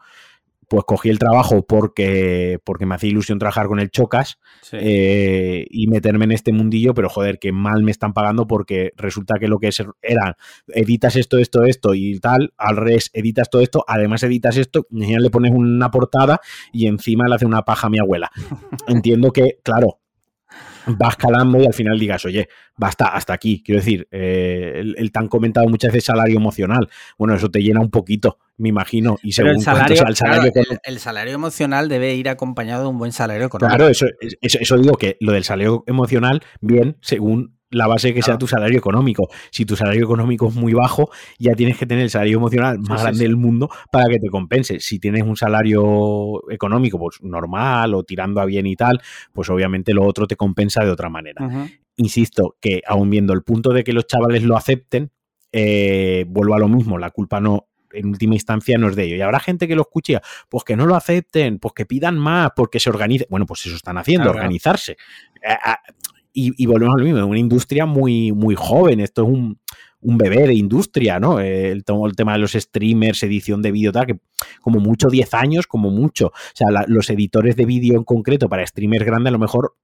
pues 0.70 0.84
cogí 0.86 1.10
el 1.10 1.18
trabajo 1.18 1.66
porque, 1.66 2.60
porque 2.64 2.86
me 2.86 2.96
hacía 2.96 3.10
ilusión 3.10 3.40
trabajar 3.40 3.68
con 3.68 3.80
el 3.80 3.90
Chocas 3.90 4.38
eh, 4.74 5.66
y 5.70 5.88
meterme 5.88 6.26
en 6.26 6.34
este 6.34 6.52
mundillo, 6.52 6.94
pero 6.94 7.10
joder, 7.10 7.40
que 7.40 7.54
mal 7.54 7.84
me 7.84 7.92
están 7.92 8.14
pagando 8.14 8.48
porque 8.48 8.92
resulta 8.98 9.36
que 9.40 9.48
lo 9.48 9.60
que 9.60 9.70
era, 10.02 10.38
editas 10.68 11.16
esto, 11.16 11.38
esto, 11.38 11.64
esto 11.64 11.94
y 11.94 12.20
tal, 12.20 12.54
al 12.58 12.76
revés, 12.76 13.12
editas 13.14 13.50
todo 13.50 13.62
esto, 13.62 13.86
además 13.88 14.24
editas 14.24 14.58
esto, 14.58 14.88
y 14.92 15.18
le 15.18 15.30
pones 15.30 15.54
una 15.54 15.90
portada 15.90 16.42
y 16.74 16.88
encima 16.88 17.28
le 17.30 17.36
hace 17.36 17.46
una 17.46 17.64
paja 17.64 17.88
a 17.88 17.90
mi 17.90 18.00
abuela. 18.00 18.30
Entiendo 18.88 19.32
que, 19.32 19.60
claro, 19.64 20.00
vas 20.98 21.16
calando 21.16 21.62
y 21.62 21.66
al 21.66 21.74
final 21.74 22.00
digas, 22.00 22.26
oye, 22.26 22.48
basta, 22.76 23.08
hasta 23.08 23.34
aquí. 23.34 23.62
Quiero 23.64 23.80
decir, 23.80 24.08
eh, 24.12 24.84
el, 24.96 25.12
tan 25.12 25.28
comentado 25.28 25.68
muchas 25.68 25.92
veces 25.92 26.06
salario 26.06 26.38
emocional. 26.38 26.90
Bueno, 27.18 27.36
eso 27.36 27.50
te 27.50 27.62
llena 27.62 27.82
un 27.82 27.90
poquito, 27.90 28.38
me 28.58 28.70
imagino. 28.70 29.18
Y 29.24 29.34
según 29.34 29.56
el 29.56 29.62
salario, 29.62 30.04
el, 30.08 30.16
salario 30.16 30.52
el, 30.84 31.00
salario 31.00 31.34
emocional 31.34 31.90
debe 31.90 32.14
ir 32.16 32.30
acompañado 32.30 32.84
de 32.84 32.90
un 32.90 32.98
buen 32.98 33.12
salario 33.12 33.48
económico. 33.48 33.76
Claro, 33.76 33.90
eso, 33.90 34.08
eso, 34.42 34.58
eso 34.62 34.78
digo 34.78 34.98
que 34.98 35.18
lo 35.20 35.32
del 35.32 35.44
salario 35.44 35.84
emocional, 35.88 36.42
bien, 36.62 36.98
según 37.02 37.57
la 37.70 37.88
base 37.88 38.14
que 38.14 38.22
sea 38.22 38.38
tu 38.38 38.48
salario 38.48 38.78
económico. 38.78 39.28
Si 39.52 39.66
tu 39.66 39.76
salario 39.76 40.04
económico 40.04 40.48
es 40.48 40.56
muy 40.56 40.74
bajo, 40.74 41.10
ya 41.38 41.54
tienes 41.54 41.78
que 41.78 41.86
tener 41.86 42.04
el 42.04 42.10
salario 42.10 42.38
emocional 42.38 42.80
más 42.80 43.02
grande 43.02 43.24
del 43.24 43.36
mundo 43.36 43.70
para 43.92 44.08
que 44.08 44.20
te 44.20 44.30
compense. 44.30 44.80
Si 44.80 45.00
tienes 45.00 45.24
un 45.24 45.36
salario 45.36 46.50
económico 46.50 46.98
pues 46.98 47.22
normal 47.22 47.94
o 47.94 48.04
tirando 48.04 48.42
a 48.42 48.46
bien 48.46 48.66
y 48.68 48.76
tal, 48.76 49.02
pues 49.34 49.50
obviamente 49.50 49.94
lo 49.94 50.06
otro 50.06 50.28
te 50.28 50.36
compensa 50.36 50.84
de 50.84 50.92
otra 50.92 51.10
manera. 51.10 51.70
Insisto 51.98 52.56
que 52.62 52.82
aun 52.86 53.10
viendo 53.10 53.34
el 53.34 53.44
punto 53.44 53.72
de 53.72 53.84
que 53.84 53.94
los 53.94 54.08
chavales 54.08 54.44
lo 54.44 54.56
acepten, 54.56 55.12
eh, 55.52 56.26
vuelvo 56.28 56.56
a 56.56 56.60
lo 56.60 56.68
mismo, 56.68 56.98
la 56.98 57.12
culpa 57.12 57.40
no 57.40 57.68
en 57.94 58.08
última 58.08 58.36
instancia 58.36 58.78
no 58.78 58.90
es 58.90 58.96
de 58.96 59.06
ellos. 59.06 59.18
Y 59.18 59.22
habrá 59.22 59.40
gente 59.40 59.68
que 59.68 59.76
lo 59.76 59.82
escuche, 59.84 60.20
pues 60.50 60.64
que 60.64 60.76
no 60.76 60.86
lo 60.86 60.96
acepten, 60.96 61.58
pues 61.58 61.74
que 61.74 61.86
pidan 61.86 62.18
más, 62.18 62.52
porque 62.56 62.80
se 62.80 62.90
organicen. 62.90 63.28
Bueno, 63.30 63.46
pues 63.46 63.66
eso 63.66 63.76
están 63.76 63.98
haciendo, 63.98 64.30
organizarse. 64.30 64.98
Eh, 65.42 65.56
y, 66.40 66.66
volvemos 66.68 66.96
a 66.96 67.00
lo 67.00 67.04
mismo, 67.04 67.26
una 67.26 67.40
industria 67.40 67.88
muy, 67.88 68.32
muy 68.32 68.54
joven, 68.54 69.00
esto 69.00 69.24
es 69.24 69.30
un, 69.30 69.60
bebé 70.00 70.46
de 70.46 70.54
industria, 70.54 71.20
¿no? 71.20 71.40
El, 71.40 71.84
el, 71.84 72.16
tema 72.16 72.34
de 72.34 72.38
los 72.38 72.52
streamers, 72.52 73.24
edición 73.24 73.64
de 73.64 73.72
vídeo, 73.72 73.92
tal, 73.92 74.06
que 74.06 74.20
como 74.62 74.80
mucho 74.80 75.10
10 75.10 75.34
años, 75.34 75.66
como 75.66 75.90
mucho. 75.90 76.28
O 76.28 76.32
sea, 76.54 76.68
los 76.88 77.10
editores 77.10 77.56
de 77.56 77.66
vídeo 77.66 77.96
en 77.96 78.04
concreto 78.04 78.48
para 78.48 78.66
streamers 78.66 79.04
grandes, 79.04 79.30
a 79.30 79.32
lo 79.32 79.40
mejor 79.40 79.76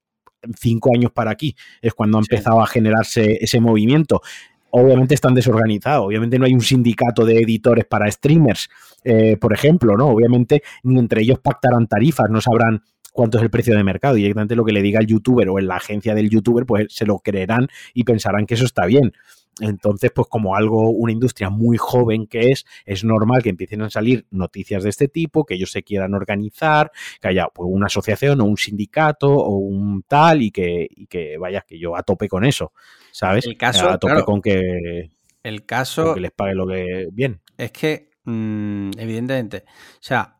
5 0.55 0.91
años 0.95 1.11
para 1.11 1.31
aquí 1.31 1.55
es 1.81 1.93
cuando 1.95 2.19
ha 2.19 2.21
empezado 2.21 2.61
a 2.61 2.67
generarse 2.67 3.39
ese 3.41 3.59
movimiento. 3.59 4.21
Obviamente 4.69 5.15
están 5.15 5.33
desorganizados, 5.33 6.05
obviamente 6.05 6.37
no 6.37 6.45
hay 6.45 6.53
un 6.53 6.61
sindicato 6.61 7.25
de 7.25 7.39
editores 7.39 7.85
para 7.85 8.09
streamers, 8.11 8.69
eh, 9.03 9.37
por 9.37 9.53
ejemplo, 9.53 9.97
¿no? 9.97 10.07
Obviamente 10.07 10.61
ni 10.83 10.99
entre 10.99 11.21
ellos 11.21 11.39
pactarán 11.39 11.87
tarifas, 11.87 12.29
no 12.29 12.41
sabrán 12.41 12.83
cuánto 13.13 13.37
es 13.37 13.43
el 13.43 13.49
precio 13.49 13.75
de 13.77 13.83
mercado. 13.83 14.15
Directamente 14.15 14.55
lo 14.55 14.65
que 14.65 14.73
le 14.73 14.81
diga 14.81 14.99
el 14.99 15.07
youtuber 15.07 15.47
o 15.47 15.59
en 15.59 15.67
la 15.67 15.77
agencia 15.77 16.13
del 16.13 16.29
youtuber, 16.29 16.65
pues 16.65 16.87
se 16.89 17.05
lo 17.05 17.19
creerán 17.19 17.69
y 17.93 18.03
pensarán 18.03 18.45
que 18.45 18.55
eso 18.55 18.65
está 18.65 18.85
bien. 18.85 19.13
Entonces, 19.61 20.11
pues 20.13 20.27
como 20.27 20.55
algo, 20.55 20.89
una 20.89 21.11
industria 21.11 21.49
muy 21.49 21.77
joven 21.77 22.25
que 22.25 22.49
es, 22.49 22.65
es 22.85 23.03
normal 23.03 23.43
que 23.43 23.49
empiecen 23.49 23.83
a 23.83 23.89
salir 23.89 24.25
noticias 24.31 24.83
de 24.83 24.89
este 24.89 25.07
tipo, 25.07 25.45
que 25.45 25.53
ellos 25.53 25.71
se 25.71 25.83
quieran 25.83 26.15
organizar, 26.15 26.91
que 27.21 27.27
haya 27.27 27.47
pues, 27.53 27.69
una 27.71 27.85
asociación 27.85 28.41
o 28.41 28.45
un 28.45 28.57
sindicato 28.57 29.31
o 29.31 29.57
un 29.57 30.03
tal 30.07 30.41
y 30.41 30.51
que, 30.51 30.87
y 30.89 31.05
que 31.05 31.37
vaya, 31.37 31.63
que 31.67 31.77
yo 31.77 31.95
a 31.95 32.03
tope 32.03 32.27
con 32.27 32.45
eso, 32.45 32.73
¿sabes? 33.11 33.45
El 33.45 33.57
caso, 33.57 33.89
a 33.89 33.99
tope 33.99 34.23
con 34.23 34.41
que... 34.41 35.11
El 35.43 35.65
caso... 35.65 36.15
que 36.15 36.21
les 36.21 36.31
pague 36.31 36.55
lo 36.55 36.65
que... 36.65 37.09
Bien. 37.11 37.39
Es 37.57 37.71
que, 37.71 38.09
mm, 38.23 38.91
evidentemente, 38.97 39.65
o 39.67 40.01
sea, 40.01 40.39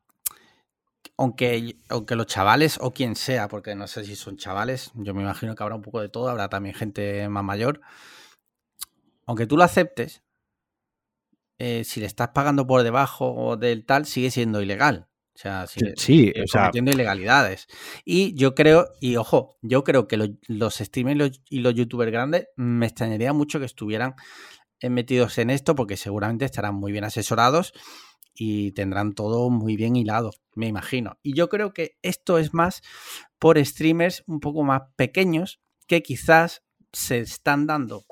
aunque, 1.18 1.78
aunque 1.90 2.16
los 2.16 2.28
chavales 2.28 2.78
o 2.82 2.92
quien 2.92 3.16
sea, 3.16 3.48
porque 3.48 3.76
no 3.76 3.88
sé 3.88 4.04
si 4.04 4.16
son 4.16 4.38
chavales, 4.38 4.92
yo 4.96 5.14
me 5.14 5.22
imagino 5.22 5.56
que 5.56 5.64
habrá 5.64 5.76
un 5.76 5.82
poco 5.82 6.02
de 6.02 6.10
todo, 6.10 6.30
habrá 6.30 6.50
también 6.50 6.76
gente 6.76 7.28
más 7.30 7.44
mayor, 7.44 7.82
aunque 9.26 9.48
tú 9.48 9.58
lo 9.58 9.64
aceptes, 9.64 10.24
eh, 11.60 11.84
si 11.84 12.00
le 12.00 12.08
estás 12.08 12.30
pagando 12.30 12.66
por 12.68 12.84
debajo 12.84 13.58
del 13.58 13.86
tal, 13.86 14.06
sigue 14.06 14.32
siendo 14.32 14.62
ilegal. 14.62 15.08
O 15.36 15.40
sea, 15.40 15.66
sigue, 15.66 15.94
sí, 15.98 16.32
o 16.44 16.48
sea, 16.48 16.64
cometiendo 16.64 16.92
ilegalidades. 16.92 17.68
Y 18.06 18.36
yo 18.36 18.54
creo, 18.54 18.90
y 19.00 19.16
ojo, 19.16 19.58
yo 19.62 19.84
creo 19.84 20.08
que 20.08 20.36
los 20.48 20.76
streamers 20.76 21.42
y 21.50 21.60
los 21.60 21.74
youtubers 21.74 22.12
grandes 22.12 22.48
me 22.56 22.86
extrañaría 22.86 23.34
mucho 23.34 23.60
que 23.60 23.66
estuvieran 23.66 24.16
eh, 24.80 24.90
metidos 24.90 25.38
en 25.38 25.50
esto 25.50 25.74
porque 25.76 25.98
seguramente 25.98 26.46
estarán 26.46 26.76
muy 26.76 26.92
bien 26.92 27.04
asesorados 27.04 27.74
y 28.34 28.72
tendrán 28.72 29.14
todo 29.14 29.50
muy 29.50 29.76
bien 29.76 29.96
hilado, 29.96 30.32
me 30.56 30.68
imagino. 30.68 31.18
Y 31.22 31.36
yo 31.36 31.50
creo 31.50 31.74
que 31.74 31.98
esto 32.02 32.38
es 32.38 32.54
más 32.54 32.82
por 33.40 33.64
streamers 33.64 34.24
un 34.28 34.40
poco 34.40 34.64
más 34.64 34.84
pequeños 34.96 35.62
que 35.88 36.02
quizás 36.02 36.64
se 36.92 37.20
están 37.20 37.68
dando 37.68 38.06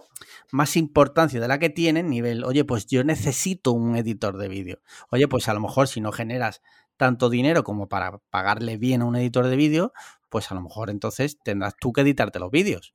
más 0.51 0.75
importancia 0.75 1.39
de 1.39 1.47
la 1.47 1.59
que 1.59 1.69
tienen, 1.69 2.09
nivel, 2.09 2.43
oye, 2.43 2.65
pues 2.65 2.85
yo 2.87 3.03
necesito 3.03 3.71
un 3.71 3.95
editor 3.95 4.37
de 4.37 4.47
vídeo. 4.47 4.81
Oye, 5.09 5.27
pues 5.27 5.47
a 5.47 5.53
lo 5.53 5.59
mejor 5.59 5.87
si 5.87 6.01
no 6.01 6.11
generas 6.11 6.61
tanto 6.97 7.29
dinero 7.29 7.63
como 7.63 7.87
para 7.87 8.19
pagarle 8.29 8.77
bien 8.77 9.01
a 9.01 9.05
un 9.05 9.15
editor 9.15 9.47
de 9.47 9.55
vídeo, 9.55 9.93
pues 10.29 10.51
a 10.51 10.55
lo 10.55 10.61
mejor 10.61 10.89
entonces 10.89 11.39
tendrás 11.43 11.75
tú 11.79 11.91
que 11.91 12.01
editarte 12.01 12.39
los 12.39 12.51
vídeos. 12.51 12.93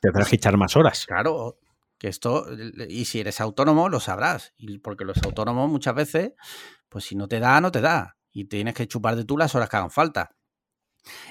Tendrás 0.00 0.28
que 0.28 0.36
echar 0.36 0.56
más 0.56 0.76
horas. 0.76 1.06
Claro, 1.06 1.58
que 1.98 2.08
esto, 2.08 2.46
y 2.88 3.04
si 3.04 3.20
eres 3.20 3.40
autónomo, 3.40 3.88
lo 3.88 4.00
sabrás. 4.00 4.54
Y 4.56 4.78
porque 4.78 5.04
los 5.04 5.22
autónomos 5.22 5.68
muchas 5.70 5.94
veces, 5.94 6.32
pues 6.88 7.04
si 7.04 7.16
no 7.16 7.28
te 7.28 7.40
da, 7.40 7.60
no 7.60 7.72
te 7.72 7.80
da. 7.80 8.16
Y 8.32 8.44
tienes 8.44 8.74
que 8.74 8.86
chupar 8.86 9.16
de 9.16 9.24
tú 9.24 9.36
las 9.36 9.54
horas 9.54 9.68
que 9.68 9.76
hagan 9.76 9.90
falta. 9.90 10.36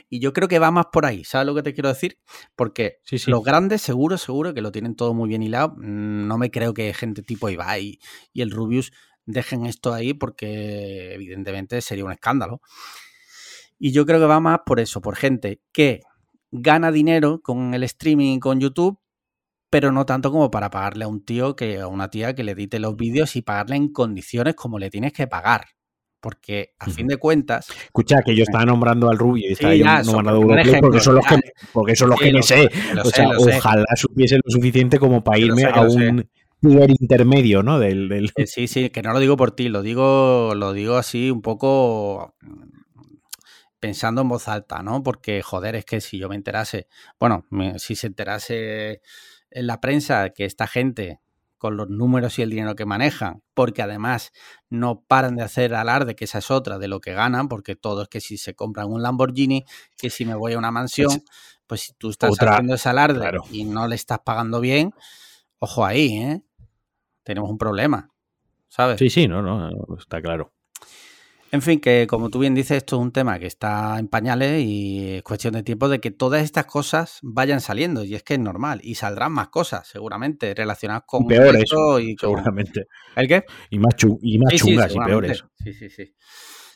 Y 0.10 0.20
yo 0.20 0.34
creo 0.34 0.48
que 0.48 0.60
va 0.60 0.72
más 0.72 0.88
por 0.92 1.06
ahí, 1.06 1.24
¿sabes 1.24 1.46
lo 1.46 1.56
que 1.56 1.64
te 1.64 1.74
quiero 1.74 1.90
decir? 1.90 2.20
Porque 2.56 3.00
los 3.28 3.44
grandes 3.44 3.82
seguro, 3.82 4.18
seguro 4.18 4.54
que 4.54 4.62
lo 4.62 4.72
tienen 4.72 4.96
todo 4.96 5.14
muy 5.14 5.30
bien 5.30 5.44
hilado. 5.44 5.76
Mm, 5.78 6.28
no 6.28 6.38
me 6.38 6.52
creo 6.52 6.74
que 6.74 6.94
gente 6.94 7.22
tipo 7.22 7.50
Ibai 7.50 8.00
y 8.34 8.42
el 8.42 8.52
Rubius 8.52 8.92
dejen 9.26 9.66
esto 9.66 9.94
ahí 9.94 10.14
porque 10.14 11.14
evidentemente 11.14 11.82
sería 11.82 12.06
un 12.06 12.12
escándalo. 12.12 12.62
Y 13.78 13.92
yo 13.92 14.06
creo 14.06 14.20
que 14.20 14.26
va 14.26 14.40
más 14.40 14.60
por 14.66 14.80
eso, 14.80 15.02
por 15.02 15.16
gente 15.16 15.62
que 15.72 16.02
gana 16.52 16.92
dinero 16.92 17.42
con 17.42 17.74
el 17.74 17.84
streaming 17.84 18.40
con 18.40 18.60
YouTube, 18.60 19.00
pero 19.70 19.92
no 19.92 20.06
tanto 20.06 20.32
como 20.32 20.50
para 20.50 20.70
pagarle 20.70 21.06
a 21.06 21.08
un 21.08 21.24
tío 21.24 21.56
que 21.56 21.80
a 21.80 21.88
una 21.88 22.10
tía 22.10 22.34
que 22.36 22.44
le 22.44 22.54
edite 22.54 22.80
los 22.80 22.96
vídeos 22.96 23.36
y 23.36 23.42
pagarle 23.42 23.76
en 23.76 23.92
condiciones 23.92 24.56
como 24.56 24.80
le 24.80 24.90
tienes 24.90 25.14
que 25.14 25.28
pagar. 25.28 25.66
Porque 26.20 26.74
a 26.80 26.90
fin 26.90 27.08
de 27.08 27.18
cuentas. 27.18 27.70
Escucha, 27.70 28.22
que 28.24 28.36
yo 28.36 28.44
estaba 28.44 28.66
nombrando 28.66 29.10
al 29.10 29.18
Rubio 29.18 29.50
y 29.50 29.54
estaba 29.54 29.74
sí, 29.74 30.12
nombrando 30.12 30.54
a 30.54 30.80
porque 30.82 31.00
son 31.00 31.16
los 31.16 31.26
que, 31.26 31.40
porque 31.72 31.96
son 31.96 32.10
los 32.10 32.20
que 32.20 32.34
me 32.34 32.42
sé. 32.42 32.70
o 33.04 33.10
sea, 33.10 33.30
ojalá 33.38 33.86
supiese 33.96 34.38
lo 34.38 34.50
suficiente 34.52 34.98
como 34.98 35.24
para 35.24 35.38
irme 35.38 35.66
a 35.66 35.82
un 35.82 36.28
nivel 36.62 36.96
intermedio, 37.00 37.62
¿no? 37.62 37.80
Del, 37.80 38.10
del... 38.10 38.32
Eh, 38.36 38.48
sí, 38.48 38.68
sí, 38.68 38.90
que 38.90 39.04
no 39.04 39.14
lo 39.14 39.20
digo 39.20 39.38
por 39.38 39.52
ti, 39.52 39.70
lo 39.70 39.84
digo, 39.84 40.54
lo 40.56 40.74
digo 40.74 40.96
así 40.96 41.30
un 41.30 41.44
poco 41.44 42.36
pensando 43.80 44.22
en 44.22 44.30
voz 44.30 44.48
alta, 44.48 44.82
¿no? 44.82 45.04
Porque, 45.04 45.42
joder, 45.44 45.76
es 45.76 45.86
que 45.86 46.02
si 46.02 46.18
yo 46.18 46.30
me 46.30 46.36
enterase, 46.36 46.88
bueno, 47.20 47.46
si 47.78 47.96
se 47.96 48.08
enterase 48.08 49.02
en 49.58 49.68
la 49.68 49.82
prensa 49.82 50.30
que 50.30 50.46
esta 50.46 50.68
gente, 50.68 51.20
con 51.58 51.78
los 51.78 51.90
números 51.90 52.38
y 52.38 52.44
el 52.44 52.52
dinero 52.52 52.76
que 52.76 52.86
manejan, 52.86 53.42
porque 53.56 53.82
además 53.82 54.32
no 54.70 55.02
paran 55.02 55.36
de 55.36 55.44
hacer 55.44 55.74
alarde, 55.74 56.16
que 56.16 56.26
esa 56.26 56.38
es 56.38 56.52
otra 56.52 56.78
de 56.78 56.88
lo 56.88 57.02
que 57.02 57.14
ganan, 57.14 57.48
porque 57.48 57.76
todo 57.76 58.04
es 58.04 58.08
que 58.08 58.22
si 58.22 58.38
se 58.38 58.54
compran 58.54 58.88
un 58.88 59.02
Lamborghini, 59.02 59.66
que 59.98 60.12
si 60.12 60.26
me 60.26 60.36
voy 60.36 60.54
a 60.54 60.60
una 60.60 60.70
mansión, 60.70 61.24
pues 61.66 61.82
si 61.82 61.94
tú 61.94 62.12
estás 62.12 62.32
haciendo 62.40 62.76
ese 62.76 62.90
alarde 62.90 63.32
y 63.52 63.66
no 63.66 63.88
le 63.88 63.96
estás 63.96 64.20
pagando 64.20 64.62
bien, 64.62 64.94
ojo 65.58 65.84
ahí, 65.84 66.18
¿eh? 66.18 66.44
Tenemos 67.24 67.50
un 67.50 67.58
problema, 67.58 68.12
¿sabes? 68.68 69.00
Sí, 69.00 69.10
sí, 69.10 69.28
no, 69.28 69.42
no, 69.42 69.70
está 69.98 70.22
claro. 70.22 70.54
En 71.52 71.62
fin, 71.62 71.80
que 71.80 72.08
como 72.08 72.30
tú 72.30 72.40
bien 72.40 72.56
dices, 72.56 72.78
esto 72.78 72.98
es 72.98 73.02
un 73.02 73.12
tema 73.12 73.40
que 73.40 73.48
está 73.48 73.98
en 74.00 74.10
pañales 74.10 74.64
y 74.64 75.16
es 75.16 75.24
cuestión 75.24 75.54
de 75.54 75.64
tiempo 75.64 75.88
de 75.88 76.00
que 76.00 76.12
todas 76.12 76.44
estas 76.44 76.66
cosas 76.66 77.20
vayan 77.22 77.62
saliendo 77.62 78.04
y 78.04 78.16
es 78.16 78.24
que 78.24 78.34
es 78.34 78.40
normal 78.40 78.82
y 78.84 78.96
saldrán 78.96 79.32
más 79.32 79.48
cosas 79.48 79.88
seguramente 79.88 80.54
relacionadas 80.54 81.04
con 81.06 81.24
y 81.24 81.28
peores 81.28 81.64
y 82.02 82.16
seguramente. 82.20 82.88
¿El 83.16 83.28
qué? 83.28 83.46
Y 83.70 83.80
más, 83.80 83.96
y 84.22 84.40
más 84.40 84.54
chungas 84.56 84.94
y 84.94 85.00
peores. 85.00 85.46
Sí, 85.64 85.74
sí, 85.74 85.90
sí. 85.90 86.14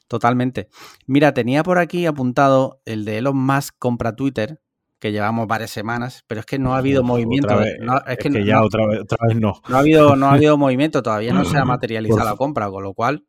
Totalmente. 0.07 0.69
Mira, 1.05 1.33
tenía 1.33 1.63
por 1.63 1.77
aquí 1.77 2.05
apuntado 2.05 2.81
el 2.85 3.05
de 3.05 3.17
Elon 3.17 3.37
Musk 3.37 3.75
compra 3.77 4.15
Twitter, 4.15 4.61
que 4.99 5.11
llevamos 5.11 5.47
varias 5.47 5.71
semanas, 5.71 6.23
pero 6.27 6.41
es 6.41 6.45
que 6.45 6.59
no 6.59 6.75
ha 6.75 6.77
habido 6.77 7.03
movimiento. 7.03 7.61
es, 7.61 8.17
que, 8.17 8.45
ya 8.45 8.63
otra, 8.63 8.85
vez, 8.87 9.01
otra 9.01 9.17
vez 9.27 9.37
no. 9.37 9.61
No 9.67 9.75
ha 9.75 9.79
habido, 9.79 10.15
no 10.15 10.27
ha 10.27 10.33
habido 10.33 10.57
movimiento, 10.57 11.01
todavía 11.01 11.33
no 11.33 11.43
se 11.43 11.57
ha 11.57 11.65
materializado 11.65 12.23
la 12.23 12.35
compra, 12.35 12.69
con 12.69 12.83
lo 12.83 12.93
cual 12.93 13.25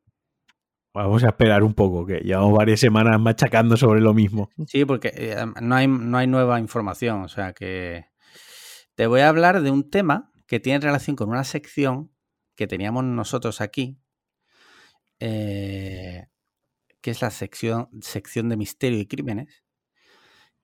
Vamos 0.95 1.25
a 1.25 1.29
esperar 1.29 1.63
un 1.63 1.73
poco, 1.73 2.05
que 2.05 2.19
llevamos 2.19 2.53
varias 2.53 2.81
semanas 2.81 3.19
machacando 3.19 3.77
sobre 3.79 4.01
lo 4.01 4.13
mismo. 4.13 4.51
Sí, 4.67 4.85
porque 4.85 5.11
eh, 5.15 5.37
no, 5.63 5.75
hay, 5.75 5.89
no 5.89 6.19
hay 6.19 6.27
nueva 6.27 6.61
información. 6.61 7.23
O 7.23 7.29
sea 7.29 7.55
que 7.55 8.07
te 8.95 9.07
voy 9.07 9.21
a 9.21 9.29
hablar 9.29 9.63
de 9.63 9.71
un 9.71 9.89
tema 9.91 10.31
que 10.47 10.61
tiene 10.61 10.81
relación 10.81 11.17
con 11.17 11.31
una 11.31 11.45
sección 11.45 12.13
que 12.55 12.67
teníamos 12.67 13.05
nosotros 13.05 13.63
aquí, 13.63 14.03
eh, 15.19 16.27
que 17.01 17.11
es 17.11 17.23
la 17.23 17.31
sección, 17.31 17.89
sección 18.03 18.51
de 18.51 18.59
misterio 18.59 18.99
y 18.99 19.07
crímenes. 19.07 19.65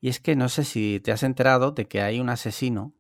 Y 0.01 0.11
es 0.11 0.20
que 0.20 0.37
no 0.37 0.51
sé 0.51 0.64
si 0.64 1.01
te 1.01 1.11
has 1.11 1.22
enterado 1.22 1.72
de 1.72 1.89
que 1.89 2.03
hay 2.03 2.20
un 2.20 2.29
asesino 2.29 2.95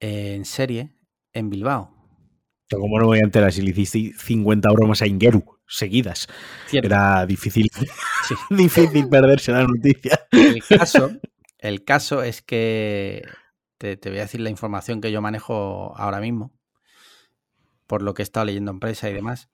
en 0.00 0.44
serie 0.44 0.94
en 1.32 1.48
Bilbao. 1.48 1.90
¿Cómo 2.70 2.98
no 2.98 3.06
voy 3.06 3.18
a 3.18 3.24
enterar 3.24 3.52
si 3.52 3.62
le 3.62 3.70
hiciste 3.70 4.12
50 4.18 4.70
bromas 4.70 5.00
a 5.00 5.06
Ingeru? 5.06 5.53
Seguidas. 5.66 6.26
Era 6.72 7.26
difícil, 7.26 7.68
difícil 8.50 9.08
perderse 9.08 9.52
la 9.52 9.64
noticia. 9.64 10.26
El 10.30 10.62
caso, 10.62 11.10
el 11.58 11.84
caso 11.84 12.22
es 12.22 12.42
que 12.42 13.22
te, 13.78 13.96
voy 14.04 14.18
a 14.18 14.22
decir 14.22 14.40
la 14.40 14.50
información 14.50 15.00
que 15.00 15.12
yo 15.12 15.20
manejo 15.20 15.96
ahora 15.96 16.20
mismo, 16.20 16.52
por 17.86 18.02
lo 18.02 18.14
que 18.14 18.22
he 18.22 18.24
estado 18.24 18.46
leyendo 18.46 18.70
en 18.70 18.80
prensa 18.80 19.10
y 19.10 19.14
demás. 19.14 19.50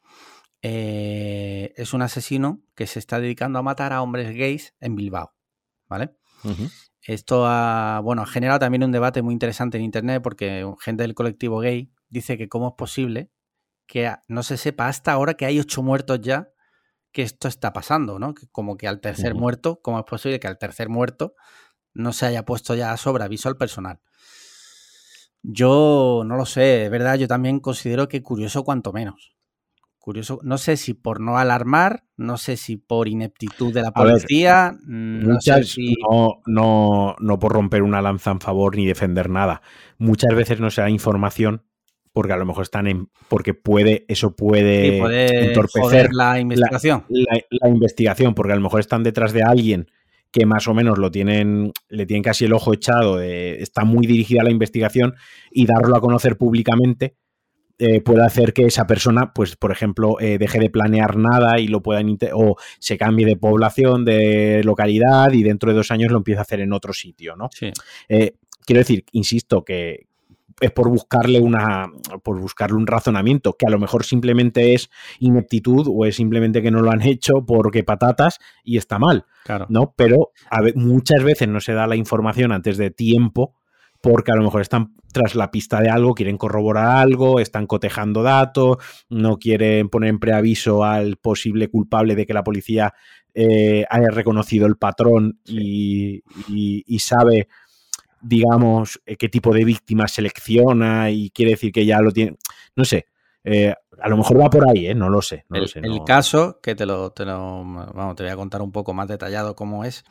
Eh, 0.62 1.72
es 1.76 1.94
un 1.94 2.02
asesino 2.02 2.62
que 2.74 2.86
se 2.86 2.98
está 2.98 3.18
dedicando 3.18 3.58
a 3.58 3.62
matar 3.62 3.92
a 3.92 4.02
hombres 4.02 4.34
gays 4.36 4.74
en 4.80 4.94
Bilbao. 4.94 5.34
¿Vale? 5.88 6.14
Esto 7.02 7.46
ha, 7.46 8.00
bueno, 8.04 8.22
ha 8.22 8.26
generado 8.26 8.60
también 8.60 8.84
un 8.84 8.92
debate 8.92 9.22
muy 9.22 9.32
interesante 9.32 9.78
en 9.78 9.84
internet 9.84 10.22
porque 10.22 10.64
gente 10.80 11.02
del 11.02 11.14
colectivo 11.14 11.58
gay 11.58 11.92
dice 12.08 12.38
que 12.38 12.48
cómo 12.48 12.68
es 12.68 12.74
posible 12.76 13.30
que 13.90 14.14
no 14.28 14.44
se 14.44 14.56
sepa 14.56 14.86
hasta 14.86 15.10
ahora 15.10 15.34
que 15.34 15.46
hay 15.46 15.58
ocho 15.58 15.82
muertos 15.82 16.20
ya 16.20 16.48
que 17.10 17.22
esto 17.22 17.48
está 17.48 17.72
pasando, 17.72 18.20
¿no? 18.20 18.34
como 18.52 18.76
que 18.76 18.86
al 18.86 19.00
tercer 19.00 19.34
muerto, 19.34 19.80
¿cómo 19.82 19.98
es 19.98 20.04
posible 20.04 20.38
que 20.38 20.46
al 20.46 20.58
tercer 20.58 20.88
muerto 20.88 21.34
no 21.92 22.12
se 22.12 22.26
haya 22.26 22.44
puesto 22.44 22.76
ya 22.76 22.96
sobre 22.96 23.24
aviso 23.24 23.48
al 23.48 23.56
personal? 23.56 23.98
Yo 25.42 26.22
no 26.24 26.36
lo 26.36 26.46
sé, 26.46 26.84
es 26.84 26.90
verdad, 26.92 27.16
yo 27.16 27.26
también 27.26 27.58
considero 27.58 28.06
que 28.06 28.22
curioso 28.22 28.62
cuanto 28.62 28.92
menos. 28.92 29.34
Curioso, 29.98 30.38
no 30.44 30.56
sé 30.56 30.76
si 30.76 30.94
por 30.94 31.20
no 31.20 31.36
alarmar, 31.36 32.04
no 32.16 32.38
sé 32.38 32.56
si 32.56 32.76
por 32.76 33.08
ineptitud 33.08 33.74
de 33.74 33.82
la 33.82 33.90
policía, 33.90 34.78
no, 34.86 35.40
sé 35.40 35.64
si... 35.64 35.96
no, 36.08 36.42
no, 36.46 37.16
no 37.18 37.38
por 37.40 37.52
romper 37.52 37.82
una 37.82 38.00
lanza 38.00 38.30
en 38.30 38.40
favor 38.40 38.76
ni 38.76 38.86
defender 38.86 39.28
nada. 39.28 39.62
Muchas 39.98 40.32
veces 40.32 40.60
no 40.60 40.70
se 40.70 40.80
da 40.80 40.90
información 40.90 41.64
porque 42.12 42.32
a 42.32 42.36
lo 42.36 42.46
mejor 42.46 42.62
están 42.62 42.86
en. 42.86 43.08
porque 43.28 43.54
puede, 43.54 44.04
eso 44.08 44.34
puede, 44.34 44.98
entorpecer 45.48 46.10
la 46.12 46.38
investigación. 46.40 47.04
La, 47.08 47.68
investigación, 47.68 48.34
porque 48.34 48.52
a 48.52 48.56
lo 48.56 48.62
mejor 48.62 48.80
están 48.80 49.02
detrás 49.02 49.32
de 49.32 49.42
alguien 49.42 49.90
que 50.32 50.46
más 50.46 50.68
o 50.68 50.74
menos 50.74 50.98
lo 50.98 51.10
tienen, 51.10 51.72
le 51.88 52.06
tienen 52.06 52.22
casi 52.22 52.44
el 52.44 52.52
ojo 52.52 52.72
echado, 52.72 53.20
está 53.20 53.84
muy 53.84 54.06
dirigida 54.06 54.42
a 54.42 54.44
la 54.44 54.50
investigación 54.50 55.14
y 55.50 55.66
darlo 55.66 55.96
a 55.96 56.00
conocer 56.00 56.36
públicamente 56.36 57.16
eh, 57.82 58.02
puede 58.02 58.22
hacer 58.22 58.52
que 58.52 58.66
esa 58.66 58.86
persona, 58.86 59.32
pues, 59.32 59.56
por 59.56 59.72
ejemplo, 59.72 60.20
eh, 60.20 60.36
deje 60.36 60.58
de 60.58 60.68
planear 60.68 61.16
nada 61.16 61.58
y 61.58 61.66
lo 61.66 61.80
puedan 61.80 62.18
o 62.34 62.56
se 62.78 62.98
cambie 62.98 63.24
de 63.24 63.36
población, 63.36 64.04
de 64.04 64.60
localidad 64.64 65.32
y 65.32 65.42
dentro 65.42 65.70
de 65.70 65.78
dos 65.78 65.90
años 65.90 66.12
lo 66.12 66.18
empiece 66.18 66.40
a 66.40 66.42
hacer 66.42 66.60
en 66.60 66.74
otro 66.74 66.92
sitio, 66.92 67.36
¿no? 67.36 67.48
Sí. 67.50 67.72
Eh, 68.10 68.34
quiero 68.66 68.80
decir, 68.80 69.06
insisto, 69.12 69.64
que, 69.64 70.08
es 70.60 70.70
por 70.70 70.88
buscarle 70.88 71.40
una 71.40 71.90
por 72.22 72.38
buscarle 72.38 72.76
un 72.76 72.86
razonamiento 72.86 73.56
que 73.58 73.66
a 73.66 73.70
lo 73.70 73.78
mejor 73.78 74.04
simplemente 74.04 74.74
es 74.74 74.90
ineptitud 75.18 75.86
o 75.90 76.04
es 76.04 76.16
simplemente 76.16 76.62
que 76.62 76.70
no 76.70 76.80
lo 76.80 76.90
han 76.90 77.02
hecho 77.02 77.44
porque 77.46 77.82
patatas 77.82 78.38
y 78.62 78.76
está 78.76 78.98
mal 78.98 79.24
claro. 79.44 79.66
no 79.68 79.94
pero 79.96 80.32
muchas 80.74 81.24
veces 81.24 81.48
no 81.48 81.60
se 81.60 81.72
da 81.72 81.86
la 81.86 81.96
información 81.96 82.52
antes 82.52 82.76
de 82.76 82.90
tiempo 82.90 83.54
porque 84.02 84.32
a 84.32 84.36
lo 84.36 84.42
mejor 84.42 84.62
están 84.62 84.94
tras 85.12 85.34
la 85.34 85.50
pista 85.50 85.80
de 85.80 85.90
algo, 85.90 86.14
quieren 86.14 86.38
corroborar 86.38 86.86
algo, 86.86 87.40
están 87.40 87.66
cotejando 87.66 88.22
datos, 88.22 88.78
no 89.08 89.38
quieren 89.38 89.88
poner 89.88 90.10
en 90.10 90.20
preaviso 90.20 90.84
al 90.84 91.16
posible 91.16 91.68
culpable 91.68 92.14
de 92.14 92.26
que 92.26 92.32
la 92.32 92.44
policía 92.44 92.94
eh, 93.34 93.84
haya 93.90 94.08
reconocido 94.08 94.66
el 94.66 94.76
patrón 94.76 95.40
y, 95.44 96.22
y 96.48 96.98
sabe 97.00 97.48
digamos, 98.20 99.00
eh, 99.06 99.16
qué 99.16 99.28
tipo 99.28 99.52
de 99.52 99.64
víctimas 99.64 100.12
selecciona 100.12 101.10
y 101.10 101.30
quiere 101.30 101.52
decir 101.52 101.72
que 101.72 101.86
ya 101.86 102.00
lo 102.00 102.12
tiene. 102.12 102.36
No 102.76 102.84
sé. 102.84 103.06
Eh, 103.44 103.74
a 104.02 104.08
lo 104.08 104.16
mejor 104.16 104.40
va 104.40 104.50
por 104.50 104.68
ahí, 104.68 104.86
¿eh? 104.86 104.94
No 104.94 105.08
lo 105.08 105.22
sé. 105.22 105.44
No 105.48 105.56
el, 105.56 105.62
lo 105.62 105.68
sé 105.68 105.80
el 105.80 106.04
caso, 106.04 106.60
que 106.62 106.74
te 106.74 106.86
lo, 106.86 107.10
te 107.12 107.24
lo, 107.24 107.64
vamos, 107.64 108.16
te 108.16 108.22
voy 108.22 108.32
a 108.32 108.36
contar 108.36 108.62
un 108.62 108.72
poco 108.72 108.92
más 108.92 109.08
detallado 109.08 109.56
cómo 109.56 109.84
es. 109.84 110.04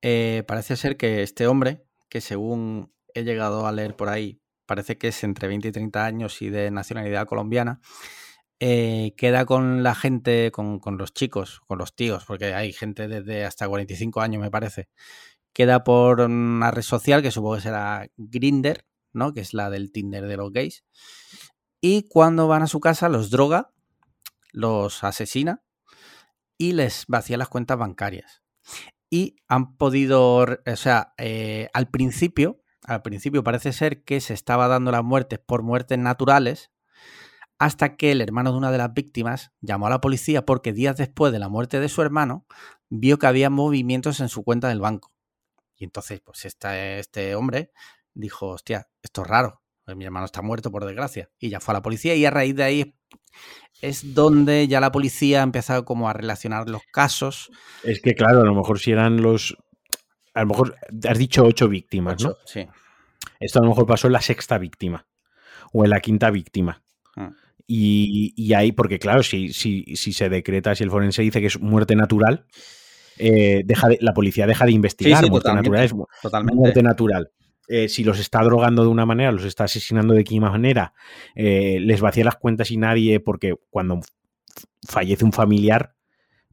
parece 0.00 0.76
ser 0.76 0.96
que 0.96 1.22
este 1.22 1.46
hombre, 1.46 1.84
que 2.08 2.20
según 2.20 2.92
he 3.14 3.24
llegado 3.24 3.66
a 3.66 3.72
leer 3.72 3.96
por 3.96 4.08
ahí, 4.08 4.40
parece 4.66 4.98
que 4.98 5.08
es 5.08 5.24
entre 5.24 5.48
20 5.48 5.68
y 5.68 5.72
30 5.72 6.04
años 6.04 6.40
y 6.42 6.48
de 6.48 6.70
nacionalidad 6.70 7.26
colombiana, 7.26 7.80
queda 8.58 9.44
con 9.44 9.82
la 9.82 9.94
gente, 9.94 10.50
con, 10.50 10.78
con, 10.80 10.96
los 10.96 11.12
chicos, 11.12 11.60
con 11.66 11.78
los 11.78 11.94
tíos, 11.94 12.24
porque 12.24 12.54
hay 12.54 12.72
gente 12.72 13.06
desde 13.06 13.44
hasta 13.44 13.68
45 13.68 14.20
años, 14.22 14.40
me 14.40 14.50
parece, 14.50 14.88
queda 15.56 15.84
por 15.84 16.20
una 16.20 16.70
red 16.70 16.82
social 16.82 17.22
que 17.22 17.30
supongo 17.30 17.54
que 17.54 17.62
será 17.62 18.10
Grinder, 18.18 18.86
¿no? 19.14 19.32
Que 19.32 19.40
es 19.40 19.54
la 19.54 19.70
del 19.70 19.90
Tinder 19.90 20.26
de 20.26 20.36
los 20.36 20.52
gays. 20.52 20.84
Y 21.80 22.02
cuando 22.10 22.46
van 22.46 22.62
a 22.62 22.66
su 22.66 22.78
casa 22.78 23.08
los 23.08 23.30
droga, 23.30 23.72
los 24.52 25.02
asesina 25.02 25.62
y 26.58 26.72
les 26.72 27.06
vacía 27.08 27.38
las 27.38 27.48
cuentas 27.48 27.78
bancarias. 27.78 28.42
Y 29.08 29.36
han 29.48 29.78
podido, 29.78 30.40
o 30.40 30.76
sea, 30.76 31.14
eh, 31.16 31.70
al 31.72 31.88
principio, 31.88 32.62
al 32.84 33.00
principio 33.00 33.42
parece 33.42 33.72
ser 33.72 34.04
que 34.04 34.20
se 34.20 34.34
estaba 34.34 34.68
dando 34.68 34.92
las 34.92 35.04
muertes 35.04 35.38
por 35.38 35.62
muertes 35.62 35.98
naturales, 35.98 36.70
hasta 37.58 37.96
que 37.96 38.12
el 38.12 38.20
hermano 38.20 38.52
de 38.52 38.58
una 38.58 38.70
de 38.70 38.76
las 38.76 38.92
víctimas 38.92 39.52
llamó 39.62 39.86
a 39.86 39.90
la 39.90 40.02
policía 40.02 40.44
porque 40.44 40.74
días 40.74 40.98
después 40.98 41.32
de 41.32 41.38
la 41.38 41.48
muerte 41.48 41.80
de 41.80 41.88
su 41.88 42.02
hermano 42.02 42.44
vio 42.90 43.18
que 43.18 43.26
había 43.26 43.48
movimientos 43.48 44.20
en 44.20 44.28
su 44.28 44.44
cuenta 44.44 44.68
del 44.68 44.80
banco. 44.80 45.15
Y 45.76 45.84
entonces, 45.84 46.20
pues 46.20 46.44
este 46.44 47.34
hombre 47.34 47.72
dijo, 48.14 48.48
hostia, 48.48 48.88
esto 49.02 49.22
es 49.22 49.28
raro, 49.28 49.62
mi 49.94 50.04
hermano 50.04 50.26
está 50.26 50.42
muerto 50.42 50.72
por 50.72 50.84
desgracia. 50.84 51.30
Y 51.38 51.50
ya 51.50 51.60
fue 51.60 51.72
a 51.72 51.76
la 51.76 51.82
policía 51.82 52.14
y 52.14 52.24
a 52.24 52.30
raíz 52.30 52.56
de 52.56 52.64
ahí 52.64 52.94
es 53.80 54.14
donde 54.14 54.66
ya 54.66 54.80
la 54.80 54.90
policía 54.90 55.40
ha 55.40 55.44
empezado 55.44 55.84
como 55.84 56.08
a 56.08 56.12
relacionar 56.12 56.68
los 56.68 56.82
casos. 56.90 57.50
Es 57.84 58.00
que 58.00 58.14
claro, 58.14 58.40
a 58.40 58.44
lo 58.44 58.54
mejor 58.54 58.80
si 58.80 58.90
eran 58.90 59.22
los... 59.22 59.56
A 60.34 60.40
lo 60.42 60.48
mejor 60.48 60.76
has 61.08 61.18
dicho 61.18 61.44
ocho 61.44 61.68
víctimas, 61.68 62.22
¿no? 62.22 62.34
Sí. 62.44 62.66
Esto 63.40 63.60
a 63.60 63.62
lo 63.62 63.68
mejor 63.68 63.86
pasó 63.86 64.06
en 64.08 64.14
la 64.14 64.20
sexta 64.20 64.58
víctima 64.58 65.06
o 65.72 65.84
en 65.84 65.90
la 65.90 66.00
quinta 66.00 66.30
víctima. 66.30 66.82
Ah. 67.16 67.32
Y, 67.66 68.52
ahí, 68.54 68.72
porque 68.72 68.98
claro, 68.98 69.22
si, 69.22 69.52
si, 69.52 69.96
si, 69.96 70.12
se 70.12 70.28
decreta, 70.28 70.74
si 70.74 70.84
el 70.84 70.90
forense 70.90 71.22
dice 71.22 71.40
que 71.40 71.46
es 71.46 71.58
muerte 71.58 71.96
natural, 71.96 72.46
eh, 73.18 73.62
deja 73.64 73.88
la 74.00 74.14
policía 74.14 74.46
deja 74.46 74.64
de 74.64 74.72
investigar. 74.72 75.28
muerte 75.28 75.52
natural 75.52 75.84
es 75.84 75.94
totalmente. 76.22 76.56
muerte 76.56 76.82
natural. 76.82 77.30
Eh, 77.68 77.88
si 77.88 78.04
los 78.04 78.20
está 78.20 78.42
drogando 78.42 78.82
de 78.82 78.88
una 78.88 79.06
manera, 79.06 79.32
los 79.32 79.44
está 79.44 79.64
asesinando 79.64 80.14
de 80.14 80.22
qué 80.22 80.38
manera, 80.38 80.94
eh, 81.34 81.78
les 81.80 82.00
vacía 82.00 82.24
las 82.24 82.36
cuentas 82.36 82.70
y 82.70 82.76
nadie, 82.76 83.18
porque 83.18 83.54
cuando 83.70 84.00
fallece 84.86 85.24
un 85.24 85.32
familiar, 85.32 85.96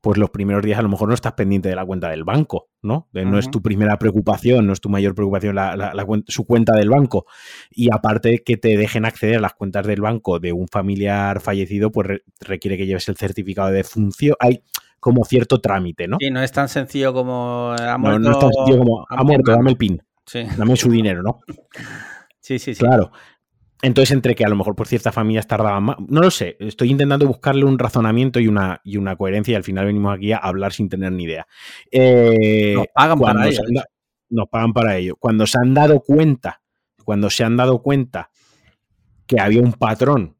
pues 0.01 0.17
los 0.17 0.31
primeros 0.31 0.63
días 0.63 0.79
a 0.79 0.81
lo 0.81 0.89
mejor 0.89 1.07
no 1.07 1.13
estás 1.13 1.31
pendiente 1.31 1.69
de 1.69 1.77
la 1.77 1.85
cuenta 1.85 2.09
del 2.09 2.25
banco, 2.25 2.67
¿no? 2.81 3.07
No 3.13 3.39
es 3.39 3.49
tu 3.49 3.61
primera 3.61 3.97
preocupación, 3.97 4.67
no 4.67 4.73
es 4.73 4.81
tu 4.81 4.89
mayor 4.89 5.15
preocupación 5.15 5.55
su 6.27 6.45
cuenta 6.45 6.75
del 6.75 6.89
banco. 6.89 7.25
Y 7.71 7.87
aparte 7.89 8.43
que 8.43 8.57
te 8.57 8.75
dejen 8.75 9.05
acceder 9.05 9.37
a 9.37 9.39
las 9.39 9.53
cuentas 9.53 9.87
del 9.87 10.01
banco 10.01 10.39
de 10.39 10.51
un 10.51 10.67
familiar 10.67 11.39
fallecido, 11.39 11.89
pues 11.89 12.21
requiere 12.41 12.75
que 12.75 12.85
lleves 12.85 13.07
el 13.07 13.15
certificado 13.15 13.69
de 13.69 13.77
defunción. 13.77 14.35
Hay 14.41 14.61
como 15.03 15.25
cierto 15.25 15.59
trámite, 15.59 16.07
¿no? 16.07 16.15
Sí, 16.17 16.31
no 16.31 16.41
es 16.41 16.51
tan 16.53 16.69
sencillo 16.69 17.13
como 17.13 17.75
ha 17.77 17.97
muerto. 17.97 18.19
No, 18.19 18.29
no 18.29 18.31
es 18.31 18.39
tan 18.39 18.53
sencillo 18.53 18.79
como 18.79 19.05
ha 19.09 19.23
muerto, 19.23 19.51
dame 19.51 19.71
el 19.71 19.77
PIN. 19.77 20.01
Dame 20.57 20.75
su 20.77 20.89
dinero, 20.89 21.21
¿no? 21.21 21.41
Sí, 22.39 22.59
sí, 22.59 22.75
sí. 22.75 22.81
Claro. 22.81 23.09
Entonces, 23.81 24.11
entre 24.11 24.35
que 24.35 24.43
a 24.43 24.49
lo 24.49 24.57
mejor 24.57 24.75
por 24.75 24.85
ciertas 24.85 25.15
familias 25.15 25.47
tardaban 25.47 25.81
más. 25.81 25.95
No 26.09 26.19
lo 26.19 26.29
sé. 26.29 26.57
Estoy 26.59 26.91
intentando 26.91 27.25
buscarle 27.25 27.63
un 27.63 27.79
razonamiento 27.79 28.41
y 28.41 28.49
una, 28.49 28.81
y 28.83 28.97
una 28.97 29.15
coherencia 29.15 29.53
y 29.53 29.55
al 29.55 29.63
final 29.63 29.85
venimos 29.85 30.17
aquí 30.17 30.33
a 30.33 30.39
hablar 30.39 30.73
sin 30.73 30.89
tener 30.89 31.13
ni 31.13 31.23
idea. 31.23 31.47
Eh, 31.89 32.73
nos 32.75 32.87
pagan 32.93 33.17
para 33.17 33.47
ello. 33.47 33.61
nos 34.29 34.49
pagan 34.49 34.73
para 34.73 34.97
ello. 34.97 35.15
Cuando 35.17 35.47
se 35.47 35.57
han 35.57 35.73
dado 35.73 36.01
cuenta, 36.01 36.61
cuando 37.05 37.29
se 37.29 37.45
han 37.45 37.55
dado 37.55 37.81
cuenta 37.81 38.29
que 39.25 39.39
había 39.39 39.61
un 39.61 39.71
patrón 39.71 40.32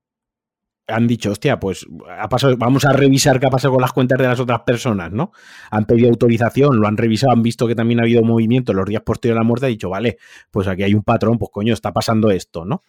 han 0.87 1.07
dicho, 1.07 1.31
hostia, 1.31 1.59
pues 1.59 1.85
ha 2.17 2.27
pasado, 2.27 2.55
vamos 2.57 2.85
a 2.85 2.93
revisar 2.93 3.39
qué 3.39 3.47
ha 3.47 3.49
pasado 3.49 3.73
con 3.73 3.81
las 3.81 3.93
cuentas 3.93 4.17
de 4.17 4.25
las 4.25 4.39
otras 4.39 4.61
personas, 4.61 5.11
¿no? 5.11 5.31
Han 5.71 5.85
pedido 5.85 6.09
autorización, 6.09 6.79
lo 6.79 6.87
han 6.87 6.97
revisado, 6.97 7.31
han 7.31 7.41
visto 7.41 7.67
que 7.67 7.75
también 7.75 7.99
ha 7.99 8.03
habido 8.03 8.21
movimiento 8.23 8.73
los 8.73 8.85
días 8.85 9.01
posteriores 9.01 9.39
a 9.39 9.43
la 9.43 9.47
muerte, 9.47 9.67
han 9.67 9.71
dicho, 9.71 9.89
vale, 9.89 10.17
pues 10.51 10.67
aquí 10.67 10.83
hay 10.83 10.93
un 10.93 11.03
patrón, 11.03 11.37
pues 11.37 11.51
coño, 11.51 11.73
está 11.73 11.93
pasando 11.93 12.31
esto, 12.31 12.65
¿no? 12.65 12.83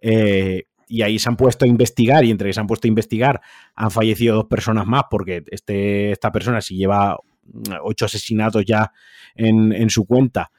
Eh, 0.00 0.64
y 0.88 1.02
ahí 1.02 1.18
se 1.18 1.28
han 1.28 1.36
puesto 1.36 1.64
a 1.64 1.68
investigar 1.68 2.24
y 2.24 2.30
entre 2.30 2.48
que 2.48 2.52
se 2.52 2.60
han 2.60 2.66
puesto 2.66 2.86
a 2.86 2.88
investigar 2.88 3.40
han 3.74 3.90
fallecido 3.90 4.36
dos 4.36 4.44
personas 4.44 4.86
más 4.86 5.04
porque 5.10 5.42
este, 5.50 6.12
esta 6.12 6.30
persona 6.30 6.60
si 6.60 6.76
lleva 6.76 7.18
ocho 7.82 8.04
asesinatos 8.04 8.64
ya 8.64 8.92
en, 9.34 9.72
en 9.72 9.90
su 9.90 10.04
cuenta 10.04 10.52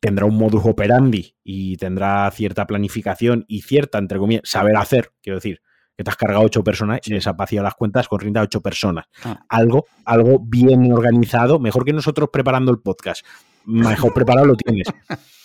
tendrá 0.00 0.24
un 0.24 0.36
modus 0.36 0.62
operandi 0.64 1.36
y 1.44 1.76
tendrá 1.76 2.28
cierta 2.30 2.66
planificación 2.66 3.44
y 3.46 3.60
cierta, 3.62 3.98
entre 3.98 4.18
comillas, 4.18 4.42
saber 4.44 4.76
hacer, 4.76 5.12
quiero 5.22 5.36
decir, 5.36 5.60
que 5.96 6.04
te 6.04 6.10
has 6.10 6.16
cargado 6.16 6.42
ocho 6.44 6.64
personas 6.64 7.00
y 7.04 7.12
les 7.12 7.26
has 7.26 7.36
vaciado 7.36 7.64
las 7.64 7.74
cuentas 7.74 8.08
con 8.08 8.36
a 8.36 8.42
ocho 8.42 8.60
personas. 8.60 9.06
Ah. 9.24 9.40
Algo, 9.48 9.86
algo 10.04 10.38
bien 10.40 10.92
organizado, 10.92 11.58
mejor 11.58 11.84
que 11.84 11.92
nosotros 11.92 12.30
preparando 12.32 12.70
el 12.70 12.78
podcast. 12.78 13.24
Mejor 13.64 14.14
preparado 14.14 14.46
lo 14.46 14.56
tienes. 14.56 14.86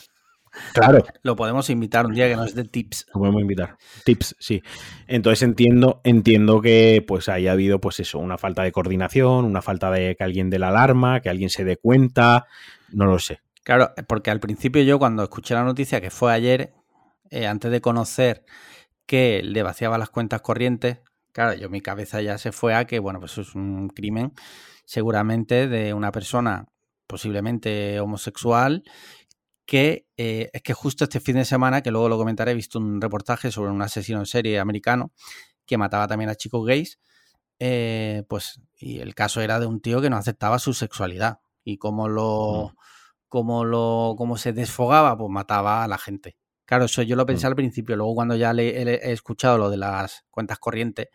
Claro. 0.74 1.04
Lo 1.24 1.36
podemos 1.36 1.70
invitar 1.70 2.06
un 2.06 2.14
día 2.14 2.28
que 2.28 2.36
nos 2.36 2.56
dé 2.56 2.64
tips. 2.64 3.08
Lo 3.14 3.20
podemos 3.20 3.42
invitar. 3.42 3.78
Tips, 4.04 4.36
sí. 4.40 4.62
Entonces 5.08 5.44
entiendo, 5.44 6.02
entiendo 6.04 6.62
que 6.62 7.04
pues 7.06 7.30
haya 7.30 7.52
habido, 7.52 7.80
pues 7.80 8.00
eso, 8.00 8.20
una 8.20 8.38
falta 8.38 8.64
de 8.64 8.72
coordinación, 8.72 9.46
una 9.46 9.62
falta 9.62 9.92
de 9.92 10.16
que 10.16 10.24
alguien 10.24 10.50
dé 10.50 10.60
la 10.60 10.70
alarma, 10.70 11.20
que 11.22 11.30
alguien 11.30 11.50
se 11.50 11.64
dé 11.64 11.78
cuenta. 11.78 12.46
No 12.92 13.06
lo 13.06 13.20
sé. 13.20 13.42
Claro, 13.64 13.94
porque 14.08 14.32
al 14.32 14.40
principio 14.40 14.84
yo 14.84 15.00
cuando 15.00 15.24
escuché 15.24 15.56
la 15.56 15.64
noticia 15.64 16.00
que 16.00 16.12
fue 16.12 16.32
ayer, 16.32 16.74
eh, 17.32 17.48
antes 17.48 17.72
de 17.72 17.82
conocer 17.82 18.46
que 19.06 19.42
le 19.44 19.64
vaciaba 19.64 19.98
las 19.98 20.10
cuentas 20.10 20.42
corrientes, 20.42 21.00
claro, 21.32 21.54
yo 21.54 21.70
mi 21.70 21.82
cabeza 21.82 22.22
ya 22.22 22.38
se 22.38 22.52
fue 22.52 22.76
a 22.76 22.86
que, 22.86 23.00
bueno, 23.00 23.20
pues 23.20 23.38
es 23.38 23.56
un 23.56 23.90
crimen 23.90 24.34
seguramente 24.86 25.68
de 25.68 25.94
una 25.94 26.12
persona 26.12 26.68
posiblemente 27.08 28.00
homosexual 28.00 28.84
que 29.66 30.08
eh, 30.18 30.50
es 30.54 30.62
que 30.62 30.74
justo 30.74 31.04
este 31.04 31.20
fin 31.20 31.36
de 31.36 31.46
semana, 31.46 31.82
que 31.82 31.92
luego 31.92 32.10
lo 32.10 32.18
comentaré, 32.18 32.52
he 32.52 32.56
visto 32.56 32.80
un 32.80 33.02
reportaje 33.02 33.52
sobre 33.52 33.72
un 33.72 33.82
asesino 33.82 34.20
en 34.20 34.26
serie 34.26 34.60
americano 34.60 35.12
que 35.66 35.78
mataba 35.78 36.08
también 36.08 36.30
a 36.30 36.36
chicos 36.36 36.66
gays, 36.66 37.00
eh, 37.60 38.24
pues, 38.30 38.62
y 38.78 39.00
el 39.00 39.16
caso 39.16 39.42
era 39.42 39.60
de 39.60 39.66
un 39.66 39.82
tío 39.82 40.02
que 40.02 40.10
no 40.10 40.18
aceptaba 40.18 40.60
su 40.60 40.74
sexualidad 40.74 41.40
y 41.64 41.78
cómo 41.78 42.08
lo, 42.08 42.72
mm. 42.74 42.78
cómo 43.28 43.66
lo, 43.66 44.14
cómo 44.18 44.38
se 44.38 44.54
desfogaba, 44.54 45.18
pues 45.18 45.32
mataba 45.32 45.84
a 45.84 45.88
la 45.88 45.98
gente. 45.98 46.38
Claro, 46.66 46.86
eso 46.86 47.02
yo 47.04 47.16
lo 47.16 47.26
pensé 47.26 47.46
mm. 47.46 47.50
al 47.50 47.56
principio, 47.56 47.96
luego 47.96 48.16
cuando 48.16 48.36
ya 48.36 48.54
le, 48.54 48.70
he 48.70 49.12
escuchado 49.12 49.58
lo 49.58 49.70
de 49.70 49.78
las 49.78 50.26
cuentas 50.30 50.58
corrientes, 50.60 51.10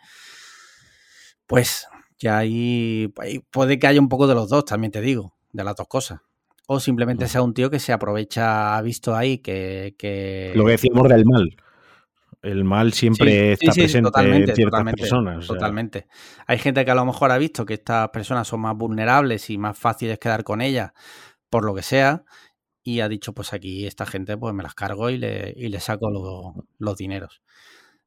pues 1.46 1.86
ya 2.18 2.38
ahí, 2.38 3.12
puede 3.50 3.78
que 3.78 3.86
haya 3.86 4.00
un 4.00 4.08
poco 4.08 4.26
de 4.26 4.34
los 4.34 4.48
dos, 4.48 4.64
también 4.64 4.92
te 4.92 5.00
digo, 5.00 5.34
de 5.52 5.64
las 5.64 5.74
dos 5.74 5.88
cosas. 5.88 6.20
O 6.66 6.78
simplemente 6.78 7.26
sea 7.26 7.42
un 7.42 7.52
tío 7.52 7.68
que 7.68 7.80
se 7.80 7.92
aprovecha, 7.92 8.76
ha 8.76 8.82
visto 8.82 9.16
ahí 9.16 9.38
que... 9.38 10.52
Lo 10.54 10.64
que 10.64 10.72
decimos 10.72 11.08
del 11.08 11.24
mal. 11.24 11.56
El 12.42 12.64
mal 12.64 12.92
siempre 12.92 13.52
está 13.52 13.72
presente 13.72 14.10
en 14.20 14.54
ciertas 14.54 14.84
personas. 14.94 15.46
Totalmente. 15.46 16.06
Hay 16.46 16.58
gente 16.58 16.84
que 16.84 16.90
a 16.90 16.94
lo 16.94 17.04
mejor 17.04 17.32
ha 17.32 17.38
visto 17.38 17.66
que 17.66 17.74
estas 17.74 18.08
personas 18.10 18.46
son 18.46 18.60
más 18.60 18.76
vulnerables 18.76 19.50
y 19.50 19.58
más 19.58 19.76
fáciles 19.76 20.18
quedar 20.18 20.44
con 20.44 20.60
ellas, 20.60 20.92
por 21.50 21.64
lo 21.64 21.74
que 21.74 21.82
sea, 21.82 22.22
y 22.82 23.00
ha 23.00 23.08
dicho, 23.08 23.32
pues 23.32 23.52
aquí 23.52 23.86
esta 23.86 24.06
gente 24.06 24.36
pues 24.36 24.54
me 24.54 24.62
las 24.62 24.74
cargo 24.74 25.10
y 25.10 25.18
le, 25.18 25.52
y 25.56 25.68
le 25.68 25.80
saco 25.80 26.10
los 26.78 26.96
dineros. 26.96 27.42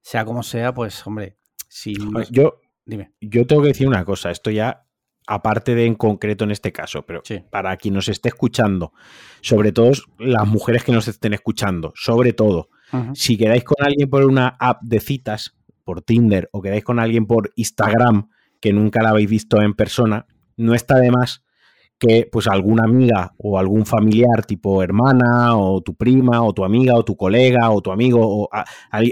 Sea 0.02 0.26
como 0.26 0.44
sea, 0.44 0.74
pues 0.74 1.06
hombre, 1.08 1.38
si... 1.68 1.96
Yo, 2.32 2.60
Dime. 2.86 3.14
yo 3.22 3.48
tengo 3.48 3.62
que 3.62 3.70
decir 3.70 3.88
una 3.88 4.04
cosa, 4.04 4.32
esto 4.32 4.52
ya 4.52 4.86
aparte 5.26 5.76
de 5.76 5.86
en 5.86 5.96
concreto 5.96 6.44
en 6.44 6.52
este 6.52 6.72
caso, 6.72 7.06
pero 7.06 7.22
para 7.50 7.76
quien 7.78 7.94
nos 7.94 8.10
esté 8.10 8.30
escuchando, 8.30 8.94
sobre 9.42 9.72
todo 9.72 9.92
las 10.20 10.48
mujeres 10.48 10.84
que 10.84 10.92
nos 10.92 11.08
estén 11.08 11.34
escuchando, 11.34 11.94
sobre 11.96 12.34
todo, 12.34 12.70
si 13.16 13.38
quedáis 13.38 13.64
con 13.64 13.84
alguien 13.84 14.10
por 14.10 14.24
una 14.24 14.56
app 14.60 14.82
de 14.84 15.00
citas, 15.00 15.56
por 15.84 16.02
Tinder, 16.04 16.50
o 16.52 16.62
quedáis 16.62 16.84
con 16.84 17.00
alguien 17.00 17.26
por 17.26 17.52
Instagram, 17.56 18.30
que 18.60 18.72
nunca 18.72 19.02
la 19.02 19.10
habéis 19.10 19.30
visto 19.30 19.62
en 19.62 19.74
persona, 19.74 20.28
no 20.58 20.76
está 20.76 21.00
de 21.00 21.10
más 21.10 21.44
que 22.04 22.28
pues 22.30 22.48
alguna 22.48 22.84
amiga 22.84 23.34
o 23.38 23.58
algún 23.58 23.86
familiar 23.86 24.46
tipo 24.46 24.84
hermana 24.84 25.56
o 25.56 25.82
tu 25.82 25.96
prima 25.96 26.44
o 26.44 26.54
tu 26.54 26.66
amiga 26.66 26.96
o 26.96 27.06
tu 27.06 27.16
colega 27.16 27.72
o 27.72 27.82
tu 27.82 27.94
amigo 27.94 28.20
o 28.22 28.50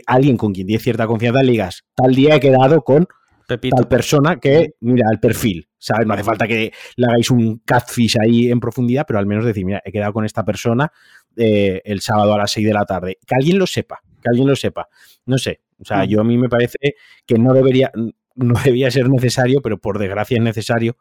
alguien 0.05 0.35
con 0.35 0.51
quien 0.53 0.67
tienes 0.67 0.83
cierta 0.83 1.07
confianza 1.07 1.41
le 1.41 1.53
digas, 1.53 1.85
tal 1.95 2.13
día 2.13 2.35
he 2.35 2.39
quedado 2.41 2.81
con 2.81 3.07
tal 3.47 3.87
persona 3.87 4.39
que 4.41 4.75
mira 4.81 5.05
el 5.09 5.19
perfil, 5.19 5.69
¿sabes? 5.77 6.05
No 6.05 6.13
hace 6.13 6.23
falta 6.23 6.47
que 6.47 6.73
le 6.97 7.07
hagáis 7.07 7.31
un 7.31 7.59
catfish 7.59 8.17
ahí 8.21 8.51
en 8.51 8.59
profundidad, 8.59 9.05
pero 9.07 9.19
al 9.19 9.25
menos 9.25 9.45
decir, 9.45 9.65
mira, 9.65 9.81
he 9.85 9.91
quedado 9.91 10.11
con 10.11 10.25
esta 10.25 10.43
persona 10.43 10.91
eh, 11.37 11.81
el 11.85 12.01
sábado 12.01 12.33
a 12.33 12.37
las 12.37 12.51
6 12.51 12.67
de 12.67 12.73
la 12.73 12.85
tarde. 12.85 13.19
Que 13.25 13.35
alguien 13.35 13.57
lo 13.57 13.67
sepa, 13.67 14.01
que 14.21 14.29
alguien 14.29 14.47
lo 14.47 14.55
sepa. 14.55 14.87
No 15.25 15.37
sé, 15.37 15.61
o 15.79 15.85
sea, 15.85 16.03
mm. 16.03 16.07
yo 16.07 16.21
a 16.21 16.23
mí 16.23 16.37
me 16.37 16.49
parece 16.49 16.95
que 17.25 17.35
no 17.35 17.53
debería, 17.53 17.91
no 18.35 18.55
debía 18.63 18.91
ser 18.91 19.09
necesario, 19.09 19.61
pero 19.61 19.77
por 19.79 19.97
desgracia 19.97 20.37
es 20.37 20.43
necesario 20.43 20.97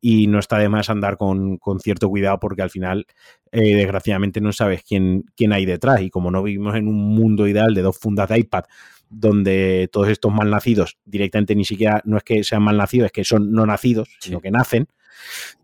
y 0.00 0.26
no 0.26 0.38
está 0.38 0.58
de 0.58 0.68
más 0.68 0.88
andar 0.90 1.16
con, 1.16 1.58
cierto 1.82 2.08
cuidado 2.08 2.38
porque 2.40 2.62
al 2.62 2.70
final, 2.70 3.06
eh, 3.52 3.76
desgraciadamente, 3.76 4.40
no 4.40 4.52
sabes 4.52 4.82
quién, 4.82 5.24
quién 5.36 5.52
hay 5.52 5.66
detrás. 5.66 6.00
Y 6.00 6.10
como 6.10 6.30
no 6.30 6.42
vivimos 6.42 6.74
en 6.76 6.88
un 6.88 7.14
mundo 7.14 7.46
ideal 7.46 7.74
de 7.74 7.82
dos 7.82 7.98
fundas 7.98 8.28
de 8.28 8.38
iPad, 8.38 8.64
donde 9.10 9.88
todos 9.92 10.08
estos 10.08 10.32
malnacidos 10.32 10.98
directamente 11.04 11.54
ni 11.54 11.64
siquiera 11.64 12.00
no 12.04 12.16
es 12.16 12.22
que 12.22 12.44
sean 12.44 12.62
malnacidos, 12.62 13.06
es 13.06 13.12
que 13.12 13.24
son 13.24 13.52
no 13.52 13.66
nacidos, 13.66 14.08
sino 14.20 14.40
que 14.40 14.50
nacen, 14.50 14.86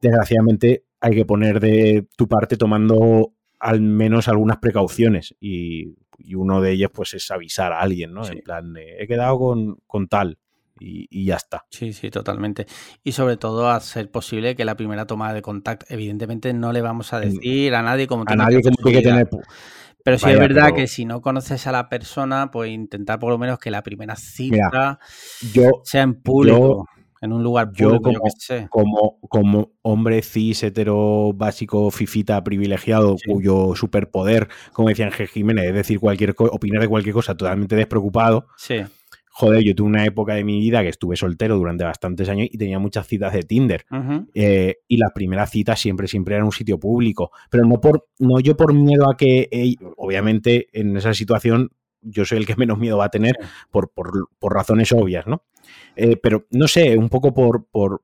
desgraciadamente 0.03 0.85
hay 1.01 1.15
que 1.15 1.25
poner 1.25 1.61
de 1.61 2.07
tu 2.17 2.29
parte 2.29 2.57
tomando 2.57 3.33
al 3.59 3.81
menos 3.81 4.29
algunas 4.29 4.59
precauciones 4.59 5.35
y, 5.41 5.95
uno 6.35 6.63
de 6.63 6.73
ellos 6.73 6.91
pues 6.93 7.13
es 7.15 7.31
avisar 7.31 7.73
a 7.73 7.81
alguien, 7.81 8.13
¿no? 8.15 8.27
En 8.27 8.41
plan, 8.41 8.75
he 8.77 9.07
quedado 9.07 9.39
con, 9.39 9.79
con 9.87 10.09
tal, 10.09 10.39
y, 10.79 11.25
ya 11.25 11.37
está. 11.37 11.65
Sí, 11.71 11.93
sí, 11.93 12.11
totalmente. 12.11 12.67
Y 13.03 13.13
sobre 13.13 13.37
todo 13.37 13.71
a 13.71 13.81
ser 13.81 14.11
posible 14.11 14.55
que 14.55 14.65
la 14.65 14.77
primera 14.77 15.07
toma 15.07 15.33
de 15.33 15.43
contacto, 15.43 15.87
evidentemente 15.89 16.53
no 16.53 16.73
le 16.73 16.83
vamos 16.83 17.13
a 17.13 17.21
decir 17.21 17.75
a 17.75 17.83
nadie 17.83 18.07
cómo 18.07 18.25
a 18.27 18.37
nadie 18.37 18.61
tiene 18.61 18.77
que 18.77 19.03
tener. 19.03 19.29
Pero 20.05 20.19
sí 20.19 20.31
es 20.31 20.39
verdad 20.39 20.73
que 20.73 20.87
si 20.87 21.05
no 21.05 21.21
conoces 21.21 21.67
a 21.67 21.73
la 21.73 21.89
persona, 21.89 22.51
pues 22.53 22.71
intentar 22.71 23.19
por 23.19 23.31
lo 23.31 23.39
menos 23.39 23.59
que 23.59 23.71
la 23.71 23.83
primera 23.83 24.15
cita 24.15 25.01
sea 25.83 26.03
en 26.03 26.15
público. 26.15 26.87
en 27.23 27.33
un 27.33 27.43
lugar 27.43 27.73
público, 27.73 28.13
yo 28.13 28.69
como, 28.69 29.19
como, 29.29 29.73
hombre 29.83 30.23
cis, 30.23 30.63
hetero, 30.63 31.33
básico, 31.35 31.91
fifita, 31.91 32.45
privilegiado, 32.45 33.17
cuyo 33.27 33.75
superpoder, 33.75 34.49
como 34.73 34.91
decía 34.91 35.07
Ángel 35.07 35.27
Jiménez, 35.27 35.65
es 35.65 35.75
decir, 35.75 35.99
cualquier 35.99 36.37
opinar 36.39 36.83
de 36.83 36.89
cualquier 36.89 37.15
cosa 37.15 37.37
totalmente 37.37 37.75
despreocupado, 37.75 38.47
sí 38.57 38.85
joder, 39.39 39.63
yo 39.63 39.75
tuve 39.75 39.89
una 39.89 40.07
época 40.07 40.33
de 40.33 40.45
mi 40.45 40.59
vida 40.61 40.81
que 40.81 40.89
estuve 40.89 41.15
soltero 41.15 41.59
durante 41.59 41.85
bastantes 41.85 42.27
años 42.31 42.49
y 42.51 42.57
tenía 42.57 42.79
muchas 42.79 43.07
citas 43.07 43.35
de 43.35 43.43
Tinder. 43.43 43.85
Eh, 44.33 44.77
y 44.89 44.97
las 44.97 45.13
primeras 45.13 45.51
citas 45.51 45.79
siempre, 45.79 46.09
siempre 46.09 46.37
eran 46.37 46.47
un 46.47 46.53
sitio 46.53 46.81
público. 46.81 47.31
Pero 47.51 47.67
no 47.67 47.79
por, 47.79 48.09
no 48.19 48.41
yo 48.41 48.57
por 48.57 48.73
miedo 48.73 49.11
a 49.11 49.15
que, 49.15 49.77
obviamente, 49.99 50.69
en 50.73 50.97
esa 50.97 51.13
situación 51.13 51.71
yo 52.01 52.25
soy 52.25 52.39
el 52.39 52.47
que 52.47 52.57
menos 52.57 52.79
miedo 52.79 52.97
va 52.97 53.07
a 53.07 53.11
tener 53.11 53.37
por, 53.71 53.91
razones 54.41 54.91
obvias, 54.93 55.27
¿no? 55.27 55.43
Eh, 55.97 56.17
pero 56.17 56.47
no 56.53 56.67
sé, 56.67 56.97
un 56.97 57.11
poco 57.11 57.35
por, 57.35 57.67
por, 57.71 58.01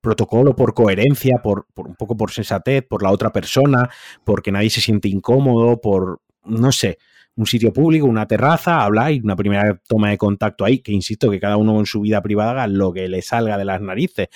protocolo, 0.00 0.56
por 0.56 0.74
coherencia, 0.74 1.36
por, 1.44 1.68
un 1.76 1.94
poco 1.94 2.16
por 2.16 2.32
sensatez, 2.32 2.84
por 2.88 3.04
la 3.04 3.12
otra 3.12 3.30
persona, 3.30 3.88
porque 4.24 4.50
nadie 4.50 4.70
se 4.70 4.80
siente 4.80 5.08
incómodo, 5.08 5.80
por, 5.80 6.22
no 6.44 6.72
sé, 6.72 6.98
un 7.34 7.46
sitio 7.46 7.72
público, 7.72 8.06
una 8.06 8.26
terraza, 8.26 8.82
habláis, 8.82 9.22
una 9.22 9.36
primera 9.36 9.80
toma 9.88 10.10
de 10.10 10.18
contacto 10.18 10.64
ahí, 10.64 10.80
que 10.80 10.92
insisto 10.92 11.30
que 11.30 11.40
cada 11.40 11.56
uno 11.56 11.78
en 11.78 11.86
su 11.86 12.00
vida 12.00 12.20
privada 12.20 12.50
haga 12.52 12.66
lo 12.66 12.92
que 12.92 13.08
le 13.08 13.22
salga 13.22 13.56
de 13.56 13.64
las 13.64 13.80
narices. 13.80 14.28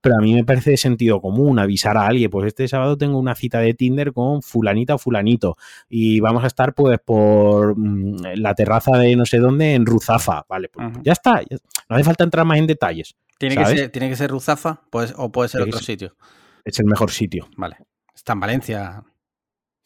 Pero 0.00 0.16
a 0.16 0.20
mí 0.20 0.34
me 0.34 0.44
parece 0.44 0.70
de 0.70 0.76
sentido 0.76 1.20
común 1.20 1.58
avisar 1.58 1.96
a 1.96 2.06
alguien, 2.06 2.30
pues 2.30 2.46
este 2.46 2.68
sábado 2.68 2.96
tengo 2.96 3.18
una 3.18 3.34
cita 3.34 3.58
de 3.58 3.74
Tinder 3.74 4.12
con 4.12 4.42
fulanita 4.42 4.94
o 4.94 4.98
fulanito 4.98 5.56
y 5.88 6.20
vamos 6.20 6.44
a 6.44 6.46
estar 6.46 6.74
pues 6.74 6.98
por 7.04 7.74
mm, 7.76 8.36
la 8.36 8.54
terraza 8.54 8.98
de 8.98 9.16
no 9.16 9.26
sé 9.26 9.38
dónde 9.38 9.74
en 9.74 9.86
Ruzafa, 9.86 10.44
vale, 10.48 10.68
pues 10.68 10.86
ya 11.02 11.12
está, 11.12 11.40
no 11.88 11.96
hace 11.96 12.04
falta 12.04 12.24
entrar 12.24 12.44
más 12.44 12.58
en 12.58 12.66
detalles. 12.66 13.16
¿Tiene, 13.38 13.56
que 13.56 13.66
ser, 13.66 13.90
¿tiene 13.90 14.08
que 14.08 14.16
ser 14.16 14.30
Ruzafa 14.30 14.82
pues, 14.90 15.12
o 15.16 15.32
puede 15.32 15.48
ser 15.48 15.62
otro 15.62 15.80
sitio? 15.80 16.16
Es 16.64 16.78
el 16.78 16.86
mejor 16.86 17.10
sitio. 17.10 17.48
Vale. 17.56 17.76
Está 18.14 18.32
en 18.32 18.40
Valencia. 18.40 19.04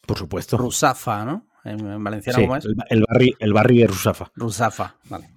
Por 0.05 0.17
supuesto. 0.17 0.57
Ruzafa, 0.57 1.25
¿no? 1.25 1.48
En, 1.63 2.03
valenciano, 2.03 2.39
¿cómo 2.41 2.55
es? 2.55 2.65
El, 2.89 3.03
barrio 3.07 3.35
el 3.39 3.53
barrio 3.53 3.81
de 3.81 3.87
Rusafa. 3.87 4.31
Rusafa, 4.35 4.95
vale. 5.09 5.29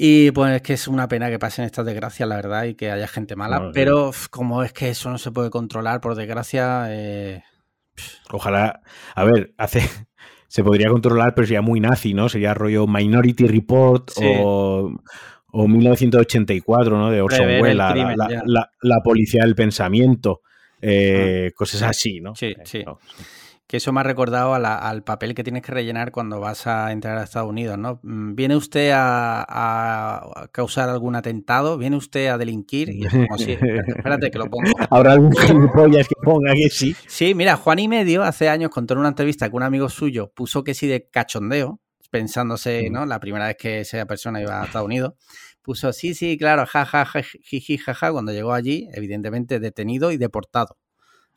Y 0.00 0.30
pues 0.30 0.54
es 0.54 0.62
que 0.62 0.74
es 0.74 0.86
una 0.86 1.08
pena 1.08 1.28
que 1.28 1.40
pasen 1.40 1.64
estas 1.64 1.84
desgracias, 1.84 2.28
la 2.28 2.36
verdad, 2.36 2.64
y 2.64 2.74
que 2.74 2.92
haya 2.92 3.08
gente 3.08 3.34
mala. 3.34 3.72
pero 3.74 4.12
como 4.30 4.62
es 4.62 4.72
que 4.72 4.90
eso 4.90 5.10
no 5.10 5.18
se 5.18 5.32
puede 5.32 5.50
controlar, 5.50 6.00
por 6.00 6.14
desgracia. 6.14 6.86
Eh, 6.88 7.42
Ojalá. 8.30 8.80
A 9.14 9.24
ver, 9.24 9.54
hace. 9.58 9.80
Se 10.50 10.64
podría 10.64 10.88
controlar, 10.88 11.34
pero 11.34 11.46
sería 11.46 11.60
muy 11.60 11.78
nazi, 11.78 12.14
¿no? 12.14 12.30
Sería 12.30 12.54
rollo 12.54 12.86
Minority 12.86 13.46
Report 13.46 14.12
o, 14.16 14.90
o 15.52 15.68
1984, 15.68 16.96
¿no? 16.96 17.10
De 17.10 17.20
Orson 17.20 17.46
Welles, 17.60 17.76
la, 17.76 19.00
policía 19.04 19.42
del 19.42 19.54
pensamiento, 19.54 20.40
eh, 20.80 21.52
cosas 21.54 21.82
así, 21.82 22.20
¿no? 22.20 22.34
Sí, 22.34 22.46
eh, 22.46 22.62
sí. 22.64 22.82
Que 23.68 23.76
eso 23.76 23.92
me 23.92 24.00
ha 24.00 24.02
recordado 24.02 24.54
al 24.54 25.02
papel 25.04 25.34
que 25.34 25.44
tienes 25.44 25.62
que 25.62 25.72
rellenar 25.72 26.10
cuando 26.10 26.40
vas 26.40 26.66
a 26.66 26.90
entrar 26.90 27.18
a 27.18 27.24
Estados 27.24 27.50
Unidos, 27.50 27.76
¿no? 27.76 28.00
Mm, 28.02 28.34
¿Viene 28.34 28.56
usted 28.56 28.92
a, 28.94 30.48
causar 30.52 30.88
algún 30.88 31.14
atentado? 31.14 31.76
¿Viene 31.76 31.94
usted 31.96 32.28
a 32.28 32.38
delinquir? 32.38 32.88
Y 32.88 33.04
es 33.04 33.12
como 33.12 33.34
así, 33.34 33.52
espérate 33.96 34.30
que 34.30 34.38
lo 34.38 34.46
pongo. 34.46 34.70
¿Habrá 34.88 35.12
algún 35.12 35.36
gilipollas 35.36 36.08
que 36.08 36.14
ponga 36.22 36.54
que 36.54 36.70
sí? 36.70 36.96
Sí, 37.06 37.34
mira, 37.34 37.56
Juan 37.56 37.78
y 37.78 37.88
Medio 37.88 38.22
hace 38.22 38.48
años 38.48 38.70
contó 38.70 38.94
en 38.94 39.00
una 39.00 39.10
entrevista 39.10 39.50
que 39.50 39.56
un 39.56 39.62
amigo 39.62 39.90
suyo 39.90 40.32
puso 40.34 40.64
que 40.64 40.72
sí 40.72 40.86
de 40.86 41.06
cachondeo, 41.10 41.78
pensándose, 42.10 42.88
¿no? 42.90 43.04
La 43.04 43.20
primera 43.20 43.48
vez 43.48 43.56
que 43.58 43.80
esa 43.80 44.06
persona 44.06 44.40
iba 44.40 44.62
a 44.62 44.64
Estados 44.64 44.86
Unidos, 44.86 45.12
puso 45.60 45.92
sí, 45.92 46.14
sí, 46.14 46.38
claro, 46.38 46.64
jaja, 46.64 47.04
jiji, 47.42 47.76
jaja, 47.76 48.12
cuando 48.12 48.32
llegó 48.32 48.54
allí, 48.54 48.88
evidentemente 48.94 49.60
detenido 49.60 50.10
y 50.10 50.16
deportado 50.16 50.78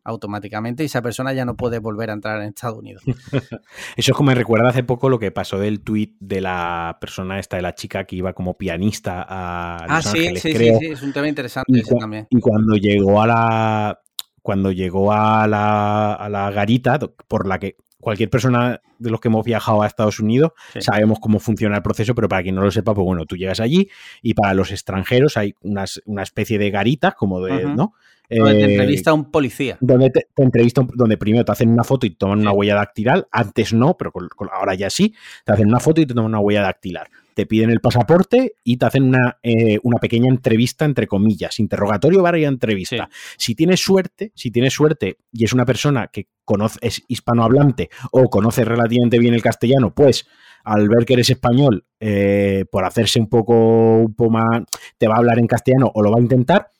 automáticamente 0.03 0.83
y 0.83 0.87
esa 0.87 1.01
persona 1.01 1.33
ya 1.33 1.45
no 1.45 1.55
puede 1.55 1.79
volver 1.79 2.09
a 2.09 2.13
entrar 2.13 2.41
en 2.41 2.49
Estados 2.49 2.79
Unidos. 2.79 3.03
Eso 3.97 4.11
es 4.11 4.13
como 4.13 4.27
me 4.27 4.35
recuerda 4.35 4.69
hace 4.69 4.83
poco 4.83 5.09
lo 5.09 5.19
que 5.19 5.31
pasó 5.31 5.59
del 5.59 5.81
tuit 5.81 6.15
de 6.19 6.41
la 6.41 6.97
persona 6.99 7.39
esta, 7.39 7.57
de 7.57 7.61
la 7.61 7.75
chica 7.75 8.05
que 8.05 8.15
iba 8.15 8.33
como 8.33 8.57
pianista 8.57 9.25
a 9.27 9.85
Los 9.87 10.05
ah, 10.07 10.09
sí, 10.09 10.35
sí, 10.37 10.53
sí, 10.53 10.75
sí, 10.79 10.85
es 10.87 11.01
un 11.01 11.13
tema 11.13 11.27
interesante 11.27 11.79
ese 11.79 11.95
también. 11.95 12.27
Y 12.29 12.39
cuando 12.39 12.75
llegó 12.75 13.21
a 13.21 13.27
la 13.27 14.01
cuando 14.41 14.71
llegó 14.71 15.13
a 15.13 15.47
la, 15.47 16.13
a 16.13 16.29
la 16.29 16.49
garita 16.49 16.97
por 17.27 17.47
la 17.47 17.59
que 17.59 17.75
cualquier 18.01 18.29
persona 18.29 18.81
de 18.99 19.09
los 19.09 19.21
que 19.21 19.29
hemos 19.29 19.45
viajado 19.45 19.81
a 19.81 19.87
Estados 19.87 20.19
Unidos 20.19 20.51
sabemos 20.79 21.19
cómo 21.19 21.39
funciona 21.39 21.77
el 21.77 21.83
proceso, 21.83 22.13
pero 22.13 22.27
para 22.27 22.43
quien 22.43 22.55
no 22.55 22.61
lo 22.61 22.71
sepa, 22.71 22.93
pues 22.93 23.05
bueno, 23.05 23.25
tú 23.25 23.37
llegas 23.37 23.59
allí 23.59 23.89
y 24.21 24.33
para 24.33 24.53
los 24.53 24.71
extranjeros 24.71 25.37
hay 25.37 25.55
unas, 25.61 26.01
una 26.05 26.23
especie 26.23 26.57
de 26.57 26.69
garitas 26.71 27.15
como 27.15 27.41
de, 27.41 27.65
¿no? 27.65 27.93
Donde 28.37 28.53
te 28.53 28.59
eh, 28.61 28.71
entrevista 28.71 29.13
un 29.13 29.29
policía. 29.29 29.77
Donde 29.81 30.09
te, 30.09 30.27
entrevista, 30.37 30.85
donde 30.93 31.17
primero 31.17 31.43
te 31.43 31.51
hacen 31.51 31.69
una 31.69 31.83
foto 31.83 32.05
y 32.05 32.11
te 32.11 32.15
toman 32.15 32.39
una 32.39 32.53
huella 32.53 32.75
dactilar. 32.75 33.27
Antes 33.31 33.73
no, 33.73 33.97
pero 33.97 34.13
ahora 34.51 34.73
ya 34.73 34.89
sí. 34.89 35.13
Te 35.43 35.51
hacen 35.51 35.67
una 35.67 35.79
foto 35.79 35.99
y 36.01 36.05
te 36.05 36.13
toman 36.13 36.31
una 36.31 36.39
huella 36.39 36.61
dactilar. 36.61 37.09
Te 37.35 37.45
piden 37.45 37.69
el 37.69 37.79
pasaporte 37.79 38.55
y 38.63 38.77
te 38.77 38.85
hacen 38.85 39.03
una, 39.03 39.37
eh, 39.43 39.79
una 39.83 39.97
pequeña 39.99 40.29
entrevista, 40.29 40.85
entre 40.85 41.07
comillas, 41.07 41.59
interrogatorio, 41.59 42.21
varias 42.21 42.51
entrevista. 42.51 43.09
Si 43.37 43.55
tienes 43.55 43.79
suerte, 43.79 44.31
si 44.35 44.51
tienes 44.51 44.73
suerte 44.73 45.17
y 45.31 45.45
es 45.45 45.53
una 45.53 45.65
persona 45.65 46.07
que 46.07 46.27
conoce, 46.45 46.79
es 46.81 47.03
hispanohablante 47.07 47.89
o 48.11 48.29
conoce 48.29 48.65
relativamente 48.65 49.19
bien 49.19 49.33
el 49.33 49.41
castellano, 49.41 49.93
pues 49.93 50.27
al 50.63 50.87
ver 50.89 51.05
que 51.05 51.13
eres 51.13 51.29
español, 51.29 51.85
eh, 51.99 52.65
por 52.71 52.85
hacerse 52.85 53.19
un 53.19 53.27
poco, 53.27 53.97
un 53.97 54.13
poco 54.13 54.31
más, 54.31 54.63
te 54.97 55.07
va 55.07 55.15
a 55.15 55.17
hablar 55.17 55.39
en 55.39 55.47
castellano 55.47 55.91
o 55.93 56.03
lo 56.03 56.11
va 56.11 56.17
a 56.17 56.21
intentar 56.21 56.71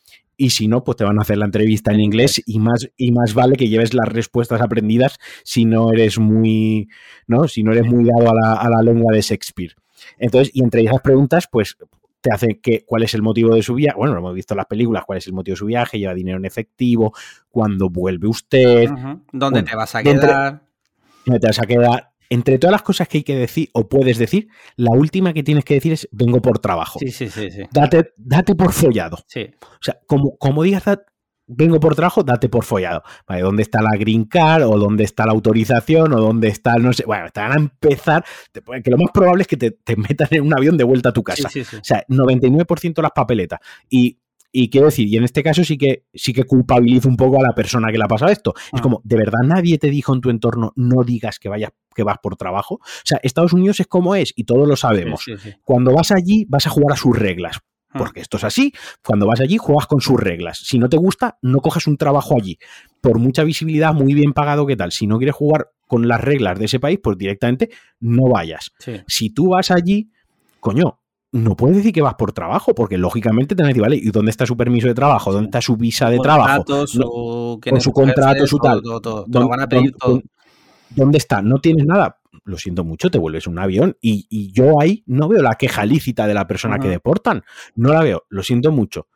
y 0.41 0.49
si 0.49 0.67
no, 0.67 0.83
pues 0.83 0.97
te 0.97 1.03
van 1.03 1.19
a 1.19 1.21
hacer 1.21 1.37
la 1.37 1.45
entrevista 1.45 1.91
en 1.91 1.99
inglés 1.99 2.41
y 2.47 2.57
más, 2.57 2.89
y 2.97 3.11
más 3.11 3.35
vale 3.35 3.57
que 3.57 3.67
lleves 3.67 3.93
las 3.93 4.09
respuestas 4.09 4.59
aprendidas 4.59 5.19
si 5.43 5.65
no 5.65 5.93
eres 5.93 6.17
muy, 6.17 6.89
¿no? 7.27 7.47
Si 7.47 7.61
no 7.61 7.71
eres 7.73 7.85
muy 7.85 8.05
dado 8.05 8.31
a 8.31 8.33
la, 8.33 8.53
a 8.53 8.67
la 8.67 8.81
lengua 8.81 9.13
de 9.13 9.21
Shakespeare. 9.21 9.75
Entonces, 10.17 10.51
y 10.53 10.63
entre 10.63 10.83
esas 10.83 11.01
preguntas, 11.01 11.47
pues 11.51 11.77
te 12.21 12.31
hace 12.31 12.59
que 12.59 12.85
cuál 12.85 13.03
es 13.03 13.13
el 13.13 13.21
motivo 13.21 13.55
de 13.55 13.63
su 13.63 13.75
viaje. 13.75 13.97
Bueno, 13.97 14.13
lo 14.13 14.19
hemos 14.19 14.35
visto 14.35 14.53
en 14.53 14.57
las 14.59 14.67
películas, 14.67 15.03
cuál 15.05 15.17
es 15.17 15.27
el 15.27 15.33
motivo 15.33 15.53
de 15.53 15.59
su 15.59 15.65
viaje, 15.65 15.99
lleva 15.99 16.13
dinero 16.13 16.37
en 16.37 16.45
efectivo, 16.45 17.13
cuándo 17.49 17.89
vuelve 17.89 18.27
usted. 18.27 18.89
¿Dónde 19.31 19.63
te 19.63 19.75
vas 19.75 19.95
a 19.95 20.03
quedar? 20.03 20.61
¿Dónde 21.25 21.39
te 21.39 21.47
vas 21.47 21.59
a 21.59 21.65
quedar? 21.65 22.11
entre 22.31 22.57
todas 22.57 22.71
las 22.71 22.81
cosas 22.81 23.09
que 23.09 23.17
hay 23.17 23.23
que 23.23 23.35
decir 23.35 23.69
o 23.73 23.89
puedes 23.89 24.17
decir, 24.17 24.47
la 24.77 24.91
última 24.91 25.33
que 25.33 25.43
tienes 25.43 25.65
que 25.65 25.73
decir 25.73 25.91
es 25.91 26.07
vengo 26.13 26.41
por 26.41 26.59
trabajo. 26.59 26.97
Sí, 26.97 27.11
sí, 27.11 27.27
sí. 27.27 27.51
sí. 27.51 27.63
Date, 27.71 28.13
date 28.15 28.55
por 28.55 28.71
follado. 28.71 29.17
Sí. 29.27 29.51
O 29.61 29.81
sea, 29.81 29.99
como, 30.07 30.37
como 30.37 30.63
digas 30.63 30.85
vengo 31.51 31.79
por 31.79 31.95
trabajo, 31.95 32.23
date 32.23 32.49
por 32.49 32.63
follado. 32.63 33.03
Vale, 33.27 33.41
¿dónde 33.41 33.63
está 33.63 33.81
la 33.81 33.95
green 33.97 34.25
card? 34.25 34.63
¿O 34.63 34.77
dónde 34.77 35.03
está 35.03 35.25
la 35.25 35.31
autorización? 35.31 36.13
¿O 36.13 36.19
dónde 36.19 36.47
está, 36.47 36.77
no 36.77 36.93
sé? 36.93 37.03
Bueno, 37.05 37.27
te 37.31 37.39
van 37.39 37.51
a 37.51 37.55
empezar, 37.55 38.25
que 38.53 38.91
lo 38.91 38.97
más 38.97 39.11
probable 39.13 39.43
es 39.43 39.47
que 39.47 39.57
te, 39.57 39.71
te 39.71 39.95
metan 39.95 40.27
en 40.31 40.45
un 40.45 40.53
avión 40.53 40.77
de 40.77 40.83
vuelta 40.83 41.09
a 41.09 41.13
tu 41.13 41.23
casa. 41.23 41.49
Sí, 41.49 41.63
sí, 41.63 41.69
sí. 41.71 41.77
O 41.77 41.83
sea, 41.83 42.03
99% 42.07 43.01
las 43.01 43.11
papeletas. 43.11 43.59
Y 43.89 44.17
y 44.51 44.69
quiero 44.69 44.87
decir, 44.87 45.07
y 45.07 45.15
en 45.15 45.23
este 45.23 45.43
caso 45.43 45.63
sí 45.63 45.77
que 45.77 46.05
sí 46.13 46.33
que 46.33 46.43
culpabilizo 46.43 47.07
un 47.07 47.15
poco 47.15 47.39
a 47.39 47.43
la 47.43 47.55
persona 47.55 47.89
que 47.91 47.97
le 47.97 48.03
ha 48.03 48.07
pasado 48.07 48.31
esto. 48.31 48.53
Es 48.55 48.71
ah. 48.73 48.81
como, 48.81 49.01
¿de 49.03 49.15
verdad 49.15 49.39
nadie 49.45 49.77
te 49.77 49.89
dijo 49.89 50.13
en 50.13 50.21
tu 50.21 50.29
entorno 50.29 50.73
no 50.75 51.03
digas 51.03 51.39
que 51.39 51.47
vayas, 51.47 51.71
que 51.95 52.03
vas 52.03 52.17
por 52.21 52.35
trabajo? 52.35 52.75
O 52.75 53.05
sea, 53.05 53.19
Estados 53.23 53.53
Unidos 53.53 53.79
es 53.79 53.87
como 53.87 54.15
es 54.15 54.33
y 54.35 54.43
todos 54.43 54.67
lo 54.67 54.75
sabemos. 54.75 55.25
Cuando 55.63 55.93
vas 55.93 56.11
allí, 56.11 56.45
vas 56.49 56.67
a 56.67 56.69
jugar 56.69 56.93
a 56.93 56.97
sus 56.97 57.17
reglas. 57.17 57.59
Ah. 57.93 57.99
Porque 57.99 58.21
esto 58.21 58.37
es 58.37 58.43
así. 58.43 58.73
Cuando 59.05 59.27
vas 59.27 59.41
allí, 59.41 59.57
juegas 59.57 59.87
con 59.87 60.01
sus 60.01 60.19
reglas. 60.19 60.59
Si 60.63 60.79
no 60.79 60.89
te 60.89 60.97
gusta, 60.97 61.37
no 61.41 61.59
cojas 61.59 61.87
un 61.87 61.97
trabajo 61.97 62.35
allí. 62.37 62.57
Por 63.01 63.19
mucha 63.19 63.43
visibilidad, 63.43 63.93
muy 63.93 64.13
bien 64.13 64.33
pagado, 64.33 64.65
¿qué 64.65 64.75
tal? 64.75 64.91
Si 64.91 65.07
no 65.07 65.17
quieres 65.17 65.35
jugar 65.35 65.69
con 65.87 66.07
las 66.07 66.21
reglas 66.21 66.57
de 66.57 66.65
ese 66.65 66.79
país, 66.79 66.99
pues 67.03 67.17
directamente 67.17 67.69
no 67.99 68.29
vayas. 68.29 68.71
Si 69.07 69.31
tú 69.31 69.49
vas 69.49 69.71
allí, 69.71 70.09
coño, 70.59 70.99
no 71.33 71.55
puedes 71.55 71.77
decir 71.77 71.93
que 71.93 72.01
vas 72.01 72.15
por 72.15 72.33
trabajo, 72.33 72.73
porque 72.75 72.97
lógicamente 72.97 73.55
te 73.55 73.63
van 73.63 73.67
a 73.67 73.69
decir, 73.69 73.81
vale, 73.81 73.95
¿y 73.97 74.09
dónde 74.11 74.31
está 74.31 74.45
su 74.45 74.57
permiso 74.57 74.87
de 74.87 74.93
trabajo? 74.93 75.31
¿Dónde 75.31 75.47
está 75.47 75.61
su 75.61 75.77
visa 75.77 76.09
de 76.09 76.19
trabajo? 76.19 76.87
Su, 76.87 77.59
con 77.61 77.81
su 77.81 77.91
contrato, 77.91 78.45
su 78.47 78.57
tal. 78.57 78.81
¿Dónde, 80.93 81.17
está? 81.17 81.41
¿No 81.41 81.59
tienes 81.59 81.85
nada? 81.85 82.17
Lo 82.51 82.57
siento 82.57 82.83
mucho, 82.83 83.09
te 83.09 83.17
vuelves 83.17 83.47
un 83.47 83.59
avión 83.59 83.97
y, 84.01 84.51
yo 84.51 84.81
ahí 84.81 85.05
no 85.07 85.29
veo 85.29 85.41
la 85.41 85.55
queja 85.55 85.85
lícita 85.85 86.27
de 86.27 86.33
la 86.33 86.47
persona 86.47 86.79
que 86.79 86.89
deportan. 86.89 87.43
No 87.75 87.93
la 87.93 88.01
veo, 88.01 88.25
lo 88.27 88.43
siento 88.43 88.73
mucho. 88.73 89.07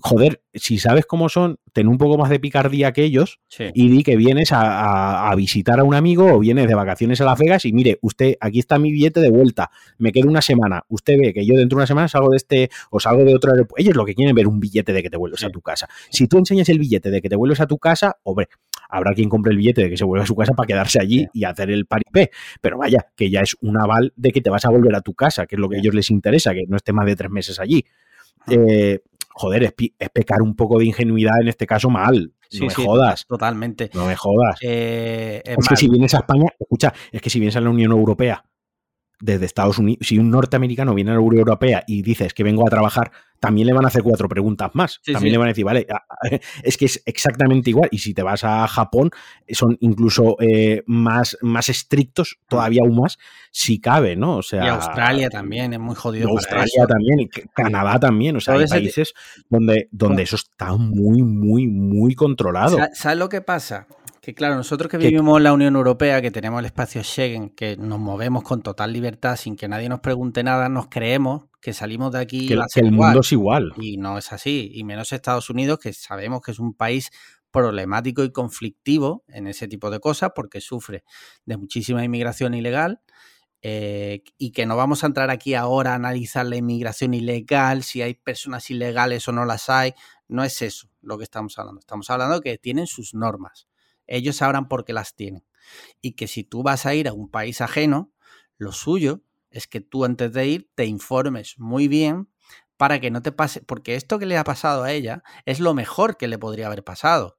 Joder, 0.00 0.42
si 0.54 0.78
sabes 0.78 1.06
cómo 1.06 1.28
son, 1.28 1.58
ten 1.72 1.88
un 1.88 1.98
poco 1.98 2.16
más 2.16 2.30
de 2.30 2.40
picardía 2.40 2.92
que 2.92 3.04
ellos 3.04 3.40
y 3.74 3.88
di 3.88 4.02
que 4.02 4.16
vienes 4.16 4.50
a, 4.52 5.32
visitar 5.36 5.80
a 5.80 5.84
un 5.84 5.94
amigo 5.94 6.32
o 6.32 6.38
vienes 6.38 6.66
de 6.66 6.74
vacaciones 6.74 7.20
a 7.20 7.24
Las 7.24 7.38
Vegas 7.38 7.64
y 7.64 7.72
mire, 7.72 7.98
usted, 8.02 8.36
aquí 8.40 8.58
está 8.58 8.78
mi 8.78 8.92
billete 8.92 9.20
de 9.20 9.30
vuelta, 9.30 9.70
me 9.98 10.12
quedo 10.12 10.28
una 10.28 10.42
semana, 10.42 10.84
usted 10.88 11.18
ve 11.18 11.32
que 11.32 11.44
yo 11.44 11.54
dentro 11.56 11.76
de 11.76 11.80
una 11.80 11.86
semana 11.86 12.08
salgo 12.08 12.30
de 12.30 12.36
este 12.36 12.70
o 12.90 13.00
salgo 13.00 13.24
de 13.24 13.34
otro 13.34 13.52
aeropuerto. 13.52 13.82
Ellos 13.82 13.96
lo 13.96 14.04
que 14.04 14.14
quieren 14.14 14.34
ver 14.34 14.46
un 14.46 14.60
billete 14.60 14.92
de 14.92 15.02
que 15.02 15.10
te 15.10 15.16
vuelves 15.16 15.44
a 15.44 15.50
tu 15.50 15.60
casa. 15.60 15.88
Si 16.10 16.26
tú 16.26 16.38
enseñas 16.38 16.68
el 16.68 16.78
billete 16.78 17.10
de 17.10 17.20
que 17.20 17.28
te 17.28 17.36
vuelves 17.36 17.60
a 17.60 17.66
tu 17.66 17.78
casa, 17.78 18.16
hombre, 18.22 18.48
habrá 18.88 19.14
quien 19.14 19.28
compre 19.28 19.52
el 19.52 19.58
billete 19.58 19.82
de 19.82 19.90
que 19.90 19.96
se 19.96 20.04
vuelva 20.04 20.24
a 20.24 20.26
su 20.26 20.36
casa 20.36 20.52
para 20.52 20.66
quedarse 20.66 21.00
allí 21.00 21.26
y 21.32 21.44
hacer 21.44 21.70
el 21.70 21.86
paripé. 21.86 22.30
Pero 22.60 22.78
vaya, 22.78 23.06
que 23.16 23.30
ya 23.30 23.40
es 23.40 23.56
un 23.60 23.78
aval 23.78 24.12
de 24.16 24.30
que 24.30 24.40
te 24.40 24.50
vas 24.50 24.64
a 24.64 24.70
volver 24.70 24.94
a 24.94 25.00
tu 25.00 25.14
casa, 25.14 25.46
que 25.46 25.56
es 25.56 25.60
lo 25.60 25.68
que 25.68 25.76
a 25.76 25.78
ellos 25.78 25.94
les 25.94 26.10
interesa, 26.10 26.52
que 26.52 26.64
no 26.68 26.76
esté 26.76 26.92
más 26.92 27.06
de 27.06 27.16
tres 27.16 27.30
meses 27.30 27.58
allí. 27.58 27.84
Eh, 28.48 29.00
joder, 29.34 29.64
es, 29.64 30.10
pecar 30.10 30.42
un 30.42 30.54
poco 30.54 30.78
de 30.78 30.86
ingenuidad 30.86 31.40
en 31.40 31.48
este 31.48 31.66
caso 31.66 31.90
mal. 31.90 32.32
no 32.52 32.66
me 32.66 32.74
jodas. 32.74 33.26
Totalmente. 33.26 33.90
No 33.94 34.06
me 34.06 34.16
jodas. 34.16 34.58
Eh, 34.62 35.42
es, 35.44 35.68
que 35.68 35.76
si 35.76 35.88
vienes 35.88 36.14
a 36.14 36.18
España, 36.18 36.46
escucha, 36.58 36.92
es 37.10 37.20
que 37.20 37.30
si 37.30 37.38
vienes 37.38 37.56
a 37.56 37.60
la 37.60 37.70
Unión 37.70 37.92
Europea 37.92 38.44
desde 39.22 39.46
Estados 39.46 39.78
Unidos, 39.78 40.04
si 40.06 40.18
un 40.18 40.30
norteamericano 40.30 40.94
viene 40.94 41.12
a 41.12 41.14
la 41.14 41.20
Unión 41.20 41.38
Europea 41.38 41.84
y 41.86 42.02
dices 42.02 42.34
que 42.34 42.42
vengo 42.42 42.66
a 42.66 42.70
trabajar, 42.70 43.12
también 43.38 43.68
le 43.68 43.72
van 43.72 43.84
a 43.84 43.88
hacer 43.88 44.02
cuatro 44.02 44.28
preguntas 44.28 44.70
más. 44.74 45.00
también 45.04 45.32
le 45.32 45.38
van 45.38 45.46
a 45.46 45.50
decir, 45.50 45.64
vale, 45.64 45.86
es 46.64 46.76
que 46.76 46.86
es 46.86 47.00
exactamente 47.06 47.70
igual. 47.70 47.88
Y 47.92 47.98
si 47.98 48.14
te 48.14 48.22
vas 48.24 48.42
a 48.42 48.66
Japón, 48.66 49.10
son 49.48 49.78
incluso 49.80 50.36
eh, 50.40 50.82
más, 50.86 51.38
más 51.40 51.68
estrictos, 51.68 52.38
todavía 52.48 52.82
aún 52.82 52.96
más, 52.96 53.16
si 53.52 53.80
cabe, 53.80 54.16
¿no? 54.16 54.38
O 54.38 54.42
sea, 54.42 54.64
y 54.64 54.68
Australia 54.68 55.30
también 55.30 55.72
es 55.72 55.78
muy 55.78 55.94
jodido. 55.94 56.28
Australia 56.28 56.84
también, 56.88 57.20
y 57.20 57.28
Canadá 57.28 58.00
también. 58.00 58.36
O 58.36 58.40
sea, 58.40 58.54
hay 58.54 58.66
países 58.66 59.14
donde, 59.48 59.88
donde 59.92 60.24
eso 60.24 60.34
está 60.34 60.72
muy, 60.74 61.22
muy, 61.22 61.68
muy 61.68 62.16
controlado. 62.16 62.76
¿Sabes 62.92 63.18
lo 63.18 63.28
que 63.28 63.40
pasa? 63.40 63.86
Que 64.22 64.34
claro, 64.34 64.54
nosotros 64.54 64.88
que 64.88 64.98
vivimos 64.98 65.36
en 65.36 65.42
la 65.42 65.52
Unión 65.52 65.74
Europea, 65.74 66.22
que 66.22 66.30
tenemos 66.30 66.60
el 66.60 66.66
espacio 66.66 67.02
Schengen, 67.02 67.50
que 67.50 67.76
nos 67.76 67.98
movemos 67.98 68.44
con 68.44 68.62
total 68.62 68.92
libertad 68.92 69.34
sin 69.34 69.56
que 69.56 69.66
nadie 69.66 69.88
nos 69.88 69.98
pregunte 69.98 70.44
nada, 70.44 70.68
nos 70.68 70.86
creemos 70.86 71.46
que 71.60 71.72
salimos 71.72 72.12
de 72.12 72.20
aquí 72.20 72.46
que, 72.46 72.54
el 72.54 72.92
mundo 72.92 73.18
es 73.18 73.32
igual. 73.32 73.72
Y 73.78 73.96
no 73.96 74.16
es 74.16 74.32
así. 74.32 74.70
Y 74.74 74.84
menos 74.84 75.10
Estados 75.12 75.50
Unidos, 75.50 75.80
que 75.80 75.92
sabemos 75.92 76.40
que 76.40 76.52
es 76.52 76.60
un 76.60 76.72
país 76.72 77.10
problemático 77.50 78.22
y 78.22 78.30
conflictivo 78.30 79.24
en 79.26 79.48
ese 79.48 79.66
tipo 79.66 79.90
de 79.90 79.98
cosas, 79.98 80.30
porque 80.36 80.60
sufre 80.60 81.02
de 81.44 81.56
muchísima 81.56 82.04
inmigración 82.04 82.54
ilegal. 82.54 83.00
Eh, 83.60 84.22
y 84.38 84.52
que 84.52 84.66
no 84.66 84.76
vamos 84.76 85.02
a 85.02 85.08
entrar 85.08 85.30
aquí 85.30 85.54
ahora 85.54 85.92
a 85.92 85.94
analizar 85.96 86.46
la 86.46 86.54
inmigración 86.54 87.12
ilegal, 87.14 87.82
si 87.82 88.02
hay 88.02 88.14
personas 88.14 88.70
ilegales 88.70 89.26
o 89.26 89.32
no 89.32 89.44
las 89.44 89.68
hay. 89.68 89.94
No 90.28 90.44
es 90.44 90.62
eso 90.62 90.86
lo 91.00 91.18
que 91.18 91.24
estamos 91.24 91.58
hablando. 91.58 91.80
Estamos 91.80 92.08
hablando 92.08 92.40
que 92.40 92.56
tienen 92.56 92.86
sus 92.86 93.14
normas 93.14 93.66
ellos 94.06 94.36
sabrán 94.36 94.68
por 94.68 94.84
qué 94.84 94.92
las 94.92 95.14
tienen. 95.14 95.44
Y 96.00 96.12
que 96.12 96.26
si 96.28 96.44
tú 96.44 96.62
vas 96.62 96.86
a 96.86 96.94
ir 96.94 97.08
a 97.08 97.12
un 97.12 97.30
país 97.30 97.60
ajeno, 97.60 98.12
lo 98.58 98.72
suyo 98.72 99.22
es 99.50 99.66
que 99.66 99.80
tú 99.80 100.04
antes 100.04 100.32
de 100.32 100.46
ir 100.46 100.70
te 100.74 100.86
informes 100.86 101.58
muy 101.58 101.88
bien 101.88 102.28
para 102.76 103.00
que 103.00 103.10
no 103.10 103.22
te 103.22 103.32
pase, 103.32 103.60
porque 103.62 103.94
esto 103.94 104.18
que 104.18 104.26
le 104.26 104.36
ha 104.38 104.44
pasado 104.44 104.82
a 104.82 104.92
ella 104.92 105.22
es 105.44 105.60
lo 105.60 105.74
mejor 105.74 106.16
que 106.16 106.26
le 106.26 106.38
podría 106.38 106.66
haber 106.66 106.82
pasado. 106.82 107.38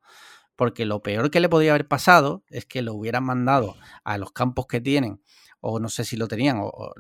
Porque 0.56 0.86
lo 0.86 1.02
peor 1.02 1.32
que 1.32 1.40
le 1.40 1.50
podría 1.50 1.72
haber 1.72 1.88
pasado 1.88 2.44
es 2.48 2.66
que 2.66 2.82
lo 2.82 2.94
hubieran 2.94 3.24
mandado 3.24 3.76
a 4.04 4.18
los 4.18 4.32
campos 4.32 4.68
que 4.68 4.80
tienen, 4.80 5.22
o 5.60 5.80
no 5.80 5.90
sé 5.90 6.06
si 6.06 6.16
lo 6.16 6.28
tenían, 6.28 6.60
o, 6.62 6.94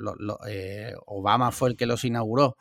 eh, 0.48 0.94
Obama 1.06 1.52
fue 1.52 1.69
el 1.69 1.77
que 1.77 1.85
los 1.85 2.03
inauguró, 2.03 2.57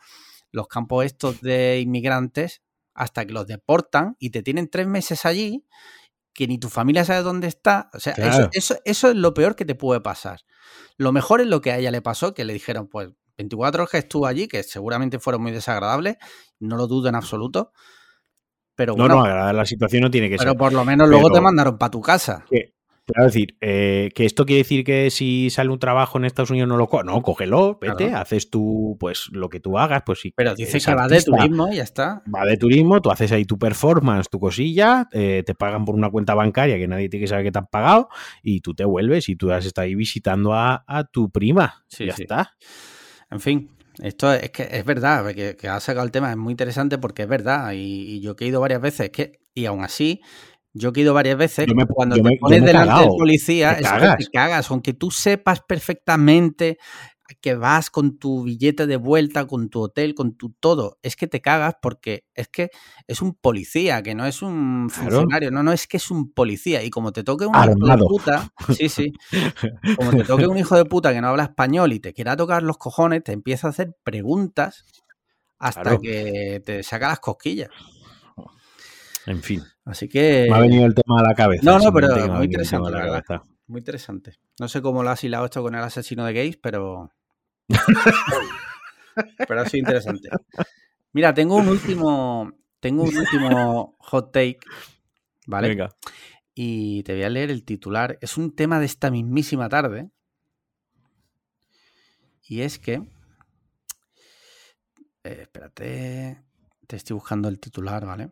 los 0.51 0.67
campos 0.67 1.05
estos 1.05 1.41
de 1.41 1.79
inmigrantes, 1.81 2.61
hasta 2.93 3.25
que 3.25 3.33
los 3.33 3.47
deportan 3.47 4.15
y 4.19 4.29
te 4.29 4.43
tienen 4.43 4.69
tres 4.69 4.87
meses 4.87 5.25
allí 5.25 5.65
que 6.33 6.47
ni 6.47 6.57
tu 6.57 6.69
familia 6.69 7.05
sabe 7.05 7.21
dónde 7.21 7.47
está. 7.47 7.89
O 7.93 7.99
sea, 7.99 8.13
eso, 8.53 8.77
eso, 8.83 9.09
es 9.09 9.15
lo 9.15 9.33
peor 9.33 9.55
que 9.55 9.65
te 9.65 9.75
puede 9.75 10.01
pasar. 10.01 10.41
Lo 10.97 11.11
mejor 11.11 11.41
es 11.41 11.47
lo 11.47 11.61
que 11.61 11.71
a 11.71 11.77
ella 11.77 11.91
le 11.91 12.01
pasó, 12.01 12.33
que 12.33 12.45
le 12.45 12.53
dijeron, 12.53 12.87
pues, 12.87 13.09
24 13.37 13.83
horas 13.83 13.91
que 13.91 13.97
estuvo 13.97 14.27
allí, 14.27 14.47
que 14.47 14.63
seguramente 14.63 15.19
fueron 15.19 15.41
muy 15.41 15.51
desagradables, 15.51 16.17
no 16.59 16.77
lo 16.77 16.87
dudo 16.87 17.09
en 17.09 17.15
absoluto. 17.15 17.71
Pero 18.75 18.95
no, 18.95 19.07
no, 19.07 19.53
la 19.53 19.65
situación 19.65 20.01
no 20.01 20.09
tiene 20.09 20.29
que 20.29 20.37
ser. 20.37 20.47
Pero 20.47 20.57
por 20.57 20.73
lo 20.73 20.83
menos 20.83 21.07
luego 21.07 21.31
te 21.31 21.39
mandaron 21.39 21.77
para 21.77 21.91
tu 21.91 22.01
casa. 22.01 22.45
Claro, 23.05 23.25
decir, 23.25 23.57
eh, 23.59 24.11
que 24.15 24.25
esto 24.25 24.45
quiere 24.45 24.59
decir 24.59 24.85
que 24.85 25.09
si 25.09 25.49
sale 25.49 25.69
un 25.69 25.79
trabajo 25.79 26.17
en 26.17 26.23
Estados 26.23 26.51
Unidos 26.51 26.69
no 26.69 26.77
lo 26.77 26.87
No, 27.03 27.21
cógelo, 27.21 27.77
vete, 27.81 28.13
haces 28.13 28.49
tú, 28.49 28.95
pues 28.97 29.27
lo 29.31 29.49
que 29.49 29.59
tú 29.59 29.77
hagas, 29.77 30.03
pues 30.05 30.21
sí. 30.21 30.33
Pero 30.33 30.55
dice 30.55 30.79
que 30.79 30.95
va 30.95 31.09
de 31.09 31.21
turismo 31.21 31.67
y 31.69 31.75
ya 31.75 31.83
está. 31.83 32.23
Va 32.33 32.45
de 32.45 32.55
turismo, 32.55 33.01
tú 33.01 33.11
haces 33.11 33.33
ahí 33.33 33.43
tu 33.43 33.59
performance, 33.59 34.29
tu 34.29 34.39
cosilla, 34.39 35.09
eh, 35.11 35.43
te 35.45 35.53
pagan 35.53 35.83
por 35.83 35.95
una 35.95 36.09
cuenta 36.09 36.33
bancaria 36.33 36.77
que 36.77 36.87
nadie 36.87 37.09
tiene 37.09 37.25
que 37.25 37.27
saber 37.27 37.43
que 37.43 37.51
te 37.51 37.59
han 37.59 37.67
pagado 37.67 38.07
y 38.41 38.61
tú 38.61 38.73
te 38.73 38.85
vuelves 38.85 39.27
y 39.27 39.35
tú 39.35 39.51
has 39.51 39.65
estado 39.65 39.85
ahí 39.85 39.95
visitando 39.95 40.53
a, 40.53 40.85
tu 41.11 41.29
prima. 41.29 41.83
Sí, 41.87 42.05
ya 42.05 42.13
está. 42.13 42.55
En 43.29 43.41
fin, 43.41 43.69
esto 44.01 44.31
es 44.31 44.49
que 44.51 44.69
es 44.71 44.85
verdad, 44.85 45.33
que, 45.33 45.57
que 45.57 45.67
has 45.67 45.83
sacado 45.83 46.05
el 46.05 46.11
tema, 46.11 46.31
es 46.31 46.37
muy 46.37 46.51
interesante 46.51 46.97
porque 46.97 47.23
es 47.23 47.27
verdad. 47.27 47.73
Y, 47.73 48.15
y 48.15 48.21
yo 48.21 48.35
he 48.39 48.45
ido 48.45 48.61
varias 48.61 48.79
veces, 48.79 49.09
que, 49.09 49.41
y 49.53 49.65
aún 49.65 49.83
así, 49.83 50.21
yo 50.73 50.91
he 50.93 50.99
ido 50.99 51.13
varias 51.13 51.37
veces. 51.37 51.67
cuando 51.93 52.15
te 52.15 52.37
pones 52.39 52.63
delante 52.63 53.01
del 53.01 53.09
policía, 53.17 53.73
es 53.73 53.87
que 53.87 54.25
te 54.25 54.31
cagas. 54.31 54.69
Aunque 54.71 54.93
tú 54.93 55.11
sepas 55.11 55.61
perfectamente 55.61 56.77
que 57.41 57.55
vas 57.55 57.89
con 57.89 58.17
tu 58.17 58.43
billete 58.43 58.85
de 58.85 58.97
vuelta, 58.97 59.47
con 59.47 59.69
tu 59.69 59.81
hotel, 59.81 60.13
con 60.13 60.35
tu 60.35 60.51
todo, 60.51 60.99
es 61.01 61.15
que 61.15 61.27
te 61.27 61.41
cagas 61.41 61.75
porque 61.81 62.25
es 62.33 62.47
que 62.47 62.69
es 63.07 63.21
un 63.21 63.33
policía, 63.33 64.03
que 64.03 64.13
no 64.13 64.25
es 64.25 64.41
un 64.41 64.89
funcionario, 64.89 65.49
no, 65.51 65.63
no, 65.63 65.71
es 65.71 65.87
que 65.87 65.97
es 65.97 66.11
un 66.11 66.31
policía. 66.31 66.83
Y 66.83 66.89
como 66.89 67.11
te 67.11 67.23
toque 67.23 67.45
un 67.45 67.55
hijo 67.55 67.87
de 67.87 67.97
puta, 67.97 68.51
sí, 68.77 68.89
sí, 68.89 69.13
como 69.95 70.11
te 70.11 70.23
toque 70.23 70.47
un 70.47 70.57
hijo 70.57 70.75
de 70.75 70.85
puta 70.85 71.13
que 71.13 71.21
no 71.21 71.29
habla 71.29 71.43
español 71.43 71.93
y 71.93 71.99
te 71.99 72.13
quiera 72.13 72.35
tocar 72.35 72.63
los 72.63 72.77
cojones, 72.77 73.23
te 73.23 73.31
empieza 73.31 73.67
a 73.67 73.69
hacer 73.71 73.95
preguntas 74.03 74.85
hasta 75.59 75.97
que 75.97 76.61
te 76.65 76.83
saca 76.83 77.07
las 77.07 77.19
cosquillas. 77.19 77.69
En 79.25 79.41
fin. 79.41 79.63
Así 79.85 80.07
que. 80.07 80.47
Me 80.49 80.55
ha 80.55 80.61
venido 80.61 80.85
el 80.85 80.93
tema 80.93 81.19
a 81.19 81.23
la 81.23 81.35
cabeza. 81.35 81.63
No, 81.63 81.77
no, 81.77 81.91
pero 81.91 82.27
muy 82.29 82.45
interesante, 82.45 82.91
la 82.91 83.01
verdad. 83.01 83.41
Muy 83.67 83.79
interesante. 83.79 84.33
No 84.59 84.67
sé 84.67 84.81
cómo 84.81 85.03
lo 85.03 85.09
has 85.09 85.23
hilado 85.23 85.45
esto 85.45 85.61
con 85.61 85.75
el 85.75 85.81
asesino 85.81 86.25
de 86.25 86.33
gays, 86.33 86.57
pero. 86.57 87.11
pero 89.47 89.61
ha 89.61 89.65
sido 89.65 89.79
interesante. 89.79 90.29
Mira, 91.11 91.33
tengo 91.33 91.55
un 91.55 91.67
último. 91.67 92.51
Tengo 92.79 93.03
un 93.03 93.17
último 93.17 93.95
hot 93.99 94.31
take. 94.31 94.59
¿Vale? 95.47 95.69
Venga. 95.69 95.89
Y 96.55 97.03
te 97.03 97.13
voy 97.13 97.23
a 97.23 97.29
leer 97.29 97.51
el 97.51 97.63
titular. 97.65 98.17
Es 98.21 98.37
un 98.37 98.55
tema 98.55 98.79
de 98.79 98.85
esta 98.85 99.11
mismísima 99.11 99.69
tarde. 99.69 100.09
Y 102.47 102.61
es 102.61 102.79
que. 102.79 103.01
Eh, 105.23 105.39
espérate. 105.41 106.43
Te 106.87 106.95
estoy 106.95 107.15
buscando 107.15 107.47
el 107.47 107.59
titular, 107.59 108.05
¿vale? 108.05 108.29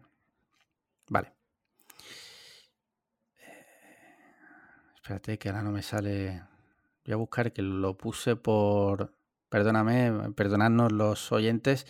Vale. 1.09 1.40
Espérate 5.11 5.39
que 5.39 5.49
ahora 5.49 5.61
no 5.61 5.73
me 5.73 5.83
sale. 5.83 6.41
Voy 7.03 7.13
a 7.13 7.17
buscar 7.17 7.51
que 7.51 7.61
lo 7.61 7.97
puse 7.97 8.37
por. 8.37 9.13
Perdóname, 9.49 10.31
perdonadnos 10.37 10.93
los 10.93 11.33
oyentes 11.33 11.85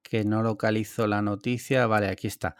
que 0.00 0.24
no 0.24 0.44
localizo 0.44 1.08
la 1.08 1.22
noticia. 1.22 1.88
Vale, 1.88 2.08
aquí 2.08 2.28
está. 2.28 2.54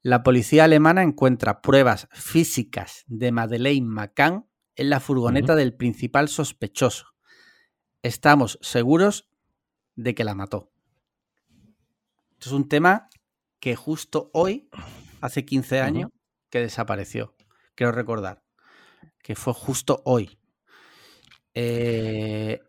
La 0.00 0.22
policía 0.22 0.64
alemana 0.64 1.02
encuentra 1.02 1.60
pruebas 1.60 2.08
físicas 2.10 3.04
de 3.06 3.32
Madeleine 3.32 3.86
McCann 3.86 4.48
en 4.76 4.88
la 4.88 4.98
furgoneta 4.98 5.54
del 5.54 5.74
principal 5.74 6.30
sospechoso. 6.30 7.08
Estamos 8.00 8.58
seguros 8.62 9.28
de 9.94 10.14
que 10.14 10.24
la 10.24 10.34
mató. 10.34 10.72
Esto 12.32 12.48
es 12.48 12.52
un 12.52 12.66
tema 12.66 13.10
que 13.60 13.76
justo 13.76 14.30
hoy 14.32 14.70
hace 15.20 15.44
15 15.44 15.82
años 15.82 16.10
que 16.48 16.60
desapareció. 16.60 17.34
Quiero 17.74 17.92
recordar 17.92 18.43
que 19.24 19.34
fue 19.34 19.54
justo 19.54 20.02
hoy. 20.04 20.38
Eh, 21.54 22.60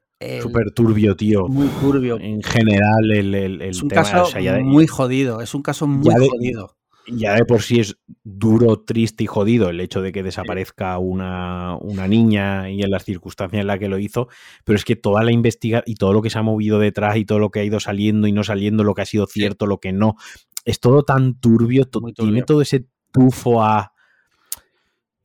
Súper 0.41 0.71
turbio, 0.71 1.15
tío. 1.15 1.47
Muy 1.47 1.67
turbio. 1.81 2.17
En 2.17 2.41
general, 2.41 3.11
el, 3.11 3.35
el, 3.35 3.61
es 3.61 3.83
un 3.83 3.89
caso 3.89 4.25
muy 4.63 4.87
jodido. 4.87 5.41
Es 5.41 5.53
un 5.53 5.61
caso 5.61 5.85
muy 5.85 6.15
jodido. 6.15 6.77
Ya 7.07 7.35
de 7.35 7.45
por 7.45 7.61
sí 7.61 7.81
es 7.81 7.97
duro, 8.23 8.79
triste 8.79 9.25
y 9.25 9.27
jodido 9.27 9.69
el 9.69 9.79
hecho 9.79 10.01
de 10.01 10.11
que 10.11 10.23
desaparezca 10.23 10.97
una, 10.97 11.75
una, 11.75 12.07
niña 12.07 12.71
y 12.71 12.81
en 12.81 12.89
las 12.89 13.03
circunstancias 13.03 13.61
en 13.61 13.67
las 13.67 13.77
que 13.77 13.89
lo 13.89 13.99
hizo, 13.99 14.27
pero 14.63 14.75
es 14.75 14.85
que 14.85 14.95
toda 14.95 15.23
la 15.23 15.31
investigación 15.31 15.83
y 15.85 15.95
todo 15.95 16.13
lo 16.13 16.23
que 16.23 16.31
se 16.31 16.39
ha 16.39 16.41
movido 16.41 16.79
detrás 16.79 17.17
y 17.17 17.25
todo 17.25 17.37
lo 17.37 17.51
que 17.51 17.59
ha 17.59 17.63
ido 17.63 17.79
saliendo 17.79 18.25
y 18.25 18.31
no 18.31 18.43
saliendo, 18.43 18.83
lo 18.83 18.95
que 18.95 19.03
ha 19.03 19.05
sido 19.05 19.27
cierto, 19.27 19.67
lo 19.67 19.79
que 19.79 19.93
no, 19.93 20.15
es 20.63 20.79
todo 20.79 21.03
tan 21.03 21.39
turbio, 21.39 21.87
tiene 22.15 22.41
todo 22.41 22.61
ese 22.61 22.87
tufo 23.11 23.61
a... 23.61 23.91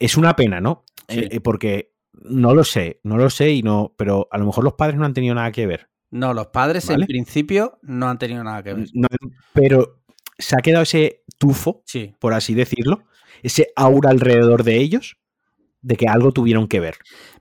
Es 0.01 0.17
una 0.17 0.35
pena, 0.35 0.61
¿no? 0.61 0.85
Eh, 1.07 1.29
eh, 1.31 1.41
porque 1.41 1.93
no 2.13 2.55
lo 2.55 2.65
sé, 2.65 3.01
no 3.05 3.17
lo 3.17 3.31
sé 3.31 3.51
y 3.53 3.63
no, 3.63 3.95
pero 3.97 4.27
a 4.33 4.39
lo 4.39 4.47
mejor 4.47 4.65
los 4.65 4.75
padres 4.75 4.99
no 4.99 5.05
han 5.07 5.15
tenido 5.15 5.35
nada 5.37 5.53
que 5.53 5.67
ver. 5.67 5.89
No, 6.11 6.35
los 6.35 6.49
padres 6.49 6.91
en 6.91 7.03
principio 7.07 7.79
no 7.83 8.09
han 8.11 8.19
tenido 8.19 8.43
nada 8.43 8.63
que 8.65 8.75
ver. 8.75 8.89
pero 9.53 10.01
se 10.39 10.57
ha 10.57 10.63
quedado 10.63 10.83
ese 10.83 11.23
tufo, 11.39 11.83
Sí. 11.87 12.15
por 12.19 12.35
así 12.35 12.55
decirlo, 12.55 13.05
ese 13.43 13.69
aura 13.77 14.11
alrededor 14.11 14.65
de 14.65 14.79
ellos, 14.79 15.19
de 15.83 15.97
que 15.97 16.09
algo 16.09 16.33
tuvieron 16.33 16.67
que 16.67 16.81
ver. 16.81 16.97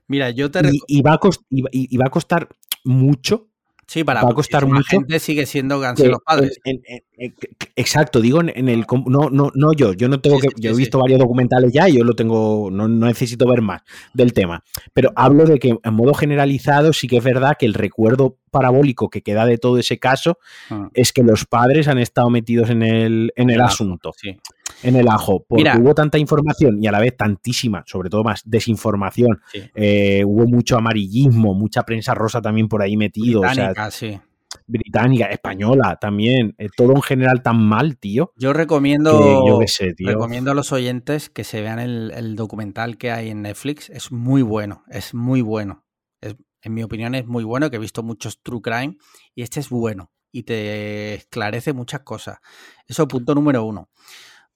Mira, 0.06 0.30
yo 0.30 0.50
te 0.50 0.60
Y, 0.60 0.62
reco- 0.62 0.84
y 0.86 1.02
va, 1.02 1.14
a 1.14 1.18
cost- 1.18 1.42
y 1.50 1.62
va- 1.62 1.68
y- 1.72 1.94
y 1.94 1.96
va 1.96 2.06
a 2.06 2.10
costar 2.10 2.48
mucho 2.84 3.49
Sí, 3.90 4.04
para 4.04 4.22
va 4.22 4.30
a 4.30 4.34
costar 4.34 4.66
mucho 4.66 4.84
gente 4.88 5.18
sigue 5.18 5.46
siendo 5.46 5.80
que 5.96 6.06
los 6.06 6.20
padres. 6.24 6.60
en- 6.62 6.80
en- 6.86 7.02
en- 7.18 7.34
exacto, 7.74 8.20
digo 8.20 8.40
en, 8.40 8.68
el 8.68 8.86
no, 9.06 9.30
no, 9.30 9.50
no 9.52 9.72
yo, 9.72 9.94
yo 9.94 10.08
no 10.08 10.20
tengo 10.20 10.36
Sí, 10.36 10.42
que, 10.42 10.48
sí, 10.54 10.62
yo 10.62 10.70
he 10.70 10.74
visto 10.76 11.00
varios 11.00 11.18
documentales 11.18 11.72
ya 11.72 11.88
y 11.88 11.98
yo 11.98 12.04
lo 12.04 12.14
tengo, 12.14 12.68
no, 12.70 12.86
no 12.86 13.06
necesito 13.06 13.48
ver 13.48 13.62
más 13.62 13.82
del 14.14 14.32
tema. 14.32 14.62
Pero 14.92 15.10
hablo 15.16 15.44
de 15.44 15.58
que 15.58 15.76
en 15.82 15.94
modo 15.94 16.14
generalizado 16.14 16.92
sí 16.92 17.08
que 17.08 17.16
es 17.16 17.24
verdad 17.24 17.56
que 17.58 17.66
el 17.66 17.74
recuerdo 17.74 18.36
parabólico 18.52 19.10
que 19.10 19.22
queda 19.22 19.44
de 19.44 19.58
todo 19.58 19.76
ese 19.76 19.98
caso 19.98 20.38
Ah, 20.70 20.88
es 20.94 21.12
que 21.12 21.24
los 21.24 21.44
padres 21.44 21.88
han 21.88 21.98
estado 21.98 22.30
metidos 22.30 22.70
en 22.70 22.84
el, 22.84 23.32
en 23.34 23.50
el 23.50 23.60
asunto, 23.60 24.12
sí. 24.16 24.38
En 24.82 24.96
el 24.96 25.08
ajo, 25.08 25.44
porque 25.48 25.62
Mira. 25.64 25.78
hubo 25.78 25.94
tanta 25.94 26.18
información 26.18 26.82
y 26.82 26.86
a 26.86 26.92
la 26.92 27.00
vez 27.00 27.16
tantísima, 27.16 27.82
sobre 27.86 28.10
todo 28.10 28.22
más 28.24 28.42
desinformación, 28.44 29.40
Sí. 29.52 29.62
eh, 29.74 30.22
hubo 30.26 30.46
mucho 30.46 30.76
amarillismo, 30.76 31.54
mucha 31.54 31.82
prensa 31.84 32.14
rosa 32.14 32.40
también 32.40 32.68
por 32.68 32.82
ahí 32.82 32.96
metido, 32.96 33.40
o 33.40 33.44
sea, 33.44 33.52
Británica, 33.52 33.90
sí. 33.90 34.18
británica, 34.66 35.26
española 35.26 35.96
también, 36.00 36.54
eh, 36.58 36.68
todo 36.76 36.94
en 36.94 37.02
general 37.02 37.42
tan 37.42 37.62
mal, 37.62 37.98
tío. 37.98 38.32
Yo 38.36 38.52
recomiendo, 38.52 39.46
yo 39.46 39.58
qué 39.58 39.68
sé, 39.68 39.94
tío. 39.94 40.08
recomiendo 40.08 40.50
a 40.50 40.54
los 40.54 40.72
oyentes 40.72 41.28
que 41.30 41.44
se 41.44 41.60
vean 41.60 41.78
el, 41.78 42.10
el 42.12 42.36
documental 42.36 42.96
que 42.98 43.10
hay 43.12 43.30
en 43.30 43.42
Netflix. 43.42 43.90
Es 43.90 44.10
muy 44.12 44.42
bueno, 44.42 44.84
es 44.88 45.14
muy 45.14 45.40
bueno. 45.42 45.84
Es- 46.20 46.36
en 46.62 46.74
mi 46.74 46.82
opinión 46.82 47.14
es 47.14 47.26
muy 47.26 47.42
bueno, 47.44 47.70
que 47.70 47.76
he 47.76 47.80
visto 47.80 48.02
muchos 48.02 48.42
True 48.42 48.60
Crime 48.60 48.96
y 49.34 49.42
este 49.42 49.60
es 49.60 49.70
bueno 49.70 50.10
y 50.32 50.42
te 50.42 51.14
esclarece 51.14 51.72
muchas 51.72 52.00
cosas. 52.00 52.38
Eso 52.86 53.08
punto 53.08 53.34
número 53.34 53.64
uno. 53.64 53.88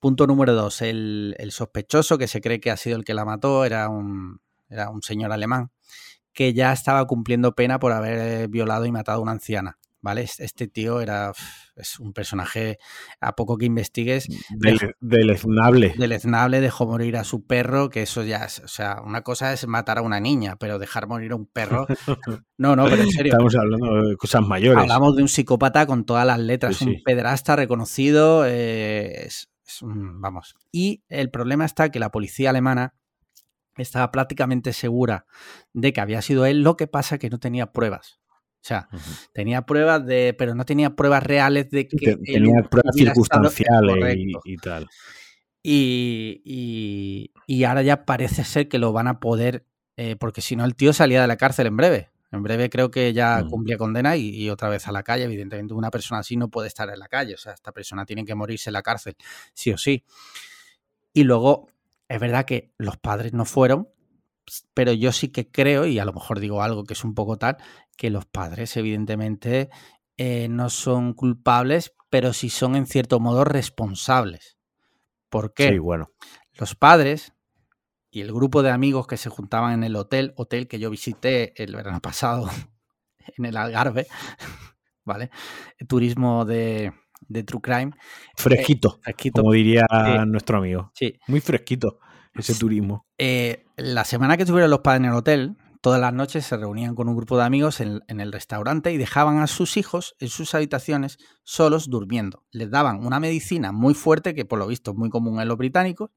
Punto 0.05 0.27
número 0.27 0.53
dos, 0.53 0.83
el, 0.83 1.35
el 1.39 1.51
sospechoso 1.51 2.19
que 2.19 2.27
se 2.27 2.39
cree 2.39 2.59
que 2.59 2.69
ha 2.69 2.77
sido 2.77 2.95
el 2.95 3.03
que 3.03 3.15
la 3.15 3.25
mató 3.25 3.65
era 3.65 3.89
un, 3.89 4.39
era 4.69 4.91
un 4.91 5.01
señor 5.01 5.31
alemán 5.31 5.71
que 6.31 6.53
ya 6.53 6.71
estaba 6.73 7.07
cumpliendo 7.07 7.55
pena 7.55 7.79
por 7.79 7.91
haber 7.91 8.19
eh, 8.43 8.47
violado 8.47 8.85
y 8.85 8.91
matado 8.91 9.17
a 9.17 9.21
una 9.23 9.31
anciana. 9.31 9.79
¿Vale? 10.01 10.21
Es- 10.21 10.39
Este 10.39 10.67
tío 10.67 11.01
era 11.01 11.31
es 11.75 11.99
un 11.99 12.13
personaje, 12.13 12.77
a 13.19 13.33
poco 13.35 13.57
que 13.57 13.65
investigues, 13.65 14.27
Del, 14.51 14.77
deleznable. 14.99 15.95
deleznable, 15.97 16.61
dejó 16.61 16.85
morir 16.85 17.17
a 17.17 17.23
su 17.23 17.43
perro, 17.47 17.89
que 17.89 18.03
eso 18.03 18.21
ya 18.23 18.45
es, 18.45 18.59
o 18.59 18.67
sea, 18.67 19.01
una 19.03 19.21
cosa 19.23 19.53
es 19.53 19.65
matar 19.65 19.97
a 19.97 20.01
una 20.03 20.19
niña, 20.19 20.55
pero 20.57 20.77
dejar 20.77 21.07
morir 21.07 21.31
a 21.31 21.35
un 21.35 21.47
perro, 21.47 21.87
no, 22.59 22.75
no, 22.75 22.85
pero 22.87 23.01
en 23.01 23.09
serio. 23.09 23.31
Estamos 23.31 23.55
hablando 23.55 24.07
de 24.09 24.15
cosas 24.17 24.43
mayores. 24.45 24.83
Hablamos 24.83 25.15
de 25.15 25.23
un 25.23 25.29
psicópata 25.29 25.87
con 25.87 26.05
todas 26.05 26.27
las 26.27 26.37
letras, 26.39 26.75
Sí, 26.75 26.85
un 26.85 26.93
sí. 26.93 27.01
pederasta 27.03 27.55
reconocido, 27.55 28.45
eh, 28.45 29.25
es, 29.25 29.49
es 29.65 29.81
un- 29.81 30.21
vamos. 30.21 30.55
Y 30.71 31.03
el 31.09 31.29
problema 31.31 31.65
está 31.65 31.89
que 31.89 31.99
la 31.99 32.11
policía 32.11 32.49
alemana 32.51 32.93
estaba 33.77 34.11
prácticamente 34.11 34.71
segura 34.73 35.25
de 35.73 35.91
que 35.93 36.01
había 36.01 36.21
sido 36.21 36.45
él, 36.45 36.61
lo 36.61 36.77
que 36.77 36.87
pasa 36.87 37.17
que 37.17 37.29
no 37.29 37.39
tenía 37.39 37.71
pruebas. 37.73 38.19
O 38.29 38.67
sea, 38.67 38.87
tenía 39.33 39.63
pruebas 39.63 40.05
de, 40.05 40.33
pero 40.37 40.55
no 40.55 40.65
tenía 40.65 40.95
pruebas 40.95 41.21
reales 41.23 41.69
de 41.69 41.87
que 41.87 41.95
él 42.11 42.19
Tenía 42.25 42.69
pruebas 42.69 42.95
circunstanciales 43.13 44.15
y, 44.45 44.55
tal. 44.57 44.87
Y, 45.61 46.41
y- 46.45 47.31
y 47.47 47.63
ahora 47.63 47.81
ya 47.81 48.05
parece 48.05 48.43
ser 48.43 48.67
que 48.67 48.77
lo 48.79 48.91
van 48.93 49.07
a 49.07 49.19
poder, 49.19 49.65
eh, 49.97 50.15
porque 50.15 50.41
si 50.41 50.55
no 50.55 50.65
el 50.65 50.75
tío 50.75 50.93
salía 50.93 51.21
de 51.21 51.27
la 51.27 51.37
cárcel 51.37 51.67
en 51.67 51.77
breve. 51.77 52.09
En 52.31 52.43
breve 52.43 52.69
creo 52.69 52.91
que 52.91 53.13
ya 53.13 53.43
Mm. 53.43 53.49
cumplía 53.49 53.77
condena 53.77 54.15
y, 54.17 54.29
y 54.29 54.49
otra 54.49 54.69
vez 54.69 54.87
a 54.87 54.91
la 54.91 55.03
calle. 55.03 55.23
Evidentemente 55.25 55.73
una 55.73 55.91
persona 55.91 56.19
así 56.19 56.35
no 56.37 56.49
puede 56.49 56.67
estar 56.67 56.89
en 56.89 56.99
la 56.99 57.07
calle. 57.07 57.35
O 57.35 57.37
sea, 57.37 57.53
esta 57.53 57.71
persona 57.71 58.05
tiene 58.05 58.25
que 58.25 58.35
morirse 58.35 58.69
en 58.69 58.73
la 58.73 58.81
cárcel, 58.81 59.15
sí 59.53 59.71
o 59.71 59.77
sí. 59.77 60.03
Y 61.13 61.23
luego, 61.23 61.67
es 62.09 62.19
verdad 62.19 62.45
que 62.45 62.71
los 62.77 62.97
padres 62.97 63.33
no 63.33 63.45
fueron, 63.45 63.89
pero 64.73 64.91
yo 64.91 65.11
sí 65.11 65.29
que 65.29 65.49
creo, 65.49 65.85
y 65.85 65.97
a 65.99 66.05
lo 66.05 66.13
mejor 66.13 66.39
digo 66.39 66.61
algo 66.61 66.83
que 66.83 66.93
es 66.93 67.03
un 67.03 67.15
poco 67.15 67.37
tal, 67.37 67.57
que 67.97 68.09
los 68.09 68.25
padres 68.25 68.75
evidentemente 68.77 69.69
eh, 70.17 70.47
no 70.49 70.69
son 70.69 71.13
culpables, 71.13 71.93
pero 72.09 72.33
sí 72.33 72.49
son 72.49 72.75
en 72.75 72.85
cierto 72.85 73.19
modo 73.19 73.43
responsables. 73.45 74.57
¿Por 75.29 75.53
qué? 75.53 75.69
Sí, 75.69 75.77
bueno. 75.79 76.11
los 76.53 76.75
padres 76.75 77.33
y 78.15 78.21
el 78.21 78.31
grupo 78.31 78.63
de 78.63 78.71
amigos 78.71 79.07
que 79.07 79.17
se 79.17 79.29
juntaban 79.29 79.73
en 79.73 79.83
el 79.83 79.97
hotel, 79.97 80.33
hotel 80.37 80.69
que 80.69 80.79
yo 80.79 80.89
visité 80.89 81.51
el 81.61 81.75
verano 81.75 81.99
pasado 81.99 82.49
en 83.37 83.43
el 83.43 83.57
Algarve, 83.57 84.07
¿vale? 85.03 85.31
Turismo 85.85 86.45
de, 86.45 86.93
de 87.27 87.43
True 87.43 87.59
Crime. 87.61 87.91
Fresquito, 88.37 88.99
Fresquito. 89.01 89.41
como 89.41 89.51
diría 89.51 89.85
nuestro 90.25 90.59
amigo. 90.59 90.93
Sí. 90.95 91.19
Muy 91.27 91.41
fresquito 91.41 91.99
ese 92.33 92.55
turismo. 92.55 93.05
Eh, 93.17 93.65
la 93.75 94.05
semana 94.05 94.37
que 94.37 94.43
estuvieron 94.43 94.71
los 94.71 94.79
padres 94.79 95.01
en 95.01 95.11
el 95.11 95.17
hotel, 95.17 95.57
todas 95.81 95.99
las 95.99 96.13
noches 96.13 96.45
se 96.45 96.55
reunían 96.55 96.95
con 96.95 97.09
un 97.09 97.17
grupo 97.17 97.37
de 97.37 97.43
amigos 97.43 97.81
en, 97.81 98.01
en 98.07 98.21
el 98.21 98.31
restaurante 98.31 98.93
y 98.93 98.97
dejaban 98.97 99.39
a 99.39 99.47
sus 99.47 99.75
hijos 99.75 100.15
en 100.19 100.29
sus 100.29 100.55
habitaciones 100.55 101.17
solos 101.43 101.89
durmiendo. 101.89 102.45
Les 102.51 102.71
daban 102.71 103.05
una 103.05 103.19
medicina 103.19 103.73
muy 103.73 103.93
fuerte, 103.93 104.33
que 104.33 104.45
por 104.45 104.57
lo 104.57 104.67
visto 104.67 104.91
es 104.91 104.97
muy 104.97 105.09
común 105.09 105.41
en 105.41 105.49
los 105.49 105.57
británicos, 105.57 106.11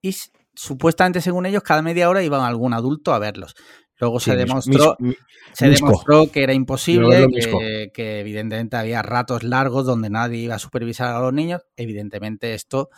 y 0.00 0.16
supuestamente, 0.54 1.20
según 1.20 1.46
ellos, 1.46 1.62
cada 1.62 1.82
media 1.82 2.08
hora 2.08 2.22
iban 2.22 2.42
algún 2.42 2.72
adulto 2.74 3.12
a 3.14 3.18
verlos. 3.18 3.54
Luego 3.98 4.20
se 4.20 4.32
Sí, 4.32 4.36
demostró, 4.38 4.96
mis- 4.98 5.16
se 5.52 5.68
misco. 5.68 5.86
demostró 5.86 6.26
que 6.32 6.42
era 6.42 6.52
imposible, 6.54 7.28
que, 7.30 7.90
que 7.94 8.20
evidentemente 8.20 8.76
había 8.76 9.02
ratos 9.02 9.42
largos 9.44 9.86
donde 9.86 10.10
nadie 10.10 10.38
iba 10.38 10.56
a 10.56 10.58
supervisar 10.58 11.14
a 11.14 11.20
los 11.20 11.32
niños. 11.32 11.62
Evidentemente 11.76 12.54
esto, 12.54 12.90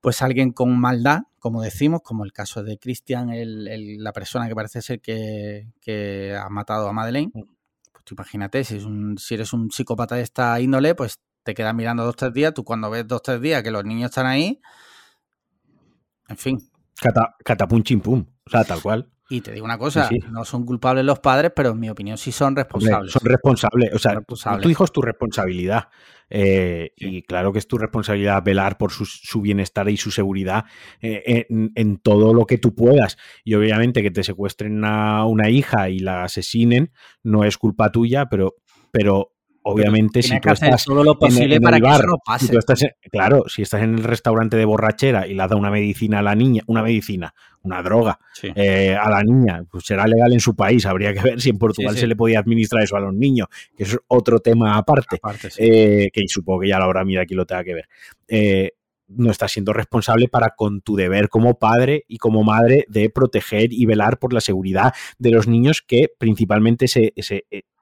pues 0.00 0.22
alguien 0.22 0.52
con 0.52 0.78
maldad, 0.78 1.22
como 1.38 1.62
decimos, 1.62 2.00
como 2.02 2.24
el 2.24 2.32
caso 2.32 2.62
de 2.62 2.78
el- 3.68 4.02
la 4.04 4.12
persona 4.12 4.48
que 4.48 4.54
parece 4.54 4.82
ser 4.82 5.00
que, 5.00 5.68
que 5.80 6.36
ha 6.36 6.48
matado 6.48 6.88
a 6.88 6.92
Madeleine, 6.92 7.32
pues 7.32 8.04
tú 8.04 8.14
imagínate, 8.14 8.64
si, 8.64 8.76
es 8.76 8.84
un- 8.84 9.18
si 9.18 9.34
eres 9.34 9.52
un 9.52 9.70
psicópata 9.70 10.14
de 10.16 10.22
esta 10.22 10.60
índole, 10.60 10.94
pues 10.94 11.18
te 11.42 11.54
quedas 11.54 11.74
mirando 11.74 12.04
dos 12.04 12.12
o 12.12 12.16
tres 12.16 12.32
días, 12.32 12.54
tú 12.54 12.62
cuando 12.64 12.90
ves 12.90 13.06
dos 13.06 13.18
o 13.18 13.22
tres 13.22 13.40
días 13.40 13.62
que 13.62 13.70
los 13.70 13.84
niños 13.84 14.10
están 14.10 14.26
ahí, 14.26 14.60
en 16.28 16.36
fin, 16.36 16.58
Cata, 17.00 17.36
catapum 17.44 17.82
chim 17.82 18.00
pum. 18.00 18.24
O 18.46 18.50
sea, 18.50 18.64
tal 18.64 18.82
cual. 18.82 19.08
y 19.30 19.40
te 19.40 19.52
digo 19.52 19.64
una 19.64 19.78
cosa, 19.78 20.08
sí. 20.08 20.18
no 20.30 20.44
son 20.44 20.64
culpables 20.64 21.04
los 21.04 21.20
padres, 21.20 21.52
pero 21.54 21.70
en 21.70 21.78
mi 21.80 21.90
opinión 21.90 22.16
sí 22.18 22.32
son 22.32 22.56
responsables. 22.56 23.12
son 23.12 23.22
responsables. 23.24 23.92
O 23.94 23.98
sea, 23.98 24.14
Responsables. 24.14 24.62
tu 24.62 24.68
hijo 24.70 24.84
es 24.84 24.92
tu 24.92 25.02
responsabilidad. 25.02 25.88
Eh, 26.30 26.92
Sí. 26.96 27.06
Y 27.18 27.22
claro 27.22 27.52
que 27.52 27.58
es 27.58 27.68
tu 27.68 27.78
responsabilidad 27.78 28.42
velar 28.42 28.76
por 28.78 28.90
su, 28.90 29.04
su 29.06 29.40
bienestar 29.40 29.88
y 29.88 29.96
su 29.96 30.10
seguridad 30.10 30.64
eh, 31.00 31.46
en, 31.48 31.70
en 31.74 31.98
todo 31.98 32.34
lo 32.34 32.46
que 32.46 32.58
tú 32.58 32.74
puedas. 32.74 33.16
Y 33.44 33.54
obviamente 33.54 34.02
que 34.02 34.10
te 34.10 34.22
secuestren 34.24 34.84
a 34.84 35.24
una 35.26 35.48
hija 35.50 35.88
y 35.90 36.00
la 36.00 36.24
asesinen 36.24 36.90
no 37.22 37.44
es 37.44 37.56
culpa 37.58 37.92
tuya, 37.92 38.26
pero, 38.26 38.56
pero 38.90 39.32
obviamente 39.72 40.22
si 40.22 40.38
tú 40.40 40.50
estás 40.50 40.84
todo 40.84 41.04
lo 41.04 41.18
posible 41.18 41.60
para 41.60 41.76
el 41.76 41.82
que 41.82 41.88
eso 41.88 42.02
no 42.04 42.14
si 42.14 42.20
pase. 42.24 42.48
tú 42.52 42.58
estás 42.58 42.82
en- 42.82 42.90
claro, 43.10 43.44
si 43.48 43.62
estás 43.62 43.82
en 43.82 43.94
el 43.94 44.04
restaurante 44.04 44.56
de 44.56 44.64
borrachera 44.64 45.26
y 45.26 45.34
le 45.34 45.42
has 45.42 45.48
dado 45.48 45.60
una 45.60 45.70
medicina 45.70 46.20
a 46.20 46.22
la 46.22 46.34
niña, 46.34 46.62
una 46.66 46.82
medicina, 46.82 47.34
una 47.62 47.82
droga, 47.82 48.18
Sí. 48.32 48.48
eh, 48.54 48.96
a 48.98 49.10
la 49.10 49.22
niña, 49.22 49.62
pues 49.70 49.84
será 49.84 50.06
legal 50.06 50.32
en 50.32 50.40
su 50.40 50.54
país. 50.56 50.86
Habría 50.86 51.12
que 51.12 51.20
ver 51.20 51.40
si 51.40 51.50
en 51.50 51.58
Portugal 51.58 51.94
sí. 51.94 52.00
se 52.00 52.06
le 52.06 52.16
podía 52.16 52.38
administrar 52.38 52.82
eso 52.82 52.96
a 52.96 53.00
los 53.00 53.12
niños, 53.14 53.48
que 53.76 53.82
es 53.84 53.98
otro 54.08 54.38
tema 54.40 54.76
aparte, 54.76 55.18
eh, 55.58 56.08
que 56.12 56.22
supongo 56.28 56.60
que 56.60 56.68
ya 56.68 56.78
la 56.78 56.86
hora 56.88 57.04
mira 57.04 57.22
aquí 57.22 57.34
lo 57.34 57.44
tenga 57.46 57.64
que 57.64 57.74
ver. 57.74 57.88
Eh, 58.26 58.72
no 59.08 59.30
estás 59.30 59.52
siendo 59.52 59.72
responsable 59.72 60.28
para 60.28 60.50
con 60.56 60.80
tu 60.80 60.94
deber 60.96 61.28
como 61.28 61.58
padre 61.58 62.04
y 62.08 62.18
como 62.18 62.44
madre 62.44 62.84
de 62.88 63.10
proteger 63.10 63.72
y 63.72 63.86
velar 63.86 64.18
por 64.18 64.32
la 64.32 64.40
seguridad 64.40 64.92
de 65.18 65.30
los 65.30 65.48
niños 65.48 65.82
que 65.86 66.08
principalmente 66.18 66.86
eh, 66.94 67.12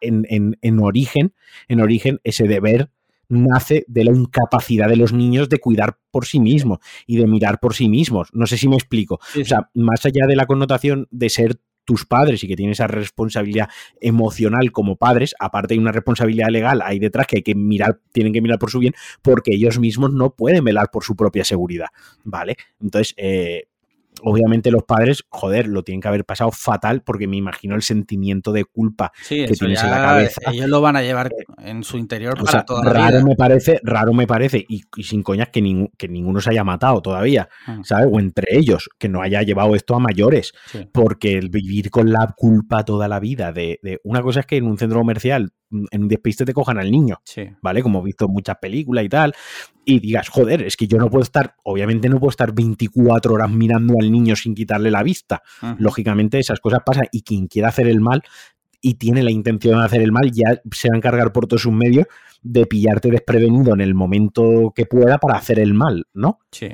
en, 0.01 0.25
en- 0.29 0.57
en 0.63 0.81
origen, 0.81 1.35
en 1.69 1.81
origen 1.81 2.21
ese 2.25 2.45
deber 2.49 2.91
nace 3.29 3.85
de 3.89 4.05
la 4.05 4.13
incapacidad 4.13 4.89
de 4.89 4.95
los 4.97 5.13
niños 5.13 5.49
de 5.49 5.59
cuidar 5.59 5.99
por 6.13 6.27
sí 6.27 6.39
mismos 6.39 6.79
y 7.09 7.17
de 7.17 7.27
mirar 7.27 7.59
por 7.59 7.75
sí 7.75 7.89
mismos. 7.89 8.29
No 8.33 8.47
sé 8.47 8.57
si 8.57 8.69
me 8.69 8.77
explico. 8.77 9.19
O 9.43 9.45
sea, 9.45 9.69
más 9.75 10.07
allá 10.07 10.27
de 10.29 10.37
la 10.37 10.47
connotación 10.47 11.09
de 11.11 11.29
ser 11.29 11.57
tus 11.87 12.05
padres 12.05 12.45
y 12.45 12.49
que 12.49 12.57
tienen 12.57 12.73
esa 12.73 12.87
responsabilidad 12.87 13.71
emocional 14.01 14.73
como 14.73 14.97
padres, 14.97 15.35
aparte 15.39 15.73
hay 15.73 15.81
una 15.81 15.93
responsabilidad 15.93 16.49
legal 16.51 16.83
ahí 16.83 16.99
detrás 16.99 17.27
que 17.27 17.37
hay 17.37 17.43
que 17.43 17.55
mirar, 17.55 18.01
tienen 18.13 18.35
que 18.35 18.43
mirar 18.43 18.59
por 18.59 18.71
su 18.71 18.79
bien, 18.81 18.93
porque 19.23 19.55
ellos 19.55 19.79
mismos 19.79 20.13
no 20.13 20.35
pueden 20.35 20.65
velar 20.65 20.91
por 20.91 21.05
su 21.05 21.17
propia 21.17 21.45
seguridad, 21.45 21.89
¿vale? 22.25 22.57
Entonces, 22.81 23.15
eh, 23.17 23.69
obviamente 24.23 24.71
los 24.71 24.83
padres, 24.85 25.25
joder, 25.29 25.67
lo 25.69 25.83
tienen 25.83 26.01
que 26.01 26.09
haber 26.09 26.25
pasado 26.25 26.51
fatal 26.53 27.03
porque 27.03 27.27
me 27.29 27.37
imagino 27.37 27.75
el 27.75 27.83
sentimiento 27.83 28.53
de 28.53 28.65
culpa 28.65 29.13
Sí, 29.23 29.45
que 29.47 29.55
tienes 29.55 29.83
en 29.83 29.91
la 29.91 29.97
cabeza. 29.99 30.41
Ellos 30.53 30.69
lo 30.69 30.81
van 30.81 30.97
a 30.97 31.03
llevar 31.03 31.31
en 31.59 31.83
su 31.85 31.99
interior 31.99 32.35
O 32.35 32.45
para 32.45 32.51
sea, 32.53 32.65
toda 32.65 32.85
la 32.85 32.93
raro 32.93 33.17
vida. 33.19 33.25
me 33.25 33.37
parece, 33.37 33.81
raro 33.83 34.13
me 34.13 34.27
parece, 34.27 34.65
y, 34.69 34.83
y 34.97 35.03
sin 35.03 35.23
coñas 35.23 35.49
que, 35.51 35.89
que 35.99 36.09
ninguno 36.09 36.41
se 36.41 36.51
haya 36.51 36.65
matado 36.65 37.01
todavía, 37.03 37.49
Mm. 37.67 37.83
¿sabes? 37.85 38.09
O 38.11 38.21
entre 38.21 38.57
ellos, 38.57 38.89
que 38.99 39.09
no 39.09 39.23
haya 39.23 39.43
llevado 39.43 39.75
esto 39.75 39.95
a 39.95 39.99
mayores 39.99 40.53
Sí. 40.67 40.89
porque 40.93 41.37
el 41.39 41.49
vivir 41.51 41.91
con 41.91 42.11
la 42.13 42.33
culpa 42.37 42.85
toda 42.85 43.09
la 43.09 43.21
vida 43.21 43.53
de, 43.53 43.79
de- 43.83 44.01
una 44.05 44.23
cosa 44.23 44.41
es 44.41 44.47
que 44.47 44.57
en 44.57 44.67
un 44.67 44.79
centro 44.79 44.99
comercial 45.01 45.51
en 45.71 46.03
un 46.03 46.09
despiste 46.09 46.45
te 46.45 46.53
cojan 46.53 46.79
al 46.79 46.91
niño, 46.91 47.17
Sí. 47.25 47.43
¿vale? 47.63 47.83
Como 47.83 48.01
he 48.01 48.05
visto 48.05 48.27
en 48.27 48.33
muchas 48.33 48.57
películas 48.61 49.05
y 49.05 49.09
tal, 49.09 49.35
y 49.85 50.01
digas, 50.01 50.29
joder, 50.29 50.63
es 50.63 50.77
que 50.77 50.87
yo 50.87 50.99
no 50.99 51.11
puedo 51.11 51.23
estar, 51.23 51.55
obviamente 51.65 52.09
no 52.09 52.19
puedo 52.19 52.31
estar 52.31 52.53
24 52.55 53.35
horas 53.35 53.51
mirando 53.51 53.95
al 54.01 54.11
niño 54.11 54.37
sin 54.37 54.55
quitarle 54.55 54.91
la 54.91 55.03
vista. 55.03 55.43
Ujú. 55.63 55.75
Lógicamente 55.79 56.39
esas 56.39 56.61
cosas 56.61 56.81
pasan 56.85 57.07
y 57.13 57.23
quien 57.23 57.47
quiera 57.49 57.69
hacer 57.69 57.87
el 57.89 58.01
mal 58.01 58.23
y 58.81 58.95
tiene 58.95 59.23
la 59.23 59.31
intención 59.31 59.79
de 59.81 59.85
hacer 59.87 60.03
el 60.03 60.13
mal 60.13 60.31
ya 60.31 60.61
se 60.71 60.89
va 60.89 60.95
a 60.95 60.99
encargar 60.99 61.33
por 61.33 61.47
todos 61.47 61.63
sus 61.63 61.73
medios 61.73 62.07
de 62.43 62.67
pillarte 62.67 63.11
desprevenido 63.11 63.75
en 63.75 63.81
el 63.81 63.95
momento 63.95 64.73
que 64.77 64.87
pueda 64.87 65.19
para 65.19 65.39
hacer 65.39 65.59
el 65.59 65.75
mal, 65.75 66.07
¿no? 66.15 66.39
Sí. 66.53 66.69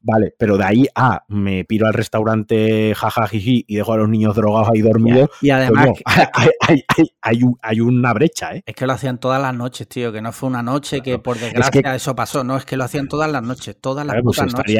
Vale, 0.00 0.32
pero 0.38 0.56
de 0.56 0.64
ahí 0.64 0.86
a 0.94 1.24
me 1.28 1.64
piro 1.64 1.86
al 1.86 1.92
restaurante 1.94 2.94
jajajiji 2.94 3.64
y 3.66 3.76
dejo 3.76 3.92
a 3.92 3.96
los 3.96 4.08
niños 4.08 4.34
drogados 4.36 4.68
ahí 4.72 4.80
dormidos. 4.80 5.28
Y 5.42 5.50
además, 5.50 5.88
hay, 6.04 6.26
hay- 6.60 6.84
hay- 6.96 7.10
hay 7.20 7.42
un- 7.42 7.58
hay 7.62 7.80
una 7.80 8.12
brecha, 8.12 8.54
¿eh? 8.54 8.62
es 8.64 8.74
que 8.74 8.86
lo 8.86 8.92
hacían 8.92 9.18
todas 9.18 9.42
las 9.42 9.54
noches, 9.54 9.88
tío, 9.88 10.12
que 10.12 10.22
no 10.22 10.32
fue 10.32 10.48
una 10.48 10.62
noche 10.62 11.00
que 11.00 11.18
por 11.18 11.36
Es 11.36 11.42
desgracia 11.42 11.82
que- 11.82 11.94
eso 11.96 12.14
pasó, 12.14 12.44
no, 12.44 12.56
es 12.56 12.64
que 12.64 12.76
lo 12.76 12.84
hacían 12.84 13.08
todas 13.08 13.30
las 13.30 13.42
noches, 13.42 13.76
todas 13.80 14.06
las 14.06 14.16
pues 14.22 14.36
putas 14.38 14.54
noches. 14.54 14.78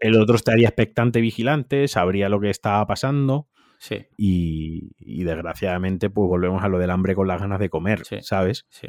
el, 0.00 0.16
otro 0.16 0.36
estaría 0.36 0.68
expectante, 0.68 1.20
vigilante, 1.20 1.86
sabría 1.88 2.28
lo 2.28 2.40
que 2.40 2.50
estaba 2.50 2.86
pasando 2.86 3.48
Sí, 3.78 4.06
y, 4.16 4.92
y 4.98 5.24
desgraciadamente 5.24 6.08
pues 6.08 6.26
volvemos 6.26 6.64
a 6.64 6.68
lo 6.68 6.78
del 6.78 6.90
hambre 6.90 7.14
con 7.14 7.28
las 7.28 7.38
ganas 7.40 7.58
de 7.60 7.68
comer, 7.68 8.02
Sí. 8.06 8.16
¿sabes? 8.22 8.64
sí. 8.70 8.88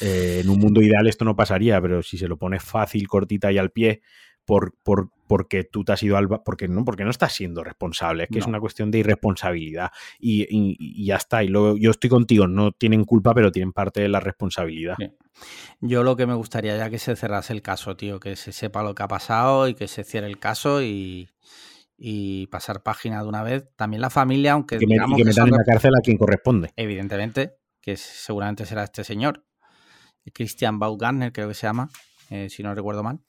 Eh, 0.00 0.40
en 0.42 0.50
un 0.50 0.58
mundo 0.58 0.82
ideal 0.82 1.06
esto 1.06 1.24
no 1.24 1.36
pasaría, 1.36 1.80
pero 1.80 2.02
si 2.02 2.18
se 2.18 2.26
lo 2.26 2.36
pones 2.38 2.62
fácil, 2.62 3.06
cortita 3.06 3.52
y 3.52 3.58
al 3.58 3.70
pie, 3.70 4.02
por, 4.44 4.74
por- 4.82 5.10
porque 5.26 5.64
tú 5.64 5.82
te 5.84 5.92
has 5.92 6.02
ido 6.02 6.16
al... 6.18 6.28
Porque 6.28 6.68
no, 6.68 6.84
porque 6.84 7.04
no 7.04 7.10
estás 7.10 7.32
siendo 7.32 7.64
responsable, 7.64 8.24
es 8.24 8.28
que 8.30 8.38
es 8.40 8.46
una 8.46 8.60
cuestión 8.60 8.90
de 8.90 8.98
irresponsabilidad 8.98 9.90
y, 10.18 10.42
y- 10.42 10.76
y 10.78 11.06
ya 11.06 11.16
está. 11.16 11.42
Y 11.42 11.48
luego 11.48 11.76
yo 11.78 11.90
estoy 11.90 12.10
contigo, 12.10 12.46
no 12.46 12.72
tienen 12.72 13.04
culpa, 13.04 13.32
pero 13.34 13.50
tienen 13.50 13.72
parte 13.72 14.00
de 14.02 14.08
la 14.08 14.20
responsabilidad. 14.20 14.96
Yo 15.80 16.02
lo 16.04 16.16
que 16.16 16.26
me 16.26 16.34
gustaría 16.34 16.76
ya 16.76 16.90
que 16.90 16.98
se 16.98 17.16
cerrase 17.16 17.52
el 17.54 17.62
caso, 17.62 17.96
tío, 17.96 18.20
que 18.20 18.36
se 18.36 18.52
sepa 18.52 18.82
lo 18.82 18.94
que 18.94 19.02
ha 19.02 19.08
pasado 19.08 19.68
y 19.68 19.74
que 19.74 19.88
se 19.88 20.04
cierre 20.04 20.26
el 20.26 20.38
caso 20.38 20.82
y, 20.82 21.30
y 21.96 22.46
pasar 22.48 22.82
página 22.82 23.22
de 23.22 23.28
una 23.28 23.42
vez. 23.42 23.64
También 23.76 24.02
la 24.02 24.10
familia, 24.10 24.52
aunque 24.52 24.76
que, 24.78 24.86
me- 24.86 24.94
digamos 24.94 25.16
que 25.16 25.22
que 25.22 25.28
metan 25.28 25.48
en 25.48 25.54
la 25.54 25.64
cárcel 25.64 25.92
a 25.96 26.00
quien 26.02 26.18
corresponde. 26.18 26.70
evidentemente, 26.76 27.54
que 27.80 27.96
seguramente 27.96 28.66
será 28.66 28.84
este 28.84 29.02
señor, 29.02 29.44
Christian 30.32 30.78
Baumgartner 30.78 31.32
creo 31.32 31.48
que 31.48 31.54
se 31.54 31.66
llama, 31.66 31.88
eh, 32.30 32.48
si 32.50 32.62
no 32.62 32.74
recuerdo 32.74 33.02
mal, 33.02 33.20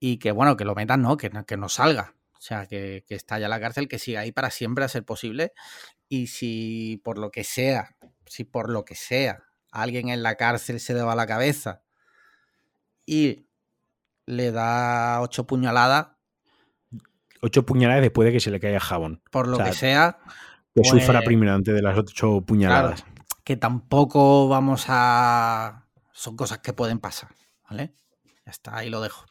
y 0.00 0.18
que 0.18 0.32
bueno, 0.32 0.56
que 0.56 0.64
lo 0.64 0.74
metan, 0.74 1.02
no, 1.02 1.16
que, 1.16 1.30
no- 1.30 1.44
que 1.46 1.56
no 1.56 1.68
salga, 1.68 2.14
o 2.36 2.40
sea, 2.40 2.66
que, 2.66 3.04
que 3.06 3.14
está 3.14 3.38
ya 3.38 3.48
la 3.48 3.60
cárcel, 3.60 3.88
que 3.88 3.98
siga 3.98 4.20
ahí 4.20 4.32
para 4.32 4.50
siempre 4.50 4.84
a 4.84 4.88
ser 4.88 5.04
posible, 5.04 5.52
y 6.08 6.28
si 6.28 7.00
por 7.04 7.18
lo 7.18 7.30
que 7.30 7.44
sea, 7.44 7.96
si 8.26 8.44
por 8.44 8.70
lo 8.70 8.84
que 8.84 8.94
sea, 8.94 9.42
alguien 9.70 10.08
en 10.08 10.22
la 10.22 10.36
cárcel 10.36 10.80
se 10.80 10.94
le 10.94 11.02
va 11.02 11.14
la 11.14 11.26
cabeza 11.26 11.82
y 13.06 13.46
le 14.26 14.52
da 14.52 15.20
ocho 15.20 15.46
puñaladas, 15.46 16.08
Ocho 17.40 17.64
puñaladas 17.64 18.02
después 18.02 18.26
de 18.26 18.32
que 18.32 18.40
se 18.40 18.50
le 18.50 18.58
caiga 18.58 18.80
jabón. 18.80 19.22
por 19.30 19.46
lo 19.46 19.54
O 19.54 19.56
sea, 19.58 19.66
que 19.66 19.72
sea, 19.72 20.18
Que 20.74 20.82
Pues- 20.82 20.88
sufra 20.88 21.20
primero 21.22 21.54
antes 21.54 21.72
de 21.72 21.82
las 21.82 21.96
ocho 21.96 22.40
puñaladas. 22.40 23.02
Claro, 23.02 23.14
que 23.44 23.56
tampoco 23.56 24.48
vamos 24.48 24.86
a. 24.88 25.86
Son 26.12 26.36
cosas 26.36 26.58
que 26.58 26.72
pueden 26.72 26.98
pasar, 26.98 27.30
¿vale? 27.70 27.94
Ya 28.44 28.50
está, 28.50 28.76
ahí 28.76 28.90
lo 28.90 29.00
dejo. 29.00 29.24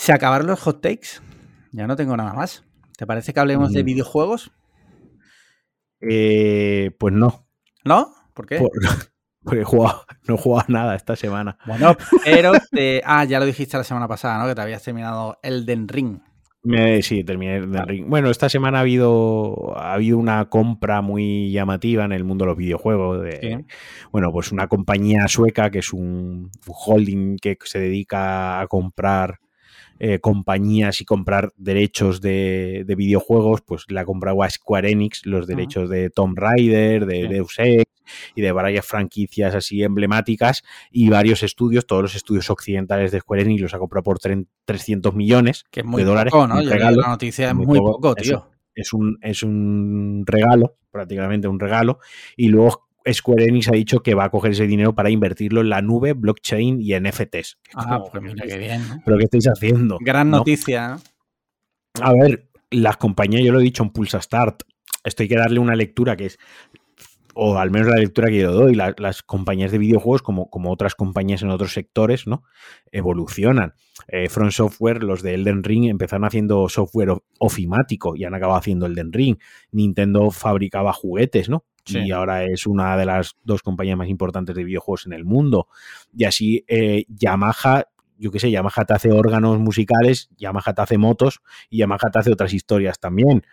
Se 0.00 0.14
acabaron 0.14 0.46
los 0.46 0.58
hot 0.60 0.80
takes. 0.80 1.20
Ya 1.72 1.86
no 1.86 1.94
tengo 1.94 2.16
nada 2.16 2.32
más. 2.32 2.64
¿Te 2.96 3.06
parece 3.06 3.34
que 3.34 3.40
hablemos 3.40 3.70
de 3.70 3.82
Mm. 3.82 3.86
videojuegos? 3.86 4.50
Eh, 6.00 6.90
pues 6.98 7.12
no. 7.12 7.46
¿No? 7.84 8.08
¿Por 8.32 8.46
qué? 8.46 8.56
Por- 8.56 8.70
porque 9.44 9.60
he 9.60 9.64
jugado- 9.64 10.06
no 10.26 10.34
he 10.36 10.38
jugado 10.38 10.64
nada 10.68 10.94
esta 10.94 11.16
semana. 11.16 11.58
Bueno, 11.66 11.96
pero. 12.24 12.52
te- 12.70 13.02
Ah, 13.04 13.24
ya 13.24 13.38
lo 13.40 13.44
dijiste 13.44 13.76
la 13.76 13.84
semana 13.84 14.08
pasada, 14.08 14.38
¿no? 14.38 14.48
Que 14.48 14.54
te 14.54 14.62
habías 14.62 14.82
terminado 14.82 15.38
Elden 15.42 15.86
Ring. 15.86 16.20
Me- 16.62 17.02
sí, 17.02 17.22
terminé 17.22 17.56
el 17.56 17.68
Claro. 17.70 17.86
ring. 17.86 18.06
Bueno, 18.08 18.30
esta 18.30 18.48
semana 18.48 18.78
ha 18.78 18.80
habido, 18.80 19.76
ha 19.78 19.92
habido 19.92 20.16
una 20.16 20.48
compra 20.48 21.02
muy 21.02 21.50
llamativa 21.52 22.06
en 22.06 22.12
el 22.12 22.24
mundo 22.24 22.44
de 22.44 22.48
los 22.52 22.56
videojuegos. 22.58 23.22
De, 23.22 23.38
Sí. 23.38 23.74
Bueno, 24.12 24.32
pues 24.32 24.50
una 24.50 24.66
compañía 24.66 25.28
sueca 25.28 25.70
que 25.70 25.80
es 25.80 25.92
un 25.92 26.50
holding 26.66 27.36
que 27.36 27.58
se 27.64 27.78
dedica 27.80 28.60
a 28.60 28.66
comprar 28.66 29.40
eh, 30.00 30.18
compañías 30.18 31.00
y 31.00 31.04
comprar 31.04 31.52
derechos 31.56 32.20
de, 32.20 32.82
de 32.86 32.94
videojuegos, 32.96 33.60
pues 33.60 33.84
le 33.88 34.00
ha 34.00 34.04
comprado 34.04 34.42
a 34.42 34.50
Square 34.50 34.90
Enix 34.90 35.24
los 35.26 35.46
derechos 35.46 35.88
de 35.88 36.10
Tomb 36.10 36.36
Raider, 36.38 37.06
de 37.06 37.22
Sí. 37.22 37.28
Deus 37.28 37.54
Ex 37.58 37.84
y 38.34 38.40
de 38.40 38.50
varias 38.50 38.84
franquicias 38.86 39.54
así 39.54 39.82
emblemáticas 39.84 40.62
y 40.90 41.08
varios 41.10 41.42
estudios, 41.44 41.86
todos 41.86 42.02
los 42.02 42.14
estudios 42.16 42.50
occidentales 42.50 43.12
de 43.12 43.20
Square 43.20 43.42
Enix 43.42 43.60
los 43.62 43.74
ha 43.74 43.78
comprado 43.78 44.02
por 44.02 44.18
tren- 44.18 44.48
300 44.64 45.14
millones 45.14 45.64
Que 45.70 45.80
es 45.80 45.86
muy 45.86 46.02
de 46.02 46.08
dólares. 46.08 46.32
la 46.34 47.08
noticia 47.08 47.48
es 47.50 47.54
muy 47.54 47.66
muy 47.66 47.78
poco, 47.78 48.00
poco, 48.00 48.16
eso. 48.16 48.22
tío. 48.22 48.50
es 48.74 48.92
un, 48.92 49.18
es 49.22 49.42
un 49.42 50.24
regalo, 50.26 50.76
prácticamente 50.90 51.46
un 51.46 51.60
regalo, 51.60 51.98
y 52.36 52.48
luego 52.48 52.88
Square 53.10 53.44
Enix 53.44 53.68
ha 53.68 53.72
dicho 53.72 54.00
que 54.00 54.14
va 54.14 54.24
a 54.24 54.30
coger 54.30 54.52
ese 54.52 54.66
dinero 54.66 54.94
para 54.94 55.10
invertirlo 55.10 55.60
en 55.62 55.70
la 55.70 55.80
nube, 55.82 56.12
blockchain 56.12 56.80
y 56.80 56.94
NFTs. 56.98 57.58
Ah, 57.74 58.02
pues 58.10 58.22
mira 58.22 58.44
qué 58.46 58.58
bien. 58.58 58.86
¿no? 58.88 59.02
¿Pero 59.04 59.18
qué 59.18 59.24
estáis 59.24 59.46
haciendo? 59.48 59.98
Gran 60.00 60.30
¿No? 60.30 60.38
noticia, 60.38 60.88
¿no? 60.88 61.00
A 62.04 62.12
ver, 62.12 62.48
las 62.70 62.96
compañías, 62.98 63.42
yo 63.42 63.52
lo 63.52 63.60
he 63.60 63.64
dicho 63.64 63.82
en 63.82 63.90
Pulsa 63.90 64.20
Start, 64.20 64.62
esto 65.04 65.22
hay 65.22 65.28
que 65.28 65.36
darle 65.36 65.58
una 65.60 65.74
lectura 65.74 66.14
que 66.16 66.26
es, 66.26 66.38
o 67.34 67.56
al 67.58 67.70
menos 67.70 67.88
la 67.88 67.96
lectura 67.96 68.28
que 68.28 68.38
yo 68.38 68.52
doy, 68.52 68.74
la- 68.74 68.94
las 68.98 69.22
compañías 69.22 69.72
de 69.72 69.78
videojuegos, 69.78 70.20
como, 70.22 70.50
como 70.50 70.70
otras 70.70 70.94
compañías 70.94 71.42
en 71.42 71.50
otros 71.50 71.72
sectores, 71.72 72.26
¿no? 72.26 72.42
Evolucionan. 72.92 73.74
Eh, 74.08 74.28
From 74.28 74.50
Software, 74.50 75.02
los 75.02 75.22
de 75.22 75.34
Elden 75.34 75.62
Ring, 75.64 75.84
empezaron 75.88 76.24
haciendo 76.26 76.68
software 76.68 77.10
of- 77.10 77.22
ofimático 77.38 78.14
y 78.16 78.24
han 78.24 78.34
acabado 78.34 78.58
haciendo 78.58 78.86
Elden 78.86 79.12
Ring. 79.12 79.36
Nintendo 79.72 80.30
fabricaba 80.30 80.92
juguetes, 80.92 81.48
¿no? 81.48 81.64
Y 81.86 82.10
ahora 82.10 82.44
es 82.44 82.66
una 82.66 82.96
de 82.96 83.04
las 83.04 83.36
dos 83.42 83.62
compañías 83.62 83.96
más 83.96 84.08
importantes 84.08 84.54
de 84.54 84.64
videojuegos 84.64 85.06
en 85.06 85.12
el 85.12 85.24
mundo. 85.24 85.68
Y 86.16 86.24
así 86.24 86.64
eh, 86.68 87.04
Yamaha, 87.08 87.84
yo 88.18 88.30
qué 88.30 88.38
sé, 88.38 88.50
Yamaha 88.50 88.84
te 88.84 88.94
hace 88.94 89.10
órganos 89.10 89.58
musicales, 89.58 90.30
Yamaha 90.36 90.74
te 90.74 90.82
hace 90.82 90.98
motos 90.98 91.40
y 91.68 91.78
Yamaha 91.78 92.10
te 92.12 92.18
hace 92.18 92.32
otras 92.32 92.52
historias 92.52 93.00
también. 93.00 93.44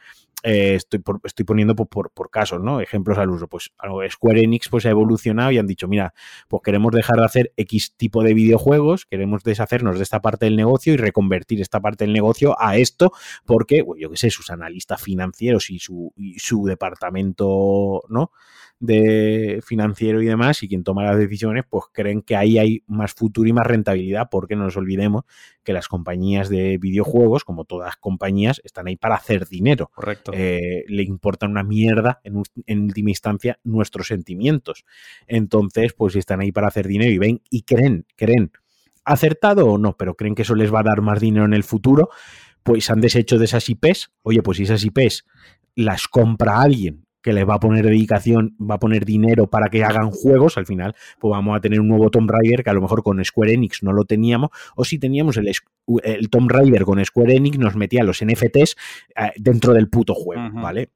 Eh, 0.43 0.75
estoy, 0.75 0.99
por- 0.99 1.19
estoy 1.23 1.45
poniendo 1.45 1.75
por, 1.75 2.11
por, 2.11 2.29
casos, 2.29 2.61
¿no? 2.61 2.79
Ejemplos 2.79 3.17
al 3.17 3.29
uso. 3.31 3.47
Pues 3.47 3.71
Square 4.11 4.41
Enix 4.41 4.69
pues, 4.69 4.85
ha 4.85 4.91
evolucionado 4.91 5.51
y 5.51 5.57
han 5.57 5.65
dicho, 5.65 5.87
mira, 5.87 6.13
pues 6.47 6.61
queremos 6.63 6.91
dejar 6.91 7.17
de 7.17 7.25
hacer 7.25 7.53
X 7.57 7.93
tipo 7.97 8.23
de 8.23 8.33
videojuegos, 8.35 9.05
queremos 9.05 9.43
deshacernos 9.43 9.97
de 9.97 10.03
esta 10.03 10.21
parte 10.21 10.45
del 10.45 10.55
negocio 10.55 10.93
y 10.93 10.97
reconvertir 10.97 11.59
esta 11.59 11.79
parte 11.79 12.05
del 12.05 12.13
negocio 12.13 12.55
a 12.59 12.77
esto, 12.77 13.11
porque, 13.45 13.81
bueno, 13.81 13.99
yo 13.99 14.09
qué 14.11 14.17
sé, 14.17 14.29
sus 14.29 14.51
analistas 14.51 15.01
financieros 15.01 15.71
y 15.71 15.79
su, 15.79 16.13
y 16.15 16.37
su 16.37 16.65
departamento, 16.65 18.03
¿no? 18.09 18.31
De 18.79 19.59
financiero 19.65 20.21
y 20.21 20.25
demás 20.25 20.61
y 20.61 20.67
quien 20.67 20.83
toma 20.83 21.03
las 21.03 21.17
decisiones 21.17 21.65
pues 21.67 21.85
creen 21.91 22.21
que 22.21 22.35
ahí 22.35 22.59
hay 22.59 22.83
más 22.85 23.13
futuro 23.13 23.49
y 23.49 23.53
más 23.53 23.65
rentabilidad 23.65 24.29
porque 24.29 24.55
no 24.55 24.65
nos 24.65 24.77
olvidemos 24.77 25.23
que 25.63 25.73
las 25.73 25.87
compañías 25.87 26.47
de 26.49 26.77
videojuegos 26.77 27.43
como 27.43 27.65
todas 27.65 27.95
compañías 27.97 28.61
están 28.63 28.87
ahí 28.87 28.95
para 28.95 29.15
hacer 29.15 29.47
dinero. 29.47 29.89
Correcto. 29.93 30.31
eh, 30.33 30.83
le 30.87 31.03
importan 31.03 31.51
una 31.51 31.63
mierda 31.63 32.21
en, 32.23 32.43
en 32.67 32.83
última 32.83 33.09
instancia 33.09 33.59
nuestros 33.63 34.07
sentimientos. 34.07 34.85
Entonces 35.25 35.93
pues 35.93 36.15
están 36.15 36.41
ahí 36.41 36.51
para 36.51 36.67
hacer 36.67 36.87
dinero 36.87 37.11
y 37.11 37.17
ven 37.17 37.41
y 37.49 37.63
creen 37.63 38.05
creen. 38.15 38.51
Acertado 39.03 39.65
o 39.67 39.77
no 39.77 39.97
pero 39.97 40.15
creen 40.15 40.35
que 40.35 40.43
eso 40.43 40.53
les 40.53 40.71
va 40.71 40.81
a 40.81 40.83
dar 40.83 41.01
más 41.01 41.19
dinero 41.19 41.45
en 41.45 41.53
el 41.53 41.63
futuro 41.63 42.09
pues 42.61 42.89
han 42.91 43.01
deshecho 43.01 43.39
de 43.39 43.45
esas 43.45 43.67
IPs 43.69 44.11
oye 44.21 44.43
pues 44.43 44.57
si 44.57 44.63
esas 44.63 44.83
IPs 44.83 45.25
las 45.75 46.07
compra 46.07 46.61
alguien 46.61 47.06
que 47.27 47.33
les 47.33 47.47
va 47.47 47.55
a 47.55 47.59
poner 47.59 47.85
dedicación, 47.85 48.55
va 48.59 48.75
a 48.75 48.79
poner 48.79 49.03
dinero 49.03 49.47
para 49.47 49.67
que 49.69 49.83
hagan 49.83 50.11
juegos, 50.11 50.57
al 50.57 50.65
final 50.65 50.95
pues 51.19 51.29
vamos 51.31 51.57
a 51.57 51.59
tener 51.59 51.81
un 51.81 51.89
nuevo 51.89 52.09
Tomb 52.09 52.29
Raider 52.31 52.63
que 52.63 52.69
a 52.69 52.73
lo 52.73 52.81
mejor 52.81 53.03
con 53.03 53.23
Square 53.23 53.51
Enix 53.53 53.83
no 53.83 53.91
lo 53.91 54.05
teníamos, 54.05 54.49
o 54.75 54.85
si 54.85 54.97
teníamos 54.97 55.35
el, 55.37 55.51
el 56.03 56.29
Tomb 56.29 56.49
Raider 56.49 56.83
con 56.83 57.03
Square 57.03 57.35
Enix 57.35 57.57
nos 57.59 57.75
metía 57.75 58.03
los 58.03 58.23
NFTs 58.23 58.75
eh, 59.15 59.31
dentro 59.35 59.73
del 59.73 59.89
puto 59.89 60.13
juego. 60.13 60.49
¿vale? 60.53 60.89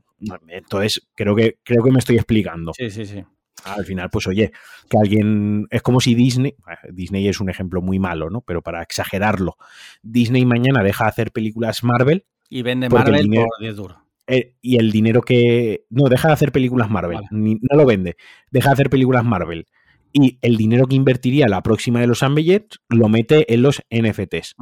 Entonces, 0.47 1.07
creo 1.15 1.35
que, 1.35 1.57
creo 1.63 1.83
que 1.83 1.91
me 1.91 1.99
estoy 1.99 2.15
explicando. 2.15 2.73
Sí, 2.75 2.89
sí, 2.89 3.05
sí. 3.05 3.23
Al 3.65 3.85
final, 3.85 4.09
pues 4.09 4.25
oye, 4.27 4.51
que 4.89 4.97
alguien. 4.97 5.67
Es 5.69 5.81
como 5.81 5.99
si 5.99 6.15
Disney. 6.15 6.55
eh, 6.67 6.89
Disney 6.91 7.27
es 7.27 7.39
un 7.39 7.49
ejemplo 7.49 7.81
muy 7.81 7.99
malo, 7.99 8.29
¿no? 8.29 8.41
Pero 8.41 8.61
para 8.61 8.81
exagerarlo. 8.81 9.57
Disney 10.01 10.45
mañana 10.45 10.81
deja 10.83 11.03
de 11.03 11.09
hacer 11.09 11.31
películas 11.31 11.83
Marvel 11.83 12.25
Y 12.49 12.61
vende 12.63 12.89
Marvel 12.89 13.21
dinero- 13.23 13.47
por 13.49 13.59
10 13.59 13.75
duros. 13.75 13.97
Eh, 14.31 14.55
y 14.61 14.77
el 14.77 14.91
dinero 14.91 15.21
que. 15.21 15.85
No, 15.89 16.05
deja 16.09 16.29
de 16.29 16.33
hacer 16.33 16.51
películas 16.51 16.89
Marvel. 16.89 17.15
Vale. 17.17 17.27
ni- 17.31 17.59
no 17.61 17.77
lo 17.77 17.85
vende. 17.85 18.15
Deja 18.51 18.69
de 18.69 18.73
hacer 18.73 18.89
películas 18.89 19.23
Marvel. 19.23 19.65
Y 20.13 20.39
el 20.41 20.57
dinero 20.57 20.87
que 20.87 20.95
invertiría 20.95 21.47
la 21.47 21.61
próxima 21.63 21.99
de 22.01 22.07
los 22.07 22.23
Avengers 22.23 22.79
lo 22.89 23.07
mete 23.09 23.53
en 23.53 23.61
los 23.61 23.81
NFTs. 23.89 24.55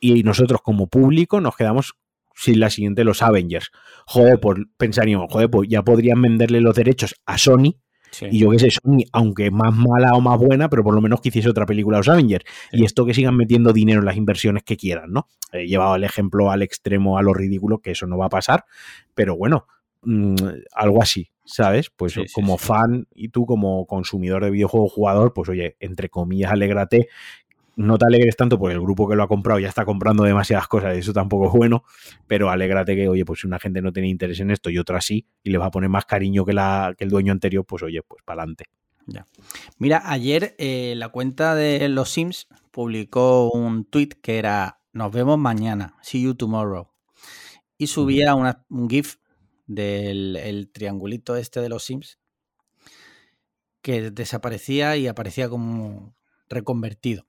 Y 0.00 0.22
nosotros, 0.24 0.60
como 0.62 0.88
público, 0.88 1.40
nos 1.40 1.56
quedamos 1.56 1.94
sin 2.34 2.60
la 2.60 2.70
siguiente, 2.70 3.04
los 3.04 3.22
Avengers. 3.22 3.70
Joder, 4.06 4.40
pues 4.40 4.58
pensaríamos, 4.76 5.28
joder, 5.30 5.48
pues 5.50 5.68
ya 5.68 5.82
podrían 5.82 6.20
venderle 6.20 6.60
los 6.60 6.74
derechos 6.74 7.14
a 7.26 7.38
Sony 7.38 7.76
Y 8.20 8.38
yo 8.38 8.50
qué 8.50 8.58
sé, 8.58 8.70
Sony, 8.70 9.04
aunque 9.12 9.50
más 9.50 9.74
mala 9.74 10.12
o 10.14 10.20
más 10.20 10.38
buena, 10.38 10.68
pero 10.68 10.84
por 10.84 10.94
lo 10.94 11.00
menos 11.00 11.20
que 11.20 11.30
hiciese 11.30 11.48
otra 11.48 11.66
película 11.66 11.96
de 11.96 12.00
los 12.00 12.08
Avengers. 12.08 12.44
Y 12.72 12.84
esto 12.84 13.06
que 13.06 13.14
sigan 13.14 13.36
metiendo 13.36 13.72
dinero 13.72 14.00
en 14.00 14.06
las 14.06 14.16
inversiones 14.16 14.62
que 14.62 14.76
quieran, 14.76 15.12
¿no? 15.12 15.28
He 15.52 15.66
llevado 15.66 15.96
el 15.96 16.04
ejemplo 16.04 16.50
al 16.50 16.62
extremo, 16.62 17.18
a 17.18 17.22
lo 17.22 17.34
ridículo, 17.34 17.78
que 17.78 17.92
eso 17.92 18.06
no 18.06 18.18
va 18.18 18.26
a 18.26 18.30
pasar, 18.30 18.64
pero 19.14 19.36
bueno, 19.36 19.66
mm, 20.02 20.34
algo 20.74 21.02
así, 21.02 21.30
¿sabes? 21.44 21.90
Pues 21.90 22.18
como 22.32 22.58
fan 22.58 23.06
y 23.14 23.28
tú 23.28 23.46
como 23.46 23.86
consumidor 23.86 24.44
de 24.44 24.50
videojuego 24.50 24.88
jugador, 24.88 25.32
pues 25.32 25.48
oye, 25.48 25.76
entre 25.80 26.08
comillas, 26.08 26.52
alégrate 26.52 27.08
no 27.76 27.98
te 27.98 28.06
alegres 28.06 28.36
tanto 28.36 28.58
porque 28.58 28.74
el 28.74 28.80
grupo 28.80 29.08
que 29.08 29.16
lo 29.16 29.22
ha 29.22 29.28
comprado 29.28 29.58
ya 29.58 29.68
está 29.68 29.84
comprando 29.84 30.24
demasiadas 30.24 30.68
cosas 30.68 30.96
y 30.96 31.00
eso 31.00 31.12
tampoco 31.12 31.46
es 31.46 31.52
bueno, 31.52 31.84
pero 32.26 32.50
alégrate 32.50 32.94
que, 32.94 33.08
oye, 33.08 33.24
pues 33.24 33.40
si 33.40 33.46
una 33.46 33.58
gente 33.58 33.80
no 33.80 33.92
tiene 33.92 34.08
interés 34.08 34.40
en 34.40 34.50
esto 34.50 34.70
y 34.70 34.78
otra 34.78 35.00
sí, 35.00 35.26
y 35.42 35.50
le 35.50 35.58
va 35.58 35.66
a 35.66 35.70
poner 35.70 35.88
más 35.88 36.04
cariño 36.04 36.44
que, 36.44 36.52
la, 36.52 36.94
que 36.96 37.04
el 37.04 37.10
dueño 37.10 37.32
anterior, 37.32 37.64
pues 37.64 37.82
oye, 37.82 38.02
pues 38.02 38.22
para 38.24 38.42
adelante. 38.42 38.66
Ya. 39.06 39.26
Mira, 39.78 40.02
ayer 40.04 40.54
eh, 40.58 40.94
la 40.96 41.08
cuenta 41.08 41.54
de 41.54 41.88
los 41.88 42.10
Sims 42.10 42.46
publicó 42.70 43.50
un 43.50 43.84
tweet 43.84 44.10
que 44.22 44.38
era 44.38 44.80
Nos 44.92 45.10
vemos 45.10 45.38
mañana, 45.38 45.96
see 46.02 46.22
you 46.22 46.34
tomorrow. 46.34 46.88
Y 47.78 47.88
subía 47.88 48.34
un 48.36 48.88
GIF 48.88 49.16
del 49.66 50.70
triangulito 50.72 51.34
este 51.34 51.60
de 51.60 51.68
los 51.68 51.84
Sims 51.84 52.20
que 53.80 54.12
desaparecía 54.12 54.96
y 54.96 55.08
aparecía 55.08 55.48
como 55.48 56.14
reconvertido 56.48 57.26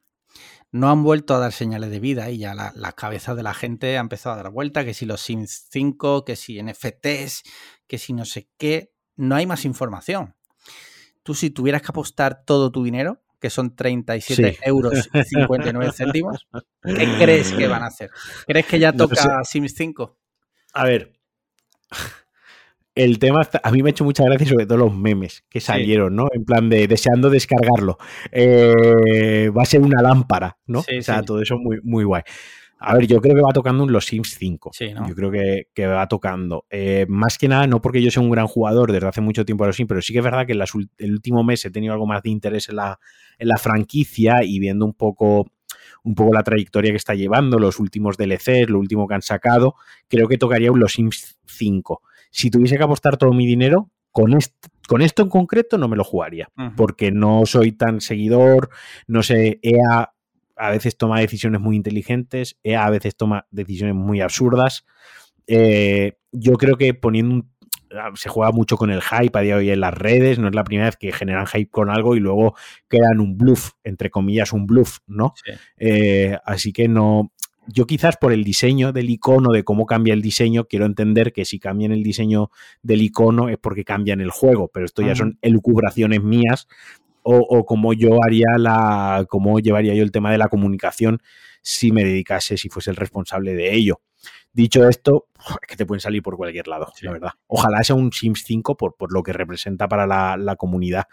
no 0.74 0.90
han 0.90 1.04
vuelto 1.04 1.36
a 1.36 1.40
dar 1.40 1.54
señales 1.54 1.92
de 1.92 2.00
vida 2.00 2.32
y 2.32 2.40
ya 2.40 2.56
la, 2.56 2.92
cabeza 2.94 3.36
de 3.36 3.44
la 3.44 3.54
gente 3.54 3.96
ha 3.96 4.02
empezado 4.02 4.34
a 4.34 4.44
dar 4.44 4.52
vuelta, 4.52 4.84
que 4.84 4.96
si 4.96 5.06
los 5.06 5.22
Sims 5.22 5.68
5, 5.70 6.26
que 6.26 6.36
si 6.36 6.62
NFTs, 6.62 7.44
que 7.86 8.00
si 8.00 8.12
no 8.12 8.26
sé 8.26 8.50
qué, 8.58 8.92
no 9.16 9.36
hay 9.36 9.46
más 9.46 9.66
información. 9.66 10.36
Tú 11.22 11.36
si 11.36 11.52
tuvieras 11.52 11.84
que 11.84 11.90
apostar 11.90 12.44
todo 12.44 12.72
tu 12.72 12.84
dinero, 12.84 13.22
que 13.40 13.52
son 13.52 13.76
37 13.76 14.62
euros 14.64 15.10
y 15.14 15.24
59 15.24 15.92
céntimos, 15.96 16.48
¿qué 16.82 17.18
crees 17.20 17.54
que 17.54 17.68
van 17.68 17.84
a 17.84 17.88
hacer? 17.88 18.10
¿Crees 18.48 18.66
que 18.66 18.80
ya 18.80 18.92
toca 18.92 19.44
Sims 19.44 19.76
5? 19.76 20.18
A 20.74 20.86
ver, 20.86 21.14
el 22.96 23.18
tema, 23.18 23.48
a 23.64 23.72
mí 23.72 23.82
me 23.82 23.90
ha 23.90 23.92
hecho 23.92 24.04
mucha 24.04 24.24
gracia 24.24 24.48
sobre 24.48 24.66
todo 24.66 24.78
los 24.78 24.96
memes 24.96 25.44
que 25.50 25.60
salieron, 25.60 26.16
¿no? 26.16 26.28
En 26.32 26.46
plan 26.46 26.70
de 26.70 26.88
deseando 26.88 27.30
descargarlo. 27.30 27.98
Eh, 28.32 29.50
va 29.56 29.64
a 29.64 29.66
ser 29.66 29.82
una 29.82 30.02
lámpara, 30.02 30.58
¿no? 30.68 30.80
o 30.80 31.02
sea, 31.02 31.24
todo 31.24 31.42
eso 31.42 31.58
muy, 31.58 31.80
muy 31.84 32.04
guay. 32.04 32.22
A 32.86 32.96
ver, 32.96 33.08
yo 33.08 33.22
creo 33.22 33.34
que 33.34 33.42
va 33.42 33.54
tocando 33.54 33.84
un 33.84 33.94
Los 33.94 34.06
Sims 34.06 34.36
5. 34.38 34.72
Yo 35.08 35.16
creo 35.16 35.32
que, 35.32 35.88
va 35.88 36.06
tocando. 36.08 36.66
Eh, 36.70 37.06
más 37.08 37.38
que 37.38 37.48
nada, 37.48 37.66
no 37.66 37.82
porque 37.82 38.02
yo 38.02 38.12
sea 38.12 38.22
un 38.22 38.30
gran 38.30 38.46
jugador 38.46 38.92
desde 38.92 39.08
hace 39.08 39.22
mucho 39.22 39.46
tiempo 39.46 39.64
a 39.64 39.68
los 39.68 39.78
Sims, 39.78 39.88
pero 39.88 40.02
sí 40.02 40.12
que 40.12 40.20
es 40.20 40.26
verdad 40.26 40.46
que 40.46 40.52
en 40.52 40.62
el 40.98 41.12
último 41.14 41.44
mes 41.44 41.64
he 41.66 41.72
tenido 41.72 41.94
algo 41.94 42.06
más 42.06 42.22
de 42.24 42.30
interés 42.30 42.68
en 42.68 42.76
la, 42.76 43.00
en 43.40 43.48
la 43.48 43.58
franquicia 43.58 44.44
y 44.44 44.60
viendo 44.60 44.86
un 44.86 44.94
poco 44.94 45.50
un 46.04 46.16
poco 46.16 46.34
la 46.34 46.44
trayectoria 46.44 46.92
que 46.92 46.98
está 46.98 47.16
llevando, 47.16 47.58
los 47.58 47.80
últimos 47.80 48.18
DLCs, 48.18 48.70
lo 48.70 48.78
último 48.80 49.08
que 49.08 49.16
han 49.16 49.22
sacado, 49.22 49.76
creo 50.10 50.28
que 50.28 50.38
tocaría 50.38 50.70
un 50.70 50.82
Los 50.82 50.94
Sims 50.94 51.38
5 51.46 52.02
si 52.34 52.50
tuviese 52.50 52.78
que 52.78 52.84
apostar 52.84 53.16
todo 53.16 53.32
mi 53.32 53.46
dinero, 53.46 53.92
con, 54.12 54.36
con 54.88 55.02
esto 55.02 55.22
en 55.22 55.30
concreto 55.30 55.78
no 55.78 55.88
me 55.88 55.96
lo 55.96 56.04
jugaría, 56.04 56.50
porque 56.76 57.12
no 57.12 57.46
soy 57.46 57.72
tan 57.72 58.02
seguidor, 58.02 58.70
no 59.08 59.22
sé, 59.22 59.60
EA 59.62 60.14
a 60.56 60.70
veces 60.72 60.98
toma 60.98 61.20
decisiones 61.20 61.62
muy 61.62 61.76
inteligentes, 61.76 62.58
EA 62.64 62.86
a 62.86 62.90
veces 62.90 63.16
toma 63.16 63.48
decisiones 63.52 63.96
muy 63.96 64.22
absurdas. 64.22 64.86
Eh, 65.46 66.18
yo 66.32 66.54
creo 66.54 66.78
que 66.78 66.94
poniendo 66.94 67.36
un 67.36 67.52
ah, 67.92 68.12
se 68.16 68.30
juega 68.30 68.52
mucho 68.52 68.78
con 68.78 68.90
el 68.90 69.02
hype 69.02 69.38
a 69.38 69.42
día 69.42 69.56
de 69.56 69.60
hoy 69.60 69.70
en 69.72 69.82
las 69.82 69.94
redes, 69.94 70.40
no 70.40 70.48
es 70.48 70.56
la 70.56 70.64
primera 70.64 70.88
vez 70.88 70.98
que 70.98 71.12
generan 71.12 71.46
hype 71.48 71.70
con 71.70 71.90
algo 71.90 72.16
y 72.16 72.20
luego 72.20 72.56
quedan 72.90 73.20
un 73.20 73.38
bluff, 73.38 73.74
entre 73.84 74.10
comillas, 74.10 74.54
un 74.54 74.66
bluff, 74.66 75.00
¿no? 75.06 75.34
Eh, 75.78 76.38
así 76.46 76.72
que 76.72 76.88
no, 76.88 77.32
yo 77.68 77.86
quizás 77.86 78.18
por 78.18 78.34
el 78.34 78.44
diseño 78.44 78.92
del 78.92 79.10
icono, 79.10 79.52
de 79.52 79.64
cómo 79.64 79.86
cambia 79.86 80.14
el 80.14 80.22
diseño, 80.22 80.66
quiero 80.66 80.86
entender 80.86 81.34
que 81.34 81.46
si 81.46 81.60
cambian 81.60 81.92
el 81.92 82.04
diseño 82.04 82.52
del 82.82 83.02
icono 83.02 83.50
es 83.50 83.58
porque 83.58 83.84
cambian 83.84 84.22
el 84.22 84.32
juego, 84.32 84.70
pero 84.74 84.86
esto 84.86 85.02
ya 85.02 85.16
son 85.16 85.38
elucubraciones 85.42 86.22
mías 86.22 86.68
o, 87.22 87.38
o 87.38 87.66
como 87.66 87.94
yo 87.94 88.20
haría 88.24 88.58
la, 88.58 89.26
cómo 89.30 89.60
llevaría 89.60 89.94
yo 89.96 90.04
el 90.04 90.12
tema 90.12 90.32
de 90.32 90.38
la 90.38 90.50
comunicación 90.50 91.22
si 91.62 91.92
me 91.92 92.04
dedicase, 92.04 92.58
si 92.58 92.70
fuese 92.70 92.92
el 92.92 92.98
responsable 92.98 93.56
de 93.56 93.74
ello. 93.74 94.02
Dicho 94.52 94.88
esto, 94.88 95.30
es 95.62 95.68
que 95.68 95.76
te 95.76 95.86
pueden 95.86 96.02
salir 96.02 96.22
por 96.22 96.38
cualquier 96.38 96.68
lado, 96.68 96.92
la 97.02 97.12
verdad. 97.12 97.32
Ojalá 97.48 97.84
sea 97.84 97.96
un 97.96 98.12
Sims 98.12 98.44
5 98.46 98.78
por, 98.78 98.96
por 98.96 99.12
lo 99.12 99.24
que 99.24 99.34
representa 99.34 99.88
para 99.88 100.06
la, 100.06 100.56
comunidad, 100.58 101.06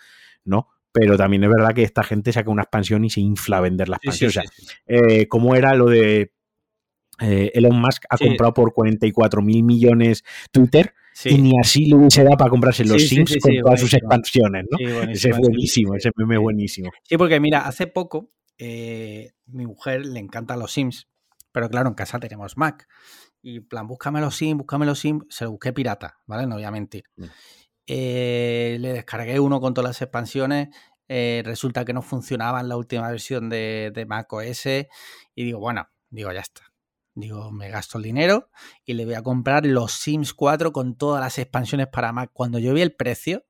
¿no? 0.45 0.69
pero 0.93 1.17
también 1.17 1.45
es 1.45 1.51
verdad 1.51 1.73
que 1.73 1.85
esta 1.85 2.03
gente 2.03 2.33
saca 2.33 2.51
una 2.51 2.63
expansión 2.63 3.05
y 3.05 3.11
se 3.11 3.21
infla 3.21 3.59
a 3.59 3.61
vender 3.61 3.89
la 3.89 3.97
expansión. 3.97 4.29
o 4.29 4.33
sea, 4.33 4.43
eh, 4.89 5.29
¿cómo 5.29 5.55
era 5.55 5.75
lo 5.75 5.87
de 5.87 6.33
eh, 7.21 7.51
Elon 7.55 7.79
Musk 7.79 8.05
ha 8.09 8.17
comprado 8.17 8.55
por 8.55 8.73
44 8.73 9.43
mil 9.43 9.63
millones 9.63 10.25
Twitter 10.51 10.95
y 11.25 11.39
ni 11.39 11.53
así 11.61 11.85
le 11.87 11.97
hubiese 11.97 12.25
dado 12.25 12.37
para 12.37 12.51
comprarse 12.51 12.85
los 12.85 13.07
Sims 13.07 13.37
con 13.43 13.55
todas 13.63 13.81
sus 13.81 13.93
expansiones, 13.93 14.65
¿no? 14.71 14.79
ese 15.03 15.31
es 15.31 15.39
buenísimo, 15.39 15.95
ese 15.95 16.11
meme 16.17 16.39
buenísimo. 16.39 16.91
Sí, 17.03 17.17
porque 17.19 17.41
mira, 17.41 17.67
hace 17.67 17.87
poco 17.87 18.31
eh, 18.57 19.33
mi 19.47 19.67
mujer 19.67 20.07
le 20.07 20.21
encantan 20.21 20.59
los 20.59 20.73
Sims, 20.73 21.09
pero 21.53 21.69
claro, 21.69 21.89
en 21.89 21.95
casa 21.95 22.19
tenemos 22.19 22.57
Mac. 22.57 22.89
Y 23.43 23.61
plan, 23.61 23.87
búscame 23.87 24.21
los 24.21 24.37
Sims, 24.37 24.59
búscame 24.59 24.87
los 24.87 24.99
Sims, 24.99 25.25
se 25.29 25.45
lo 25.45 25.53
busqué 25.53 25.73
pirata, 25.73 26.19
¿vale? 26.27 26.47
No 26.47 26.57
voy 26.57 26.65
a 26.65 26.71
mentir. 26.71 27.05
Mm. 27.17 27.25
Eh, 27.87 28.77
le 28.81 28.93
descargué 28.93 29.41
uno 29.41 29.61
con 29.61 29.75
todas 29.75 29.91
las 29.91 30.03
expansiones. 30.03 30.69
resulta 31.09 31.85
que 31.85 31.93
no 31.93 32.03
funcionaba 32.03 32.61
en 32.61 32.69
la 32.69 32.77
última 32.77 33.11
versión 33.11 33.49
de, 33.49 33.91
de 33.95 34.07
Mac 34.07 34.33
OS. 34.33 34.67
Y 35.35 35.45
digo, 35.45 35.59
bueno, 35.59 35.89
digo, 36.11 36.33
ya 36.33 36.41
está 36.41 36.70
Digo, 37.15 37.51
me 37.51 37.69
gasto 37.69 37.99
el 37.99 38.05
dinero 38.05 38.51
y 38.85 38.95
le 38.95 39.05
voy 39.05 39.15
a 39.15 39.23
comprar 39.23 39.67
los 39.67 39.93
Sims 39.93 40.33
4 40.33 40.73
con 40.73 40.97
todas 40.97 41.21
las 41.21 41.39
expansiones 41.39 41.89
para 41.89 42.13
Mac. 42.13 42.31
Cuando 42.33 42.59
yo 42.59 42.73
vi 42.73 42.83
el 42.83 42.93
precio, 42.93 43.45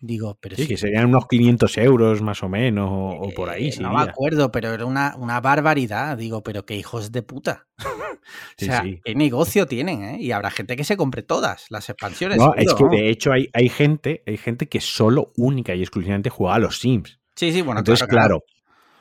digo, 0.00 0.38
pero 0.40 0.56
sí. 0.56 0.66
que 0.66 0.76
serían 0.76 1.06
unos 1.06 1.28
500 1.28 1.78
euros 1.78 2.22
más 2.22 2.42
o 2.42 2.48
menos, 2.48 2.88
o, 2.90 3.30
por 3.34 3.50
ahí. 3.50 3.68
Eh, 3.68 3.76
no 3.80 3.92
me 3.92 4.02
acuerdo, 4.02 4.50
pero 4.50 4.72
era 4.72 4.84
una, 4.84 5.14
una, 5.16 5.40
barbaridad. 5.40 6.16
Digo, 6.16 6.42
pero 6.42 6.64
qué 6.64 6.76
hijos 6.76 7.12
de 7.12 7.22
puta. 7.22 7.68
o 7.78 8.64
sea, 8.64 8.84
qué 9.04 9.14
negocio 9.14 9.66
tienen, 9.66 10.02
¿eh? 10.02 10.16
Y 10.20 10.32
habrá 10.32 10.50
gente 10.50 10.74
que 10.74 10.84
se 10.84 10.96
compre 10.96 11.22
todas 11.22 11.66
las 11.70 11.88
expansiones. 11.90 12.38
No, 12.38 12.54
es 12.54 12.72
que 12.74 12.84
de 12.84 13.10
hecho 13.10 13.32
hay, 13.32 13.48
hay, 13.52 13.68
gente, 13.68 14.22
hay 14.26 14.38
gente 14.38 14.68
que 14.68 14.80
solo, 14.80 15.32
única 15.36 15.74
y 15.74 15.82
exclusivamente 15.82 16.30
juega 16.30 16.56
a 16.56 16.58
los 16.58 16.78
Sims. 16.78 17.20
Sí, 17.36 17.52
sí, 17.52 17.62
bueno, 17.62 17.80
Entonces, 17.80 18.06
claro, 18.08 18.44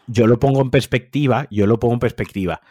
yo 0.07 0.27
lo 0.27 0.39
pongo 0.39 0.61
en 0.61 0.69
perspectiva, 0.69 1.47
yo 1.49 1.67
lo 1.67 1.79
pongo 1.79 1.95
en 1.95 1.99
perspectiva. 1.99 2.61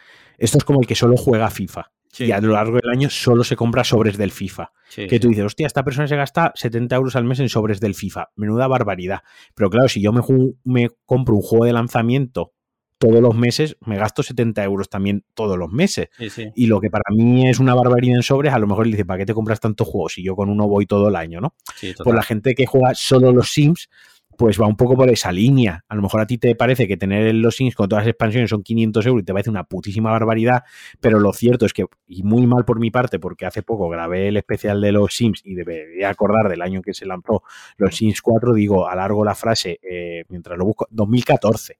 Esto 0.41 0.57
es 0.57 0.63
como 0.63 0.81
el 0.81 0.87
que 0.87 0.95
solo 0.95 1.15
juega 1.17 1.49
FIFA. 1.49 1.91
Y 2.19 2.31
a 2.31 2.41
lo 2.41 2.53
largo 2.53 2.77
del 2.81 2.89
año 2.91 3.09
solo 3.09 3.43
se 3.43 3.55
compra 3.55 3.83
sobres 3.83 4.17
del 4.17 4.31
FIFA. 4.31 4.71
que 4.95 5.19
tú 5.19 5.29
dices, 5.29 5.45
hostia, 5.45 5.67
esta 5.67 5.83
persona 5.83 6.07
se 6.07 6.15
gasta 6.15 6.51
70 6.55 6.95
euros 6.95 7.15
al 7.15 7.23
mes 7.23 7.39
en 7.39 7.47
sobres 7.47 7.79
del 7.79 7.95
FIFA. 7.95 8.31
Menuda 8.35 8.67
barbaridad. 8.67 9.21
Pero 9.55 9.69
claro, 9.69 9.87
si 9.87 10.01
yo 10.01 10.11
me, 10.11 10.21
me 10.65 10.89
compro 11.05 11.35
un 11.35 11.41
juego 11.41 11.65
de 11.65 11.73
lanzamiento 11.73 12.53
todos 12.97 13.19
los 13.21 13.35
meses, 13.35 13.77
me 13.81 13.97
gasto 13.97 14.21
70 14.21 14.63
euros 14.63 14.89
también 14.89 15.25
todos 15.33 15.57
los 15.57 15.71
meses. 15.71 16.09
y 16.55 16.67
lo 16.67 16.79
que 16.79 16.89
para 16.91 17.03
mí 17.09 17.49
es 17.49 17.59
una 17.59 17.73
barbaridad 17.73 18.17
en 18.17 18.23
sobres, 18.23 18.53
a 18.53 18.59
lo 18.59 18.67
mejor 18.67 18.85
le 18.85 18.91
dice, 18.91 19.05
¿para 19.05 19.19
qué 19.19 19.25
te 19.25 19.33
compras 19.33 19.59
tantos 19.59 19.87
juegos? 19.87 20.13
Si 20.13 20.23
yo 20.23 20.35
con 20.35 20.49
uno 20.49 20.67
voy 20.67 20.85
todo 20.85 21.07
el 21.07 21.15
año, 21.15 21.39
¿no? 21.41 21.55
Por 22.03 22.13
la 22.15 22.23
gente 22.23 22.53
que 22.53 22.65
juega 22.65 22.93
solo 22.93 23.31
los 23.31 23.51
Sims, 23.51 23.89
pues 24.37 24.59
va 24.59 24.67
un 24.67 24.75
poco 24.75 24.95
por 24.95 25.09
esa 25.09 25.31
línea. 25.31 25.83
A 25.87 25.95
lo 25.95 26.01
mejor 26.01 26.21
a 26.21 26.25
ti 26.25 26.37
te 26.37 26.55
parece 26.55 26.87
que 26.87 26.97
tener 26.97 27.33
los 27.35 27.55
Sims 27.55 27.75
con 27.75 27.87
todas 27.87 28.05
las 28.05 28.11
expansiones 28.11 28.49
son 28.49 28.63
500 28.63 29.05
euros 29.05 29.21
y 29.21 29.25
te 29.25 29.33
parece 29.33 29.49
una 29.49 29.63
putísima 29.63 30.11
barbaridad, 30.11 30.63
pero 30.99 31.19
lo 31.19 31.33
cierto 31.33 31.65
es 31.65 31.73
que, 31.73 31.85
y 32.07 32.23
muy 32.23 32.47
mal 32.47 32.65
por 32.65 32.79
mi 32.79 32.91
parte, 32.91 33.19
porque 33.19 33.45
hace 33.45 33.63
poco 33.63 33.89
grabé 33.89 34.29
el 34.29 34.37
especial 34.37 34.81
de 34.81 34.91
los 34.91 35.13
Sims 35.13 35.41
y 35.43 35.55
debería 35.55 36.09
acordar 36.09 36.49
del 36.49 36.61
año 36.61 36.81
que 36.81 36.93
se 36.93 37.05
lanzó 37.05 37.43
los 37.77 37.95
Sims 37.95 38.21
4, 38.21 38.53
digo, 38.53 38.87
alargo 38.87 39.23
la 39.23 39.35
frase 39.35 39.79
eh, 39.81 40.23
mientras 40.29 40.57
lo 40.57 40.65
busco, 40.65 40.87
2014. 40.89 41.77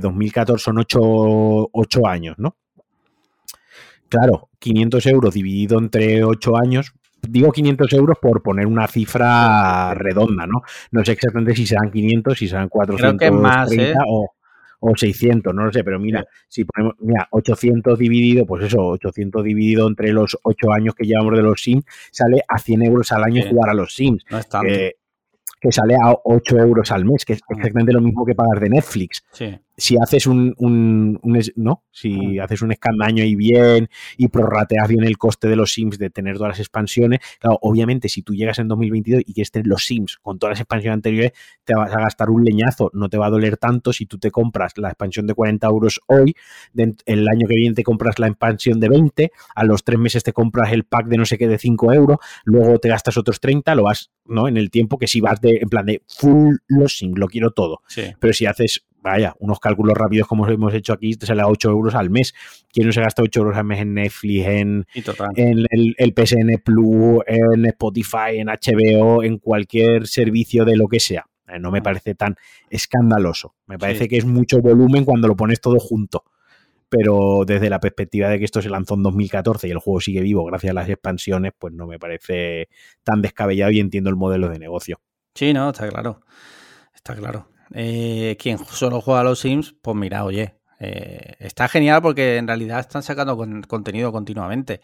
2014 0.00 0.54
eh, 0.54 0.58
son 0.58 1.68
8, 1.72 2.06
años, 2.06 2.36
¿no? 2.38 2.56
Claro, 4.08 4.48
500 4.58 5.06
euros 5.06 5.34
dividido 5.34 5.78
entre 5.78 6.22
8 6.24 6.56
años, 6.56 6.94
digo 7.28 7.52
500 7.52 7.92
euros 7.94 8.18
por 8.20 8.42
poner 8.42 8.66
una 8.66 8.86
cifra 8.86 9.94
redonda, 9.94 10.46
¿no? 10.46 10.62
No 10.90 11.04
sé 11.04 11.12
exactamente 11.12 11.54
si 11.54 11.66
serán 11.66 11.90
500, 11.90 12.38
si 12.38 12.48
serán 12.48 12.68
430 12.68 13.18
Creo 13.18 13.30
que 13.30 13.42
más, 13.42 13.72
¿eh? 13.72 13.94
o, 14.06 14.34
o 14.86 14.94
600, 14.94 15.54
no 15.54 15.64
lo 15.64 15.72
sé, 15.72 15.82
pero 15.82 15.98
mira, 15.98 16.26
si 16.46 16.64
ponemos, 16.64 16.94
mira, 17.00 17.26
800 17.30 17.98
dividido, 17.98 18.44
pues 18.44 18.64
eso, 18.64 18.84
800 18.84 19.42
dividido 19.42 19.88
entre 19.88 20.12
los 20.12 20.36
8 20.42 20.72
años 20.72 20.94
que 20.94 21.06
llevamos 21.06 21.36
de 21.36 21.42
los 21.42 21.62
Sims, 21.62 21.84
sale 22.10 22.42
a 22.46 22.58
100 22.58 22.82
euros 22.82 23.10
al 23.12 23.24
año 23.24 23.42
jugar 23.48 23.70
a 23.70 23.74
los 23.74 23.94
Sims. 23.94 24.24
No 24.30 24.38
es 24.38 24.46
que, 24.46 24.96
que, 25.58 25.72
sale 25.72 25.94
a 25.94 26.14
8 26.22 26.58
euros 26.58 26.92
al 26.92 27.06
mes, 27.06 27.24
que 27.24 27.32
es 27.32 27.40
mm. 27.48 27.54
exactamente 27.54 27.92
lo 27.94 28.02
mismo 28.02 28.26
que 28.26 28.34
pagar 28.34 28.60
de 28.60 28.68
Netflix. 28.68 29.24
Sí. 29.32 29.58
Si 29.76 29.96
haces 30.00 30.26
un, 30.26 30.54
un, 30.58 31.20
no 31.56 31.84
si 31.90 32.38
haces 32.38 32.62
un 32.62 32.72
escandaño 32.72 33.24
y 33.24 33.34
bien 33.34 33.88
y 34.16 34.28
prorrateas 34.28 34.88
bien 34.88 35.04
el 35.04 35.18
coste 35.18 35.48
de 35.48 35.56
los 35.56 35.72
sims 35.72 35.98
de 35.98 36.10
tener 36.10 36.36
todas 36.36 36.52
las 36.52 36.60
expansiones 36.60 37.20
claro 37.38 37.58
obviamente 37.62 38.08
si 38.08 38.22
tú 38.22 38.34
llegas 38.34 38.58
en 38.58 38.68
2022 38.68 39.22
y 39.26 39.34
quieres 39.34 39.50
tener 39.50 39.66
los 39.66 39.84
sims 39.84 40.18
con 40.18 40.38
todas 40.38 40.52
las 40.52 40.60
expansiones 40.60 40.94
anteriores 40.94 41.32
te 41.64 41.74
vas 41.74 41.92
a 41.92 42.00
gastar 42.00 42.30
un 42.30 42.44
leñazo. 42.44 42.90
No 42.92 43.08
te 43.08 43.18
va 43.18 43.26
a 43.26 43.30
doler 43.30 43.56
tanto 43.56 43.92
si 43.92 44.06
tú 44.06 44.18
te 44.18 44.30
compras 44.30 44.72
la 44.76 44.88
expansión 44.88 45.26
de 45.26 45.34
40 45.34 45.66
euros 45.66 46.00
hoy 46.06 46.34
el 46.74 47.28
año 47.28 47.46
que 47.48 47.54
viene 47.54 47.74
te 47.74 47.82
compras 47.82 48.18
la 48.18 48.28
expansión 48.28 48.80
de 48.80 48.88
20 48.88 49.32
a 49.54 49.64
los 49.64 49.84
tres 49.84 49.98
meses 49.98 50.22
te 50.22 50.32
compras 50.32 50.72
el 50.72 50.84
pack 50.84 51.06
de 51.06 51.16
no 51.16 51.24
sé 51.24 51.38
qué 51.38 51.48
de 51.48 51.58
5 51.58 51.92
euros 51.92 52.18
luego 52.44 52.78
te 52.78 52.88
gastas 52.88 53.16
otros 53.16 53.40
30 53.40 53.74
lo 53.74 53.84
vas 53.84 54.10
no 54.26 54.48
en 54.48 54.56
el 54.56 54.70
tiempo 54.70 54.98
que 54.98 55.06
si 55.06 55.20
vas 55.20 55.40
de 55.40 55.58
en 55.62 55.68
plan 55.68 55.86
de 55.86 56.02
full 56.06 56.56
los 56.66 56.98
sims 56.98 57.18
lo 57.18 57.28
quiero 57.28 57.50
todo. 57.50 57.82
Pero 58.18 58.32
si 58.32 58.46
haces 58.46 58.84
vaya, 59.04 59.36
unos 59.38 59.60
cálculos 59.60 59.96
rápidos 59.96 60.26
como 60.26 60.48
hemos 60.48 60.72
hecho 60.72 60.94
aquí, 60.94 61.14
te 61.14 61.26
sale 61.26 61.42
a 61.42 61.46
8 61.46 61.70
euros 61.70 61.94
al 61.94 62.08
mes. 62.08 62.34
¿Quién 62.72 62.86
no 62.86 62.92
se 62.92 63.02
gasta 63.02 63.22
8 63.22 63.40
euros 63.40 63.56
al 63.56 63.64
mes 63.64 63.80
en 63.80 63.94
Netflix, 63.94 64.46
en, 64.46 64.86
en 65.36 65.66
el, 65.70 65.94
el, 65.98 66.14
PSN 66.16 66.62
Plus, 66.64 67.22
en 67.26 67.66
Spotify, 67.66 68.38
en 68.38 68.48
HBO, 68.48 69.22
en 69.22 69.38
cualquier 69.38 70.06
servicio 70.06 70.64
de 70.64 70.76
lo 70.76 70.88
que 70.88 71.00
sea? 71.00 71.26
Eh, 71.46 71.58
no 71.60 71.70
me 71.70 71.82
parece 71.82 72.14
tan 72.14 72.36
escandaloso. 72.70 73.54
Me 73.66 73.78
parece 73.78 74.08
que 74.08 74.16
es 74.16 74.24
mucho 74.24 74.60
volumen 74.60 75.04
cuando 75.04 75.28
lo 75.28 75.36
pones 75.36 75.60
todo 75.60 75.78
junto. 75.78 76.24
Pero 76.88 77.44
desde 77.46 77.68
la 77.68 77.80
perspectiva 77.80 78.30
de 78.30 78.38
que 78.38 78.46
esto 78.46 78.62
se 78.62 78.70
lanzó 78.70 78.94
en 78.94 79.02
2014 79.02 79.68
y 79.68 79.70
el 79.70 79.78
juego 79.78 80.00
sigue 80.00 80.22
vivo 80.22 80.44
gracias 80.44 80.70
a 80.70 80.74
las 80.74 80.88
expansiones, 80.88 81.52
pues 81.58 81.74
no 81.74 81.86
me 81.86 81.98
parece 81.98 82.68
tan 83.02 83.20
descabellado 83.20 83.70
y 83.70 83.80
entiendo 83.80 84.08
el 84.08 84.16
modelo 84.16 84.48
de 84.48 84.58
negocio. 84.58 85.00
Sí, 85.34 85.52
no, 85.52 85.70
está 85.70 85.88
claro. 85.88 86.22
Está 86.94 87.14
claro. 87.16 87.48
Eh, 87.72 88.36
quien 88.38 88.58
solo 88.58 89.00
juega 89.00 89.20
a 89.20 89.24
los 89.24 89.40
Sims, 89.40 89.74
pues 89.80 89.96
mira, 89.96 90.24
oye, 90.24 90.56
eh, 90.80 91.34
está 91.38 91.68
genial 91.68 92.02
porque 92.02 92.36
en 92.36 92.46
realidad 92.46 92.80
están 92.80 93.02
sacando 93.02 93.36
contenido 93.66 94.12
continuamente. 94.12 94.80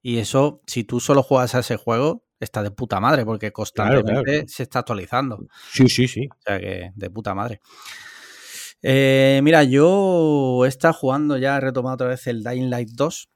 Y 0.00 0.18
eso, 0.18 0.62
si 0.66 0.84
tú 0.84 1.00
solo 1.00 1.22
juegas 1.22 1.54
a 1.54 1.60
ese 1.60 1.76
juego, 1.76 2.24
está 2.40 2.62
de 2.62 2.70
puta 2.70 3.00
madre 3.00 3.24
porque 3.24 3.52
constantemente 3.52 4.46
se 4.48 4.64
está 4.64 4.80
actualizando. 4.80 5.46
Sí, 5.70 5.88
sí, 5.88 6.08
sí. 6.08 6.26
O 6.30 6.42
sea 6.44 6.58
que 6.58 6.90
de 6.94 7.10
puta 7.10 7.34
madre. 7.34 7.60
Eh, 8.82 9.40
mira, 9.44 9.62
yo 9.62 10.64
he 10.64 10.68
estado 10.68 10.94
jugando 10.94 11.38
ya, 11.38 11.56
he 11.56 11.60
retomado 11.60 11.94
otra 11.94 12.08
vez 12.08 12.26
el 12.26 12.42
Dying 12.42 12.68
Light 12.68 12.90
2 12.90 13.31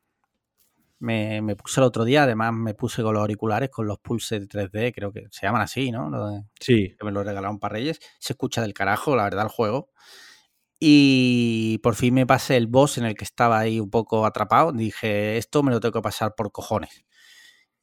me, 0.99 1.57
puse 1.57 1.81
el 1.81 1.85
otro 1.85 2.05
día, 2.05 2.23
además 2.23 2.53
me 2.53 2.75
puse 2.75 3.03
con 3.03 3.15
los 3.15 3.21
auriculares, 3.21 3.71
con 3.71 3.87
los 3.87 3.99
Pulse 3.99 4.41
3D, 4.41 4.93
creo 4.95 5.13
que 5.13 5.27
se 5.31 5.47
llaman 5.47 5.63
así, 5.63 5.91
¿no? 5.91 6.11
sí. 6.59 6.95
Que 6.99 7.05
me 7.05 7.13
lo 7.13 7.23
regalaron 7.23 7.59
para 7.59 7.75
Reyes. 7.75 8.01
Se 8.19 8.33
escucha 8.33 8.63
del 8.63 8.75
carajo, 8.75 9.17
la 9.17 9.25
verdad, 9.25 9.45
el 9.45 9.51
juego. 9.51 9.91
Y 10.79 11.79
por 11.83 11.95
fin 11.95 12.15
me 12.15 12.27
pasé 12.27 12.57
el 12.57 12.67
boss 12.67 12.99
en 12.99 13.07
el 13.07 13.15
que 13.15 13.25
estaba 13.25 13.59
ahí 13.59 13.81
un 13.81 13.91
poco 13.91 14.27
atrapado. 14.27 14.73
Dije, 14.73 15.39
esto 15.39 15.63
me 15.63 15.71
lo 15.71 15.81
tengo 15.81 15.93
que 15.93 16.03
pasar 16.03 16.35
por 16.37 16.53
cojones. 16.53 17.05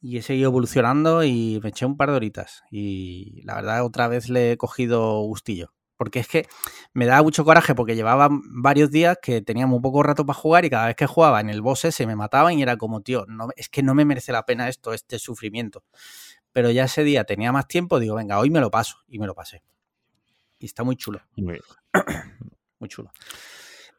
Y 0.00 0.18
he 0.18 0.22
seguido 0.22 0.50
evolucionando 0.50 1.24
y 1.24 1.60
me 1.62 1.70
eché 1.70 1.86
un 1.86 1.96
par 1.96 2.10
de 2.10 2.16
horitas. 2.16 2.62
Y 2.70 3.42
la 3.44 3.56
verdad, 3.56 3.84
otra 3.84 4.08
vez 4.08 4.28
le 4.28 4.52
he 4.52 4.56
cogido 4.56 5.20
gustillo. 5.22 5.72
Porque 6.04 6.18
es 6.18 6.28
que 6.28 6.46
me 6.92 7.06
daba 7.06 7.22
mucho 7.22 7.46
coraje 7.46 7.74
porque 7.74 7.96
llevaba 7.96 8.28
varios 8.30 8.90
días 8.90 9.16
que 9.22 9.40
tenía 9.40 9.66
muy 9.66 9.80
poco 9.80 10.02
rato 10.02 10.26
para 10.26 10.38
jugar 10.38 10.66
y 10.66 10.68
cada 10.68 10.88
vez 10.88 10.96
que 10.96 11.06
jugaba 11.06 11.40
en 11.40 11.48
el 11.48 11.62
boss 11.62 11.86
ese 11.86 12.06
me 12.06 12.14
mataban 12.14 12.58
y 12.58 12.62
era 12.62 12.76
como, 12.76 13.00
tío, 13.00 13.24
no, 13.26 13.48
es 13.56 13.70
que 13.70 13.82
no 13.82 13.94
me 13.94 14.04
merece 14.04 14.32
la 14.32 14.44
pena 14.44 14.68
esto, 14.68 14.92
este 14.92 15.18
sufrimiento. 15.18 15.82
Pero 16.52 16.70
ya 16.70 16.84
ese 16.84 17.04
día 17.04 17.24
tenía 17.24 17.52
más 17.52 17.66
tiempo, 17.66 17.98
digo, 17.98 18.16
venga, 18.16 18.38
hoy 18.38 18.50
me 18.50 18.60
lo 18.60 18.70
paso. 18.70 18.98
Y 19.08 19.18
me 19.18 19.26
lo 19.26 19.34
pasé. 19.34 19.62
Y 20.58 20.66
está 20.66 20.84
muy 20.84 20.96
chulo. 20.96 21.22
Muy, 21.36 21.58
chulo. 22.88 23.10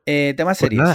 Eh, 0.05 0.35
tema 0.37 0.51
pues 0.51 0.59
series. 0.59 0.89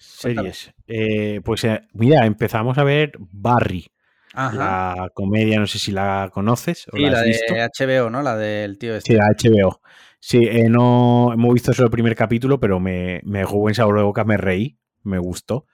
series. 0.00 0.74
Eh, 0.88 1.40
pues 1.44 1.62
eh, 1.62 1.82
mira, 1.92 2.26
empezamos 2.26 2.78
a 2.78 2.82
ver 2.82 3.12
Barry. 3.30 3.92
La 4.34 5.10
comedia, 5.14 5.60
no 5.60 5.66
sé 5.66 5.78
si 5.78 5.92
la 5.92 6.30
conoces. 6.32 6.88
O 6.88 6.96
sí, 6.96 7.02
la, 7.02 7.20
de 7.22 7.70
HBO, 7.78 8.10
¿no? 8.10 8.22
La 8.22 8.36
del 8.36 8.78
tío 8.78 8.96
este. 8.96 9.12
Sí, 9.12 9.18
la 9.18 9.26
HBO. 9.26 9.80
Sí, 10.24 10.38
eh, 10.48 10.68
no 10.68 11.32
hemos 11.32 11.52
visto 11.52 11.72
solo 11.72 11.86
el 11.86 11.90
primer 11.90 12.14
capítulo, 12.14 12.60
pero 12.60 12.78
me, 12.78 13.20
me 13.24 13.40
dejó 13.40 13.58
buen 13.58 13.74
sabor 13.74 13.96
de 13.96 14.04
boca, 14.04 14.22
me 14.22 14.36
reí, 14.36 14.78
me 15.02 15.18
gustó. 15.18 15.66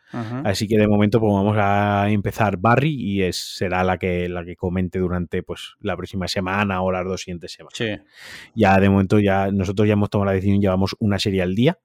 Así 0.42 0.66
que 0.66 0.78
de 0.78 0.88
momento 0.88 1.20
pues 1.20 1.30
vamos 1.34 1.54
a 1.58 2.08
empezar 2.08 2.56
Barry 2.56 2.94
y 2.98 3.22
es, 3.24 3.36
será 3.36 3.84
la 3.84 3.98
que, 3.98 4.26
la 4.26 4.46
que 4.46 4.56
comente 4.56 5.00
durante 5.00 5.42
pues 5.42 5.74
la 5.80 5.94
próxima 5.98 6.28
semana 6.28 6.80
o 6.80 6.90
las 6.90 7.04
dos 7.04 7.20
siguientes 7.20 7.52
semanas. 7.52 7.74
Sí. 7.76 7.88
Ya 8.54 8.80
de 8.80 8.88
momento 8.88 9.18
ya 9.18 9.50
nosotros 9.52 9.86
ya 9.86 9.92
hemos 9.92 10.08
tomado 10.08 10.30
la 10.30 10.34
decisión, 10.34 10.62
llevamos 10.62 10.96
una 10.98 11.18
serie 11.18 11.42
al 11.42 11.54
día. 11.54 11.78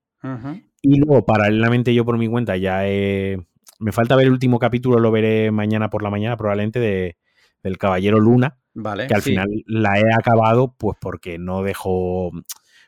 Y 0.81 0.99
luego 0.99 1.26
paralelamente 1.26 1.94
yo 1.94 2.06
por 2.06 2.18
mi 2.18 2.30
cuenta 2.30 2.56
ya 2.56 2.88
he, 2.88 3.45
me 3.80 3.91
falta 3.91 4.15
ver 4.15 4.27
el 4.27 4.31
último 4.31 4.57
capítulo, 4.57 5.02
lo 5.02 5.11
veré 5.11 5.52
mañana 5.52 5.90
por 5.90 6.02
la 6.02 6.10
mañana 6.10 6.38
probablemente 6.38 6.80
de, 6.80 7.18
del 7.61 7.77
Caballero 7.77 8.22
Luna 8.22 8.57
Vale, 8.74 9.08
que 9.08 9.14
al 9.14 9.22
final 9.22 9.48
la 9.68 10.00
he 10.00 10.14
acabado, 10.14 10.76
pues 10.78 10.98
porque 11.00 11.38
no 11.38 11.64
dejo. 11.64 12.32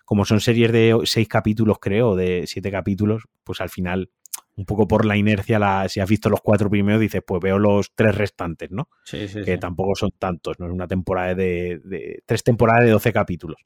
Como 0.03 0.23
son 0.23 0.39
series 0.39 0.71
de 0.71 0.99
seis 1.05 1.27
capítulos, 1.27 1.77
creo, 1.79 2.15
de 2.15 2.43
siete 2.45 2.69
capítulos, 2.69 3.23
pues 3.43 3.59
al 3.59 3.69
final, 3.69 4.11
un 4.55 4.65
poco 4.65 4.87
por 4.87 5.03
la 5.03 5.17
inercia, 5.17 5.57
la, 5.57 5.89
si 5.89 5.99
has 5.99 6.07
visto 6.07 6.29
los 6.29 6.41
cuatro 6.41 6.69
primeros, 6.69 7.01
dices, 7.01 7.23
pues 7.25 7.41
veo 7.41 7.57
los 7.57 7.91
tres 7.95 8.13
restantes, 8.15 8.69
¿no? 8.69 8.87
Sí, 9.03 9.27
sí. 9.27 9.41
Que 9.43 9.57
tampoco 9.57 9.95
son 9.95 10.11
tantos, 10.19 10.59
¿no? 10.59 10.67
Es 10.67 10.71
una 10.71 10.87
temporada 10.87 11.33
de, 11.33 11.81
de, 11.83 12.21
tres 12.25 12.43
temporadas 12.43 12.83
de 12.83 12.91
doce 12.91 13.11
capítulos. 13.11 13.57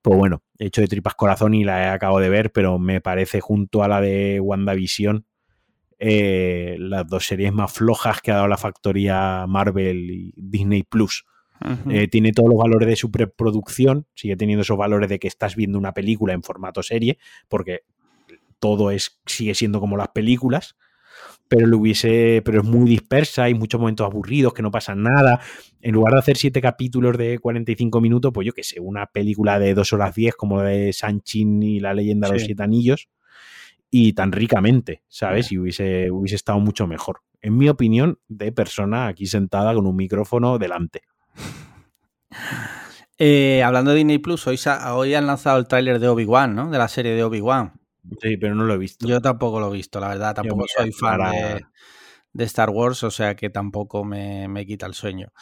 Pues 0.00 0.18
bueno, 0.18 0.42
he 0.58 0.66
hecho 0.66 0.80
de 0.80 0.88
tripas 0.88 1.14
corazón 1.14 1.52
y 1.52 1.64
la 1.64 1.84
he 1.84 1.88
acabado 1.88 2.20
de 2.20 2.30
ver, 2.30 2.50
pero 2.50 2.78
me 2.78 3.02
parece 3.02 3.42
junto 3.42 3.82
a 3.82 3.88
la 3.88 4.00
de 4.00 4.40
WandaVision 4.40 5.26
eh, 5.98 6.76
las 6.78 7.06
dos 7.06 7.26
series 7.26 7.52
más 7.52 7.72
flojas 7.72 8.20
que 8.20 8.30
ha 8.30 8.36
dado 8.36 8.48
la 8.48 8.56
factoría 8.56 9.46
Marvel 9.48 10.10
y 10.10 10.34
Disney 10.36 10.82
Plus. 10.82 11.24
Eh, 11.88 12.08
tiene 12.08 12.32
todos 12.32 12.48
los 12.48 12.58
valores 12.58 12.88
de 12.88 12.96
su 12.96 13.10
preproducción, 13.10 14.06
sigue 14.14 14.36
teniendo 14.36 14.62
esos 14.62 14.76
valores 14.76 15.08
de 15.08 15.18
que 15.18 15.28
estás 15.28 15.56
viendo 15.56 15.78
una 15.78 15.94
película 15.94 16.34
en 16.34 16.42
formato 16.42 16.82
serie, 16.82 17.18
porque 17.48 17.82
todo 18.58 18.90
es, 18.90 19.20
sigue 19.24 19.54
siendo 19.54 19.80
como 19.80 19.96
las 19.96 20.08
películas, 20.08 20.76
pero 21.48 21.66
lo 21.66 21.78
hubiese, 21.78 22.42
pero 22.44 22.60
es 22.60 22.64
muy 22.64 22.88
dispersa, 22.88 23.44
hay 23.44 23.54
muchos 23.54 23.80
momentos 23.80 24.04
aburridos 24.06 24.52
que 24.52 24.62
no 24.62 24.70
pasa 24.70 24.94
nada. 24.94 25.40
En 25.80 25.92
lugar 25.92 26.14
de 26.14 26.18
hacer 26.18 26.36
siete 26.36 26.60
capítulos 26.60 27.16
de 27.16 27.38
45 27.38 28.00
minutos, 28.00 28.32
pues 28.32 28.46
yo 28.46 28.52
que 28.52 28.64
sé, 28.64 28.80
una 28.80 29.06
película 29.06 29.58
de 29.58 29.74
dos 29.74 29.92
horas 29.92 30.14
10 30.14 30.34
como 30.34 30.62
de 30.62 30.92
Sanchin 30.92 31.62
y 31.62 31.80
la 31.80 31.94
leyenda 31.94 32.28
de 32.28 32.34
los 32.34 32.42
siete 32.42 32.62
anillos, 32.62 33.08
y 33.90 34.14
tan 34.14 34.32
ricamente, 34.32 35.04
¿sabes? 35.06 35.52
Y 35.52 35.58
hubiese, 35.58 36.10
hubiese 36.10 36.34
estado 36.34 36.58
mucho 36.58 36.88
mejor. 36.88 37.20
En 37.40 37.56
mi 37.56 37.68
opinión, 37.68 38.18
de 38.26 38.50
persona 38.50 39.06
aquí 39.06 39.26
sentada 39.26 39.72
con 39.72 39.86
un 39.86 39.94
micrófono 39.94 40.58
delante. 40.58 41.02
Eh, 43.16 43.62
hablando 43.62 43.92
de 43.92 43.98
Disney 43.98 44.18
Plus, 44.18 44.44
hoy, 44.48 44.58
hoy 44.90 45.14
han 45.14 45.28
lanzado 45.28 45.58
el 45.58 45.68
tráiler 45.68 46.00
de 46.00 46.08
Obi-Wan, 46.08 46.56
¿no? 46.56 46.68
De 46.68 46.78
la 46.78 46.88
serie 46.88 47.12
de 47.12 47.22
Obi-Wan. 47.22 47.80
Sí, 48.20 48.36
pero 48.36 48.56
no 48.56 48.64
lo 48.64 48.74
he 48.74 48.78
visto. 48.78 49.06
Yo 49.06 49.20
tampoco 49.20 49.60
lo 49.60 49.70
he 49.70 49.76
visto, 49.76 50.00
la 50.00 50.08
verdad. 50.08 50.34
Tampoco 50.34 50.64
soy 50.66 50.90
fan 50.90 51.30
de, 51.30 51.64
de 52.32 52.44
Star 52.44 52.70
Wars, 52.70 53.02
o 53.04 53.10
sea 53.10 53.34
que 53.34 53.48
tampoco 53.48 54.04
me, 54.04 54.66
quita 54.66 54.86
el 54.86 54.94
sueño. 54.94 55.32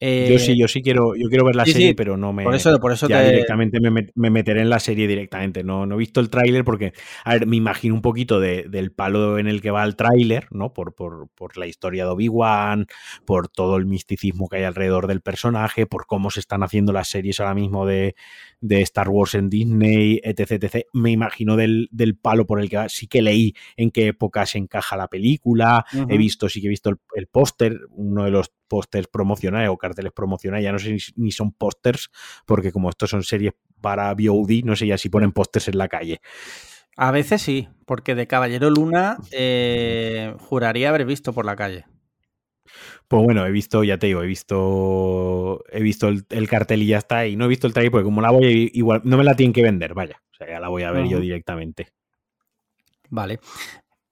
Yo 0.00 0.38
sí, 0.38 0.52
eh, 0.52 0.56
yo 0.56 0.66
sí 0.66 0.80
quiero, 0.80 1.14
yo 1.14 1.28
quiero 1.28 1.44
ver 1.44 1.54
la 1.54 1.66
serie, 1.66 1.94
pero 1.94 2.16
no 2.16 2.32
me. 2.32 2.44
Por 2.44 2.54
eso, 2.54 2.80
por 2.80 2.92
eso 2.92 3.06
ya 3.06 3.22
directamente 3.22 3.78
me, 3.80 4.30
meteré 4.30 4.62
en 4.62 4.70
la 4.70 4.80
serie 4.80 5.06
directamente. 5.06 5.62
No, 5.62 5.84
no 5.84 5.96
he 5.96 5.98
visto 5.98 6.20
el 6.20 6.30
tráiler 6.30 6.64
porque, 6.64 6.94
a 7.24 7.34
ver, 7.34 7.46
me 7.46 7.56
imagino 7.56 7.94
un 7.94 8.00
poquito 8.00 8.40
del 8.40 8.92
palo 8.92 9.38
en 9.38 9.46
el 9.46 9.60
que 9.60 9.70
va 9.70 9.84
el 9.84 9.96
tráiler, 9.96 10.46
¿no? 10.50 10.72
Por, 10.72 10.94
por, 10.94 11.28
por, 11.34 11.58
la 11.58 11.66
historia 11.66 12.04
de 12.04 12.10
Obi-Wan, 12.10 12.86
por 13.26 13.48
todo 13.48 13.76
el 13.76 13.84
misticismo 13.84 14.48
que 14.48 14.58
hay 14.58 14.64
alrededor 14.64 15.06
del 15.06 15.20
personaje, 15.20 15.86
por 15.86 16.06
cómo 16.06 16.30
se 16.30 16.40
están 16.40 16.62
haciendo 16.62 16.92
las 16.92 17.08
series 17.08 17.40
ahora 17.40 17.54
mismo 17.54 17.84
de, 17.84 18.14
de 18.60 18.80
Star 18.82 19.08
Wars 19.08 19.34
en 19.34 19.50
Disney, 19.50 20.20
etc, 20.22 20.52
etc. 20.52 20.86
Me 20.94 21.10
imagino 21.10 21.56
del, 21.56 21.88
del, 21.90 22.16
palo 22.16 22.46
por 22.46 22.60
el 22.60 22.70
que 22.70 22.86
sí 22.88 23.06
que 23.06 23.20
leí 23.22 23.54
en 23.76 23.90
qué 23.90 24.08
época 24.08 24.46
se 24.46 24.58
encaja 24.58 24.96
la 24.96 25.08
película, 25.08 25.84
he 26.08 26.16
visto, 26.16 26.48
sí 26.48 26.60
que 26.60 26.66
he 26.68 26.70
visto 26.70 26.90
el, 27.14 27.26
póster, 27.26 27.80
uno 27.90 28.24
de 28.24 28.30
los 28.30 28.52
pósters 28.70 29.08
promocionales 29.08 29.68
o 29.68 29.76
carteles 29.76 30.12
promocionales, 30.12 30.64
ya 30.64 30.72
no 30.72 30.78
sé 30.78 30.96
ni, 31.16 31.32
son 31.32 31.52
pósters, 31.52 32.08
porque 32.46 32.70
como 32.70 32.88
estos 32.88 33.10
son 33.10 33.24
series 33.24 33.52
para 33.80 34.14
VOD, 34.14 34.62
no 34.64 34.76
sé 34.76 34.86
ya 34.86 34.96
si 34.96 35.08
ponen 35.08 35.32
pósters 35.32 35.68
en 35.68 35.78
la 35.78 35.88
calle. 35.88 36.20
A 36.96 37.10
veces 37.10 37.42
sí, 37.42 37.68
porque 37.84 38.14
de 38.14 38.28
Caballero 38.28 38.70
Luna 38.70 39.18
eh, 39.32 40.34
juraría 40.38 40.90
haber 40.90 41.04
visto 41.04 41.32
por 41.32 41.44
la 41.44 41.56
calle. 41.56 41.84
Pues 43.08 43.24
bueno, 43.24 43.44
he 43.44 43.50
visto, 43.50 43.82
ya 43.82 43.98
te 43.98 44.06
digo, 44.06 44.22
he 44.22 44.26
visto 44.26 45.64
he 45.72 45.80
visto 45.80 46.08
el, 46.08 46.48
cartel 46.48 46.82
y 46.82 46.86
ya 46.86 46.98
está. 46.98 47.26
Y 47.26 47.34
no 47.34 47.46
he 47.46 47.48
visto 47.48 47.66
el 47.66 47.72
trailer 47.72 47.90
porque 47.90 48.04
como 48.04 48.20
la 48.20 48.30
voy 48.30 48.70
igual, 48.74 49.00
no 49.04 49.16
me 49.16 49.24
la 49.24 49.34
tienen 49.34 49.52
que 49.52 49.62
vender, 49.62 49.94
vaya. 49.94 50.22
O 50.32 50.36
sea, 50.36 50.48
ya 50.48 50.60
la 50.60 50.68
voy 50.68 50.84
a 50.84 50.92
ver 50.92 51.08
yo 51.08 51.18
directamente. 51.18 51.88
Vale. 53.08 53.40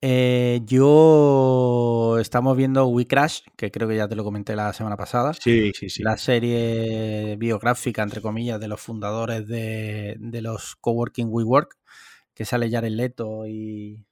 Eh, 0.01 0.61
yo 0.65 2.19
estamos 2.21 2.57
viendo 2.57 2.87
We 2.87 3.07
Crash, 3.07 3.41
que 3.57 3.71
creo 3.71 3.89
que 3.89 3.97
ya 3.97 4.07
te 4.09 4.15
lo 4.15 4.23
comenté 4.25 4.55
la 4.55 4.73
semana 4.73 4.97
pasada. 4.97 5.35
Sí, 5.35 5.73
sí, 5.75 5.91
sí. 5.91 6.03
La 6.03 6.17
serie 6.17 7.37
biográfica, 7.37 8.03
entre 8.03 8.23
comillas, 8.23 8.61
de 8.61 8.69
los 8.69 8.81
fundadores 8.81 9.47
de, 9.49 10.17
de 10.21 10.43
los 10.43 10.77
coworking 10.77 11.29
WeWork 11.31 11.77
que 12.39 12.45
sale 12.45 12.71
Jared 12.71 12.93
Leto 12.93 13.47
y. 13.49 14.07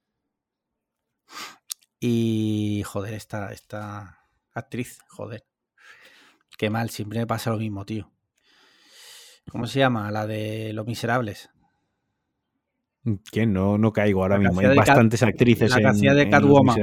Y. 2.00 2.82
Joder, 2.84 3.14
esta, 3.14 3.52
esta 3.52 4.18
actriz, 4.52 4.98
joder. 5.08 5.44
Qué 6.58 6.70
mal, 6.70 6.90
siempre 6.90 7.20
me 7.20 7.26
pasa 7.28 7.50
lo 7.50 7.58
mismo, 7.58 7.84
tío. 7.84 8.10
¿Cómo 9.48 9.68
se 9.68 9.78
llama? 9.78 10.10
La 10.10 10.26
de 10.26 10.72
Los 10.72 10.86
Miserables. 10.86 11.50
Que 13.30 13.46
no, 13.46 13.78
no 13.78 13.92
caigo 13.92 14.22
ahora 14.22 14.38
mismo. 14.38 14.60
Hay 14.60 14.76
bastantes 14.76 15.22
actrices 15.22 15.70
la 15.70 15.90
en, 15.90 16.00
de 16.00 16.28
Catwoman. 16.28 16.76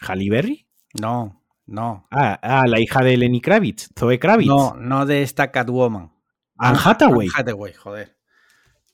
¿Halle 0.00 0.30
Berry? 0.30 0.66
No, 1.00 1.42
no. 1.66 2.08
Ah, 2.10 2.38
ah, 2.42 2.66
la 2.66 2.80
hija 2.80 3.02
de 3.04 3.16
Lenny 3.16 3.40
Kravitz, 3.40 3.90
Zoe 3.98 4.18
Kravitz. 4.18 4.48
No, 4.48 4.74
no 4.74 5.06
de 5.06 5.22
esta 5.22 5.50
Catwoman. 5.52 6.12
Anne 6.58 6.78
Hathaway. 6.82 7.28
Anne 7.28 7.34
Hathaway, 7.36 7.72
joder. 7.74 8.16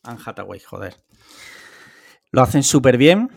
Anne 0.02 0.18
Hathaway, 0.24 0.60
joder. 0.60 0.96
Lo 2.30 2.42
hacen 2.42 2.62
súper 2.62 2.98
bien. 2.98 3.30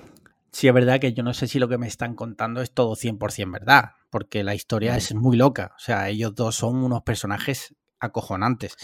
Sí, 0.52 0.68
es 0.68 0.74
verdad 0.74 1.00
que 1.00 1.14
yo 1.14 1.24
no 1.24 1.34
sé 1.34 1.48
si 1.48 1.60
lo 1.60 1.70
que 1.70 1.78
me 1.78 1.88
están 1.88 2.16
contando 2.16 2.62
es 2.62 2.74
todo 2.74 2.96
100% 2.96 3.52
verdad, 3.52 3.92
porque 4.10 4.44
la 4.44 4.54
historia 4.54 4.98
es 4.98 5.16
muy 5.16 5.38
loca. 5.38 5.72
O 5.78 5.80
sea, 5.80 6.10
ellos 6.10 6.36
dos 6.36 6.56
son 6.56 6.84
unos 6.84 7.04
personajes 7.04 7.74
acojonantes. 8.02 8.76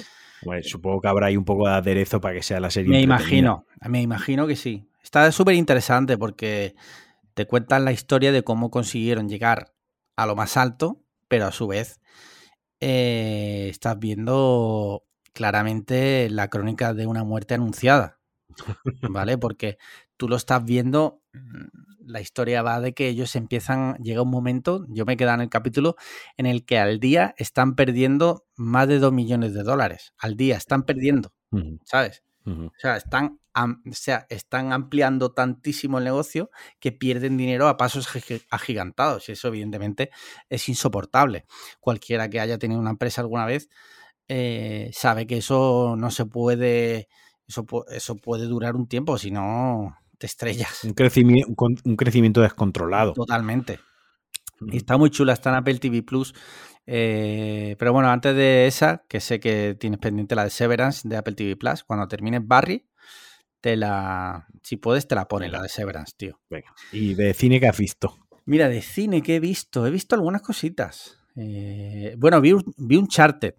Bueno, 0.44 0.64
supongo 0.64 1.02
que 1.02 1.08
habrá 1.08 1.28
ahí 1.28 1.38
un 1.38 1.46
poco 1.46 1.68
de 1.68 1.74
aderezo 1.74 2.22
para 2.22 2.36
que 2.36 2.44
sea 2.44 2.60
la 2.60 2.70
serie. 2.70 2.92
Me 2.92 3.02
imagino, 3.02 3.66
me 3.88 4.02
imagino 4.02 4.48
que 4.48 4.56
sí. 4.56 4.88
Está 5.04 5.32
súper 5.32 5.56
interesante 5.56 6.18
porque 6.18 6.76
te 7.34 7.48
cuentan 7.48 7.86
la 7.86 7.92
historia 7.92 8.32
de 8.32 8.44
cómo 8.44 8.70
consiguieron 8.70 9.30
llegar 9.30 9.74
a 10.16 10.26
lo 10.26 10.36
más 10.36 10.58
alto, 10.58 11.04
pero 11.28 11.46
a 11.46 11.52
su 11.52 11.68
vez 11.68 12.00
eh, 12.80 13.68
estás 13.70 13.98
viendo 13.98 15.04
claramente 15.34 16.30
la 16.30 16.50
crónica 16.50 16.94
de 16.94 17.08
una 17.08 17.24
muerte 17.24 17.54
anunciada, 17.54 18.20
¿vale? 19.10 19.38
Porque 19.38 19.78
tú 20.18 20.28
lo 20.28 20.36
estás 20.36 20.66
viendo, 20.66 21.22
la 22.08 22.22
historia 22.22 22.62
va 22.62 22.80
de 22.80 22.94
que 22.94 23.08
ellos 23.08 23.36
empiezan, 23.36 23.96
llega 23.98 24.22
un 24.22 24.30
momento, 24.30 24.86
yo 24.90 25.06
me 25.06 25.18
quedé 25.18 25.30
en 25.32 25.42
el 25.42 25.50
capítulo, 25.50 25.96
en 26.38 26.46
el 26.46 26.66
que 26.66 26.80
al 26.80 27.00
día 27.00 27.36
están 27.38 27.76
perdiendo 27.76 28.46
más 28.56 28.88
de 28.88 29.00
2 29.00 29.12
millones 29.14 29.54
de 29.54 29.64
dólares, 29.64 30.14
al 30.18 30.36
día 30.36 30.58
están 30.58 30.84
perdiendo, 30.84 31.34
¿sabes? 31.84 32.24
O 32.46 32.72
sea, 32.78 32.96
están, 32.96 33.42
o 33.54 33.94
sea, 33.94 34.26
están 34.30 34.72
ampliando 34.72 35.34
tantísimo 35.34 35.98
el 35.98 36.06
negocio 36.06 36.50
que 36.80 36.94
pierden 36.94 37.36
dinero 37.36 37.68
a 37.68 37.76
pasos 37.76 38.08
agigantados 38.50 39.28
y 39.28 39.34
eso 39.34 39.50
evidentemente 39.50 40.12
es 40.50 40.70
insoportable. 40.70 41.46
Cualquiera 41.82 42.30
que 42.30 42.40
haya 42.40 42.58
tenido 42.58 42.80
una 42.80 42.92
empresa 42.92 43.20
alguna 43.20 43.46
vez 43.46 43.70
eh, 44.30 44.92
sabe 44.94 45.28
que 45.28 45.40
eso 45.40 45.96
no 45.98 46.10
se 46.10 46.26
puede, 46.26 47.10
eso, 47.48 47.66
eso 47.90 48.16
puede 48.16 48.46
durar 48.46 48.78
un 48.78 48.88
tiempo, 48.88 49.18
si 49.18 49.30
no 49.30 49.98
te 50.18 50.26
estrellas. 50.26 50.84
Un 50.84 50.94
crecimiento, 50.94 51.54
un 51.84 51.96
crecimiento 51.96 52.42
descontrolado. 52.42 53.14
Totalmente. 53.14 53.80
está 54.72 54.98
muy 54.98 55.10
chula, 55.10 55.34
está 55.34 55.50
en 55.50 55.56
Apple 55.58 55.80
TV 55.80 56.04
Plus. 56.04 56.34
Eh, 56.86 57.76
pero 57.78 57.92
bueno, 57.92 58.10
antes 58.10 58.36
de 58.36 58.66
esa, 58.66 59.04
que 59.10 59.20
sé 59.20 59.40
que 59.40 59.76
tienes 59.80 60.00
pendiente 60.00 60.36
la 60.36 60.46
de 60.46 60.50
Severance 60.50 61.08
de 61.08 61.18
Apple 61.18 61.36
TV 61.36 61.56
Plus, 61.58 61.84
cuando 61.84 62.08
termines 62.08 62.42
Barry, 62.46 62.88
te 63.62 63.76
la. 63.76 64.48
Si 64.64 64.78
puedes, 64.78 65.08
te 65.08 65.16
la 65.16 65.28
pones, 65.28 65.52
la 65.52 65.62
de 65.62 65.70
Severance, 65.70 66.14
tío. 66.16 66.40
Venga. 66.50 66.74
¿Y 66.92 67.14
de 67.14 67.34
cine 67.34 67.60
que 67.60 67.68
has 67.68 67.78
visto? 67.78 68.18
Mira, 68.46 68.70
de 68.70 68.82
cine 68.82 69.22
que 69.22 69.36
he 69.36 69.40
visto, 69.42 69.86
he 69.86 69.92
visto 69.92 70.16
algunas 70.16 70.42
cositas. 70.42 71.20
Eh, 71.36 72.16
bueno, 72.18 72.40
vi, 72.40 72.56
vi 72.78 72.96
un 72.96 73.08
charter. 73.08 73.58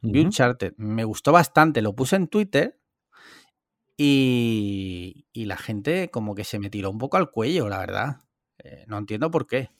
Vi 0.00 0.20
un 0.20 0.30
charter. 0.30 0.74
Me 0.76 1.04
gustó 1.04 1.32
bastante. 1.32 1.82
Lo 1.82 1.94
puse 1.94 2.16
en 2.16 2.28
Twitter 2.28 2.77
y, 4.00 5.26
la 5.34 5.56
gente 5.56 6.10
como 6.10 6.34
que 6.34 6.44
se 6.44 6.58
me 6.58 6.70
tiró 6.70 6.90
un 6.90 6.98
poco 6.98 7.16
al 7.16 7.30
cuello, 7.30 7.68
la 7.68 7.78
verdad. 7.78 8.16
Eh, 8.58 8.84
no 8.86 8.98
entiendo 8.98 9.30
por 9.30 9.46
qué. 9.46 9.70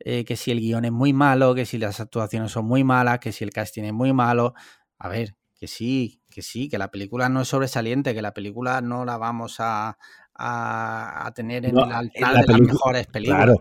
Eh, 0.00 0.24
que 0.24 0.36
si 0.36 0.52
el 0.52 0.60
guion 0.60 0.84
es 0.84 0.92
muy 0.92 1.12
malo, 1.12 1.54
que 1.54 1.66
si 1.66 1.78
las 1.78 2.00
actuaciones 2.00 2.52
son 2.52 2.66
muy 2.66 2.84
malas, 2.84 3.18
que 3.18 3.32
si 3.32 3.44
el 3.44 3.50
casting 3.50 3.82
es 3.84 3.92
muy 3.92 4.12
malo. 4.12 4.54
A 4.98 5.08
ver, 5.08 5.36
que 5.56 5.66
sí, 5.66 6.22
que 6.30 6.42
sí, 6.42 6.68
que 6.68 6.78
la 6.78 6.90
película 6.90 7.28
no 7.28 7.40
es 7.42 7.48
sobresaliente, 7.48 8.14
que 8.14 8.22
la 8.22 8.34
película 8.34 8.80
no 8.80 9.04
la 9.04 9.16
vamos 9.16 9.56
a, 9.58 9.98
a, 10.38 11.32
tener 11.34 11.66
en 11.66 11.76
el 11.76 11.92
altar 11.92 12.46
de 12.46 12.52
las 12.52 12.60
mejores 12.60 13.06
películas. 13.06 13.44
Claro, 13.44 13.60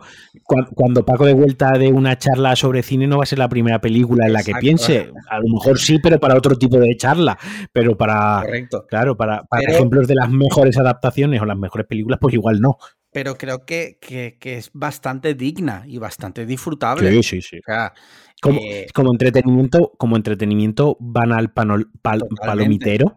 cuando, 0.75 1.03
Paco 1.03 1.25
de 1.25 1.33
vuelta 1.33 1.71
de 1.71 1.91
una 1.91 2.17
charla 2.17 2.55
sobre 2.55 2.83
cine 2.83 3.07
no 3.07 3.17
va 3.17 3.23
a 3.23 3.25
ser 3.25 3.39
la 3.39 3.49
primera 3.49 3.81
película 3.81 4.27
en 4.27 4.33
la 4.33 4.43
que 4.43 4.53
piense. 4.59 5.11
A 5.29 5.39
lo 5.39 5.47
mejor 5.53 5.79
sí, 5.79 5.99
pero 6.01 6.19
para 6.19 6.35
otro 6.35 6.55
tipo 6.57 6.77
de 6.77 6.95
charla. 6.95 7.37
Pero 7.71 7.97
para, 7.97 8.41
Correcto. 8.43 8.85
claro, 8.87 9.17
para, 9.17 9.43
ejemplos 9.67 10.07
de 10.07 10.15
las 10.15 10.29
mejores 10.29 10.77
adaptaciones 10.77 11.41
o 11.41 11.45
las 11.45 11.57
mejores 11.57 11.87
películas, 11.87 12.19
pues 12.21 12.35
igual 12.35 12.61
no. 12.61 12.77
Pero 13.18 13.35
creo 13.35 13.65
que, 13.65 13.98
que, 13.99 14.38
que 14.39 14.57
es 14.57 14.69
bastante 14.73 15.34
digna 15.34 15.84
y 15.88 15.98
bastante 15.98 16.45
disfrutable. 16.45 17.11
Sí, 17.11 17.23
sí, 17.23 17.41
sí. 17.41 17.57
O 17.57 17.61
sea, 17.65 17.91
como, 18.39 18.60
eh, 18.61 18.85
como, 18.94 19.11
entretenimiento, 19.11 19.94
como 19.98 20.15
entretenimiento 20.15 20.98
banal 20.99 21.52
palomitero, 21.52 23.15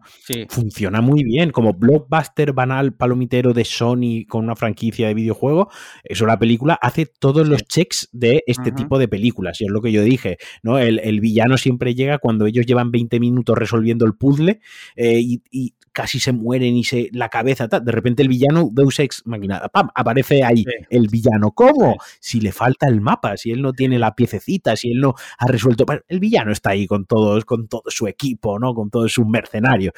funciona 0.49 1.01
muy 1.01 1.23
bien. 1.23 1.51
Como 1.51 1.73
blockbuster 1.73 2.53
banal 2.53 2.93
palomitero 2.93 3.53
de 3.53 3.63
Sony 3.63 4.25
con 4.27 4.45
una 4.45 4.55
franquicia 4.55 5.07
de 5.07 5.13
videojuegos, 5.13 5.67
eso 6.03 6.25
la 6.25 6.39
película 6.39 6.79
hace 6.81 7.05
todos 7.05 7.47
los 7.47 7.63
checks 7.67 8.09
de 8.11 8.43
este 8.47 8.71
tipo 8.71 8.97
de 8.97 9.07
películas. 9.07 9.61
Y 9.61 9.65
es 9.65 9.71
lo 9.71 9.81
que 9.81 9.91
yo 9.91 10.01
dije, 10.01 10.37
¿no? 10.63 10.79
El, 10.79 11.19
villano 11.21 11.57
siempre 11.57 11.93
llega 11.93 12.17
cuando 12.17 12.47
ellos 12.47 12.65
llevan 12.65 12.89
20 12.89 13.19
minutos 13.19 13.55
resolviendo 13.55 14.05
el 14.05 14.15
puzzle 14.15 14.59
eh, 14.95 15.19
y, 15.21 15.75
casi 15.91 16.19
se 16.19 16.31
mueren 16.31 16.75
y 16.75 16.83
se 16.83 17.09
la 17.11 17.29
cabeza, 17.29 17.67
de 17.67 17.91
repente 17.91 18.21
el 18.21 18.29
villano 18.29 18.69
Deus 18.71 18.99
Ex 18.99 19.23
Machina, 19.25 19.59
¡pam! 19.69 19.89
aparece 19.93 20.43
ahí 20.43 20.65
el 20.89 21.07
villano. 21.07 21.51
¿Cómo? 21.51 21.97
Si 22.19 22.39
le 22.39 22.51
falta 22.51 22.87
el 22.87 23.01
mapa, 23.01 23.37
si 23.37 23.51
él 23.51 23.61
no 23.61 23.73
tiene 23.73 23.99
la 23.99 24.15
piececita, 24.15 24.75
si 24.75 24.91
él 24.91 24.99
no 24.99 25.15
ha 25.37 25.47
resuelto. 25.47 25.85
El 26.07 26.19
villano 26.19 26.51
está 26.51 26.71
ahí 26.71 26.87
con 26.87 27.05
todos, 27.05 27.45
con 27.45 27.67
todo 27.67 27.83
su 27.87 28.07
equipo, 28.07 28.59
¿no? 28.59 28.73
Con 28.73 28.89
todos 28.89 29.11
sus 29.11 29.25
mercenarios 29.25 29.93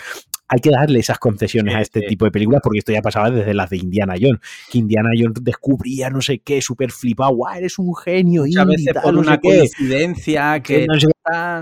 hay 0.47 0.59
que 0.59 0.69
darle 0.69 0.99
esas 0.99 1.19
concesiones 1.19 1.75
a 1.75 1.81
este 1.81 2.01
tipo 2.01 2.25
de 2.25 2.31
películas 2.31 2.61
porque 2.63 2.79
esto 2.79 2.91
ya 2.91 3.01
pasaba 3.01 3.31
desde 3.31 3.53
las 3.53 3.69
de 3.69 3.77
Indiana 3.77 4.15
Jones, 4.19 4.39
que 4.71 4.77
Indiana 4.77 5.09
Jones 5.17 5.43
descubría 5.43 6.09
no 6.09 6.21
sé 6.21 6.39
qué, 6.39 6.61
súper 6.61 6.91
flipado, 6.91 7.35
guau, 7.35 7.55
eres 7.55 7.79
un 7.79 7.95
genio. 7.95 8.45
y 8.45 8.57
a 8.57 8.65
veces 8.65 8.93
por 9.01 9.15
una 9.15 9.39
coincidencia 9.39 10.61
que... 10.61 10.85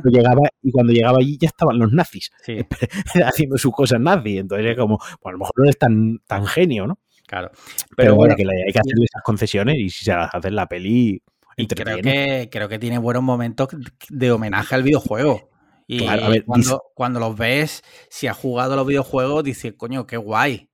llegaba, 0.03 0.49
y 0.61 0.71
cuando 0.71 0.93
llegaba 0.93 1.17
allí 1.19 1.37
ya 1.39 1.47
estaban 1.47 1.77
los 1.77 1.91
nazis 1.93 2.31
haciendo 3.25 3.57
sus 3.57 3.71
cosas 3.71 3.99
nazis, 3.99 4.39
entonces 4.39 4.71
es 4.71 4.77
como, 4.77 4.97
pues 4.97 5.17
a 5.25 5.31
lo 5.31 5.37
mejor 5.37 5.53
no 5.57 5.69
es 5.69 5.77
tan, 5.77 6.19
tan 6.27 6.45
genio, 6.45 6.87
¿no? 6.87 6.99
Claro. 7.27 7.51
Pero, 7.95 8.15
bueno, 8.15 8.35
que 8.35 8.43
hay 8.43 8.73
que 8.73 8.79
hacerle 8.79 9.05
esas 9.05 9.23
concesiones 9.23 9.75
y 9.77 9.89
si 9.89 10.03
se 10.03 10.11
las 10.11 10.33
hace 10.33 10.51
la 10.51 10.67
peli, 10.67 11.21
creo 11.67 11.97
que, 12.01 12.49
creo 12.51 12.67
que 12.67 12.79
tiene 12.79 12.97
buenos 12.97 13.23
momentos 13.23 13.69
de 14.09 14.31
homenaje 14.31 14.75
al 14.75 14.83
videojuego. 14.83 15.50
Y 15.93 16.41
cuando, 16.45 16.83
cuando, 16.95 17.19
los 17.19 17.35
ves, 17.35 17.83
si 18.09 18.27
has 18.27 18.37
jugado 18.37 18.77
los 18.77 18.87
videojuegos, 18.87 19.43
dices, 19.43 19.73
coño, 19.75 20.07
qué 20.07 20.15
guay. 20.15 20.69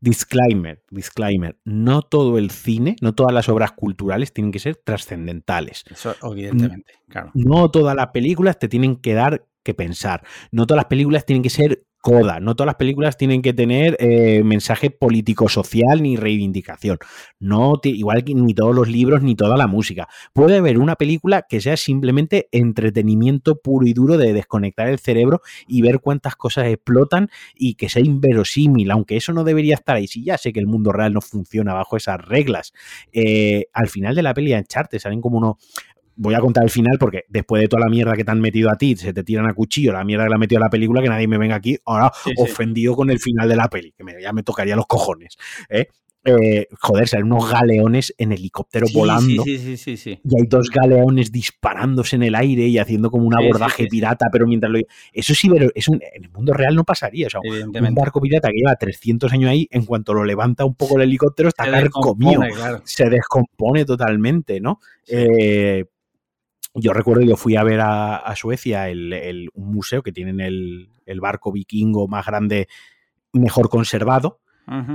Disclaimer, 0.00 0.80
disclaimer. 0.90 1.58
No 1.64 2.02
todo 2.02 2.38
el 2.38 2.52
cine, 2.52 2.94
no 3.00 3.16
todas 3.16 3.32
las 3.32 3.48
obras 3.48 3.72
culturales 3.72 4.32
tienen 4.32 4.52
que 4.52 4.60
ser 4.60 4.76
trascendentales. 4.76 5.82
Eso, 5.90 6.14
evidentemente, 6.22 6.94
claro. 7.08 7.32
No 7.34 7.68
todas 7.72 7.96
las 7.96 8.08
películas 8.08 8.60
te 8.60 8.68
tienen 8.68 8.94
que 8.96 9.14
dar 9.14 9.44
que 9.68 9.74
pensar. 9.74 10.22
No 10.50 10.66
todas 10.66 10.78
las 10.78 10.86
películas 10.86 11.26
tienen 11.26 11.42
que 11.42 11.50
ser 11.50 11.84
coda. 12.00 12.40
No 12.40 12.54
todas 12.54 12.68
las 12.68 12.76
películas 12.76 13.16
tienen 13.16 13.42
que 13.42 13.52
tener 13.52 13.96
eh, 14.00 14.42
mensaje 14.44 14.90
político-social 14.90 16.02
ni 16.02 16.16
reivindicación. 16.16 16.98
No, 17.38 17.80
igual 17.82 18.24
que 18.24 18.34
ni 18.34 18.54
todos 18.54 18.74
los 18.74 18.88
libros 18.88 19.22
ni 19.22 19.34
toda 19.34 19.56
la 19.56 19.66
música. 19.66 20.08
Puede 20.32 20.58
haber 20.58 20.78
una 20.78 20.96
película 20.96 21.44
que 21.48 21.60
sea 21.60 21.76
simplemente 21.76 22.48
entretenimiento 22.52 23.60
puro 23.60 23.86
y 23.86 23.92
duro 23.92 24.16
de 24.16 24.32
desconectar 24.32 24.88
el 24.88 24.98
cerebro 24.98 25.42
y 25.66 25.82
ver 25.82 26.00
cuántas 26.00 26.36
cosas 26.36 26.68
explotan 26.68 27.30
y 27.54 27.74
que 27.74 27.88
sea 27.88 28.02
inverosímil, 28.02 28.90
aunque 28.90 29.16
eso 29.16 29.32
no 29.32 29.44
debería 29.44 29.74
estar 29.74 29.96
ahí. 29.96 30.06
Si 30.06 30.24
ya 30.24 30.38
sé 30.38 30.52
que 30.52 30.60
el 30.60 30.66
mundo 30.66 30.92
real 30.92 31.12
no 31.12 31.20
funciona 31.20 31.74
bajo 31.74 31.96
esas 31.96 32.24
reglas. 32.24 32.72
Eh, 33.12 33.66
al 33.72 33.88
final 33.88 34.14
de 34.14 34.22
la 34.22 34.34
peli 34.34 34.52
de 34.52 34.58
Uncharted 34.58 34.98
salen 34.98 35.20
como 35.20 35.38
uno, 35.38 35.58
voy 36.18 36.34
a 36.34 36.40
contar 36.40 36.64
el 36.64 36.70
final 36.70 36.98
porque 36.98 37.24
después 37.28 37.62
de 37.62 37.68
toda 37.68 37.84
la 37.84 37.88
mierda 37.88 38.14
que 38.14 38.24
te 38.24 38.30
han 38.30 38.40
metido 38.40 38.70
a 38.70 38.74
ti, 38.74 38.96
se 38.96 39.12
te 39.12 39.22
tiran 39.22 39.46
a 39.46 39.54
cuchillo, 39.54 39.92
la 39.92 40.04
mierda 40.04 40.24
que 40.24 40.30
le 40.30 40.34
ha 40.34 40.38
metido 40.38 40.60
a 40.60 40.64
la 40.64 40.70
película, 40.70 41.00
que 41.00 41.08
nadie 41.08 41.28
me 41.28 41.38
venga 41.38 41.56
aquí 41.56 41.78
ahora 41.86 42.12
ofendido 42.36 42.94
con 42.94 43.08
el 43.10 43.20
final 43.20 43.48
de 43.48 43.56
la 43.56 43.68
peli, 43.68 43.92
que 43.96 44.04
me, 44.04 44.20
ya 44.20 44.32
me 44.32 44.42
tocaría 44.42 44.76
los 44.76 44.86
cojones. 44.86 45.36
¿eh? 45.70 45.86
Eh, 46.24 46.66
joder, 46.80 47.08
salen 47.08 47.32
unos 47.32 47.50
galeones 47.50 48.12
en 48.18 48.32
helicóptero 48.32 48.86
volando. 48.92 49.44
Sí, 49.44 49.76
sí, 49.76 49.96
sí, 49.96 50.20
Y 50.22 50.40
hay 50.40 50.46
dos 50.46 50.68
galeones 50.68 51.32
disparándose 51.32 52.16
en 52.16 52.24
el 52.24 52.34
aire 52.34 52.66
y 52.66 52.78
haciendo 52.78 53.10
como 53.10 53.26
un 53.26 53.34
abordaje 53.34 53.86
pirata, 53.86 54.26
pero 54.30 54.46
mientras 54.46 54.72
lo. 54.72 54.80
Eso 55.12 55.34
sí, 55.34 55.48
pero 55.48 55.70
eso 55.74 55.94
en 55.94 56.24
el 56.24 56.30
mundo 56.30 56.52
real 56.52 56.74
no 56.74 56.84
pasaría. 56.84 57.28
O 57.28 57.30
sea, 57.30 57.40
un 57.40 57.94
barco 57.94 58.20
pirata 58.20 58.48
que 58.48 58.56
lleva 58.58 58.74
300 58.74 59.32
años 59.32 59.50
ahí, 59.50 59.68
en 59.70 59.86
cuanto 59.86 60.12
lo 60.12 60.24
levanta 60.24 60.64
un 60.64 60.74
poco 60.74 60.96
el 60.96 61.02
helicóptero, 61.02 61.48
está 61.48 61.70
carcomido. 61.70 62.42
Se 62.84 63.08
descompone 63.08 63.84
totalmente, 63.84 64.60
¿no? 64.60 64.80
Eh, 65.06 65.84
yo 66.80 66.92
recuerdo, 66.92 67.22
yo 67.22 67.36
fui 67.36 67.56
a 67.56 67.64
ver 67.64 67.80
a, 67.80 68.34
Suecia 68.36 68.88
el, 68.88 69.50
un 69.54 69.72
museo 69.72 70.02
que 70.02 70.12
tienen 70.12 70.40
el, 70.40 71.20
barco 71.20 71.52
vikingo 71.52 72.08
más 72.08 72.26
grande 72.26 72.68
mejor 73.32 73.68
conservado. 73.68 74.40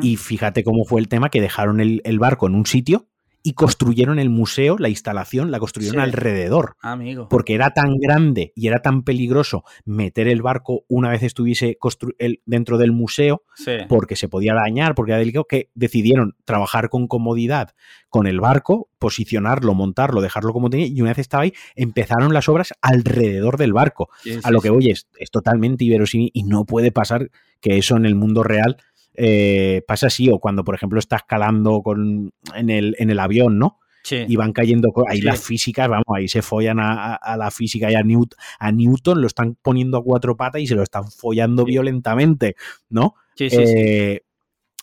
Y 0.01 0.17
fíjate 0.17 0.63
cómo 0.63 0.85
fue 0.85 1.01
el 1.01 1.07
tema 1.07 1.29
que 1.29 1.41
dejaron 1.41 1.81
el, 1.81 2.01
el 2.05 2.19
barco 2.19 2.45
en 2.45 2.53
un 2.53 2.67
sitio 2.67 3.07
y 3.45 3.53
construyeron 3.53 4.19
el 4.19 4.29
museo, 4.29 4.77
la 4.79 4.87
instalación, 4.87 5.51
la 5.51 5.59
construyeron 5.59 5.97
Sí. 5.97 6.03
alrededor. 6.03 6.77
Amigo. 6.81 7.27
Porque 7.29 7.53
era 7.55 7.71
tan 7.71 7.97
grande 7.97 8.53
y 8.55 8.67
era 8.67 8.81
tan 8.81 9.03
peligroso 9.03 9.63
meter 9.83 10.29
el 10.29 10.41
barco 10.41 10.85
una 10.87 11.09
vez 11.09 11.23
estuviese 11.23 11.77
el- 12.19 12.41
dentro 12.45 12.77
del 12.77 12.93
museo, 12.93 13.43
Sí. 13.55 13.71
porque 13.89 14.15
se 14.15 14.29
podía 14.29 14.53
dañar, 14.53 14.95
porque 14.95 15.11
era 15.11 15.19
delicado, 15.19 15.45
que 15.45 15.69
decidieron 15.75 16.35
trabajar 16.45 16.89
con 16.89 17.07
comodidad 17.07 17.71
con 18.09 18.27
el 18.27 18.39
barco, 18.39 18.89
posicionarlo, 18.99 19.73
montarlo, 19.73 20.21
dejarlo 20.21 20.53
como 20.53 20.69
tenía, 20.69 20.85
y 20.87 21.01
una 21.01 21.09
vez 21.11 21.17
estaba 21.19 21.43
ahí, 21.43 21.53
empezaron 21.75 22.31
las 22.33 22.47
obras 22.47 22.73
alrededor 22.81 23.57
del 23.57 23.73
barco. 23.73 24.09
Sí, 24.23 24.39
A 24.43 24.51
lo 24.51 24.61
que 24.61 24.69
voy 24.69 24.89
es, 24.91 25.07
es 25.19 25.31
totalmente 25.31 25.83
inverosímil 25.83 26.29
y 26.33 26.43
no 26.43 26.65
puede 26.65 26.91
pasar 26.91 27.29
que 27.59 27.77
eso 27.77 27.97
en 27.97 28.05
el 28.05 28.15
mundo 28.15 28.43
real 28.43 28.77
eh, 29.15 29.83
pasa 29.87 30.07
así, 30.07 30.29
o 30.29 30.39
cuando, 30.39 30.63
por 30.63 30.75
ejemplo, 30.75 30.99
está 30.99 31.17
escalando 31.17 31.81
con, 31.81 32.31
en, 32.55 32.69
el, 32.69 32.95
en 32.99 33.09
el 33.09 33.19
avión, 33.19 33.59
¿no? 33.59 33.79
Sí. 34.03 34.25
Y 34.27 34.35
van 34.35 34.51
cayendo, 34.51 34.91
ahí 35.07 35.19
Sí. 35.19 35.23
las 35.23 35.41
físicas, 35.41 35.87
vamos, 35.87 36.03
ahí 36.13 36.27
se 36.27 36.41
follan 36.41 36.79
a, 36.79 37.13
a- 37.13 37.15
a 37.15 37.37
la 37.37 37.51
física 37.51 37.89
y 37.89 37.95
a, 37.95 38.01
Newt- 38.01 38.35
a 38.59 38.71
Newton, 38.71 39.21
lo 39.21 39.27
están 39.27 39.55
poniendo 39.61 39.97
a 39.97 40.03
cuatro 40.03 40.35
patas 40.35 40.61
y 40.61 40.67
se 40.67 40.75
lo 40.75 40.83
están 40.83 41.09
follando 41.09 41.63
Sí. 41.63 41.71
violentamente, 41.71 42.55
¿no? 42.89 43.15
Sí, 43.35 43.49
sí, 43.49 43.55
sí. 43.65 43.73
Eh, 43.77 44.21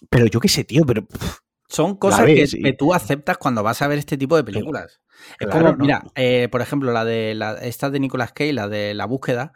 Pero 0.09 0.25
yo 0.27 0.41
qué 0.41 0.49
sé, 0.49 0.65
tío, 0.65 0.85
pero 0.87 1.05
pff, 1.05 1.39
Son 1.69 1.97
cosas 1.97 2.25
ves, 2.25 2.57
que, 2.61 2.73
tú 2.73 2.95
aceptas 2.95 3.37
cuando 3.37 3.63
vas 3.63 3.83
a 3.83 3.89
ver 3.89 3.99
este 3.99 4.17
tipo 4.17 4.35
de 4.37 4.43
películas. 4.45 5.01
Es 5.39 5.49
como, 5.49 5.65
¿no? 5.73 5.77
mira, 5.77 6.03
eh, 6.15 6.49
por 6.51 6.63
ejemplo, 6.63 6.91
la 6.93 7.05
de 7.05 7.35
la, 7.35 7.53
esta 7.59 7.91
de 7.91 8.01
Nicolas 8.01 8.33
Cage, 8.33 8.55
la 8.55 8.69
de 8.69 8.95
la 8.95 9.05
búsqueda, 9.05 9.53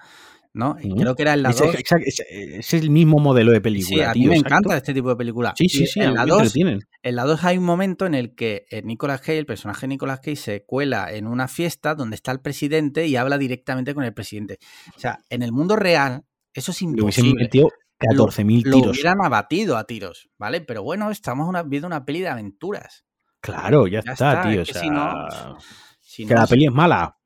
¿no? 0.55 0.77
Y. 0.81 0.95
Creo 0.95 1.15
que 1.15 1.23
era 1.23 1.35
en 1.35 1.43
la 1.43 1.51
ese, 1.51 1.67
2. 1.67 1.75
ese- 1.75 1.85
ese- 2.07 2.27
ese 2.31 2.59
es 2.59 2.73
el 2.75 2.89
mismo 2.91 3.19
modelo 3.19 3.53
de 3.53 3.61
película. 3.61 3.97
Sí, 3.97 4.01
a 4.01 4.13
mí 4.15 4.27
me 4.27 4.37
exacto. 4.37 4.49
encanta 4.57 4.77
este 4.79 4.95
tipo 4.95 5.11
de 5.11 5.17
películas. 5.17 5.53
Sí, 5.57 5.69
sí, 5.69 5.87
sí, 5.87 6.01
en 6.01 6.15
la 6.15 6.25
me 6.25 6.31
2 6.31 6.39
entretienen. 6.41 6.81
En 7.03 7.17
la 7.17 7.25
2 7.25 7.45
hay 7.45 7.59
un 7.59 7.65
momento 7.65 8.07
en 8.07 8.15
el 8.15 8.35
que 8.35 8.65
eh, 8.71 8.81
Nicolas 8.83 9.21
Cage, 9.21 9.39
el 9.39 9.47
personaje 9.47 9.83
de 9.83 9.89
Nicolas 9.89 10.21
Cage, 10.21 10.37
se 10.37 10.65
cuela 10.65 11.13
en 11.13 11.27
una 11.27 11.49
fiesta 11.49 11.95
donde 11.95 12.15
está 12.17 12.33
el 12.33 12.41
presidente 12.41 13.07
y 13.07 13.17
habla 13.17 13.37
directamente 13.37 13.93
con 13.95 14.05
el 14.05 14.15
presidente. 14.15 14.59
O 14.97 14.99
sea, 15.01 15.19
en 15.29 15.43
el 15.43 15.53
mundo 15.53 15.77
real, 15.77 16.23
eso 16.55 16.71
es 16.71 16.81
imposible. 16.83 17.35
metido 17.45 17.69
14.000 17.99 18.63
Lo 18.65 18.77
tiros. 18.77 18.91
hubieran 18.97 19.17
abatido 19.25 19.77
a 19.77 19.85
tiros, 19.85 20.29
¿vale? 20.39 20.61
Pero 20.61 20.83
bueno, 20.83 21.11
estamos 21.11 21.49
una- 21.49 21.63
viendo 21.63 21.87
una 21.89 22.05
peli 22.05 22.21
de 22.21 22.29
aventuras. 22.29 23.05
Claro, 23.41 23.87
ya, 23.87 24.03
Ya 24.05 24.13
está, 24.13 24.33
está, 24.35 24.49
tío. 24.51 24.63
es 24.63 24.71
o 24.71 24.73
sea, 24.73 24.83
si 24.83 24.89
no- 24.91 25.59
Si 26.01 26.27
que 26.27 26.35
no, 26.35 26.41
la 26.41 26.47
peli 26.47 26.67
es 26.67 26.73
mala. 26.73 27.17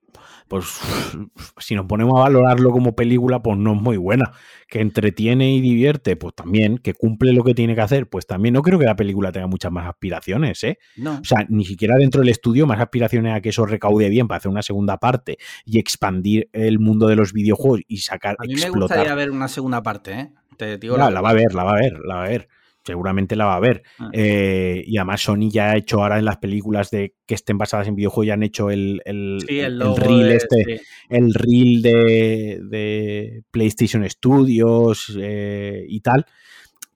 Pues 0.48 0.64
si 1.58 1.74
nos 1.74 1.86
ponemos 1.86 2.18
a 2.18 2.22
valorarlo 2.24 2.70
como 2.70 2.96
película, 2.96 3.42
pues 3.42 3.58
no 3.58 3.74
es 3.74 3.80
muy 3.80 3.96
buena. 3.96 4.32
Que 4.66 4.80
entretiene 4.80 5.54
y 5.54 5.60
divierte, 5.60 6.16
pues 6.16 6.34
también. 6.34 6.78
Que 6.78 6.94
cumple 6.94 7.32
lo 7.32 7.44
que 7.44 7.54
tiene 7.54 7.74
que 7.74 7.80
hacer, 7.80 8.08
pues 8.08 8.26
también. 8.26 8.54
No 8.54 8.62
creo 8.62 8.78
que 8.78 8.84
la 8.84 8.96
película 8.96 9.32
tenga 9.32 9.46
muchas 9.46 9.72
más 9.72 9.86
aspiraciones, 9.88 10.62
¿eh? 10.64 10.78
no. 10.96 11.18
O 11.20 11.24
sea, 11.24 11.46
ni 11.48 11.64
siquiera 11.64 11.96
dentro 11.96 12.20
del 12.20 12.30
estudio 12.30 12.66
más 12.66 12.80
aspiraciones 12.80 13.34
a 13.34 13.40
que 13.40 13.50
eso 13.50 13.64
recaude 13.66 14.08
bien 14.08 14.28
para 14.28 14.38
hacer 14.38 14.50
una 14.50 14.62
segunda 14.62 14.98
parte 14.98 15.38
y 15.64 15.78
expandir 15.78 16.48
el 16.52 16.78
mundo 16.78 17.06
de 17.06 17.16
los 17.16 17.32
videojuegos 17.32 17.80
y 17.88 17.98
sacar, 17.98 18.36
A 18.38 18.44
mí 18.44 18.54
me 18.54 18.60
explotar. 18.60 18.98
gustaría 18.98 19.14
ver 19.14 19.30
una 19.30 19.48
segunda 19.48 19.82
parte, 19.82 20.12
¿eh? 20.12 20.32
Te 20.56 20.76
digo 20.76 20.96
La, 20.96 21.04
la 21.04 21.10
la 21.10 21.20
va 21.20 21.30
a 21.30 21.34
ver, 21.34 21.54
la 21.54 21.64
va 21.64 21.72
a 21.72 21.80
ver, 21.80 21.98
la 22.04 22.14
va 22.16 22.24
a 22.24 22.28
ver. 22.28 22.48
Seguramente 22.88 23.36
la 23.36 23.44
va 23.46 23.54
a 23.56 23.60
ver. 23.60 23.82
Ah. 23.98 24.10
Eh, 24.12 24.82
y 24.86 24.96
además 24.98 25.22
Sony 25.22 25.48
ya 25.50 25.70
ha 25.70 25.76
hecho 25.76 26.02
ahora 26.02 26.18
en 26.18 26.24
las 26.24 26.38
películas 26.38 26.90
de 26.90 27.14
que 27.26 27.34
estén 27.34 27.58
basadas 27.58 27.86
en 27.86 27.94
videojuegos, 27.94 28.26
ya 28.26 28.34
han 28.34 28.42
hecho 28.42 28.70
el, 28.70 29.00
el, 29.04 29.44
Sí, 29.46 29.60
el, 29.60 29.78
reel 29.96 30.28
de- 30.28 30.34
este, 30.36 30.64
sí. 30.64 30.80
el 31.10 31.34
reel 31.34 31.82
de, 31.82 32.60
de 32.64 33.42
PlayStation 33.50 34.08
Studios 34.08 35.16
eh, 35.20 35.84
y 35.88 36.00
tal. 36.00 36.24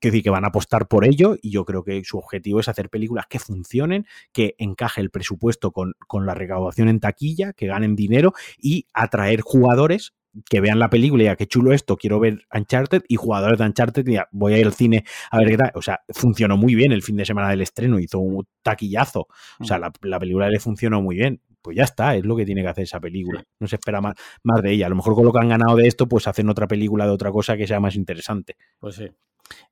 Que 0.01 0.09
decir 0.09 0.25
que 0.25 0.31
van 0.31 0.45
a 0.45 0.49
apostar 0.49 0.89
por 0.89 1.05
ello 1.05 1.37
y 1.41 1.51
yo 1.53 1.65
creo 1.65 1.85
que 1.85 2.03
su 2.03 2.19
objetivo 2.19 2.59
es 2.59 2.69
hacer 2.69 2.91
películas 2.91 3.27
que 3.29 3.39
funcionen, 3.39 4.05
que 4.33 4.57
encaje 4.59 5.01
el 5.01 5.11
presupuesto 5.11 5.71
con, 5.71 5.93
con 6.09 6.27
la 6.27 6.35
recaudación 6.35 6.89
en 6.89 6.99
taquilla, 6.99 7.53
que 7.53 7.69
ganen 7.69 7.95
dinero 7.95 8.33
y 8.59 8.87
atraer 8.95 9.43
jugadores 9.43 10.13
que 10.49 10.61
vean 10.61 10.79
la 10.79 10.89
película 10.91 11.23
y 11.23 11.25
digan 11.25 11.37
qué 11.37 11.47
chulo 11.47 11.73
esto, 11.73 11.97
quiero 11.97 12.19
ver 12.19 12.47
Uncharted 12.53 13.03
y 13.09 13.17
jugadores 13.17 13.59
de 13.59 13.67
Uncharted 13.67 14.07
y 14.09 14.19
voy 14.31 14.55
a 14.55 14.59
ir 14.59 14.67
al 14.67 14.73
cine 14.73 15.05
a 15.31 15.39
ver 15.39 15.49
qué 15.49 15.57
tal. 15.57 15.73
O 15.75 15.83
sea, 15.83 16.01
funcionó 16.09 16.57
muy 16.57 16.75
bien 16.75 16.93
el 16.93 17.03
fin 17.03 17.17
de 17.17 17.25
semana 17.25 17.51
del 17.51 17.61
estreno, 17.61 17.99
hizo 17.99 18.19
un 18.19 18.47
taquillazo. 18.63 19.29
O 19.61 19.65
sea, 19.65 19.79
la, 19.79 19.93
la 20.03 20.19
película 20.19 20.49
le 20.49 20.61
funcionó 20.61 21.03
muy 21.03 21.17
bien. 21.17 21.41
Pues 21.61 21.77
ya 21.77 21.85
está, 21.85 22.17
es 22.17 22.25
lo 22.25 22.35
que 22.35 22.45
tiene 22.45 22.63
que 22.63 22.69
hacer 22.69 22.85
esa 22.85 22.99
película. 22.99 23.45
No 23.61 23.69
se 23.69 23.77
espera 23.77 24.01
más, 24.01 24.15
más 24.43 24.61
de 24.63 24.73
ella. 24.73 24.87
A 24.87 24.89
lo 24.89 24.97
mejor 24.97 25.15
con 25.15 25.25
lo 25.25 25.33
que 25.33 25.39
han 25.39 25.49
ganado 25.49 25.77
de 25.77 25.87
esto, 25.87 26.09
pues 26.09 26.27
hacen 26.27 26.49
otra 26.49 26.67
película 26.67 27.05
de 27.05 27.13
otra 27.13 27.31
cosa 27.31 27.57
que 27.57 27.69
sea 27.69 27.79
más 27.79 27.95
interesante. 27.95 28.57
Pues 28.81 28.97
sí. 28.97 29.09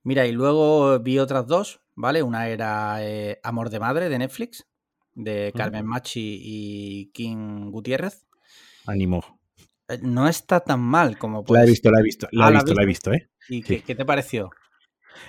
Mira, 0.04 0.26
y 0.26 0.32
luego 0.32 1.00
vi 1.00 1.18
otras 1.18 1.48
dos, 1.48 1.80
¿vale? 1.96 2.22
Una 2.22 2.48
era 2.48 2.98
eh, 3.04 3.40
Amor 3.42 3.70
de 3.70 3.80
Madre 3.80 4.08
de 4.08 4.18
Netflix, 4.18 4.68
de 5.14 5.52
Carmen 5.56 5.84
Machi 5.84 6.40
y 6.40 7.06
King 7.12 7.70
Gutiérrez. 7.70 8.24
Ánimo. 8.86 9.39
Eh, 9.90 9.98
No 10.02 10.28
está 10.28 10.60
tan 10.60 10.80
mal 10.80 11.18
como 11.18 11.44
La 11.48 11.64
he 11.64 11.66
visto, 11.66 11.90
la 11.90 12.00
he 12.00 12.02
visto, 12.02 12.28
la 12.32 12.46
Ah, 12.46 12.50
he 12.50 12.52
¿la 12.52 12.58
has 12.58 12.64
visto, 12.64 12.74
la 12.74 12.82
he 12.82 12.86
visto, 12.86 13.12
¿eh? 13.12 13.28
¿Y 13.48 13.62
qué, 13.62 13.78
sí. 13.78 13.82
qué 13.82 13.94
te 13.94 14.04
pareció? 14.04 14.50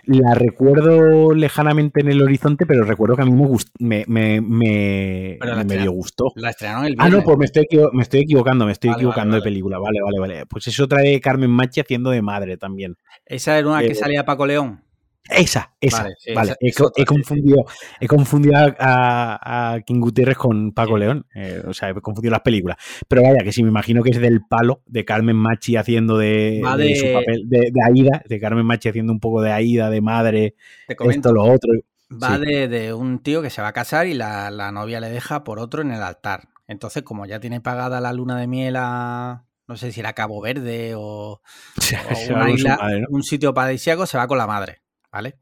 La 0.05 0.33
recuerdo 0.35 1.33
lejanamente 1.33 2.01
en 2.01 2.09
el 2.09 2.21
horizonte, 2.21 2.65
pero 2.65 2.83
recuerdo 2.83 3.15
que 3.15 3.21
a 3.23 3.25
mí 3.25 3.31
me 3.31 3.45
gust- 3.47 3.71
me, 3.79 4.03
me, 4.07 4.41
me, 4.41 5.37
me 5.41 5.63
medio 5.65 5.91
gustó. 5.91 6.33
La 6.35 6.49
estrenaron 6.51 6.85
el 6.85 6.95
Ah, 6.97 7.09
viernes. 7.09 7.19
no, 7.19 7.23
pues 7.23 7.37
me 7.37 7.45
estoy, 7.45 7.65
me 7.93 8.03
estoy 8.03 8.19
equivocando, 8.21 8.65
me 8.65 8.71
estoy 8.71 8.89
Vale, 8.91 8.97
equivocando 8.99 9.31
vale, 9.33 9.41
de 9.43 9.49
película. 9.49 9.79
Vale, 9.79 10.01
vale, 10.01 10.19
vale. 10.19 10.45
Pues 10.45 10.67
eso 10.67 10.87
trae 10.87 11.19
Carmen 11.19 11.49
Machi 11.49 11.81
haciendo 11.81 12.09
de 12.11 12.21
madre 12.21 12.57
también. 12.57 12.95
Esa 13.25 13.57
era 13.57 13.67
una 13.67 13.81
Eh, 13.83 13.87
que 13.87 13.95
salía 13.95 14.25
Paco 14.25 14.45
León. 14.45 14.83
Esa, 15.29 15.73
esa. 15.79 16.03
Vale, 16.03 16.15
sí, 16.19 16.33
vale, 16.33 16.55
esa- 16.59 16.85
he, 16.97 17.05
confundido, 17.05 17.65
he 17.99 18.07
confundido 18.07 18.55
a, 18.57 19.73
a- 19.75 19.79
King 19.81 19.99
Gutiérrez 20.01 20.37
con 20.37 20.71
Paco 20.73 20.95
Sí. 20.95 20.99
León. 20.99 21.25
eh, 21.35 21.61
o 21.65 21.73
sea, 21.73 21.89
he 21.89 21.93
confundido 21.93 22.31
las 22.31 22.41
películas. 22.41 22.77
Pero 23.07 23.21
vaya, 23.23 23.37
que 23.43 23.51
sí, 23.53 23.63
me 23.63 23.69
imagino 23.69 24.03
que 24.03 24.09
es 24.09 24.19
del 24.19 24.41
palo 24.45 24.81
de 24.87 25.05
Carmen 25.05 25.35
Machi 25.37 25.75
haciendo 25.77 26.17
de, 26.17 26.61
Va 26.65 26.75
de 26.75 26.95
su 26.95 27.05
de- 27.05 27.13
papel 27.13 27.43
de, 27.47 27.59
de 27.71 27.81
Aida, 27.85 28.23
de 28.27 28.39
Carmen 28.39 28.65
Machi 28.65 28.89
haciendo 28.89 29.13
un 29.13 29.19
poco 29.19 29.41
de 29.41 29.51
Aida, 29.51 29.89
de 29.89 30.01
madre, 30.01 30.55
esto, 30.87 31.31
lo 31.31 31.43
otro. 31.43 31.71
Va 32.11 32.35
sí. 32.37 32.45
de, 32.45 32.67
de 32.67 32.93
un 32.93 33.19
tío 33.19 33.41
que 33.41 33.49
se 33.49 33.61
va 33.61 33.69
a 33.69 33.73
casar 33.73 34.07
y 34.07 34.13
la, 34.13 34.51
la 34.51 34.71
novia 34.73 34.99
le 34.99 35.09
deja 35.09 35.43
por 35.45 35.59
otro 35.59 35.81
en 35.81 35.91
el 35.91 36.01
altar. 36.01 36.49
Entonces, 36.67 37.03
como 37.03 37.25
ya 37.25 37.39
tiene 37.39 37.61
pagada 37.61 38.01
la 38.01 38.11
luna 38.11 38.37
de 38.37 38.47
miel 38.47 38.75
a. 38.77 39.45
No 39.67 39.77
sé 39.77 39.93
si 39.93 40.01
era 40.01 40.11
Cabo 40.11 40.41
Verde 40.41 40.93
o, 40.97 41.41
o 42.31 42.33
una 42.33 42.49
isla, 42.49 42.77
madre, 42.81 43.01
¿no? 43.01 43.07
un 43.11 43.23
sitio 43.23 43.53
paradisíaco, 43.53 44.05
se 44.05 44.17
va 44.17 44.27
con 44.27 44.37
la 44.37 44.47
madre. 44.47 44.80
¿Vale? 45.11 45.39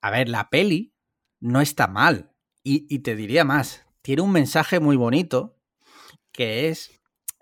A 0.00 0.10
ver, 0.10 0.28
la 0.28 0.50
peli 0.50 0.94
no 1.40 1.60
está 1.60 1.86
mal. 1.86 2.32
Y, 2.62 2.86
y 2.94 3.00
te 3.00 3.16
diría 3.16 3.44
más. 3.44 3.86
Tiene 4.02 4.22
un 4.22 4.32
mensaje 4.32 4.80
muy 4.80 4.96
bonito 4.96 5.56
que 6.32 6.68
es 6.68 6.90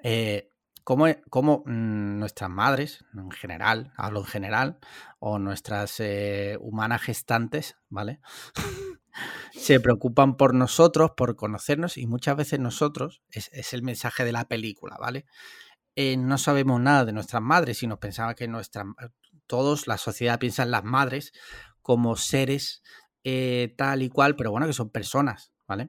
eh, 0.03 0.51
cómo, 0.85 1.07
cómo, 1.31 1.63
mm, 1.67 2.19
nuestras 2.19 2.51
madres, 2.51 3.05
en 3.15 3.31
general, 3.31 3.93
hablo 3.97 4.21
en 4.21 4.27
general, 4.27 4.79
o 5.19 5.39
nuestras 5.39 6.01
eh, 6.01 6.57
humanas 6.61 7.03
gestantes, 7.03 7.77
¿vale? 7.89 8.21
se 9.53 9.81
preocupan 9.81 10.37
por 10.37 10.55
nosotros, 10.55 11.13
por 11.17 11.37
conocernos, 11.37 11.99
y 11.99 12.07
muchas 12.07 12.37
veces 12.37 12.61
nosotros, 12.61 13.23
es, 13.31 13.51
es 13.53 13.73
el 13.73 13.83
mensaje 13.83 14.25
de 14.25 14.33
la 14.33 14.47
película, 14.47 14.97
¿vale? 14.99 15.27
Eh, 15.95 16.17
no 16.17 16.39
sabemos 16.39 16.81
nada 16.81 17.05
de 17.05 17.13
nuestras 17.13 17.43
madres 17.43 17.83
y 17.83 17.89
nos 17.89 17.99
pensaba 17.99 18.35
que 18.35 18.47
nuestras 18.47 18.87
todos, 19.49 19.89
la 19.89 19.99
sociedad 19.99 20.39
piensa 20.39 20.63
en 20.63 20.71
las 20.71 20.85
madres 20.85 21.33
como 21.83 22.15
seres 22.17 22.83
eh, 23.25 23.75
tal 23.77 24.03
y 24.03 24.09
cual, 24.09 24.37
pero 24.37 24.51
bueno, 24.53 24.67
que 24.67 24.73
son 24.73 24.91
personas, 24.91 25.53
¿vale? 25.67 25.89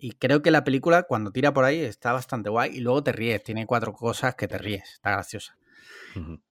Y 0.00 0.12
creo 0.12 0.42
que 0.42 0.50
la 0.50 0.64
película, 0.64 1.02
cuando 1.02 1.32
tira 1.32 1.52
por 1.52 1.64
ahí, 1.64 1.80
está 1.80 2.12
bastante 2.12 2.50
guay 2.50 2.76
y 2.76 2.80
luego 2.80 3.02
te 3.02 3.12
ríes. 3.12 3.42
Tiene 3.42 3.66
cuatro 3.66 3.92
cosas 3.92 4.36
que 4.36 4.46
te 4.46 4.56
ríes. 4.56 4.92
Está 4.94 5.10
graciosa. 5.10 5.58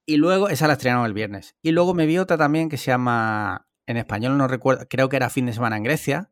Y 0.06 0.18
luego, 0.18 0.50
esa 0.50 0.68
la 0.68 0.74
estrenaron 0.74 1.06
el 1.06 1.14
viernes. 1.14 1.56
Y 1.62 1.72
luego 1.72 1.94
me 1.94 2.06
vi 2.06 2.18
otra 2.18 2.38
también 2.38 2.70
que 2.70 2.78
se 2.78 2.88
llama, 2.92 3.68
en 3.86 3.98
español 3.98 4.38
no 4.38 4.48
recuerdo, 4.48 4.86
creo 4.90 5.10
que 5.10 5.16
era 5.16 5.30
Fin 5.30 5.46
de 5.46 5.54
Semana 5.54 5.78
en 5.78 5.84
Grecia. 5.84 6.30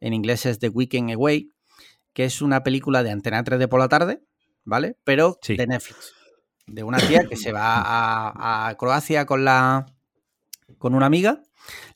En 0.00 0.12
inglés 0.12 0.46
es 0.46 0.58
The 0.60 0.68
Weekend 0.68 1.10
Away, 1.12 1.50
que 2.12 2.24
es 2.24 2.40
una 2.40 2.62
película 2.62 3.02
de 3.02 3.10
Antena 3.10 3.42
3 3.42 3.58
de 3.58 3.68
por 3.68 3.80
la 3.80 3.88
tarde, 3.88 4.22
¿vale? 4.64 4.96
Pero 5.04 5.38
Sí. 5.42 5.56
de 5.56 5.66
Netflix. 5.66 6.14
De 6.66 6.82
una 6.82 6.98
tía 6.98 7.24
que 7.28 7.36
se 7.36 7.52
va 7.52 7.80
a, 7.80 8.68
a 8.68 8.74
Croacia 8.76 9.26
con 9.26 9.44
la 9.44 9.86
con 10.78 10.94
una 10.94 11.06
amiga. 11.06 11.42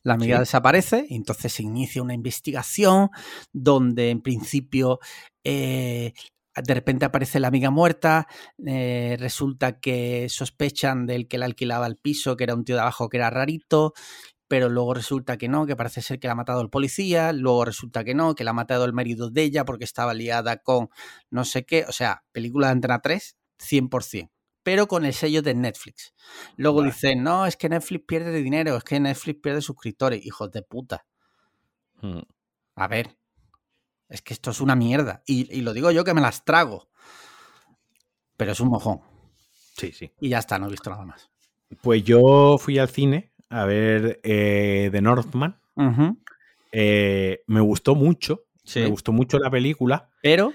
La 0.02 0.14
amiga 0.14 0.36
Sí. 0.36 0.40
desaparece 0.40 1.06
y 1.08 1.16
entonces 1.16 1.52
se 1.52 1.62
inicia 1.62 2.02
una 2.02 2.14
investigación 2.14 3.10
donde 3.52 4.10
en 4.10 4.22
principio 4.22 4.98
eh, 5.44 6.12
de 6.54 6.74
repente 6.74 7.04
aparece 7.04 7.38
la 7.40 7.48
amiga 7.48 7.70
muerta, 7.70 8.26
eh, 8.66 9.16
resulta 9.20 9.78
que 9.80 10.28
sospechan 10.28 11.06
del 11.06 11.28
que 11.28 11.38
le 11.38 11.44
alquilaba 11.44 11.86
el 11.86 11.96
piso, 11.96 12.36
que 12.36 12.44
era 12.44 12.54
un 12.54 12.64
tío 12.64 12.76
de 12.76 12.80
abajo 12.82 13.08
que 13.08 13.18
era 13.18 13.30
rarito, 13.30 13.92
pero 14.48 14.68
luego 14.70 14.94
resulta 14.94 15.36
que 15.38 15.48
no, 15.48 15.66
que 15.66 15.76
parece 15.76 16.02
ser 16.02 16.18
que 16.20 16.26
la 16.28 16.32
ha 16.32 16.36
matado 16.36 16.62
el 16.62 16.70
policía, 16.70 17.32
luego 17.32 17.64
resulta 17.66 18.04
que 18.04 18.14
no, 18.14 18.34
que 18.34 18.44
la 18.44 18.50
ha 18.52 18.54
matado 18.54 18.84
el 18.86 18.92
marido 18.94 19.30
de 19.30 19.42
ella 19.44 19.64
porque 19.64 19.84
estaba 19.84 20.14
liada 20.14 20.58
con 20.58 20.88
no 21.30 21.44
sé 21.44 21.64
qué, 21.66 21.84
o 21.88 21.92
sea, 21.92 22.24
película 22.32 22.68
de 22.68 22.72
Antena 22.72 23.00
3, 23.00 23.36
100%. 23.58 24.30
Pero 24.68 24.86
con 24.86 25.06
el 25.06 25.14
sello 25.14 25.40
de 25.40 25.54
Netflix. 25.54 26.12
Luego 26.56 26.82
dicen, 26.82 27.22
no, 27.22 27.46
es 27.46 27.56
que 27.56 27.70
Netflix 27.70 28.04
pierde 28.06 28.42
dinero, 28.42 28.76
es 28.76 28.84
que 28.84 29.00
Netflix 29.00 29.40
pierde 29.40 29.62
suscriptores. 29.62 30.26
Hijos 30.26 30.50
de 30.50 30.60
puta. 30.60 31.06
Mm. 32.02 32.20
A 32.74 32.86
ver, 32.86 33.16
es 34.10 34.20
que 34.20 34.34
esto 34.34 34.50
es 34.50 34.60
una 34.60 34.76
mierda. 34.76 35.22
Y, 35.24 35.50
y 35.56 35.62
lo 35.62 35.72
digo 35.72 35.90
yo 35.90 36.04
que 36.04 36.12
me 36.12 36.20
las 36.20 36.44
trago. 36.44 36.90
Pero 38.36 38.52
es 38.52 38.60
un 38.60 38.68
mojón. 38.68 39.00
Sí, 39.74 39.90
sí. 39.92 40.12
Y 40.20 40.28
ya 40.28 40.38
está, 40.38 40.58
no 40.58 40.66
he 40.66 40.70
visto 40.70 40.90
nada 40.90 41.06
más. 41.06 41.30
Pues 41.80 42.04
yo 42.04 42.58
fui 42.58 42.78
al 42.78 42.90
cine 42.90 43.32
a 43.48 43.64
ver 43.64 44.20
eh, 44.22 44.90
The 44.92 45.00
Northman. 45.00 45.58
Eh, 46.72 47.42
me 47.46 47.60
gustó 47.62 47.94
mucho. 47.94 48.44
Sí. 48.64 48.80
Me 48.80 48.88
gustó 48.88 49.12
mucho 49.12 49.38
la 49.38 49.50
película, 49.50 50.10
Pero, 50.20 50.52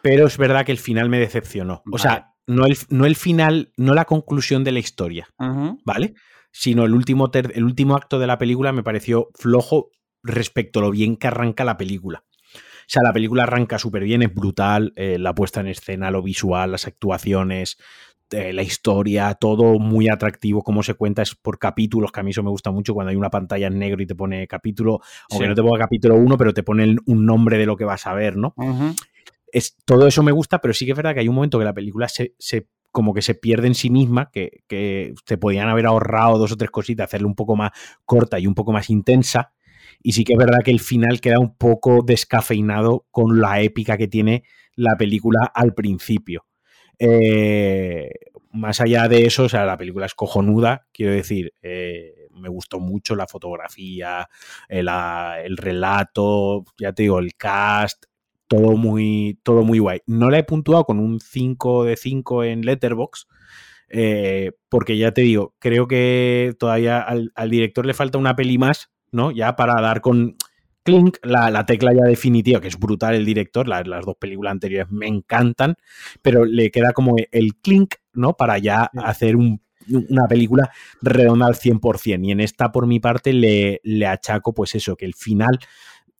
pero 0.00 0.28
es 0.28 0.38
verdad 0.38 0.64
que 0.64 0.70
el 0.70 0.78
final 0.78 1.08
me 1.08 1.18
decepcionó. 1.18 1.82
O 1.90 1.98
sea, 1.98 2.31
no 2.46 2.66
el, 2.66 2.76
no 2.90 3.06
el 3.06 3.16
final, 3.16 3.72
no 3.76 3.94
la 3.94 4.04
conclusión 4.04 4.64
de 4.64 4.72
la 4.72 4.78
historia, 4.80 5.28
¿vale? 5.84 6.14
Sino 6.50 6.84
el 6.84 6.94
último, 6.94 7.30
ter- 7.30 7.52
el 7.54 7.64
último 7.64 7.94
acto 7.96 8.18
de 8.18 8.26
la 8.26 8.38
película 8.38 8.72
me 8.72 8.82
pareció 8.82 9.28
flojo 9.34 9.90
respecto 10.22 10.78
a 10.80 10.82
lo 10.82 10.90
bien 10.90 11.16
que 11.16 11.28
arranca 11.28 11.64
la 11.64 11.76
película. 11.76 12.24
O 12.54 12.84
sea, 12.92 13.02
la 13.02 13.12
película 13.12 13.44
arranca 13.44 13.78
súper 13.78 14.02
bien, 14.04 14.22
es 14.22 14.34
brutal, 14.34 14.92
eh, 14.96 15.18
la 15.18 15.34
puesta 15.34 15.60
en 15.60 15.68
escena, 15.68 16.10
lo 16.10 16.20
visual, 16.22 16.72
las 16.72 16.86
actuaciones, 16.86 17.78
eh, 18.32 18.52
la 18.52 18.62
historia, 18.62 19.34
todo 19.34 19.78
muy 19.78 20.08
atractivo, 20.08 20.62
cómo 20.62 20.82
se 20.82 20.94
cuenta 20.94 21.22
es 21.22 21.34
por 21.34 21.58
capítulos, 21.58 22.10
que 22.12 22.20
a 22.20 22.22
mí 22.22 22.30
eso 22.32 22.42
me 22.42 22.50
gusta 22.50 22.70
mucho 22.70 22.92
cuando 22.94 23.10
hay 23.10 23.16
una 23.16 23.30
pantalla 23.30 23.66
en 23.68 23.78
negro 23.78 24.02
y 24.02 24.06
te 24.06 24.14
pone 24.14 24.46
capítulo, 24.46 25.00
aunque 25.30 25.44
Sí. 25.44 25.48
no 25.48 25.54
te 25.54 25.62
ponga 25.62 25.78
capítulo 25.78 26.16
1, 26.16 26.36
pero 26.36 26.52
te 26.52 26.62
pone 26.62 26.96
un 27.06 27.24
nombre 27.26 27.56
de 27.58 27.66
lo 27.66 27.76
que 27.76 27.84
vas 27.84 28.06
a 28.06 28.14
ver, 28.14 28.36
¿no? 28.36 28.54
Es, 29.52 29.76
todo 29.84 30.06
eso 30.06 30.22
me 30.22 30.32
gusta, 30.32 30.60
pero 30.60 30.74
sí 30.74 30.84
que 30.86 30.92
es 30.92 30.96
verdad 30.96 31.14
que 31.14 31.20
hay 31.20 31.28
un 31.28 31.34
momento 31.34 31.58
que 31.58 31.64
la 31.64 31.74
película 31.74 32.08
se, 32.08 32.34
se- 32.38 32.68
como 32.90 33.14
que 33.14 33.22
se 33.22 33.34
pierde 33.34 33.68
en 33.68 33.74
sí 33.74 33.88
misma, 33.90 34.30
que, 34.32 34.64
que 34.68 35.14
se 35.26 35.38
podían 35.38 35.68
haber 35.68 35.86
ahorrado 35.86 36.38
dos 36.38 36.52
o 36.52 36.56
tres 36.56 36.70
cositas, 36.70 37.06
hacerle 37.06 37.26
un 37.26 37.34
poco 37.34 37.56
más 37.56 37.70
corta 38.04 38.38
y 38.38 38.46
un 38.46 38.54
poco 38.54 38.72
más 38.72 38.90
intensa. 38.90 39.52
Y 40.02 40.12
sí 40.12 40.24
que 40.24 40.34
es 40.34 40.38
verdad 40.38 40.58
que 40.64 40.70
el 40.72 40.80
final 40.80 41.20
queda 41.20 41.38
un 41.38 41.56
poco 41.56 42.02
descafeinado 42.04 43.06
con 43.10 43.40
la 43.40 43.60
épica 43.62 43.96
que 43.96 44.08
tiene 44.08 44.44
la 44.74 44.96
película 44.96 45.50
al 45.54 45.74
principio. 45.74 46.44
Eh, 46.98 48.10
más 48.52 48.80
allá 48.80 49.08
de 49.08 49.24
eso, 49.26 49.44
o 49.44 49.48
sea, 49.48 49.64
la 49.64 49.76
película 49.78 50.06
es 50.06 50.14
cojonuda, 50.14 50.86
quiero 50.92 51.12
decir, 51.12 51.54
eh, 51.62 52.28
me 52.34 52.48
gustó 52.48 52.80
mucho 52.80 53.16
la 53.16 53.26
fotografía, 53.26 54.28
el, 54.68 54.88
ah, 54.88 55.36
el 55.42 55.56
relato, 55.56 56.64
ya 56.78 56.92
te 56.92 57.04
digo, 57.04 57.18
el 57.18 57.34
cast, 57.34 58.04
todo 58.52 58.76
muy, 58.76 59.38
todo 59.44 59.62
muy 59.62 59.78
guay. 59.78 60.00
No 60.06 60.28
la 60.28 60.38
he 60.38 60.44
puntuado 60.44 60.84
con 60.84 60.98
un 60.98 61.20
5 61.20 61.84
de 61.84 61.96
5 61.96 62.44
en 62.44 62.66
Letterbox, 62.66 63.26
porque 64.68 64.98
ya 64.98 65.12
te 65.12 65.22
digo, 65.22 65.54
creo 65.58 65.88
que 65.88 66.54
todavía 66.58 67.00
al, 67.00 67.32
al, 67.34 67.48
director 67.48 67.86
le 67.86 67.94
falta 67.94 68.18
una 68.18 68.36
peli 68.36 68.58
más, 68.58 68.90
¿no? 69.10 69.30
Ya 69.30 69.56
para 69.56 69.80
dar 69.80 70.02
con 70.02 70.36
clink 70.82 71.16
la, 71.22 71.50
la 71.50 71.64
tecla 71.64 71.94
ya 71.94 72.04
definitiva, 72.04 72.60
que 72.60 72.68
es 72.68 72.78
brutal 72.78 73.14
el 73.14 73.24
director, 73.24 73.66
la, 73.68 73.82
las 73.84 74.04
dos 74.04 74.16
películas 74.16 74.50
anteriores 74.50 74.90
me 74.90 75.06
encantan, 75.06 75.76
pero 76.20 76.44
le 76.44 76.70
queda 76.70 76.92
como 76.92 77.16
el 77.30 77.56
clink, 77.56 77.94
¿no? 78.12 78.34
Para 78.34 78.58
ya 78.58 78.90
sí. 78.92 79.00
hacer 79.02 79.36
un, 79.36 79.62
una 79.88 80.26
película 80.28 80.70
redonda 81.00 81.46
al 81.46 81.54
100%. 81.54 82.26
Y 82.26 82.32
en 82.32 82.40
esta, 82.40 82.70
por 82.70 82.86
mi 82.86 83.00
parte, 83.00 83.32
le, 83.32 83.80
le 83.82 84.06
achaco, 84.06 84.52
pues 84.52 84.74
eso, 84.74 84.94
que 84.94 85.06
el 85.06 85.14
final 85.14 85.58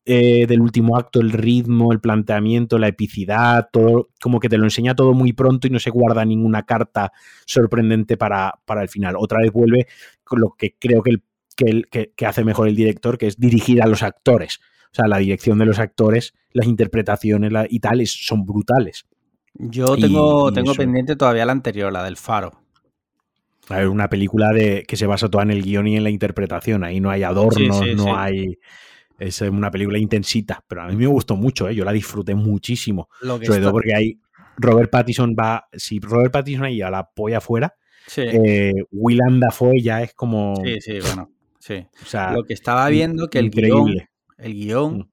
eh, 0.05 0.47
del 0.47 0.61
último 0.61 0.97
acto, 0.97 1.21
el 1.21 1.31
ritmo, 1.31 1.93
el 1.93 2.01
planteamiento, 2.01 2.79
la 2.79 2.89
epicidad, 2.89 3.69
todo, 3.73 4.09
como 4.21 4.41
que 4.41 4.49
te 4.49 4.59
lo 4.59 4.65
enseña 4.65 4.95
todo 4.95 5.15
muy 5.15 5.33
pronto 5.33 5.67
y 5.67 5.71
no 5.71 5.79
se 5.79 5.91
guarda 5.91 6.25
ninguna 6.25 6.65
carta 6.65 7.13
sorprendente 7.47 8.17
para, 8.17 8.55
para 8.65 8.83
el 8.83 8.89
final. 8.89 9.15
Otra 9.17 9.39
vez 9.41 9.53
vuelve 9.53 9.87
con 10.25 10.41
lo 10.41 10.55
que 10.59 10.77
creo 10.79 11.03
que, 11.03 11.11
el, 11.11 11.23
que, 11.57 11.71
el, 11.71 11.89
que, 11.89 12.13
que 12.17 12.27
hace 12.27 12.45
mejor 12.45 12.69
el 12.69 12.77
director, 12.77 13.17
que 13.17 13.29
es 13.29 13.39
dirigir 13.39 13.83
a 13.83 13.87
los 13.87 14.03
actores. 14.03 14.61
O 14.87 14.95
sea, 14.95 15.07
la 15.07 15.19
dirección 15.19 15.59
de 15.59 15.67
los 15.67 15.79
actores, 15.79 16.35
las 16.53 16.67
interpretaciones 16.67 17.53
la, 17.53 17.67
y 17.69 17.81
tales 17.81 18.13
son 18.13 18.45
brutales. 18.45 19.07
Yo 19.55 19.97
tengo, 19.97 20.49
y, 20.49 20.53
y 20.53 20.55
tengo 20.55 20.75
pendiente 20.75 21.17
todavía 21.17 21.47
la 21.47 21.53
anterior, 21.53 21.93
la 21.93 22.05
del 22.05 22.17
Faro. 22.17 22.53
A 23.69 23.77
ver, 23.77 23.89
una 23.89 24.09
película 24.09 24.51
de, 24.53 24.85
que 24.87 24.97
se 24.97 25.07
basa 25.07 25.29
toda 25.29 25.45
en 25.45 25.53
el 25.53 25.63
guion 25.63 25.87
y 25.87 25.97
en 25.97 26.03
la 26.03 26.11
interpretación. 26.11 26.85
Ahí 26.85 27.01
no 27.01 27.11
hay 27.11 27.23
adornos, 27.23 27.79
sí, 27.79 27.85
sí, 27.91 27.95
no 27.95 28.05
sí. 28.05 28.11
hay 28.15 28.59
es 29.27 29.41
una 29.43 29.71
película 29.71 29.99
intensita, 29.99 30.65
pero 30.67 30.83
a 30.83 30.89
mí 30.89 30.97
me 30.97 31.07
gustó 31.07 31.37
mucho, 31.37 31.69
¿eh? 31.69 31.75
yo 31.75 31.85
la 31.85 31.93
disfruté 31.93 32.35
muchísimo. 32.35 33.09
Sobre 33.21 33.45
está... 33.45 33.61
todo 33.61 33.73
porque 33.73 33.95
hay 33.95 34.21
Robert 34.57 34.91
Pattinson 34.91 35.35
va, 35.39 35.69
si 35.73 36.01
Robert 36.01 36.33
Pattinson 36.33 36.65
ahí 36.65 36.83
a 36.83 36.91
la 36.91 37.09
polla 37.09 37.39
afuera, 37.39 37.75
sí. 38.07 38.23
eh, 38.23 38.75
Willem 38.91 39.41
Dafoe 39.41 39.81
ya 39.81 40.03
es 40.03 40.13
como... 40.15 40.57
Sí, 40.65 40.81
sí, 40.81 40.99
bueno, 41.01 41.31
sí. 41.59 41.87
O 42.03 42.07
sea, 42.07 42.33
Lo 42.33 42.45
que 42.45 42.55
estaba 42.55 42.89
viendo 42.89 43.29
que 43.29 43.39
el 43.39 43.47
increíble. 43.47 43.75
guion, 43.77 44.09
el 44.39 44.55
guion 44.55 44.99
mm. 44.99 45.11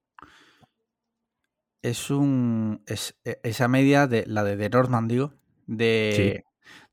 es 1.84 2.10
un... 2.10 2.82
Es, 2.88 3.16
esa 3.24 3.68
media 3.68 4.08
de 4.08 4.26
la 4.26 4.44
de 4.44 4.58
The 4.58 4.70
Northman, 4.70 5.08
digo, 5.08 5.34
de, 5.68 6.44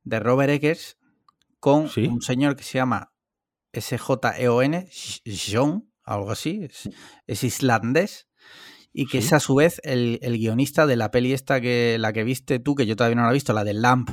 de 0.05 0.21
Robert 0.21 0.51
Eggers 0.51 0.99
con 1.61 1.89
un 1.97 2.23
señor 2.23 2.57
que 2.57 2.63
se 2.63 2.79
llama 2.79 3.13
SJEON, 3.75 4.87
John, 5.51 5.91
algo 6.07 6.31
así, 6.31 6.61
es, 6.63 6.89
es 7.27 7.45
islandés, 7.45 8.29
y 8.93 9.07
que 9.07 9.21
¿Sí? 9.21 9.27
es 9.27 9.33
a 9.35 9.41
su 9.41 9.57
vez 9.57 9.81
el, 9.85 10.19
el, 10.23 10.39
guionista 10.39 10.87
de 10.87 10.97
la 10.97 11.11
peli 11.11 11.35
esta 11.35 11.61
que 11.61 11.99
la 11.99 12.15
que 12.15 12.25
viste 12.25 12.61
tú, 12.61 12.75
que 12.75 12.87
yo 12.87 12.97
todavía 12.97 13.17
no 13.17 13.23
la 13.25 13.31
he 13.31 13.35
visto, 13.35 13.53
la 13.53 13.65
de 13.65 13.75
Lamp. 13.75 14.11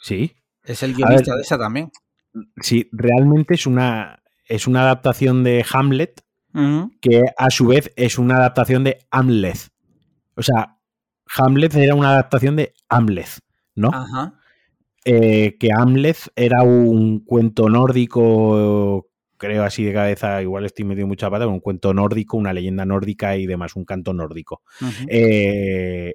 Sí. 0.00 0.32
Es 0.64 0.82
el 0.82 0.94
guionista 0.94 1.32
ver, 1.32 1.36
de 1.36 1.42
esa 1.42 1.58
también. 1.58 1.92
Sí, 2.60 2.88
realmente 2.90 3.54
es 3.54 3.66
una, 3.66 4.22
es 4.46 4.66
una 4.66 4.82
adaptación 4.82 5.44
de 5.44 5.64
Hamlet, 5.70 6.24
uh 6.54 6.58
-huh. 6.58 6.98
que 7.00 7.22
a 7.36 7.50
su 7.50 7.68
vez 7.68 7.92
es 7.94 8.18
una 8.18 8.36
adaptación 8.38 8.82
de 8.82 8.98
Hamlet. 9.10 9.58
O 10.34 10.42
sea, 10.42 10.78
Hamlet 11.36 11.74
era 11.74 11.94
una 11.94 12.10
adaptación 12.10 12.56
de 12.56 12.74
Hamlet, 12.88 13.28
¿no? 13.74 13.90
Ajá. 13.92 14.34
Eh, 15.04 15.56
que 15.58 15.70
Hamlet 15.72 16.18
era 16.36 16.62
un 16.62 17.24
cuento 17.24 17.68
nórdico 17.68 19.07
creo 19.38 19.64
así 19.64 19.84
de 19.84 19.92
cabeza, 19.92 20.42
igual 20.42 20.64
estoy 20.64 20.84
metido 20.84 21.06
mucha 21.06 21.30
pata, 21.30 21.46
un 21.46 21.60
cuento 21.60 21.94
nórdico, 21.94 22.36
una 22.36 22.52
leyenda 22.52 22.84
nórdica 22.84 23.36
y 23.36 23.46
demás, 23.46 23.76
un 23.76 23.84
canto 23.84 24.12
nórdico. 24.12 24.62
Uh 24.80 24.84
-huh. 24.84 25.06
eh, 25.08 26.14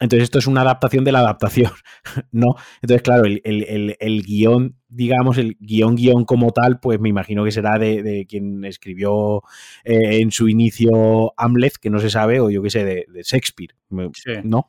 entonces 0.00 0.24
esto 0.24 0.38
es 0.38 0.46
una 0.46 0.62
adaptación 0.62 1.04
de 1.04 1.12
la 1.12 1.18
adaptación, 1.18 1.72
¿no? 2.32 2.54
Entonces, 2.80 3.02
claro, 3.02 3.24
el, 3.26 3.42
el, 3.44 3.64
el, 3.64 3.96
el 4.00 4.22
guion, 4.22 4.76
digamos, 4.88 5.36
el 5.36 5.58
guion 5.60 5.94
guion 5.94 6.24
como 6.24 6.52
tal, 6.52 6.80
pues 6.80 6.98
me 7.00 7.10
imagino 7.10 7.44
que 7.44 7.50
será 7.52 7.78
de, 7.78 8.02
de 8.02 8.24
quien 8.26 8.64
escribió 8.64 9.42
eh, 9.84 10.20
en 10.20 10.30
su 10.30 10.48
inicio 10.48 11.34
Hamlet, 11.36 11.74
que 11.76 11.90
no 11.90 11.98
se 11.98 12.08
sabe, 12.08 12.40
o 12.40 12.48
yo 12.50 12.62
qué 12.62 12.70
sé, 12.70 12.84
de, 12.84 13.04
de 13.08 13.22
Shakespeare, 13.22 13.74
sí. 14.14 14.32
¿no? 14.42 14.68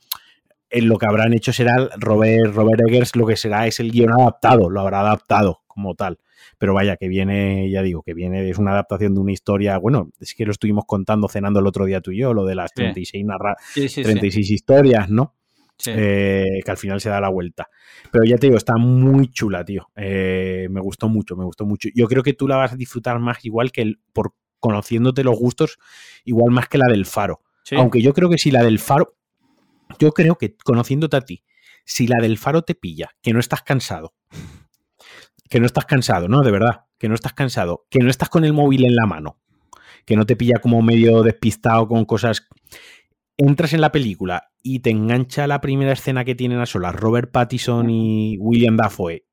En 0.70 0.90
lo 0.90 0.98
que 0.98 1.06
habrán 1.06 1.34
hecho 1.34 1.54
será 1.54 1.90
Robert, 1.98 2.54
Robert 2.54 2.82
Eggers, 2.88 3.16
lo 3.16 3.26
que 3.26 3.38
será 3.38 3.68
es 3.68 3.80
el 3.80 3.92
guion 3.92 4.12
adaptado, 4.12 4.70
lo 4.70 4.82
habrá 4.82 5.00
adaptado 5.00 5.62
como 5.68 5.96
tal 5.96 6.20
pero 6.58 6.74
vaya, 6.74 6.98
que 6.98 7.08
viene, 7.08 7.70
ya 7.70 7.82
digo, 7.82 8.04
que 8.04 8.14
viene, 8.14 8.50
es 8.50 8.58
una 8.58 8.72
adaptación 8.72 9.14
de 9.14 9.22
una 9.22 9.32
historia, 9.32 9.78
bueno, 9.78 10.10
es 10.20 10.34
que 10.36 10.46
lo 10.46 10.52
estuvimos 10.52 10.86
contando 10.86 11.28
cenando 11.28 11.60
el 11.60 11.68
otro 11.68 11.86
día 11.86 12.02
tú 12.02 12.12
y 12.12 12.20
yo, 12.20 12.34
lo 12.34 12.46
de 12.46 12.56
las 12.56 12.74
36, 12.74 13.26
narra 13.26 13.56
sí, 13.74 13.90
sí, 13.90 14.04
36 14.04 14.48
sí. 14.48 14.54
historias, 14.54 15.10
¿no? 15.10 15.36
Sí. 15.78 15.92
Eh, 15.96 16.60
que 16.64 16.70
al 16.70 16.78
final 16.78 17.02
se 17.02 17.10
da 17.10 17.20
la 17.20 17.30
vuelta. 17.30 17.68
Pero 18.12 18.24
ya 18.24 18.38
te 18.38 18.46
digo, 18.48 18.58
está 18.58 18.78
muy 18.78 19.30
chula, 19.32 19.66
tío. 19.66 19.90
Eh, 19.96 20.68
me 20.70 20.80
gustó 20.80 21.10
mucho, 21.10 21.36
me 21.36 21.44
gustó 21.44 21.66
mucho. 21.66 21.90
Yo 21.96 22.08
creo 22.08 22.22
que 22.22 22.34
tú 22.34 22.48
la 22.48 22.56
vas 22.56 22.74
a 22.74 22.76
disfrutar 22.76 23.18
más 23.18 23.44
igual 23.46 23.72
que 23.72 23.82
el, 23.82 24.00
por 24.14 24.36
conociéndote 24.60 25.24
los 25.24 25.38
gustos, 25.38 25.80
igual 26.24 26.52
más 26.52 26.70
que 26.70 26.78
la 26.78 26.86
del 26.88 27.06
faro. 27.06 27.42
Aunque 27.76 28.02
yo 28.02 28.14
creo 28.14 28.30
que 28.30 28.38
si 28.38 28.52
la 28.52 28.64
del 28.64 28.80
faro, 28.80 29.16
yo 30.00 30.12
creo 30.12 30.38
que 30.38 30.56
conociéndote 30.56 31.18
a 31.18 31.22
ti, 31.22 31.44
si 31.86 32.08
la 32.08 32.18
del 32.18 32.38
faro 32.38 32.64
te 32.64 32.76
pilla, 32.76 33.12
que 33.22 33.34
no 33.34 33.40
estás 33.40 33.62
cansado, 33.64 34.14
que 35.52 35.60
no 35.60 35.66
estás 35.66 35.86
cansado, 35.86 36.30
¿no? 36.30 36.42
De 36.44 36.50
verdad, 36.50 36.86
que 36.98 37.10
no 37.10 37.14
estás 37.14 37.34
cansado, 37.34 37.86
que 37.90 38.00
no 38.00 38.10
estás 38.10 38.30
con 38.30 38.46
el 38.46 38.54
móvil 38.54 38.86
en 38.86 38.96
la 38.96 39.06
mano, 39.06 39.38
que 40.06 40.16
no 40.16 40.26
te 40.26 40.38
pilla 40.38 40.60
como 40.62 40.82
medio 40.82 41.24
despistado 41.24 41.90
con 41.90 42.06
cosas. 42.06 42.48
Entras 43.36 43.74
en 43.74 43.82
la 43.82 43.92
película 43.92 44.50
y 44.64 44.80
te 44.80 44.92
engancha 44.92 45.48
la 45.48 45.60
primera 45.60 45.92
escena 45.92 46.24
que 46.24 46.36
tienen 46.36 46.60
a 46.60 46.66
solas 46.66 46.96
Robert 46.96 47.32
Pattinson 47.32 47.90
y 47.90 48.38
William 48.40 48.78
Dafoe 48.78 49.26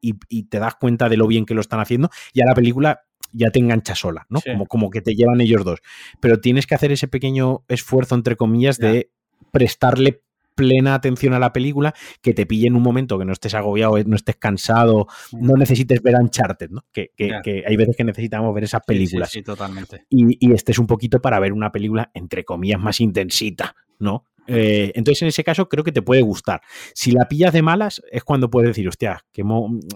y, 0.00 0.14
y, 0.28 0.44
te 0.44 0.60
das 0.60 0.76
cuenta 0.76 1.08
de 1.08 1.16
lo 1.16 1.26
bien 1.26 1.44
que 1.44 1.54
lo 1.54 1.60
están 1.60 1.80
haciendo, 1.80 2.08
ya 2.32 2.44
la 2.44 2.54
película 2.54 3.00
ya 3.32 3.50
te 3.50 3.58
engancha 3.58 3.96
sola, 3.96 4.26
¿no? 4.28 4.38
Sí. 4.38 4.50
Como, 4.52 4.66
como 4.66 4.90
que 4.90 5.00
te 5.00 5.14
llevan 5.14 5.40
ellos 5.40 5.64
dos. 5.64 5.80
Pero 6.20 6.40
tienes 6.40 6.68
que 6.68 6.76
hacer 6.76 6.92
ese 6.92 7.08
pequeño 7.08 7.64
esfuerzo, 7.66 8.14
entre 8.14 8.36
comillas, 8.36 8.78
Ya. 8.78 8.92
de 8.92 9.10
prestarle 9.50 10.22
plena 10.54 10.94
atención 10.94 11.34
a 11.34 11.38
la 11.38 11.52
película, 11.52 11.94
que 12.22 12.34
te 12.34 12.46
pille 12.46 12.66
en 12.66 12.76
un 12.76 12.82
momento 12.82 13.18
que 13.18 13.24
no 13.24 13.32
estés 13.32 13.54
agobiado, 13.54 13.96
no 14.04 14.16
estés 14.16 14.36
cansado, 14.36 15.06
no 15.32 15.56
necesites 15.56 16.02
ver 16.02 16.14
Uncharted, 16.16 16.70
¿no? 16.70 16.84
Que, 16.92 17.10
que, 17.16 17.32
que 17.42 17.64
hay 17.66 17.76
veces 17.76 17.96
que 17.96 18.04
necesitamos 18.04 18.54
ver 18.54 18.64
esas 18.64 18.82
películas. 18.86 19.30
Sí, 19.30 19.38
sí, 19.38 19.44
totalmente. 19.44 20.04
Y, 20.08 20.46
y 20.46 20.52
estés 20.52 20.78
un 20.78 20.86
poquito 20.86 21.20
para 21.20 21.38
ver 21.40 21.52
una 21.52 21.72
película, 21.72 22.10
entre 22.14 22.44
comillas, 22.44 22.80
más 22.80 23.00
intensita, 23.00 23.74
¿no? 23.98 24.24
Eh, 24.46 24.92
entonces, 24.94 25.22
en 25.22 25.28
ese 25.28 25.44
caso, 25.44 25.68
creo 25.68 25.84
que 25.84 25.92
te 25.92 26.02
puede 26.02 26.22
gustar. 26.22 26.60
Si 26.94 27.12
la 27.12 27.28
pillas 27.28 27.52
de 27.52 27.62
malas, 27.62 28.02
es 28.10 28.24
cuando 28.24 28.50
puedes 28.50 28.68
decir, 28.68 28.88
hostia, 28.88 29.24
¿qué, 29.32 29.42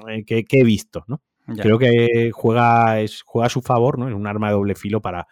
eh, 0.08 0.44
he 0.50 0.64
visto? 0.64 1.04
¿no? 1.06 1.22
Creo 1.56 1.78
que 1.78 2.30
juega, 2.32 3.00
es, 3.00 3.22
juega 3.24 3.46
a 3.46 3.50
su 3.50 3.62
favor, 3.62 3.98
¿no? 3.98 4.08
Es 4.08 4.14
un 4.14 4.26
arma 4.26 4.48
de 4.48 4.54
doble 4.54 4.74
filo 4.74 5.00
para, 5.00 5.26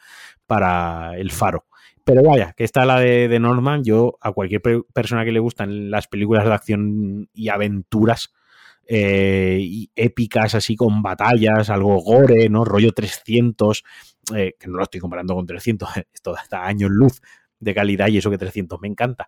para 0.46 1.16
el 1.16 1.30
faro. 1.30 1.66
Pero 2.06 2.22
vaya, 2.22 2.52
que 2.52 2.62
está 2.62 2.84
la 2.84 3.00
de, 3.00 3.36
Norman, 3.40 3.82
yo 3.82 4.16
a 4.20 4.30
cualquier 4.30 4.62
persona 4.94 5.24
que 5.24 5.32
le 5.32 5.40
gustan 5.40 5.90
las 5.90 6.06
películas 6.06 6.44
de 6.44 6.52
acción 6.54 7.28
y 7.34 7.48
aventuras 7.48 8.32
eh, 8.86 9.58
y 9.60 9.90
épicas 9.96 10.54
así 10.54 10.76
con 10.76 11.02
batallas, 11.02 11.68
algo 11.68 12.00
gore, 12.00 12.48
¿no? 12.48 12.64
Rollo 12.64 12.92
300, 12.92 13.82
que 14.32 14.68
no 14.68 14.76
lo 14.76 14.84
estoy 14.84 15.00
comparando 15.00 15.34
con 15.34 15.46
300, 15.46 15.88
esto 16.14 16.36
está 16.36 16.64
años 16.64 16.92
luz, 16.92 17.20
de 17.58 17.74
calidad 17.74 18.06
y 18.06 18.18
eso 18.18 18.30
que 18.30 18.38
300 18.38 18.80
me 18.80 18.86
encanta. 18.86 19.26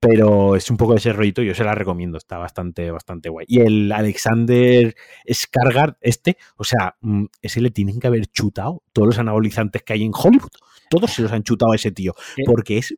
Pero 0.00 0.54
es 0.54 0.70
un 0.70 0.76
poco 0.76 0.92
de 0.92 0.98
ese 0.98 1.12
rollito, 1.12 1.42
yo 1.42 1.54
se 1.54 1.64
la 1.64 1.74
recomiendo, 1.74 2.18
está 2.18 2.38
bastante, 2.38 2.90
bastante 2.90 3.28
guay. 3.28 3.46
Y 3.48 3.60
el 3.60 3.90
Alexander 3.90 4.94
Skargard, 5.32 5.96
este, 6.00 6.36
o 6.56 6.64
sea, 6.64 6.96
mm, 7.00 7.24
ese 7.42 7.60
le 7.60 7.70
tienen 7.70 7.98
que 7.98 8.06
haber 8.06 8.26
chutado 8.26 8.82
todos 8.92 9.08
los 9.08 9.18
anabolizantes 9.18 9.82
que 9.82 9.94
hay 9.94 10.04
en 10.04 10.12
Hollywood. 10.14 10.52
Todos 10.88 11.10
se 11.10 11.22
los 11.22 11.32
han 11.32 11.42
chutado 11.42 11.72
a 11.72 11.76
ese 11.76 11.90
tío. 11.90 12.14
Porque 12.46 12.78
es 12.78 12.94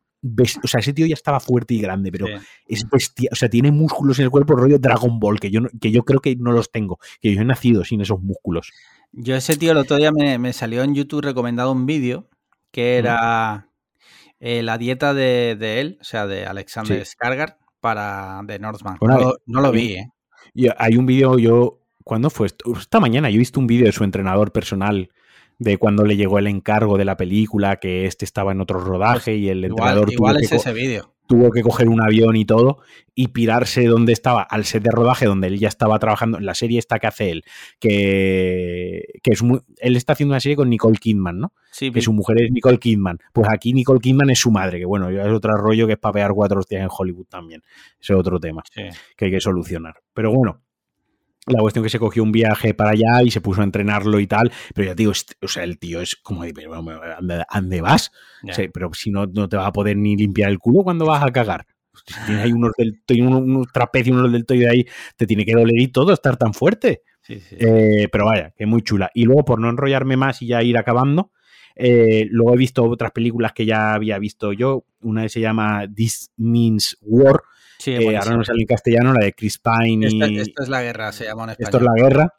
o 0.63 0.67
sea, 0.67 0.79
ese 0.79 0.93
tío 0.93 1.07
ya 1.07 1.15
estaba 1.15 1.39
fuerte 1.39 1.73
y 1.73 1.81
grande, 1.81 2.11
pero 2.11 2.27
es 2.67 2.87
bestia, 2.89 3.29
o 3.31 3.35
sea, 3.35 3.49
tiene 3.49 3.71
músculos 3.71 4.19
en 4.19 4.25
el 4.25 4.31
cuerpo 4.31 4.55
rollo 4.55 4.77
Dragon 4.77 5.19
Ball, 5.19 5.39
que 5.39 5.49
yo, 5.49 5.61
que 5.79 5.91
yo 5.91 6.03
creo 6.03 6.19
que 6.19 6.35
no 6.35 6.51
los 6.51 6.71
tengo, 6.71 6.99
que 7.19 7.33
yo 7.33 7.41
he 7.41 7.45
nacido 7.45 7.83
sin 7.83 8.01
esos 8.01 8.21
músculos. 8.21 8.71
Yo 9.11 9.35
ese 9.35 9.57
tío 9.57 9.71
el 9.71 9.77
otro 9.77 9.97
día 9.97 10.11
me, 10.11 10.53
salió 10.53 10.83
en 10.83 10.93
YouTube 10.93 11.21
recomendado 11.21 11.71
un 11.71 11.85
vídeo 11.85 12.29
que 12.71 12.97
era 12.97 13.67
eh, 14.41 14.63
la 14.63 14.77
dieta 14.77 15.13
de, 15.13 15.55
él, 15.79 15.97
o 16.01 16.03
sea, 16.03 16.25
de 16.25 16.45
Alexander 16.45 17.05
sí. 17.05 17.15
para 17.79 18.41
de 18.43 18.59
Northman. 18.59 18.97
no, 19.45 19.61
lo 19.61 19.71
vi, 19.71 19.93
¿eh? 19.93 20.73
hay 20.77 20.97
un 20.97 21.05
vídeo, 21.05 21.37
yo, 21.37 21.79
¿cuándo 22.03 22.29
fue? 22.29 22.47
Esta 22.77 22.99
mañana 22.99 23.29
yo 23.29 23.35
he 23.35 23.39
visto 23.39 23.59
un 23.59 23.67
vídeo 23.67 23.85
de 23.85 23.91
su 23.91 24.03
entrenador 24.03 24.51
personal 24.51 25.09
de 25.59 25.77
cuando 25.77 26.03
le 26.03 26.17
llegó 26.17 26.39
el 26.39 26.47
encargo 26.47 26.97
de 26.97 27.05
la 27.05 27.17
película, 27.17 27.77
que 27.77 28.07
este 28.07 28.25
estaba 28.25 28.51
en 28.51 28.61
otro 28.61 28.79
rodaje 28.79 29.35
y 29.35 29.47
el 29.49 29.63
entrenador 29.63 30.11
igual 30.11 30.37
es 30.41 30.51
ese 30.51 30.73
vídeo 30.73 31.13
tuvo 31.31 31.49
que 31.49 31.61
coger 31.61 31.87
un 31.87 32.01
avión 32.01 32.35
y 32.35 32.43
todo 32.43 32.79
y 33.15 33.29
pirarse 33.29 33.85
donde 33.85 34.11
estaba, 34.11 34.41
al 34.41 34.65
set 34.65 34.83
de 34.83 34.91
rodaje 34.91 35.25
donde 35.25 35.47
él 35.47 35.59
ya 35.59 35.69
estaba 35.69 35.97
trabajando, 35.97 36.39
en 36.39 36.45
la 36.45 36.55
serie 36.55 36.77
esta 36.77 36.99
que 36.99 37.07
hace 37.07 37.31
él, 37.31 37.43
que, 37.79 39.05
es 39.23 39.41
él 39.77 39.95
está 39.95 40.11
haciendo 40.11 40.33
una 40.33 40.41
serie 40.41 40.57
con 40.57 40.69
Nicole 40.69 40.97
Kidman, 40.97 41.39
¿no? 41.39 41.53
Sí, 41.71 41.89
que 41.89 42.01
su 42.01 42.11
mujer 42.11 42.41
es 42.41 42.51
Nicole 42.51 42.79
Kidman. 42.79 43.19
Pues 43.31 43.47
aquí 43.49 43.71
Nicole 43.71 44.01
Kidman 44.01 44.29
es 44.29 44.39
su 44.39 44.51
madre, 44.51 44.79
que 44.79 44.85
bueno, 44.85 45.09
es 45.09 45.31
otro 45.31 45.55
rollo 45.55 45.87
que 45.87 45.93
es 45.93 45.99
papear 45.99 46.33
cuatro 46.33 46.59
hostias 46.59 46.81
en 46.81 46.89
Hollywood 46.91 47.27
también. 47.27 47.61
Ese 48.01 48.11
es 48.11 48.19
otro 48.19 48.41
tema 48.41 48.61
que 49.15 49.25
hay 49.25 49.31
que 49.31 49.39
solucionar. 49.39 50.01
Pero 50.13 50.33
bueno, 50.33 50.61
la 51.47 51.59
cuestión 51.59 51.83
que 51.83 51.89
se 51.89 51.99
cogió 51.99 52.23
un 52.23 52.31
viaje 52.31 52.73
para 52.73 52.91
allá 52.91 53.23
y 53.23 53.31
se 53.31 53.41
puso 53.41 53.61
a 53.61 53.63
entrenarlo 53.63 54.19
y 54.19 54.27
tal, 54.27 54.51
pero 54.75 54.87
ya 54.87 54.95
digo, 54.95 55.11
o 55.41 55.47
sea, 55.47 55.63
el 55.63 55.79
tío 55.79 56.01
es 56.01 56.15
como, 56.15 56.43
¿dónde 56.45 57.81
vas? 57.81 58.11
pero 58.73 58.93
si 58.93 59.11
no, 59.11 59.25
no 59.25 59.49
te 59.49 59.57
vas 59.57 59.67
a 59.67 59.71
poder 59.71 59.97
ni 59.97 60.15
limpiar 60.15 60.51
el 60.51 60.59
culo 60.59 60.83
cuando 60.83 61.05
vas 61.05 61.23
a 61.23 61.31
cagar. 61.31 61.65
Si 62.05 62.13
tienes 62.25 62.45
ahí 62.45 62.53
unos, 62.53 62.71
del, 62.77 63.01
unos, 63.21 63.41
unos 63.41 63.67
trapecios, 63.71 64.17
unos 64.17 64.31
del 64.31 64.43
de 64.47 64.69
ahí, 64.69 64.85
te 65.17 65.27
tiene 65.27 65.45
que 65.45 65.53
doler 65.53 65.79
y 65.79 65.87
todo 65.87 66.13
estar 66.13 66.37
tan 66.37 66.53
fuerte. 66.53 67.01
Eh, 67.27 68.07
pero 68.11 68.25
vaya, 68.25 68.53
que 68.57 68.65
muy 68.65 68.81
chula. 68.81 69.09
Y 69.13 69.25
luego, 69.25 69.45
por 69.45 69.59
no 69.59 69.69
enrollarme 69.69 70.17
más 70.17 70.41
y 70.41 70.47
ya 70.47 70.63
ir 70.63 70.77
acabando, 70.77 71.31
eh, 71.75 72.27
luego 72.29 72.53
he 72.53 72.57
visto 72.57 72.83
otras 72.83 73.11
películas 73.11 73.53
que 73.53 73.65
ya 73.65 73.93
había 73.93 74.19
visto 74.19 74.53
yo. 74.53 74.85
Una 75.01 75.27
se 75.29 75.39
llama 75.39 75.85
This 75.93 76.31
Means 76.37 76.97
War, 77.01 77.41
Sí, 77.81 77.95
ahora 77.95 78.37
no 78.37 78.43
sale 78.43 78.61
en 78.61 78.67
castellano, 78.67 79.11
la 79.11 79.25
de 79.25 79.33
Chris 79.33 79.57
Pine. 79.57 80.07
Y... 80.07 80.37
Esto, 80.37 80.61
es 80.61 80.69
la 80.69 80.83
guerra, 80.83 81.11
se 81.11 81.25
llama 81.25 81.45
en 81.45 81.49
español. 81.51 81.67
Esto 81.67 81.77
es 81.77 81.83
la 81.83 81.93
guerra. 81.95 82.33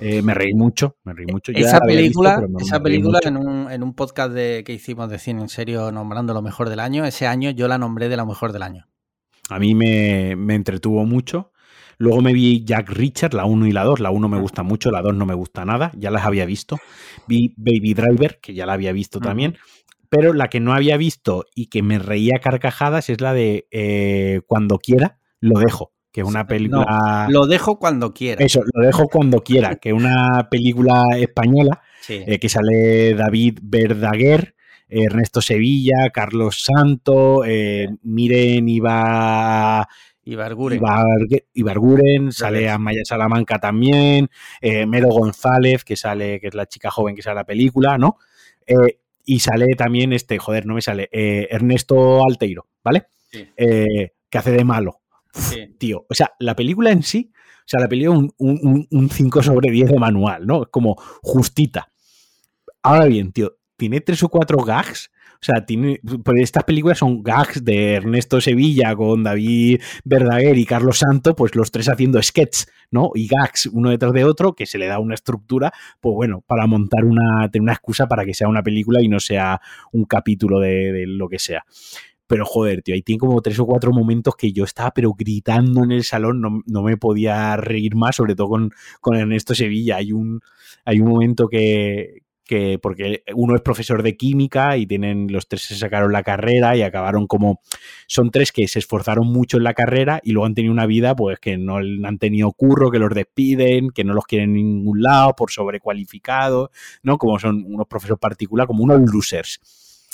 Eh, 0.00 0.20
me 0.20 0.34
reí 0.34 0.52
mucho, 0.52 0.96
me 1.04 1.12
reí 1.12 1.26
mucho. 1.26 1.52
esa 1.52 1.78
película, 1.78 2.44
esa 2.58 2.82
película 2.82 3.20
en, 3.22 3.36
un, 3.36 3.70
en 3.70 3.84
un, 3.84 3.94
podcast 3.94 4.32
de, 4.32 4.64
que 4.66 4.72
hicimos 4.72 5.08
de 5.08 5.20
cine 5.20 5.42
en 5.42 5.48
serio 5.48 5.92
nombrando 5.92 6.34
lo 6.34 6.42
mejor 6.42 6.68
del 6.68 6.80
año, 6.80 7.04
ese 7.04 7.28
año 7.28 7.50
yo 7.50 7.68
la 7.68 7.78
nombré 7.78 8.08
de 8.08 8.16
lo 8.16 8.26
mejor 8.26 8.52
del 8.52 8.64
año. 8.64 8.88
A 9.48 9.60
mí 9.60 9.76
me, 9.76 10.34
me 10.34 10.56
entretuvo 10.56 11.06
mucho. 11.06 11.52
Luego 11.96 12.20
me 12.22 12.32
vi 12.32 12.64
Jack 12.64 12.90
Richard, 12.90 13.34
la 13.34 13.44
1 13.44 13.68
y 13.68 13.70
la 13.70 13.84
2. 13.84 14.00
La 14.00 14.10
1 14.10 14.28
me 14.28 14.40
gusta 14.40 14.64
mucho, 14.64 14.90
la 14.90 15.00
2 15.00 15.14
no 15.14 15.26
me 15.26 15.34
gusta 15.34 15.64
nada, 15.64 15.92
ya 15.94 16.10
las 16.10 16.24
había 16.24 16.46
visto. 16.46 16.80
Vi 17.28 17.54
Baby 17.56 17.94
Driver, 17.94 18.40
que 18.42 18.54
ya 18.54 18.66
la 18.66 18.72
había 18.72 18.90
visto 18.90 19.20
también 19.20 19.56
pero 20.14 20.32
la 20.32 20.48
que 20.48 20.60
no 20.60 20.72
había 20.72 20.96
visto 20.96 21.44
y 21.54 21.66
que 21.66 21.82
me 21.82 21.98
reía 21.98 22.38
carcajadas 22.40 23.10
es 23.10 23.20
la 23.20 23.34
de 23.34 23.66
eh, 23.70 24.40
Cuando 24.46 24.78
quiera, 24.78 25.18
lo 25.40 25.58
dejo, 25.58 25.92
que 26.12 26.20
es 26.20 26.26
una 26.26 26.46
película... 26.46 27.26
lo 27.28 27.46
dejo 27.46 27.78
cuando 27.78 28.14
quiera. 28.14 28.44
Eso, 28.44 28.60
lo 28.72 28.86
dejo 28.86 29.08
cuando 29.08 29.42
quiera, 29.42 29.76
que 29.76 29.90
es 29.90 29.94
una 29.94 30.48
película 30.50 31.04
española 31.16 31.82
eh, 32.08 32.38
que 32.38 32.48
sale 32.48 33.14
David 33.14 33.58
Verdaguer, 33.62 34.54
Ernesto 34.88 35.40
Sevilla, 35.40 36.10
Carlos 36.12 36.62
Santo, 36.62 37.44
eh, 37.44 37.88
Miren 38.02 38.68
Iba... 38.68 39.88
Ibarguren. 40.26 40.80
Ibarguren, 41.52 42.32
sale 42.32 42.70
Amaya 42.70 43.04
Salamanca 43.04 43.58
también, 43.58 44.30
Mero 44.62 45.08
González, 45.08 45.84
que 45.84 45.96
sale, 45.96 46.40
que 46.40 46.46
es 46.46 46.54
la 46.54 46.64
chica 46.64 46.90
joven 46.90 47.14
que 47.14 47.20
sale 47.20 47.32
en 47.32 47.38
la 47.38 47.44
película, 47.44 47.98
¿no? 47.98 48.16
Y 49.24 49.40
sale 49.40 49.74
también 49.76 50.12
este, 50.12 50.38
joder, 50.38 50.66
no 50.66 50.74
me 50.74 50.82
sale, 50.82 51.08
eh, 51.12 51.48
Ernesto 51.50 52.24
Alteiro, 52.24 52.66
¿vale? 52.82 53.06
Eh, 53.56 54.12
que 54.28 54.38
hace 54.38 54.52
de 54.52 54.64
malo. 54.64 55.00
Tío, 55.78 56.06
o 56.08 56.14
sea, 56.14 56.32
la 56.38 56.54
película 56.54 56.90
en 56.90 57.02
sí, 57.02 57.32
o 57.34 57.66
sea, 57.66 57.80
la 57.80 57.88
película 57.88 58.20
es 58.20 58.32
un, 58.38 59.08
5 59.10 59.42
sobre 59.42 59.70
10 59.70 59.90
de 59.90 59.98
manual, 59.98 60.46
¿no? 60.46 60.62
Es 60.62 60.68
como 60.68 60.96
justita. 61.22 61.90
Ahora 62.82 63.06
bien, 63.06 63.32
tío, 63.32 63.56
tiene 63.76 64.00
tres 64.00 64.22
o 64.22 64.28
cuatro 64.28 64.58
gags 64.58 65.10
sea, 65.44 65.66
tiene, 65.66 66.00
pues 66.24 66.40
estas 66.40 66.64
películas 66.64 66.98
son 66.98 67.22
gags 67.22 67.62
de 67.62 67.94
Ernesto 67.94 68.40
Sevilla 68.40 68.96
con 68.96 69.22
David 69.22 69.82
Verdaguer 70.04 70.56
y 70.56 70.64
Carlos 70.64 70.98
Santo, 70.98 71.36
pues 71.36 71.54
los 71.54 71.70
tres 71.70 71.88
haciendo 71.90 72.22
sketches, 72.22 72.66
¿no? 72.90 73.10
Y 73.14 73.26
gags 73.26 73.66
uno 73.66 73.90
detrás 73.90 74.14
de 74.14 74.24
otro, 74.24 74.54
que 74.54 74.64
se 74.64 74.78
le 74.78 74.86
da 74.86 74.98
una 74.98 75.14
estructura, 75.14 75.70
pues 76.00 76.14
bueno, 76.14 76.42
para 76.46 76.66
montar 76.66 77.04
una, 77.04 77.50
tener 77.50 77.62
una 77.62 77.74
excusa 77.74 78.06
para 78.06 78.24
que 78.24 78.32
sea 78.32 78.48
una 78.48 78.62
película 78.62 79.02
y 79.02 79.08
no 79.08 79.20
sea 79.20 79.60
un 79.92 80.06
capítulo 80.06 80.60
de, 80.60 81.04
lo 81.06 81.28
que 81.28 81.38
sea. 81.38 81.64
Pero 82.26 82.46
joder, 82.46 82.80
tío, 82.80 82.94
ahí 82.94 83.02
tiene 83.02 83.18
como 83.18 83.42
tres 83.42 83.58
o 83.58 83.66
cuatro 83.66 83.92
momentos 83.92 84.34
que 84.36 84.50
yo 84.50 84.64
estaba 84.64 84.92
pero 84.92 85.12
gritando 85.12 85.84
en 85.84 85.92
el 85.92 86.04
salón, 86.04 86.40
no, 86.40 86.82
me 86.82 86.96
podía 86.96 87.54
reír 87.58 87.96
más, 87.96 88.16
sobre 88.16 88.34
todo 88.34 88.48
con, 88.48 88.70
con 89.02 89.16
Ernesto 89.16 89.54
Sevilla. 89.54 89.96
Hay 89.96 90.12
un, 90.12 90.40
hay 90.86 91.00
un 91.00 91.10
momento 91.10 91.48
que, 91.48 92.23
que 92.44 92.78
porque 92.78 93.22
uno 93.34 93.54
es 93.54 93.62
profesor 93.62 94.02
de 94.02 94.16
química 94.16 94.76
y 94.76 94.86
tienen 94.86 95.28
los 95.30 95.48
tres 95.48 95.62
se 95.62 95.76
sacaron 95.76 96.12
la 96.12 96.22
carrera 96.22 96.76
y 96.76 96.82
acabaron 96.82 97.26
como 97.26 97.60
son 98.06 98.30
tres 98.30 98.52
que 98.52 98.68
se 98.68 98.78
esforzaron 98.78 99.26
mucho 99.26 99.56
en 99.56 99.64
la 99.64 99.74
carrera 99.74 100.20
y 100.22 100.32
luego 100.32 100.46
han 100.46 100.54
tenido 100.54 100.72
una 100.72 100.86
vida 100.86 101.16
pues 101.16 101.38
que 101.38 101.56
no 101.56 101.76
han 101.76 102.18
tenido 102.18 102.52
curro, 102.52 102.90
que 102.90 102.98
los 102.98 103.14
despiden, 103.14 103.90
que 103.90 104.04
no 104.04 104.12
los 104.12 104.24
quieren 104.24 104.50
en 104.50 104.56
ningún 104.56 105.02
lado 105.02 105.34
por 105.34 105.50
sobrecualificado, 105.50 106.70
¿no? 107.02 107.18
Como 107.18 107.38
son 107.38 107.64
unos 107.66 107.86
profesores 107.86 108.20
particulares, 108.20 108.68
como 108.68 108.84
unos 108.84 109.00
losers. 109.10 109.60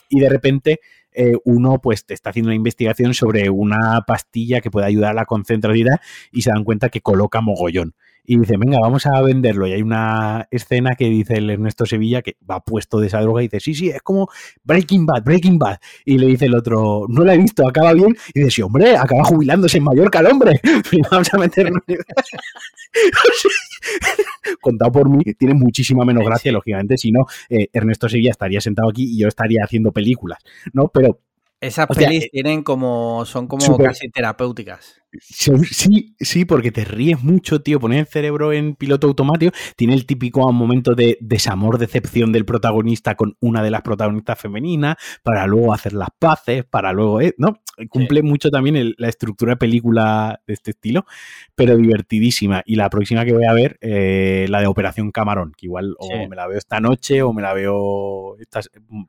Y 0.08 0.20
de 0.20 0.28
repente 0.28 0.80
eh, 1.12 1.34
uno 1.44 1.80
pues 1.80 2.04
está 2.08 2.30
haciendo 2.30 2.48
una 2.48 2.56
investigación 2.56 3.14
sobre 3.14 3.50
una 3.50 4.02
pastilla 4.06 4.60
que 4.60 4.70
puede 4.70 4.86
ayudar 4.86 5.10
a 5.10 5.14
la 5.14 5.24
concentración 5.24 5.88
y 6.30 6.42
se 6.42 6.50
dan 6.50 6.64
cuenta 6.64 6.88
que 6.88 7.00
coloca 7.00 7.40
mogollón 7.40 7.94
y 8.24 8.38
dice, 8.38 8.56
venga, 8.58 8.78
vamos 8.80 9.06
a 9.06 9.20
venderlo. 9.22 9.66
Y 9.66 9.72
hay 9.72 9.82
una 9.82 10.46
escena 10.50 10.94
que 10.96 11.06
dice 11.06 11.34
el 11.34 11.50
Ernesto 11.50 11.86
Sevilla 11.86 12.22
que 12.22 12.36
va 12.48 12.60
puesto 12.60 13.00
de 13.00 13.08
esa 13.08 13.20
droga 13.20 13.42
y 13.42 13.46
dice, 13.46 13.60
sí, 13.60 13.74
sí, 13.74 13.88
es 13.88 14.02
como 14.02 14.28
Breaking 14.64 15.06
Bad, 15.06 15.24
Breaking 15.24 15.58
Bad. 15.58 15.78
Y 16.04 16.18
le 16.18 16.26
dice 16.26 16.46
el 16.46 16.54
otro, 16.54 17.06
no 17.08 17.24
la 17.24 17.34
he 17.34 17.38
visto, 17.38 17.66
acaba 17.66 17.92
bien. 17.92 18.16
Y 18.34 18.40
dice, 18.40 18.50
sí, 18.50 18.62
hombre, 18.62 18.96
acaba 18.96 19.24
jubilándose 19.24 19.78
en 19.78 19.84
Mallorca 19.84 20.20
el 20.20 20.26
hombre. 20.26 20.60
vamos 21.10 21.32
a 21.32 21.38
meternos. 21.38 21.82
Contado 24.60 24.92
por 24.92 25.08
mí, 25.08 25.22
tiene 25.38 25.54
muchísima 25.54 26.04
menos 26.04 26.24
gracia, 26.24 26.52
lógicamente, 26.52 26.96
si 26.96 27.12
no, 27.12 27.26
eh, 27.48 27.68
Ernesto 27.72 28.08
Sevilla 28.08 28.30
estaría 28.30 28.60
sentado 28.60 28.90
aquí 28.90 29.04
y 29.04 29.20
yo 29.20 29.28
estaría 29.28 29.60
haciendo 29.64 29.92
películas, 29.92 30.38
¿no? 30.72 30.88
Pero 30.88 31.20
esas 31.60 31.86
pelis 31.88 32.24
eh, 32.24 32.30
tienen 32.32 32.62
como, 32.62 33.24
son 33.26 33.46
como 33.46 33.76
casi 33.76 34.08
terapéuticas. 34.08 35.02
Sí, 35.18 36.14
sí, 36.20 36.44
porque 36.44 36.70
te 36.70 36.84
ríes 36.84 37.22
mucho, 37.22 37.62
tío. 37.62 37.80
Poner 37.80 38.00
el 38.00 38.06
cerebro 38.06 38.52
en 38.52 38.76
piloto 38.76 39.08
automático. 39.08 39.52
Tiene 39.76 39.94
el 39.94 40.06
típico 40.06 40.50
momento 40.52 40.94
de 40.94 41.18
desamor, 41.20 41.78
decepción 41.78 42.30
del 42.32 42.44
protagonista 42.44 43.16
con 43.16 43.36
una 43.40 43.62
de 43.62 43.70
las 43.70 43.82
protagonistas 43.82 44.38
femeninas, 44.38 44.96
para 45.22 45.46
luego 45.46 45.74
hacer 45.74 45.94
las 45.94 46.10
paces, 46.16 46.64
para 46.64 46.92
luego. 46.92 47.20
Eh, 47.20 47.34
¿no? 47.38 47.60
Cumple 47.88 48.22
mucho 48.22 48.50
también 48.50 48.94
la 48.98 49.08
estructura 49.08 49.52
de 49.52 49.56
película 49.56 50.40
de 50.46 50.54
este 50.54 50.72
estilo, 50.72 51.06
pero 51.54 51.76
divertidísima. 51.76 52.62
Y 52.64 52.76
la 52.76 52.88
próxima 52.90 53.24
que 53.24 53.32
voy 53.32 53.46
a 53.46 53.52
ver, 53.52 53.78
eh, 53.80 54.46
la 54.48 54.60
de 54.60 54.66
Operación 54.66 55.10
Camarón, 55.10 55.52
que 55.56 55.66
igual 55.66 55.96
o 55.98 56.28
me 56.28 56.36
la 56.36 56.46
veo 56.46 56.58
esta 56.58 56.80
noche 56.80 57.22
o 57.22 57.32
me 57.32 57.42
la 57.42 57.54
veo 57.54 58.36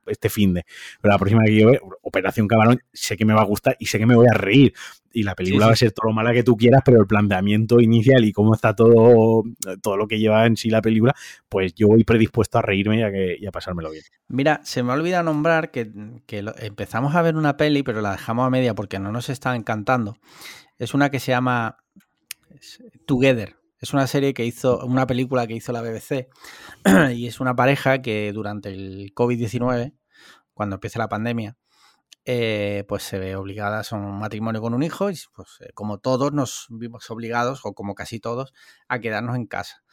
este 0.07 0.29
fin 0.29 0.53
de. 0.53 0.65
Pero 1.01 1.11
la 1.11 1.19
próxima 1.19 1.43
que 1.45 1.55
yo 1.55 1.69
veo, 1.69 1.81
Operación 2.01 2.47
Camarón, 2.47 2.79
sé 2.93 3.17
que 3.17 3.25
me 3.25 3.33
va 3.33 3.41
a 3.41 3.45
gustar 3.45 3.75
y 3.79 3.85
sé 3.85 3.99
que 3.99 4.05
me 4.05 4.15
voy 4.15 4.27
a 4.27 4.33
reír 4.33 4.73
y 5.13 5.23
la 5.23 5.35
película 5.35 5.67
va 5.67 5.73
a 5.73 5.75
ser 5.75 5.91
todo 5.91 6.09
lo 6.09 6.13
mala 6.13 6.33
que 6.33 6.43
tú 6.43 6.55
quieras, 6.55 6.81
pero 6.83 6.99
el 6.99 7.07
planteamiento 7.07 7.79
inicial 7.79 8.23
y 8.25 8.31
cómo 8.31 8.53
está 8.53 8.75
todo, 8.75 9.43
todo 9.81 9.97
lo 9.97 10.07
que 10.07 10.19
lleva 10.19 10.45
en 10.45 10.57
sí 10.57 10.69
la 10.69 10.81
película, 10.81 11.15
pues 11.49 11.73
yo 11.73 11.87
voy 11.87 12.03
predispuesto 12.03 12.57
a 12.57 12.61
reírme 12.61 12.99
y 12.99 13.03
a, 13.03 13.11
que, 13.11 13.37
y 13.39 13.45
a 13.45 13.51
pasármelo 13.51 13.91
bien. 13.91 14.03
Mira, 14.27 14.61
se 14.63 14.83
me 14.83 14.93
olvida 14.93 15.23
nombrar 15.23 15.71
que, 15.71 15.91
empezamos 16.59 17.15
a 17.15 17.21
ver 17.21 17.35
una 17.35 17.57
peli, 17.57 17.83
pero 17.83 18.01
la 18.01 18.11
dejamos 18.11 18.47
a 18.47 18.49
media 18.49 18.73
porque 18.73 18.99
no 18.99 19.11
nos 19.11 19.29
está 19.29 19.55
encantando. 19.55 20.17
Es 20.77 20.93
una 20.93 21.09
que 21.09 21.19
se 21.19 21.31
llama 21.31 21.77
Together. 23.05 23.55
Es 23.79 23.93
una 23.93 24.05
serie 24.05 24.33
que 24.33 24.45
hizo, 24.45 24.85
una 24.85 25.07
película 25.07 25.47
que 25.47 25.55
hizo 25.55 25.71
la 25.71 25.81
BBC 25.81 26.27
y 27.15 27.25
es 27.25 27.39
una 27.39 27.55
pareja 27.55 28.01
que 28.01 28.31
durante 28.31 28.69
el 28.69 29.11
COVID-19, 29.15 29.93
cuando 30.53 30.75
empieza 30.75 30.99
la 30.99 31.09
pandemia, 31.09 31.57
eh, 32.25 32.83
pues 32.87 33.03
se 33.03 33.17
ve 33.17 33.35
obligada 33.35 33.81
a 33.89 33.95
un 33.95 34.19
matrimonio 34.19 34.61
con 34.61 34.73
un 34.73 34.83
hijo 34.83 35.09
y 35.09 35.17
pues 35.35 35.57
eh, 35.61 35.71
como 35.73 35.97
todos 35.97 36.31
nos 36.33 36.67
vimos 36.69 37.09
obligados, 37.09 37.61
o 37.63 37.73
como 37.73 37.95
casi 37.95 38.19
todos, 38.19 38.53
a 38.87 38.99
quedarnos 38.99 39.35
en 39.35 39.47
casa. 39.47 39.83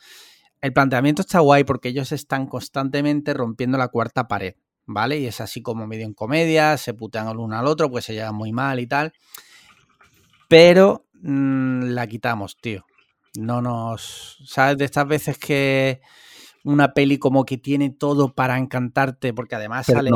El 0.61 0.73
planteamiento 0.73 1.23
está 1.23 1.41
guay 1.41 1.65
porque 1.65 1.89
ellos 1.89 2.13
están 2.13 2.47
constantemente 2.47 3.33
rompiendo 3.33 3.79
la 3.79 3.89
cuarta 3.89 4.29
pared, 4.29 4.57
¿vale? 4.87 5.19
Y 5.19 5.27
es 5.27 5.41
así 5.41 5.63
como 5.63 5.87
medio 5.87 6.05
en 6.05 6.15
comedia, 6.15 6.77
se 6.77 6.95
putean 6.95 7.29
el 7.29 7.39
uno 7.39 7.59
al 7.59 7.67
otro, 7.67 7.91
pues 7.91 8.05
se 8.05 8.15
llevan 8.15 8.35
muy 8.35 8.53
mal 8.53 8.81
y 8.81 8.87
tal. 8.87 9.13
Pero 10.49 11.07
mm, 11.23 11.85
la 11.91 12.07
quitamos, 12.07 12.57
tío. 12.57 12.85
No 13.37 13.63
nos... 13.63 14.39
¿Sabes? 14.47 14.79
De 14.79 14.85
estas 14.85 15.07
veces 15.07 15.39
que 15.39 16.01
una 16.65 16.93
peli 16.93 17.19
como 17.19 17.45
que 17.45 17.57
tiene 17.57 17.91
todo 17.91 18.35
para 18.35 18.59
encantarte, 18.59 19.33
porque 19.33 19.55
además 19.55 19.87
sale 19.87 20.11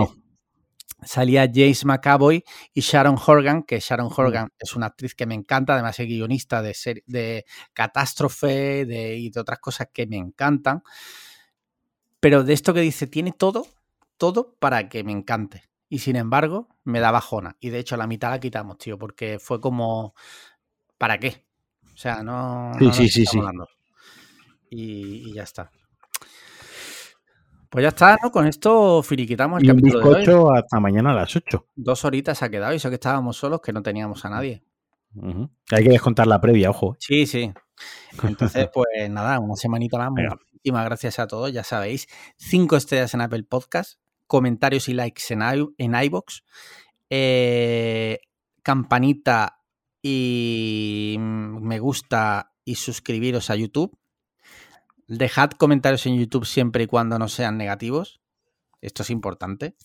salía 1.05 1.51
James 1.53 1.85
McAvoy 1.85 2.45
y 2.73 2.81
Sharon 2.81 3.17
Horgan, 3.25 3.63
que 3.63 3.81
Sharon. 3.81 4.11
Horgan 4.15 4.49
es 4.59 4.75
una 4.77 4.87
actriz 4.87 5.15
que 5.15 5.27
me 5.27 5.35
encanta, 5.35 5.75
además 5.75 5.99
es 5.99 6.07
guionista 6.07 6.63
de, 6.63 6.75
de 7.07 7.45
Catástrofe 7.73 8.85
de, 8.87 9.17
y 9.17 9.31
de 9.31 9.41
otras 9.41 9.59
cosas 9.59 9.89
que 9.93 10.07
me 10.07 10.17
encantan. 10.17 10.83
Pero 12.21 12.45
de 12.45 12.53
esto 12.53 12.73
que 12.73 12.81
dice, 12.81 13.07
tiene 13.07 13.33
todo, 13.33 13.67
todo 14.17 14.55
para 14.59 14.89
que 14.89 15.03
me 15.05 15.13
encante. 15.13 15.65
Y 15.89 15.99
sin 15.99 16.17
embargo, 16.17 16.69
me 16.85 17.01
da 17.01 17.11
bajona. 17.11 17.57
Y 17.61 17.71
de 17.71 17.81
hecho, 17.81 17.97
la 17.97 18.07
mitad 18.07 18.31
la 18.31 18.41
quitamos, 18.41 18.79
tío, 18.79 18.99
porque 18.99 19.39
fue 19.39 19.61
como, 19.61 20.15
¿para 20.99 21.19
qué? 21.19 21.45
O 21.95 21.97
sea, 21.97 22.23
no. 22.23 22.73
Sí, 22.79 22.93
sí, 22.93 23.09
sí, 23.09 23.27
sí. 23.27 23.41
y 24.71 25.35
ya 25.35 25.43
está. 25.43 25.71
Pues 27.73 27.85
ya 27.85 27.89
está, 27.89 28.19
¿no? 28.23 28.31
Con 28.31 28.47
esto 28.47 29.03
finiquitamos 29.03 29.63
el 29.63 29.69
y 29.69 29.71
un 29.71 29.77
bizcocho 29.79 30.53
hasta 30.53 30.79
mañana 30.79 31.13
a 31.13 31.15
las 31.15 31.35
8. 31.35 31.69
Dos 31.75 32.05
horitas 32.05 32.43
ha 32.43 32.51
quedado 32.51 32.75
y 32.75 32.77
eso 32.77 32.91
que 32.91 32.97
estábamos 32.97 33.39
solos, 33.39 33.63
que 33.63 33.73
no 33.73 33.83
teníamos 33.83 34.23
a 34.27 34.29
nadie. 34.29 34.63
Hay 35.71 35.83
que 35.83 35.89
descontar 35.89 36.27
la 36.27 36.39
previa, 36.39 36.69
ojo. 36.69 36.97
Sí, 36.99 37.25
sí. 37.25 37.51
Entonces, 38.25 38.69
pues 38.75 39.09
nada, 39.09 39.39
una 39.41 39.57
semanita 39.57 39.97
más. 39.97 40.11
Muchísimas 40.53 40.85
gracias 40.85 41.19
a 41.19 41.27
todos, 41.27 41.51
ya 41.51 41.65
sabéis. 41.65 42.09
Cinco 42.37 42.77
estrellas 42.77 43.15
en 43.15 43.23
Apple 43.23 43.45
Podcast, 43.45 43.99
comentarios 44.27 44.91
y 44.91 44.93
likes 44.93 45.23
en, 45.31 45.41
en 45.79 45.95
iBox, 45.95 46.45
eh, 47.09 48.19
campanita 48.63 49.61
y 50.03 51.17
me 51.19 51.79
gusta 51.79 52.53
y 52.67 52.75
suscribiros 52.75 53.49
a 53.49 53.57
YouTube 53.57 53.99
Dejad 55.13 55.51
comentarios 55.51 56.07
en 56.07 56.19
YouTube 56.19 56.47
siempre 56.47 56.85
y 56.85 56.87
cuando 56.87 57.19
no 57.19 57.29
sean 57.29 57.59
negativos. 57.59 58.23
Esto 58.81 59.03
es 59.03 59.11
importante. 59.11 59.77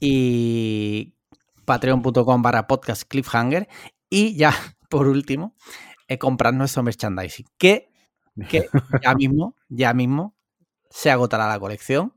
Y 0.00 1.14
patreon.com 1.64 2.42
barra 2.42 2.66
podcast 2.66 3.04
cliffhanger. 3.04 3.68
Y 4.10 4.34
ya, 4.34 4.52
por 4.90 5.06
último, 5.06 5.54
he 6.08 6.18
comprado 6.18 6.56
nuestro 6.56 6.82
merchandising. 6.82 7.46
Que, 7.56 7.92
que 8.48 8.68
ya 9.00 9.14
mismo, 9.14 9.54
ya 9.68 9.94
mismo 9.94 10.36
se 10.90 11.12
agotará 11.12 11.46
la 11.46 11.60
colección. 11.60 12.12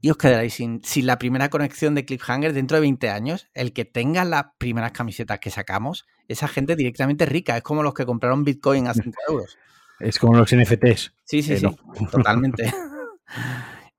Y 0.00 0.10
os 0.10 0.16
quedaréis 0.16 0.54
sin, 0.54 0.84
sin 0.84 1.06
la 1.06 1.18
primera 1.18 1.50
conexión 1.50 1.96
de 1.96 2.04
Cliffhanger 2.04 2.52
dentro 2.52 2.76
de 2.76 2.82
20 2.82 3.10
años. 3.10 3.48
El 3.54 3.72
que 3.72 3.84
tenga 3.84 4.24
las 4.24 4.44
primeras 4.58 4.92
camisetas 4.92 5.40
que 5.40 5.50
sacamos, 5.50 6.06
esa 6.28 6.46
gente 6.46 6.76
directamente 6.76 7.26
rica. 7.26 7.56
Es 7.56 7.64
como 7.64 7.82
los 7.82 7.92
que 7.92 8.06
compraron 8.06 8.44
Bitcoin 8.44 8.86
a 8.86 8.94
5 8.94 9.10
euros. 9.28 9.58
Es 10.00 10.18
como 10.18 10.36
los 10.36 10.54
NFTs. 10.54 11.14
Sí, 11.24 11.42
sí, 11.42 11.56
sí, 11.56 11.66
totalmente. 12.10 12.72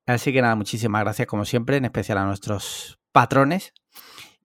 Así 0.05 0.31
que 0.31 0.41
nada, 0.41 0.55
muchísimas 0.55 1.01
gracias 1.01 1.27
como 1.27 1.45
siempre, 1.45 1.77
en 1.77 1.85
especial 1.85 2.17
a 2.19 2.25
nuestros 2.25 2.99
patrones. 3.11 3.73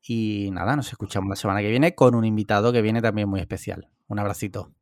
Y 0.02 0.50
nada, 0.50 0.74
nos 0.74 0.88
escuchamos 0.88 1.28
la 1.30 1.36
semana 1.36 1.60
que 1.60 1.70
viene 1.70 1.94
con 1.94 2.14
un 2.14 2.24
invitado 2.24 2.72
que 2.72 2.82
viene 2.82 3.00
también 3.00 3.28
muy 3.28 3.40
especial. 3.40 3.88
Un 4.08 4.18
abracito. 4.18 4.72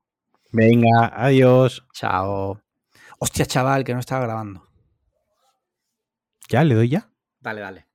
Venga, 0.53 1.13
adiós. 1.15 1.87
Chao. 1.93 2.63
Hostia, 3.19 3.45
chaval, 3.45 3.85
que 3.85 3.93
no 3.93 4.01
estaba 4.01 4.25
grabando. 4.25 4.67
¿Ya? 6.49 6.65
¿Le 6.65 6.75
doy 6.75 6.89
ya? 6.89 7.11
Dale, 7.41 7.61
dale. 7.61 7.90